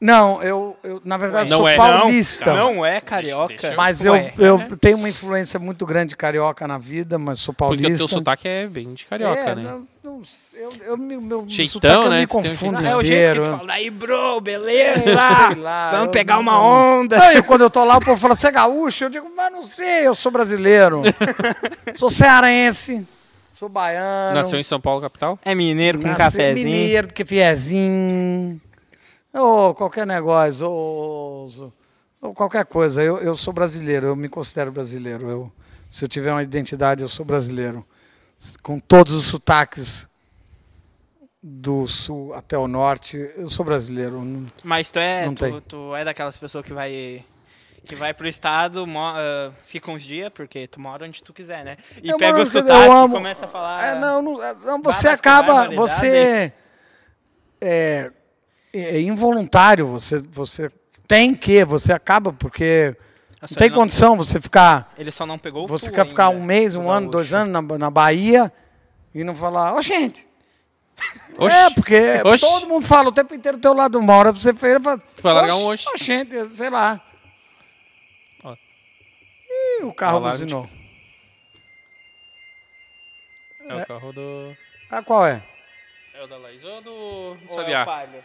Não, 0.00 0.42
eu, 0.42 0.76
eu 0.82 1.02
na 1.04 1.16
verdade 1.16 1.50
Não 1.50 1.58
sou 1.58 1.68
é. 1.68 1.76
paulista. 1.76 2.54
Não 2.54 2.86
é 2.86 3.00
carioca. 3.00 3.48
Deixa 3.48 3.76
Mas 3.76 4.04
eu, 4.04 4.12
Ué. 4.12 4.32
eu 4.38 4.76
tenho 4.78 4.96
uma 4.96 5.08
influência 5.08 5.58
muito 5.58 5.84
grande 5.84 6.10
de 6.10 6.16
carioca 6.16 6.66
na 6.66 6.78
vida, 6.78 7.18
mas 7.18 7.40
sou 7.40 7.52
Porque 7.52 7.82
paulista. 7.82 8.04
o 8.04 8.08
teu 8.08 8.16
sotaque 8.18 8.48
é 8.48 8.66
bem 8.66 8.94
de 8.94 9.04
carioca, 9.06 9.40
é, 9.40 9.54
né? 9.54 9.62
não, 9.62 9.86
não 10.08 10.24
sei, 10.24 10.64
eu, 10.64 10.70
eu, 10.86 10.96
me- 10.96 11.16
meu 11.18 11.44
Jeitão, 11.46 11.72
sotaque 11.74 11.94
eu 11.94 12.10
né? 12.10 12.18
me 12.20 12.24
um 12.24 12.28
confundo 12.28 12.78
É 12.86 12.96
o 12.96 13.00
jeito 13.00 13.04
inteiro. 13.06 13.42
que 13.44 13.50
fala, 13.58 13.72
aí 13.72 13.90
bro, 13.90 14.40
beleza? 14.40 15.02
sei 15.04 15.14
lá, 15.62 15.90
Vamos 15.92 16.12
pegar 16.12 16.34
não- 16.34 16.42
uma 16.42 16.62
onda. 16.62 17.16
Não, 17.18 17.32
e 17.32 17.42
quando 17.42 17.62
eu 17.62 17.70
tô 17.70 17.84
lá, 17.84 17.96
o 17.98 18.00
povo 18.04 18.18
fala, 18.20 18.34
você 18.34 18.48
é 18.48 18.50
gaúcho? 18.50 19.04
Eu 19.04 19.10
digo, 19.10 19.30
mas 19.36 19.52
não 19.52 19.62
sei, 19.64 20.06
eu 20.06 20.14
sou 20.14 20.32
brasileiro. 20.32 21.02
sou 21.94 22.10
cearense, 22.10 23.06
sou 23.52 23.68
baiano. 23.68 24.34
Nasceu 24.34 24.58
em 24.58 24.62
São 24.62 24.80
Paulo, 24.80 25.00
capital? 25.00 25.38
É 25.44 25.54
mineiro 25.54 25.98
com 25.98 26.06
nasci 26.08 26.18
cafezinho. 26.18 26.70
mineiro, 26.70 27.08
que 27.12 27.24
fiezinho. 27.24 28.60
Ou 29.34 29.74
qualquer 29.74 30.06
negócio, 30.06 30.66
ou, 30.68 31.72
ou 32.20 32.34
qualquer 32.34 32.64
coisa. 32.64 33.02
Eu, 33.02 33.18
eu 33.18 33.36
sou 33.36 33.52
brasileiro, 33.52 34.06
eu 34.08 34.16
me 34.16 34.28
considero 34.28 34.72
brasileiro. 34.72 35.28
Eu, 35.28 35.52
se 35.90 36.04
eu 36.04 36.08
tiver 36.08 36.32
uma 36.32 36.42
identidade, 36.42 37.02
eu 37.02 37.08
sou 37.08 37.24
brasileiro. 37.24 37.84
Com 38.62 38.78
todos 38.78 39.12
os 39.14 39.24
sotaques 39.26 40.08
do 41.42 41.86
sul 41.86 42.34
até 42.34 42.56
o 42.58 42.68
norte, 42.68 43.16
eu 43.36 43.48
sou 43.48 43.64
brasileiro. 43.64 44.22
Não- 44.24 44.46
Mas 44.62 44.90
tu 44.90 44.98
é, 44.98 45.28
tu, 45.34 45.60
tu 45.62 45.94
é 45.96 46.04
daquelas 46.04 46.36
pessoas 46.36 46.64
que 46.64 46.72
vai 46.72 47.24
que 47.84 47.94
vai 47.94 48.12
pro 48.12 48.28
estado, 48.28 48.84
ah, 48.98 49.50
fica 49.64 49.90
uns 49.90 50.02
dias, 50.02 50.30
porque 50.34 50.66
tu 50.68 50.78
mora 50.78 51.06
onde 51.06 51.22
tu 51.22 51.32
quiser, 51.32 51.64
né? 51.64 51.76
E 52.02 52.10
Eu 52.10 52.18
pega 52.18 52.32
moro 52.32 52.42
o 52.42 52.46
sotaque 52.46 52.90
amo. 52.90 53.14
e 53.14 53.18
começa 53.18 53.46
a 53.46 53.48
falar. 53.48 53.82
É, 53.82 53.94
não, 53.94 54.20
não, 54.20 54.42
é, 54.42 54.54
não, 54.64 54.82
você 54.82 55.08
acaba, 55.08 55.74
você 55.74 56.52
é, 57.60 58.12
é 58.74 59.00
involuntário, 59.00 59.86
você, 59.86 60.18
você 60.18 60.70
tem 61.06 61.34
que, 61.34 61.64
você 61.64 61.92
acaba 61.92 62.30
porque 62.32 62.94
não 63.40 63.48
tem 63.56 63.70
condição 63.70 64.16
você 64.16 64.40
ficar, 64.40 64.92
Ele 64.98 65.10
só 65.10 65.24
não 65.24 65.38
pegou 65.38 65.64
o 65.64 65.66
você 65.68 65.90
quer 65.92 66.06
ficar 66.06 66.28
um 66.30 66.42
mês, 66.42 66.74
um 66.74 66.90
ano, 66.90 67.10
dois 67.10 67.32
anos 67.32 67.52
na, 67.52 67.78
na 67.78 67.90
Bahia 67.90 68.52
e 69.14 69.22
não 69.22 69.34
falar, 69.36 69.74
ô 69.74 69.82
gente, 69.82 70.26
Oxi. 71.38 71.54
é 71.56 71.70
porque 71.70 72.00
Oxi. 72.24 72.44
todo 72.44 72.66
mundo 72.66 72.84
fala 72.84 73.08
o 73.10 73.12
tempo 73.12 73.32
inteiro 73.34 73.56
do 73.58 73.60
teu 73.62 73.72
lado, 73.72 73.98
uma 73.98 74.14
hora 74.16 74.32
você 74.32 74.52
feira, 74.52 74.80
fala, 74.80 74.98
Tu 74.98 75.22
vai 75.22 75.32
largar 75.34 75.54
um 75.56 75.66
oxi. 75.68 75.86
Ô 75.88 75.96
gente, 75.96 76.56
sei 76.56 76.68
lá. 76.68 77.00
Ó. 78.42 78.54
Ih, 78.54 79.84
o 79.84 79.94
carro 79.94 80.18
de- 80.20 80.30
buzinou. 80.30 80.68
É 83.68 83.74
o 83.76 83.86
carro 83.86 84.12
do... 84.12 84.56
Ah, 84.90 85.02
qual 85.02 85.24
é? 85.26 85.42
É 86.14 86.24
o 86.24 86.26
da 86.26 86.38
Laís 86.38 86.64
ou 86.64 86.80
do 86.82 86.90
Ou 86.92 87.34
é 87.34 87.46
o 87.46 87.50
Sabiá? 87.54 87.84
palio? 87.84 88.24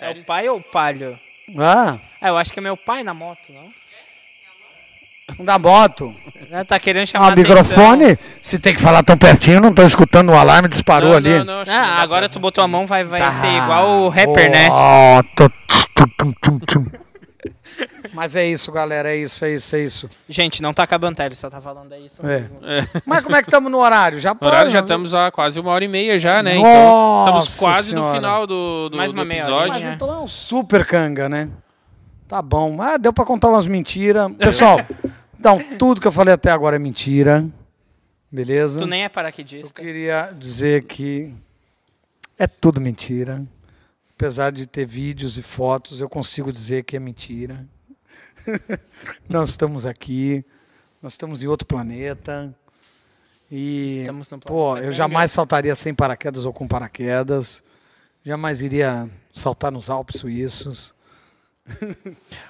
É 0.00 0.10
o 0.10 0.24
pai 0.24 0.48
ou 0.48 0.58
o 0.58 0.62
palho? 0.62 1.18
Ah, 1.58 1.98
Ah, 2.20 2.28
eu 2.28 2.38
acho 2.38 2.52
que 2.52 2.58
é 2.58 2.62
meu 2.62 2.76
pai 2.76 3.02
na 3.02 3.12
moto, 3.14 3.52
não? 3.52 3.72
da 5.44 5.58
moto. 5.58 6.14
Ah, 6.52 6.64
Tá 6.64 6.78
querendo 6.78 7.06
chamar 7.06 7.26
Ah, 7.26 7.30
a 7.30 7.34
o 7.34 7.36
microfone, 7.36 8.16
se 8.40 8.58
tem 8.58 8.74
que 8.74 8.80
falar 8.80 9.02
tão 9.02 9.16
pertinho, 9.16 9.60
não 9.60 9.72
tô 9.72 9.82
escutando 9.82 10.30
o 10.30 10.34
alarme, 10.36 10.68
disparou 10.68 11.10
Não, 11.10 11.16
ali. 11.16 11.38
não, 11.44 11.44
não, 11.44 11.64
Ah, 11.68 12.00
agora 12.02 12.28
tu 12.28 12.38
botou 12.40 12.62
a 12.62 12.68
mão, 12.68 12.86
vai, 12.86 13.04
vai 13.04 13.18
Tá. 13.20 13.32
ser 13.32 13.46
igual 13.48 14.02
o 14.02 14.08
rapper, 14.08 14.50
né? 14.50 14.68
Ó, 14.70 15.22
tô- 15.34 15.50
Mas 18.12 18.36
é 18.36 18.46
isso, 18.46 18.70
galera, 18.70 19.10
é 19.12 19.16
isso, 19.16 19.44
é 19.44 19.54
isso, 19.54 19.74
é 19.76 19.80
isso. 19.80 20.10
Gente, 20.28 20.60
não 20.62 20.72
tá 20.74 20.82
acabando, 20.82 21.16
tá? 21.16 21.24
Ele 21.26 21.34
só 21.34 21.48
tá 21.50 21.60
falando 21.60 21.92
é 21.92 22.00
isso 22.00 22.20
É. 22.24 22.40
mesmo. 22.40 22.58
Mas 23.06 23.20
como 23.22 23.34
é 23.36 23.42
que 23.42 23.48
estamos 23.48 23.70
no 23.70 23.78
horário? 23.78 24.18
Já 24.20 24.34
No 24.34 24.46
horário 24.46 24.64
pode, 24.66 24.72
já 24.72 24.80
estamos 24.80 25.14
há 25.14 25.30
quase 25.30 25.58
uma 25.58 25.70
hora 25.70 25.84
e 25.84 25.88
meia 25.88 26.18
já, 26.18 26.42
né? 26.42 26.54
Nossa 26.54 26.68
então 26.68 27.38
estamos 27.40 27.56
quase 27.58 27.94
no 27.94 28.00
Senhora. 28.02 28.14
final 28.16 28.46
do, 28.46 28.88
do, 28.90 28.96
Mais 28.96 29.10
do 29.10 29.14
uma 29.18 29.24
meia 29.24 29.40
episódio. 29.40 29.68
Mas 29.68 29.76
horinha. 29.78 29.94
então 29.94 30.12
é 30.12 30.18
um 30.18 30.28
super 30.28 30.84
canga, 30.86 31.28
né? 31.28 31.48
Tá 32.28 32.40
bom. 32.42 32.80
Ah, 32.80 32.96
deu 32.96 33.12
pra 33.12 33.24
contar 33.24 33.48
umas 33.48 33.66
mentiras. 33.66 34.30
Pessoal, 34.34 34.78
então, 35.38 35.58
tudo 35.78 36.00
que 36.00 36.06
eu 36.06 36.12
falei 36.12 36.34
até 36.34 36.50
agora 36.50 36.76
é 36.76 36.78
mentira. 36.78 37.44
Beleza? 38.30 38.78
Tu 38.78 38.86
nem 38.86 39.02
é 39.02 39.06
Eu 39.06 39.10
paraquedista. 39.10 39.80
queria 39.82 40.32
dizer 40.38 40.84
que 40.84 41.34
é 42.38 42.46
tudo 42.46 42.80
mentira. 42.80 43.42
Apesar 44.22 44.52
de 44.52 44.66
ter 44.68 44.86
vídeos 44.86 45.36
e 45.36 45.42
fotos, 45.42 46.00
eu 46.00 46.08
consigo 46.08 46.52
dizer 46.52 46.84
que 46.84 46.96
é 46.96 47.00
mentira. 47.00 47.66
Nós 49.28 49.50
estamos 49.50 49.84
aqui, 49.84 50.44
nós 51.02 51.14
estamos 51.14 51.42
em 51.42 51.48
outro 51.48 51.66
planeta. 51.66 52.54
E, 53.50 53.98
Estamos 54.02 54.30
no 54.30 54.38
pô, 54.38 54.46
planeta 54.46 54.78
eu 54.78 54.82
Ganga. 54.84 54.92
jamais 54.92 55.32
saltaria 55.32 55.74
sem 55.74 55.92
paraquedas 55.92 56.46
ou 56.46 56.52
com 56.52 56.68
paraquedas. 56.68 57.64
Jamais 58.24 58.62
iria 58.62 59.10
saltar 59.34 59.72
nos 59.72 59.90
Alpes 59.90 60.20
suíços. 60.20 60.94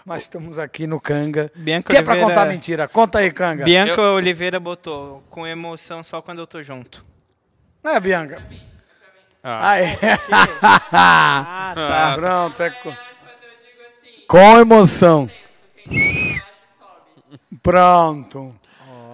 Mas 0.05 0.25
estamos 0.25 0.59
aqui 0.59 0.87
no 0.87 1.01
Canga. 1.01 1.51
Bianca 1.57 1.91
Que 1.91 1.97
é 2.01 2.03
pra 2.03 2.13
Oliveira- 2.13 2.35
contar 2.35 2.47
mentira? 2.51 2.87
Conta 2.87 3.21
aí, 3.21 3.33
Canga. 3.33 3.65
Bianca 3.65 4.03
Oliveira 4.13 4.61
botou 4.61 5.23
com 5.31 5.47
emoção 5.47 6.03
só 6.03 6.21
quando 6.21 6.41
eu 6.41 6.47
tô 6.47 6.63
junto. 6.63 7.03
Não 7.83 7.93
é, 7.97 8.01
Bianca? 8.01 8.47
Ah. 9.45 9.59
Ah, 9.73 9.79
é. 9.81 10.19
Ah, 10.93 11.73
tá. 11.75 12.15
Pronto, 12.17 12.63
é 12.63 12.71
co- 12.71 12.97
com 14.29 14.59
emoção. 14.59 15.29
Pronto. 17.63 18.55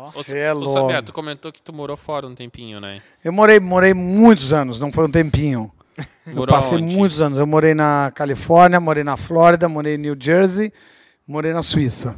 Você 0.04 0.38
é 0.38 0.52
louco. 0.52 0.72
Sabiá, 0.72 1.02
tu 1.02 1.12
comentou 1.12 1.52
que 1.52 1.60
tu 1.60 1.72
morou 1.72 1.96
fora 1.96 2.26
um 2.26 2.34
tempinho, 2.34 2.80
né? 2.80 3.02
Eu 3.22 3.32
morei, 3.32 3.60
morei 3.60 3.92
muitos 3.92 4.52
anos, 4.52 4.80
não 4.80 4.90
foi 4.92 5.06
um 5.06 5.10
tempinho. 5.10 5.70
Eu 6.26 6.34
Morou 6.34 6.54
passei 6.54 6.78
onde? 6.78 6.94
muitos 6.94 7.20
anos. 7.20 7.38
Eu 7.38 7.46
morei 7.46 7.74
na 7.74 8.12
Califórnia, 8.14 8.78
morei 8.78 9.02
na 9.02 9.16
Flórida, 9.16 9.68
morei 9.68 9.94
em 9.94 9.98
New 9.98 10.16
Jersey, 10.18 10.72
morei 11.26 11.52
na 11.52 11.62
Suíça. 11.62 12.16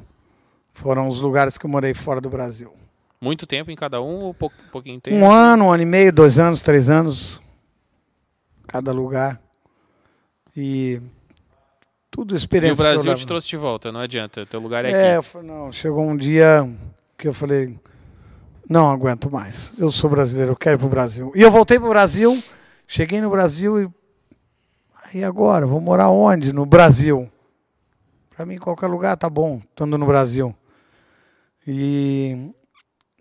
Foram 0.75 1.09
os 1.09 1.21
lugares 1.21 1.57
que 1.57 1.65
eu 1.65 1.71
morei 1.71 1.95
fora 1.95 2.21
do 2.21 2.29
Brasil. 2.29 2.75
Muito 3.21 3.47
tempo 3.47 3.71
em 3.71 3.77
cada 3.77 4.01
um 4.03 4.25
ou 4.25 4.35
pou, 4.35 4.53
pouquinho 4.73 5.01
tempo? 5.01 5.17
Um 5.17 5.31
ano, 5.31 5.67
um 5.67 5.73
ano 5.73 5.83
e 5.83 5.87
meio, 5.87 6.13
dois 6.13 6.39
anos, 6.39 6.63
três 6.63 6.91
anos. 6.91 7.41
Cada 8.71 8.93
lugar. 8.93 9.41
E 10.57 11.03
tudo 12.09 12.35
E 12.35 12.37
o 12.37 12.39
experiência. 12.39 12.85
que 12.85 12.89
eu 12.89 12.95
Brasil 12.95 13.15
te 13.17 13.27
trouxe 13.27 13.49
de 13.49 13.57
volta, 13.57 13.91
não 13.91 13.99
adianta. 13.99 14.47
Teu 14.47 14.61
lugar 14.61 14.85
é, 14.85 14.91
É, 14.93 15.17
aqui. 15.17 15.27
falei, 15.27 15.49
não, 15.49 15.73
chegou 15.73 16.05
um 16.09 16.17
dia 16.17 16.69
que 17.19 17.27
eu 17.27 17.35
falei, 17.35 17.77
não 18.69 18.89
aguento 18.89 19.29
mais. 19.29 19.73
Eu 19.77 19.91
sou 19.91 20.09
brasileiro, 20.09 20.53
eu 20.53 20.57
quero 20.57 20.77
ir 20.77 20.79
pro 20.79 20.89
Brasil. 20.89 21.33
E 21.35 21.43
eu 21.43 21.51
voltei 21.51 21.81
pro 21.81 21.89
Brasil, 21.89 22.41
cheguei 22.87 23.21
no 23.21 23.29
Brasil 23.29 23.83
e 23.83 23.91
aí 25.13 25.25
agora, 25.25 25.67
vou 25.67 25.81
morar 25.81 26.09
onde? 26.11 26.53
No 26.53 26.65
Brasil. 26.65 27.29
Para 28.37 28.47
mim 28.47 28.57
qualquer 28.57 28.87
lugar 28.87 29.17
tá 29.17 29.29
bom, 29.29 29.59
estando 29.69 29.99
no 29.99 30.07
Brasil. 30.07 30.55
E 31.67 32.53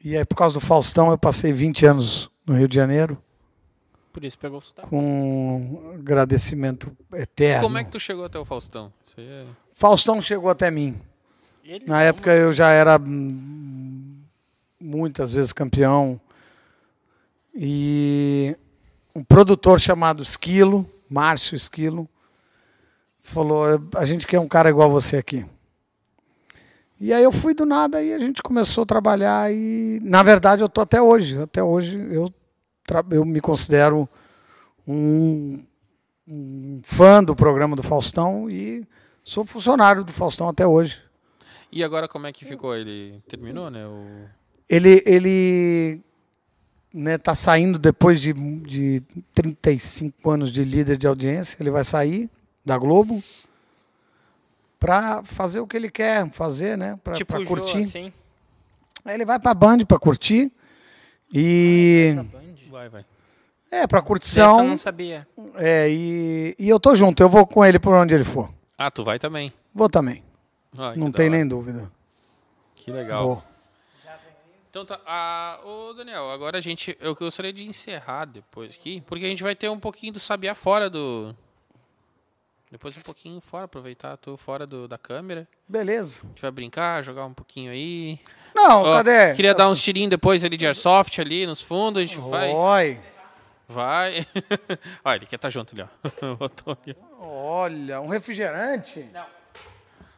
e 0.04 0.16
aí 0.16 0.24
por 0.26 0.36
causa 0.36 0.54
do 0.54 0.62
Faustão 0.62 1.10
eu 1.10 1.18
passei 1.18 1.52
20 1.52 1.88
anos 1.88 2.30
no 2.46 2.56
Rio 2.56 2.68
de 2.68 2.76
Janeiro 2.76 3.18
Por 4.20 4.26
isso 4.26 4.38
pegou 4.38 4.58
o 4.58 4.62
sotaque. 4.62 4.90
com 4.90 5.94
agradecimento 5.94 6.92
eterno. 7.14 7.64
Como 7.64 7.78
é 7.78 7.86
que 7.86 7.90
tu 7.90 8.02
chegou 8.02 8.26
até 8.26 8.38
o 8.38 8.44
Faustão? 8.44 8.92
É... 9.18 9.46
Faustão 9.74 10.22
chegou 10.22 10.50
até 10.50 10.70
mim. 10.70 11.00
Ele 11.64 11.86
Na 11.88 12.02
época 12.02 12.30
eu 12.34 12.52
já 12.52 12.68
era 12.70 13.00
hum, 13.00 14.18
muitas 14.78 15.32
vezes 15.32 15.54
campeão. 15.54 16.20
E 17.56 18.58
um 19.16 19.24
produtor 19.24 19.80
chamado 19.80 20.22
Esquilo, 20.22 20.86
Márcio 21.10 21.56
Esquilo, 21.56 22.06
falou: 23.22 23.68
a 23.96 24.04
gente 24.04 24.28
quer 24.28 24.42
um 24.42 24.50
cara 24.50 24.70
igual 24.70 24.92
você 24.92 25.16
aqui. 25.16 25.46
E 27.00 27.14
aí 27.14 27.24
eu 27.24 27.32
fui 27.32 27.54
do 27.54 27.66
nada 27.66 28.04
e 28.04 28.14
a 28.14 28.20
gente 28.20 28.44
começou 28.44 28.82
a 28.82 28.86
trabalhar 28.86 29.50
e 29.50 30.02
na 30.04 30.22
verdade 30.22 30.62
eu 30.62 30.68
tô 30.68 30.82
até 30.82 31.02
hoje, 31.02 31.42
até 31.42 31.64
hoje 31.64 31.98
eu 32.12 32.30
eu 33.12 33.26
me 33.26 33.42
considero 33.42 34.08
um, 34.88 35.64
um 36.28 36.82
fã 36.84 37.24
do 37.24 37.36
programa 37.36 37.76
do 37.76 37.84
Faustão 37.84 38.50
e 38.50 38.86
sou 39.24 39.46
funcionário 39.46 40.04
do 40.04 40.12
Faustão 40.12 40.50
até 40.50 40.66
hoje. 40.66 41.04
E 41.72 41.84
agora 41.84 42.08
como 42.08 42.26
é 42.26 42.34
que 42.34 42.46
ficou? 42.46 42.76
Ele 42.76 43.22
terminou, 43.28 43.70
né? 43.70 43.86
O... 43.86 44.26
Ele, 44.68 45.04
ele 45.06 46.02
né, 46.94 47.18
tá 47.18 47.36
saindo 47.36 47.78
depois 47.78 48.20
de, 48.20 48.34
de 48.34 49.04
35 49.34 50.30
anos 50.32 50.52
de 50.52 50.64
líder 50.64 50.98
de 50.98 51.06
audiência. 51.06 51.58
Ele 51.60 51.70
vai 51.70 51.84
sair 51.84 52.30
da 52.66 52.78
Globo 52.78 53.24
para 54.80 55.24
fazer 55.24 55.60
o 55.60 55.68
que 55.68 55.78
ele 55.78 55.92
quer 55.92 56.30
fazer, 56.32 56.78
né? 56.78 56.98
Para 57.04 57.14
tipo 57.14 57.36
o 57.36 57.40
Jô, 57.42 57.48
curtir. 57.48 57.84
assim. 57.84 58.14
Ele 59.06 59.26
vai 59.26 59.40
para 59.40 59.54
Band 59.54 59.80
para 59.80 60.00
curtir 60.00 60.52
e 61.32 62.16
Vai, 62.80 62.88
vai. 62.88 63.06
é 63.70 63.86
para 63.86 63.98
Essa 63.98 63.98
eu 63.98 64.08
curtição. 64.08 64.66
não 64.66 64.78
sabia. 64.78 65.28
É 65.56 65.90
e, 65.90 66.56
e 66.58 66.70
eu 66.70 66.80
tô 66.80 66.96
junto. 66.96 67.22
Eu 67.22 67.28
vou 67.28 67.46
com 67.46 67.66
ele 67.66 67.78
por 67.78 67.94
onde 67.94 68.16
ele 68.16 68.24
for. 68.24 68.50
Ah, 68.78 68.90
tu 68.90 69.04
vai 69.04 69.20
também. 69.20 69.52
Vou 69.76 69.90
também. 69.90 70.24
Não 70.96 71.12
tem 71.12 71.30
nem 71.30 71.46
dúvida. 71.46 71.92
Que 72.76 72.90
legal. 72.90 73.24
Vou. 73.26 73.44
Então 74.70 74.86
tá. 74.86 74.98
Ah, 75.06 75.60
ô 75.66 75.94
Daniel, 75.94 76.32
agora 76.32 76.60
a 76.60 76.62
gente. 76.62 76.96
Eu 77.02 77.14
gostaria 77.14 77.52
de 77.52 77.68
encerrar 77.68 78.24
depois 78.24 78.74
aqui, 78.74 79.02
porque 79.02 79.26
a 79.26 79.30
gente 79.30 79.44
vai 79.44 79.56
ter 79.56 79.68
um 79.68 79.80
pouquinho 79.80 80.14
do 80.14 80.20
Sabiá 80.22 80.56
fora 80.56 80.90
do. 80.90 81.36
Depois 82.72 82.96
um 82.96 83.02
pouquinho 83.02 83.42
fora, 83.42 83.66
aproveitar, 83.66 84.16
tô 84.18 84.38
fora 84.38 84.68
do, 84.68 84.88
da 84.88 84.98
câmera. 84.98 85.48
Beleza. 85.68 86.22
A 86.24 86.28
gente 86.28 86.42
vai 86.42 86.52
brincar, 86.52 87.04
jogar 87.04 87.26
um 87.26 87.34
pouquinho 87.34 87.72
aí. 87.72 88.20
Não, 88.54 88.84
Ó, 88.84 88.98
cadê? 88.98 89.34
Queria 89.34 89.56
dar 89.56 89.70
uns 89.70 89.82
tirinhos 89.82 90.12
depois 90.12 90.44
ali 90.44 90.56
de 90.56 90.68
airsoft 90.68 91.20
ali 91.20 91.48
nos 91.48 91.64
fundos, 91.64 92.04
a 92.04 92.06
gente 92.06 92.20
vai. 92.20 92.54
Oi. 92.54 93.00
Vai. 93.68 94.28
Olha, 95.04 95.18
ele 95.18 95.26
quer 95.26 95.38
estar 95.38 95.50
junto 95.50 95.74
ali, 95.74 95.84
ó. 95.84 96.50
Olha, 97.20 98.02
um 98.02 98.08
refrigerante? 98.08 99.04
Não. 99.12 99.26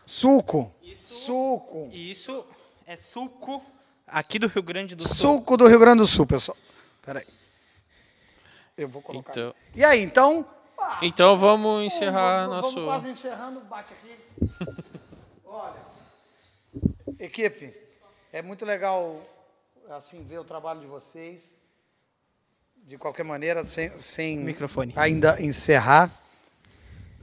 Suco. 0.06 0.73
Suco. 0.94 1.90
E 1.94 2.11
isso 2.11 2.45
é 2.86 2.98
suco 2.98 3.64
aqui 4.07 4.38
do 4.38 4.48
Rio 4.48 4.61
Grande 4.64 4.94
do 4.94 5.07
Sul. 5.07 5.15
Suco 5.15 5.56
do 5.56 5.68
Rio 5.68 5.80
Grande 5.80 5.99
do 5.99 6.07
Sul, 6.07 6.26
pessoal. 6.28 6.57
Peraí. 7.02 7.26
Eu 8.78 8.90
vou 8.90 9.02
colocar. 9.02 9.32
Então, 9.32 9.56
E 9.73 9.86
aí, 9.86 10.02
então? 10.02 10.45
Então 11.02 11.38
vamos 11.38 11.84
encerrar 11.84 12.48
vamos, 12.48 12.64
nosso. 12.64 12.76
Vamos 12.76 12.90
quase 12.90 13.10
encerrando, 13.10 13.62
bate 13.62 13.94
aqui. 13.94 14.18
Olha, 15.45 15.82
equipe, 17.20 17.74
é 18.32 18.41
muito 18.41 18.66
legal 18.66 19.22
assim 19.90 20.24
ver 20.24 20.40
o 20.40 20.44
trabalho 20.44 20.82
de 20.82 20.88
vocês. 20.88 21.58
De 22.84 22.98
qualquer 22.98 23.24
maneira, 23.24 23.64
sem, 23.64 23.95
sem 23.98 24.38
Microfone. 24.38 24.91
ainda 24.95 25.40
encerrar. 25.41 26.12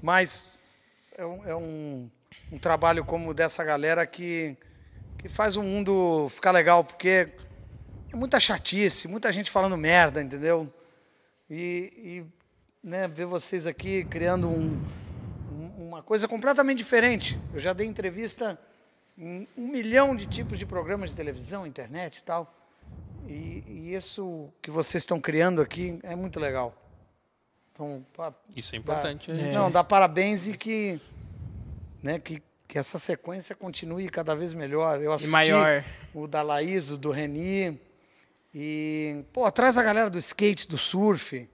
Mas 0.01 0.57
é 1.17 1.27
um, 1.27 1.49
é 1.49 1.57
um, 1.57 2.11
um 2.53 2.59
trabalho 2.59 3.05
como 3.05 3.31
o 3.31 3.35
dessa 3.35 3.65
galera 3.65 4.07
que, 4.07 4.57
que 5.19 5.29
faz 5.29 5.57
o 5.57 5.63
mundo 5.63 6.29
ficar 6.31 6.53
legal, 6.53 6.85
porque 6.85 7.29
é 8.13 8.17
muita 8.17 8.39
chatice, 8.39 9.09
muita 9.09 9.33
gente 9.33 9.51
falando 9.51 9.77
merda, 9.77 10.23
entendeu? 10.23 10.73
E, 11.51 11.93
e 11.97 12.38
né, 12.89 13.07
ver 13.07 13.27
vocês 13.27 13.67
aqui 13.67 14.03
criando 14.05 14.49
um, 14.49 14.83
um- 15.53 15.89
uma 15.89 16.03
coisa 16.03 16.27
completamente 16.27 16.79
diferente. 16.79 17.39
Eu 17.53 17.61
já 17.61 17.73
dei 17.75 17.87
entrevista 17.87 18.59
em 19.17 19.47
um 19.57 19.69
milhão 19.69 20.17
de 20.17 20.27
tipos 20.27 20.59
de 20.59 20.65
programas 20.65 21.11
de 21.11 21.17
televisão, 21.17 21.67
internet 21.67 22.19
e 22.19 22.23
tal. 22.23 22.55
E, 23.27 23.63
e 23.67 23.95
isso 23.95 24.49
que 24.63 24.71
vocês 24.71 25.03
estão 25.03 25.21
criando 25.21 25.61
aqui 25.61 25.99
é 26.03 26.17
muito 26.17 26.41
legal. 26.41 26.75
Então, 27.75 28.05
pá, 28.17 28.33
Isso 28.57 28.75
é 28.75 28.79
importante. 28.79 29.31
Dá, 29.31 29.37
né? 29.37 29.53
Não, 29.53 29.71
dá 29.71 29.85
parabéns 29.85 30.49
e 30.49 30.57
que, 30.57 30.99
né, 32.03 32.19
que, 32.19 32.43
que 32.67 32.79
essa 32.79 32.99
sequência 32.99 33.55
continue 33.55 34.09
cada 34.09 34.35
vez 34.35 34.53
melhor. 34.55 35.01
Eu 35.03 35.13
assisti 35.13 35.31
maior. 35.33 35.85
o 36.15 36.27
da 36.27 36.41
Laís, 36.43 36.91
o 36.91 36.97
do 36.97 37.11
Reni. 37.11 37.79
E, 38.55 39.23
pô, 39.33 39.51
traz 39.53 39.77
a 39.77 39.83
galera 39.83 40.09
do 40.09 40.19
skate, 40.19 40.67
do 40.67 40.79
surf. 40.79 41.47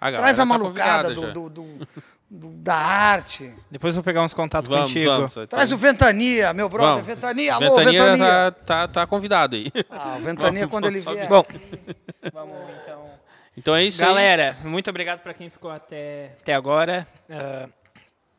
A 0.00 0.06
galera 0.10 0.22
Traz 0.22 0.38
a 0.38 0.42
tá 0.42 0.46
malucada 0.46 1.14
do, 1.14 1.32
do, 1.32 1.48
do, 1.50 1.88
do- 2.30 2.48
da 2.62 2.74
arte. 2.76 3.52
Depois 3.70 3.94
eu 3.94 4.00
vou 4.00 4.04
pegar 4.04 4.22
uns 4.22 4.32
contatos 4.32 4.68
Vamos, 4.68 4.86
contigo. 4.92 5.10
vamos. 5.10 5.34
Traz 5.48 5.72
o 5.72 5.76
Ventania, 5.76 6.52
meu 6.54 6.68
brother. 6.68 7.02
Vamos. 7.02 7.06
Ventania, 7.06 7.54
alô, 7.54 7.76
Ventania, 7.76 8.02
Ventania. 8.04 8.26
Tá, 8.26 8.50
tá, 8.52 8.88
tá 8.88 9.06
convidado 9.06 9.56
aí. 9.56 9.70
Ah, 9.90 10.16
o 10.16 10.22
Ventania, 10.22 10.60
Vamos, 10.66 10.70
quando 10.70 10.86
ele 10.86 11.00
vier. 11.00 11.28
Bom, 11.28 11.44
vamos 12.32 12.56
então. 12.82 13.10
Então 13.56 13.74
é 13.76 13.84
isso 13.84 14.00
aí. 14.02 14.08
Galera, 14.08 14.56
muito 14.64 14.88
obrigado 14.88 15.20
para 15.20 15.34
quem 15.34 15.50
ficou 15.50 15.70
até, 15.70 16.32
até 16.40 16.54
agora. 16.54 17.06
Ah, 17.28 17.68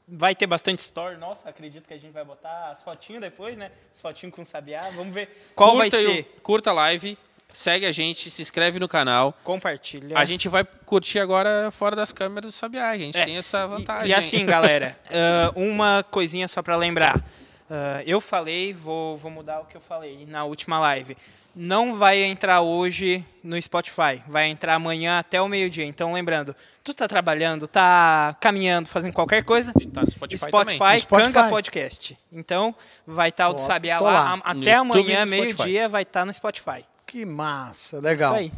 vai 0.08 0.34
ter 0.34 0.48
bastante 0.48 0.80
story. 0.80 1.18
Nossa, 1.18 1.50
acredito 1.50 1.88
que 1.88 1.94
a 1.94 1.98
gente 1.98 2.12
vai 2.14 2.24
botar 2.26 2.70
as 2.72 2.82
fotinhas 2.82 3.22
depois, 3.22 3.58
né? 3.58 3.72
As 3.94 4.02
fotinhas 4.02 4.34
com 4.34 4.44
sabiá. 4.46 4.90
Vamos 4.96 5.14
ver 5.14 5.52
qual 5.54 5.76
vai 5.78 5.92
curta, 5.92 5.98
aí 5.98 6.06
o- 6.08 6.16
ser. 6.16 6.40
curta 6.42 6.70
a 6.72 6.74
live, 6.74 7.18
segue 7.54 7.86
a 7.86 7.92
gente, 7.92 8.30
se 8.32 8.42
inscreve 8.42 8.80
no 8.80 8.88
canal. 8.88 9.38
Compartilha. 9.44 10.18
A 10.18 10.26
gente 10.26 10.48
vai 10.50 10.64
curtir 10.86 11.20
agora 11.20 11.70
fora 11.72 11.96
das 11.96 12.12
câmeras 12.12 12.52
do 12.52 12.56
Sabiá. 12.56 12.90
A 12.90 12.98
gente 12.98 13.18
É, 13.18 13.26
tem 13.26 13.38
essa 13.38 13.64
E- 13.64 13.68
vantagem. 13.68 14.08
E, 14.10 14.14
assim, 14.14 14.46
galera, 14.46 14.98
ah, 15.12 15.52
uma 15.56 16.04
coisinha 16.10 16.48
só 16.48 16.62
para 16.62 16.76
lembrar. 16.76 17.22
Ah, 17.70 18.02
eu 18.06 18.20
falei, 18.20 18.74
vou, 18.74 19.16
vou 19.18 19.32
mudar 19.32 19.60
o 19.62 19.66
que 19.66 19.78
eu 19.78 19.82
falei 19.82 20.26
na 20.30 20.44
última 20.44 20.80
live. 20.80 21.16
Não 21.54 21.96
vai 21.96 22.24
entrar 22.24 22.62
hoje 22.62 23.26
no 23.44 23.62
Spotify, 23.62 24.24
vai 24.26 24.48
entrar 24.48 24.76
amanhã 24.76 25.20
até 25.20 25.42
o 25.42 25.50
meio-dia. 25.50 25.84
Então, 25.84 26.14
lembrando, 26.14 26.56
tu 26.82 26.94
tá 26.94 27.10
trabalhando, 27.10 27.68
tá 27.68 28.34
caminhando, 28.40 28.88
fazendo 28.88 29.12
qualquer 29.12 29.44
coisa, 29.44 29.74
Tá 29.94 30.02
no 30.02 30.10
Spotify, 30.10 30.48
Spotify, 30.48 30.78
também. 30.80 31.00
Spotify. 31.00 31.34
Canga 31.34 31.50
Podcast. 31.50 32.18
Então, 32.32 32.74
vai 33.06 33.28
estar 33.28 33.50
o 33.50 33.54
do 33.54 33.60
Sabiá 33.60 34.00
lá, 34.00 34.12
lá. 34.12 34.38
No 34.38 34.62
até 34.62 34.78
YouTube 34.78 35.10
e 35.10 35.14
amanhã, 35.14 35.26
meio-dia, 35.26 35.90
vai 35.90 36.04
estar 36.04 36.24
no 36.26 36.34
Spotify. 36.34 36.86
Que 37.12 37.26
massa, 37.26 38.00
legal. 38.00 38.40
Isso 38.40 38.40
aí. 38.40 38.54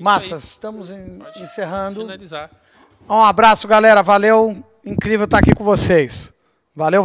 Massa, 0.00 0.36
estamos 0.36 0.92
em- 0.92 1.20
encerrando. 1.42 2.02
Finalizar. 2.02 2.48
Um 3.10 3.20
abraço, 3.20 3.66
galera. 3.66 4.00
Valeu. 4.00 4.64
Incrível 4.86 5.24
estar 5.24 5.38
aqui 5.38 5.52
com 5.56 5.64
vocês. 5.64 6.32
Valeu. 6.76 7.04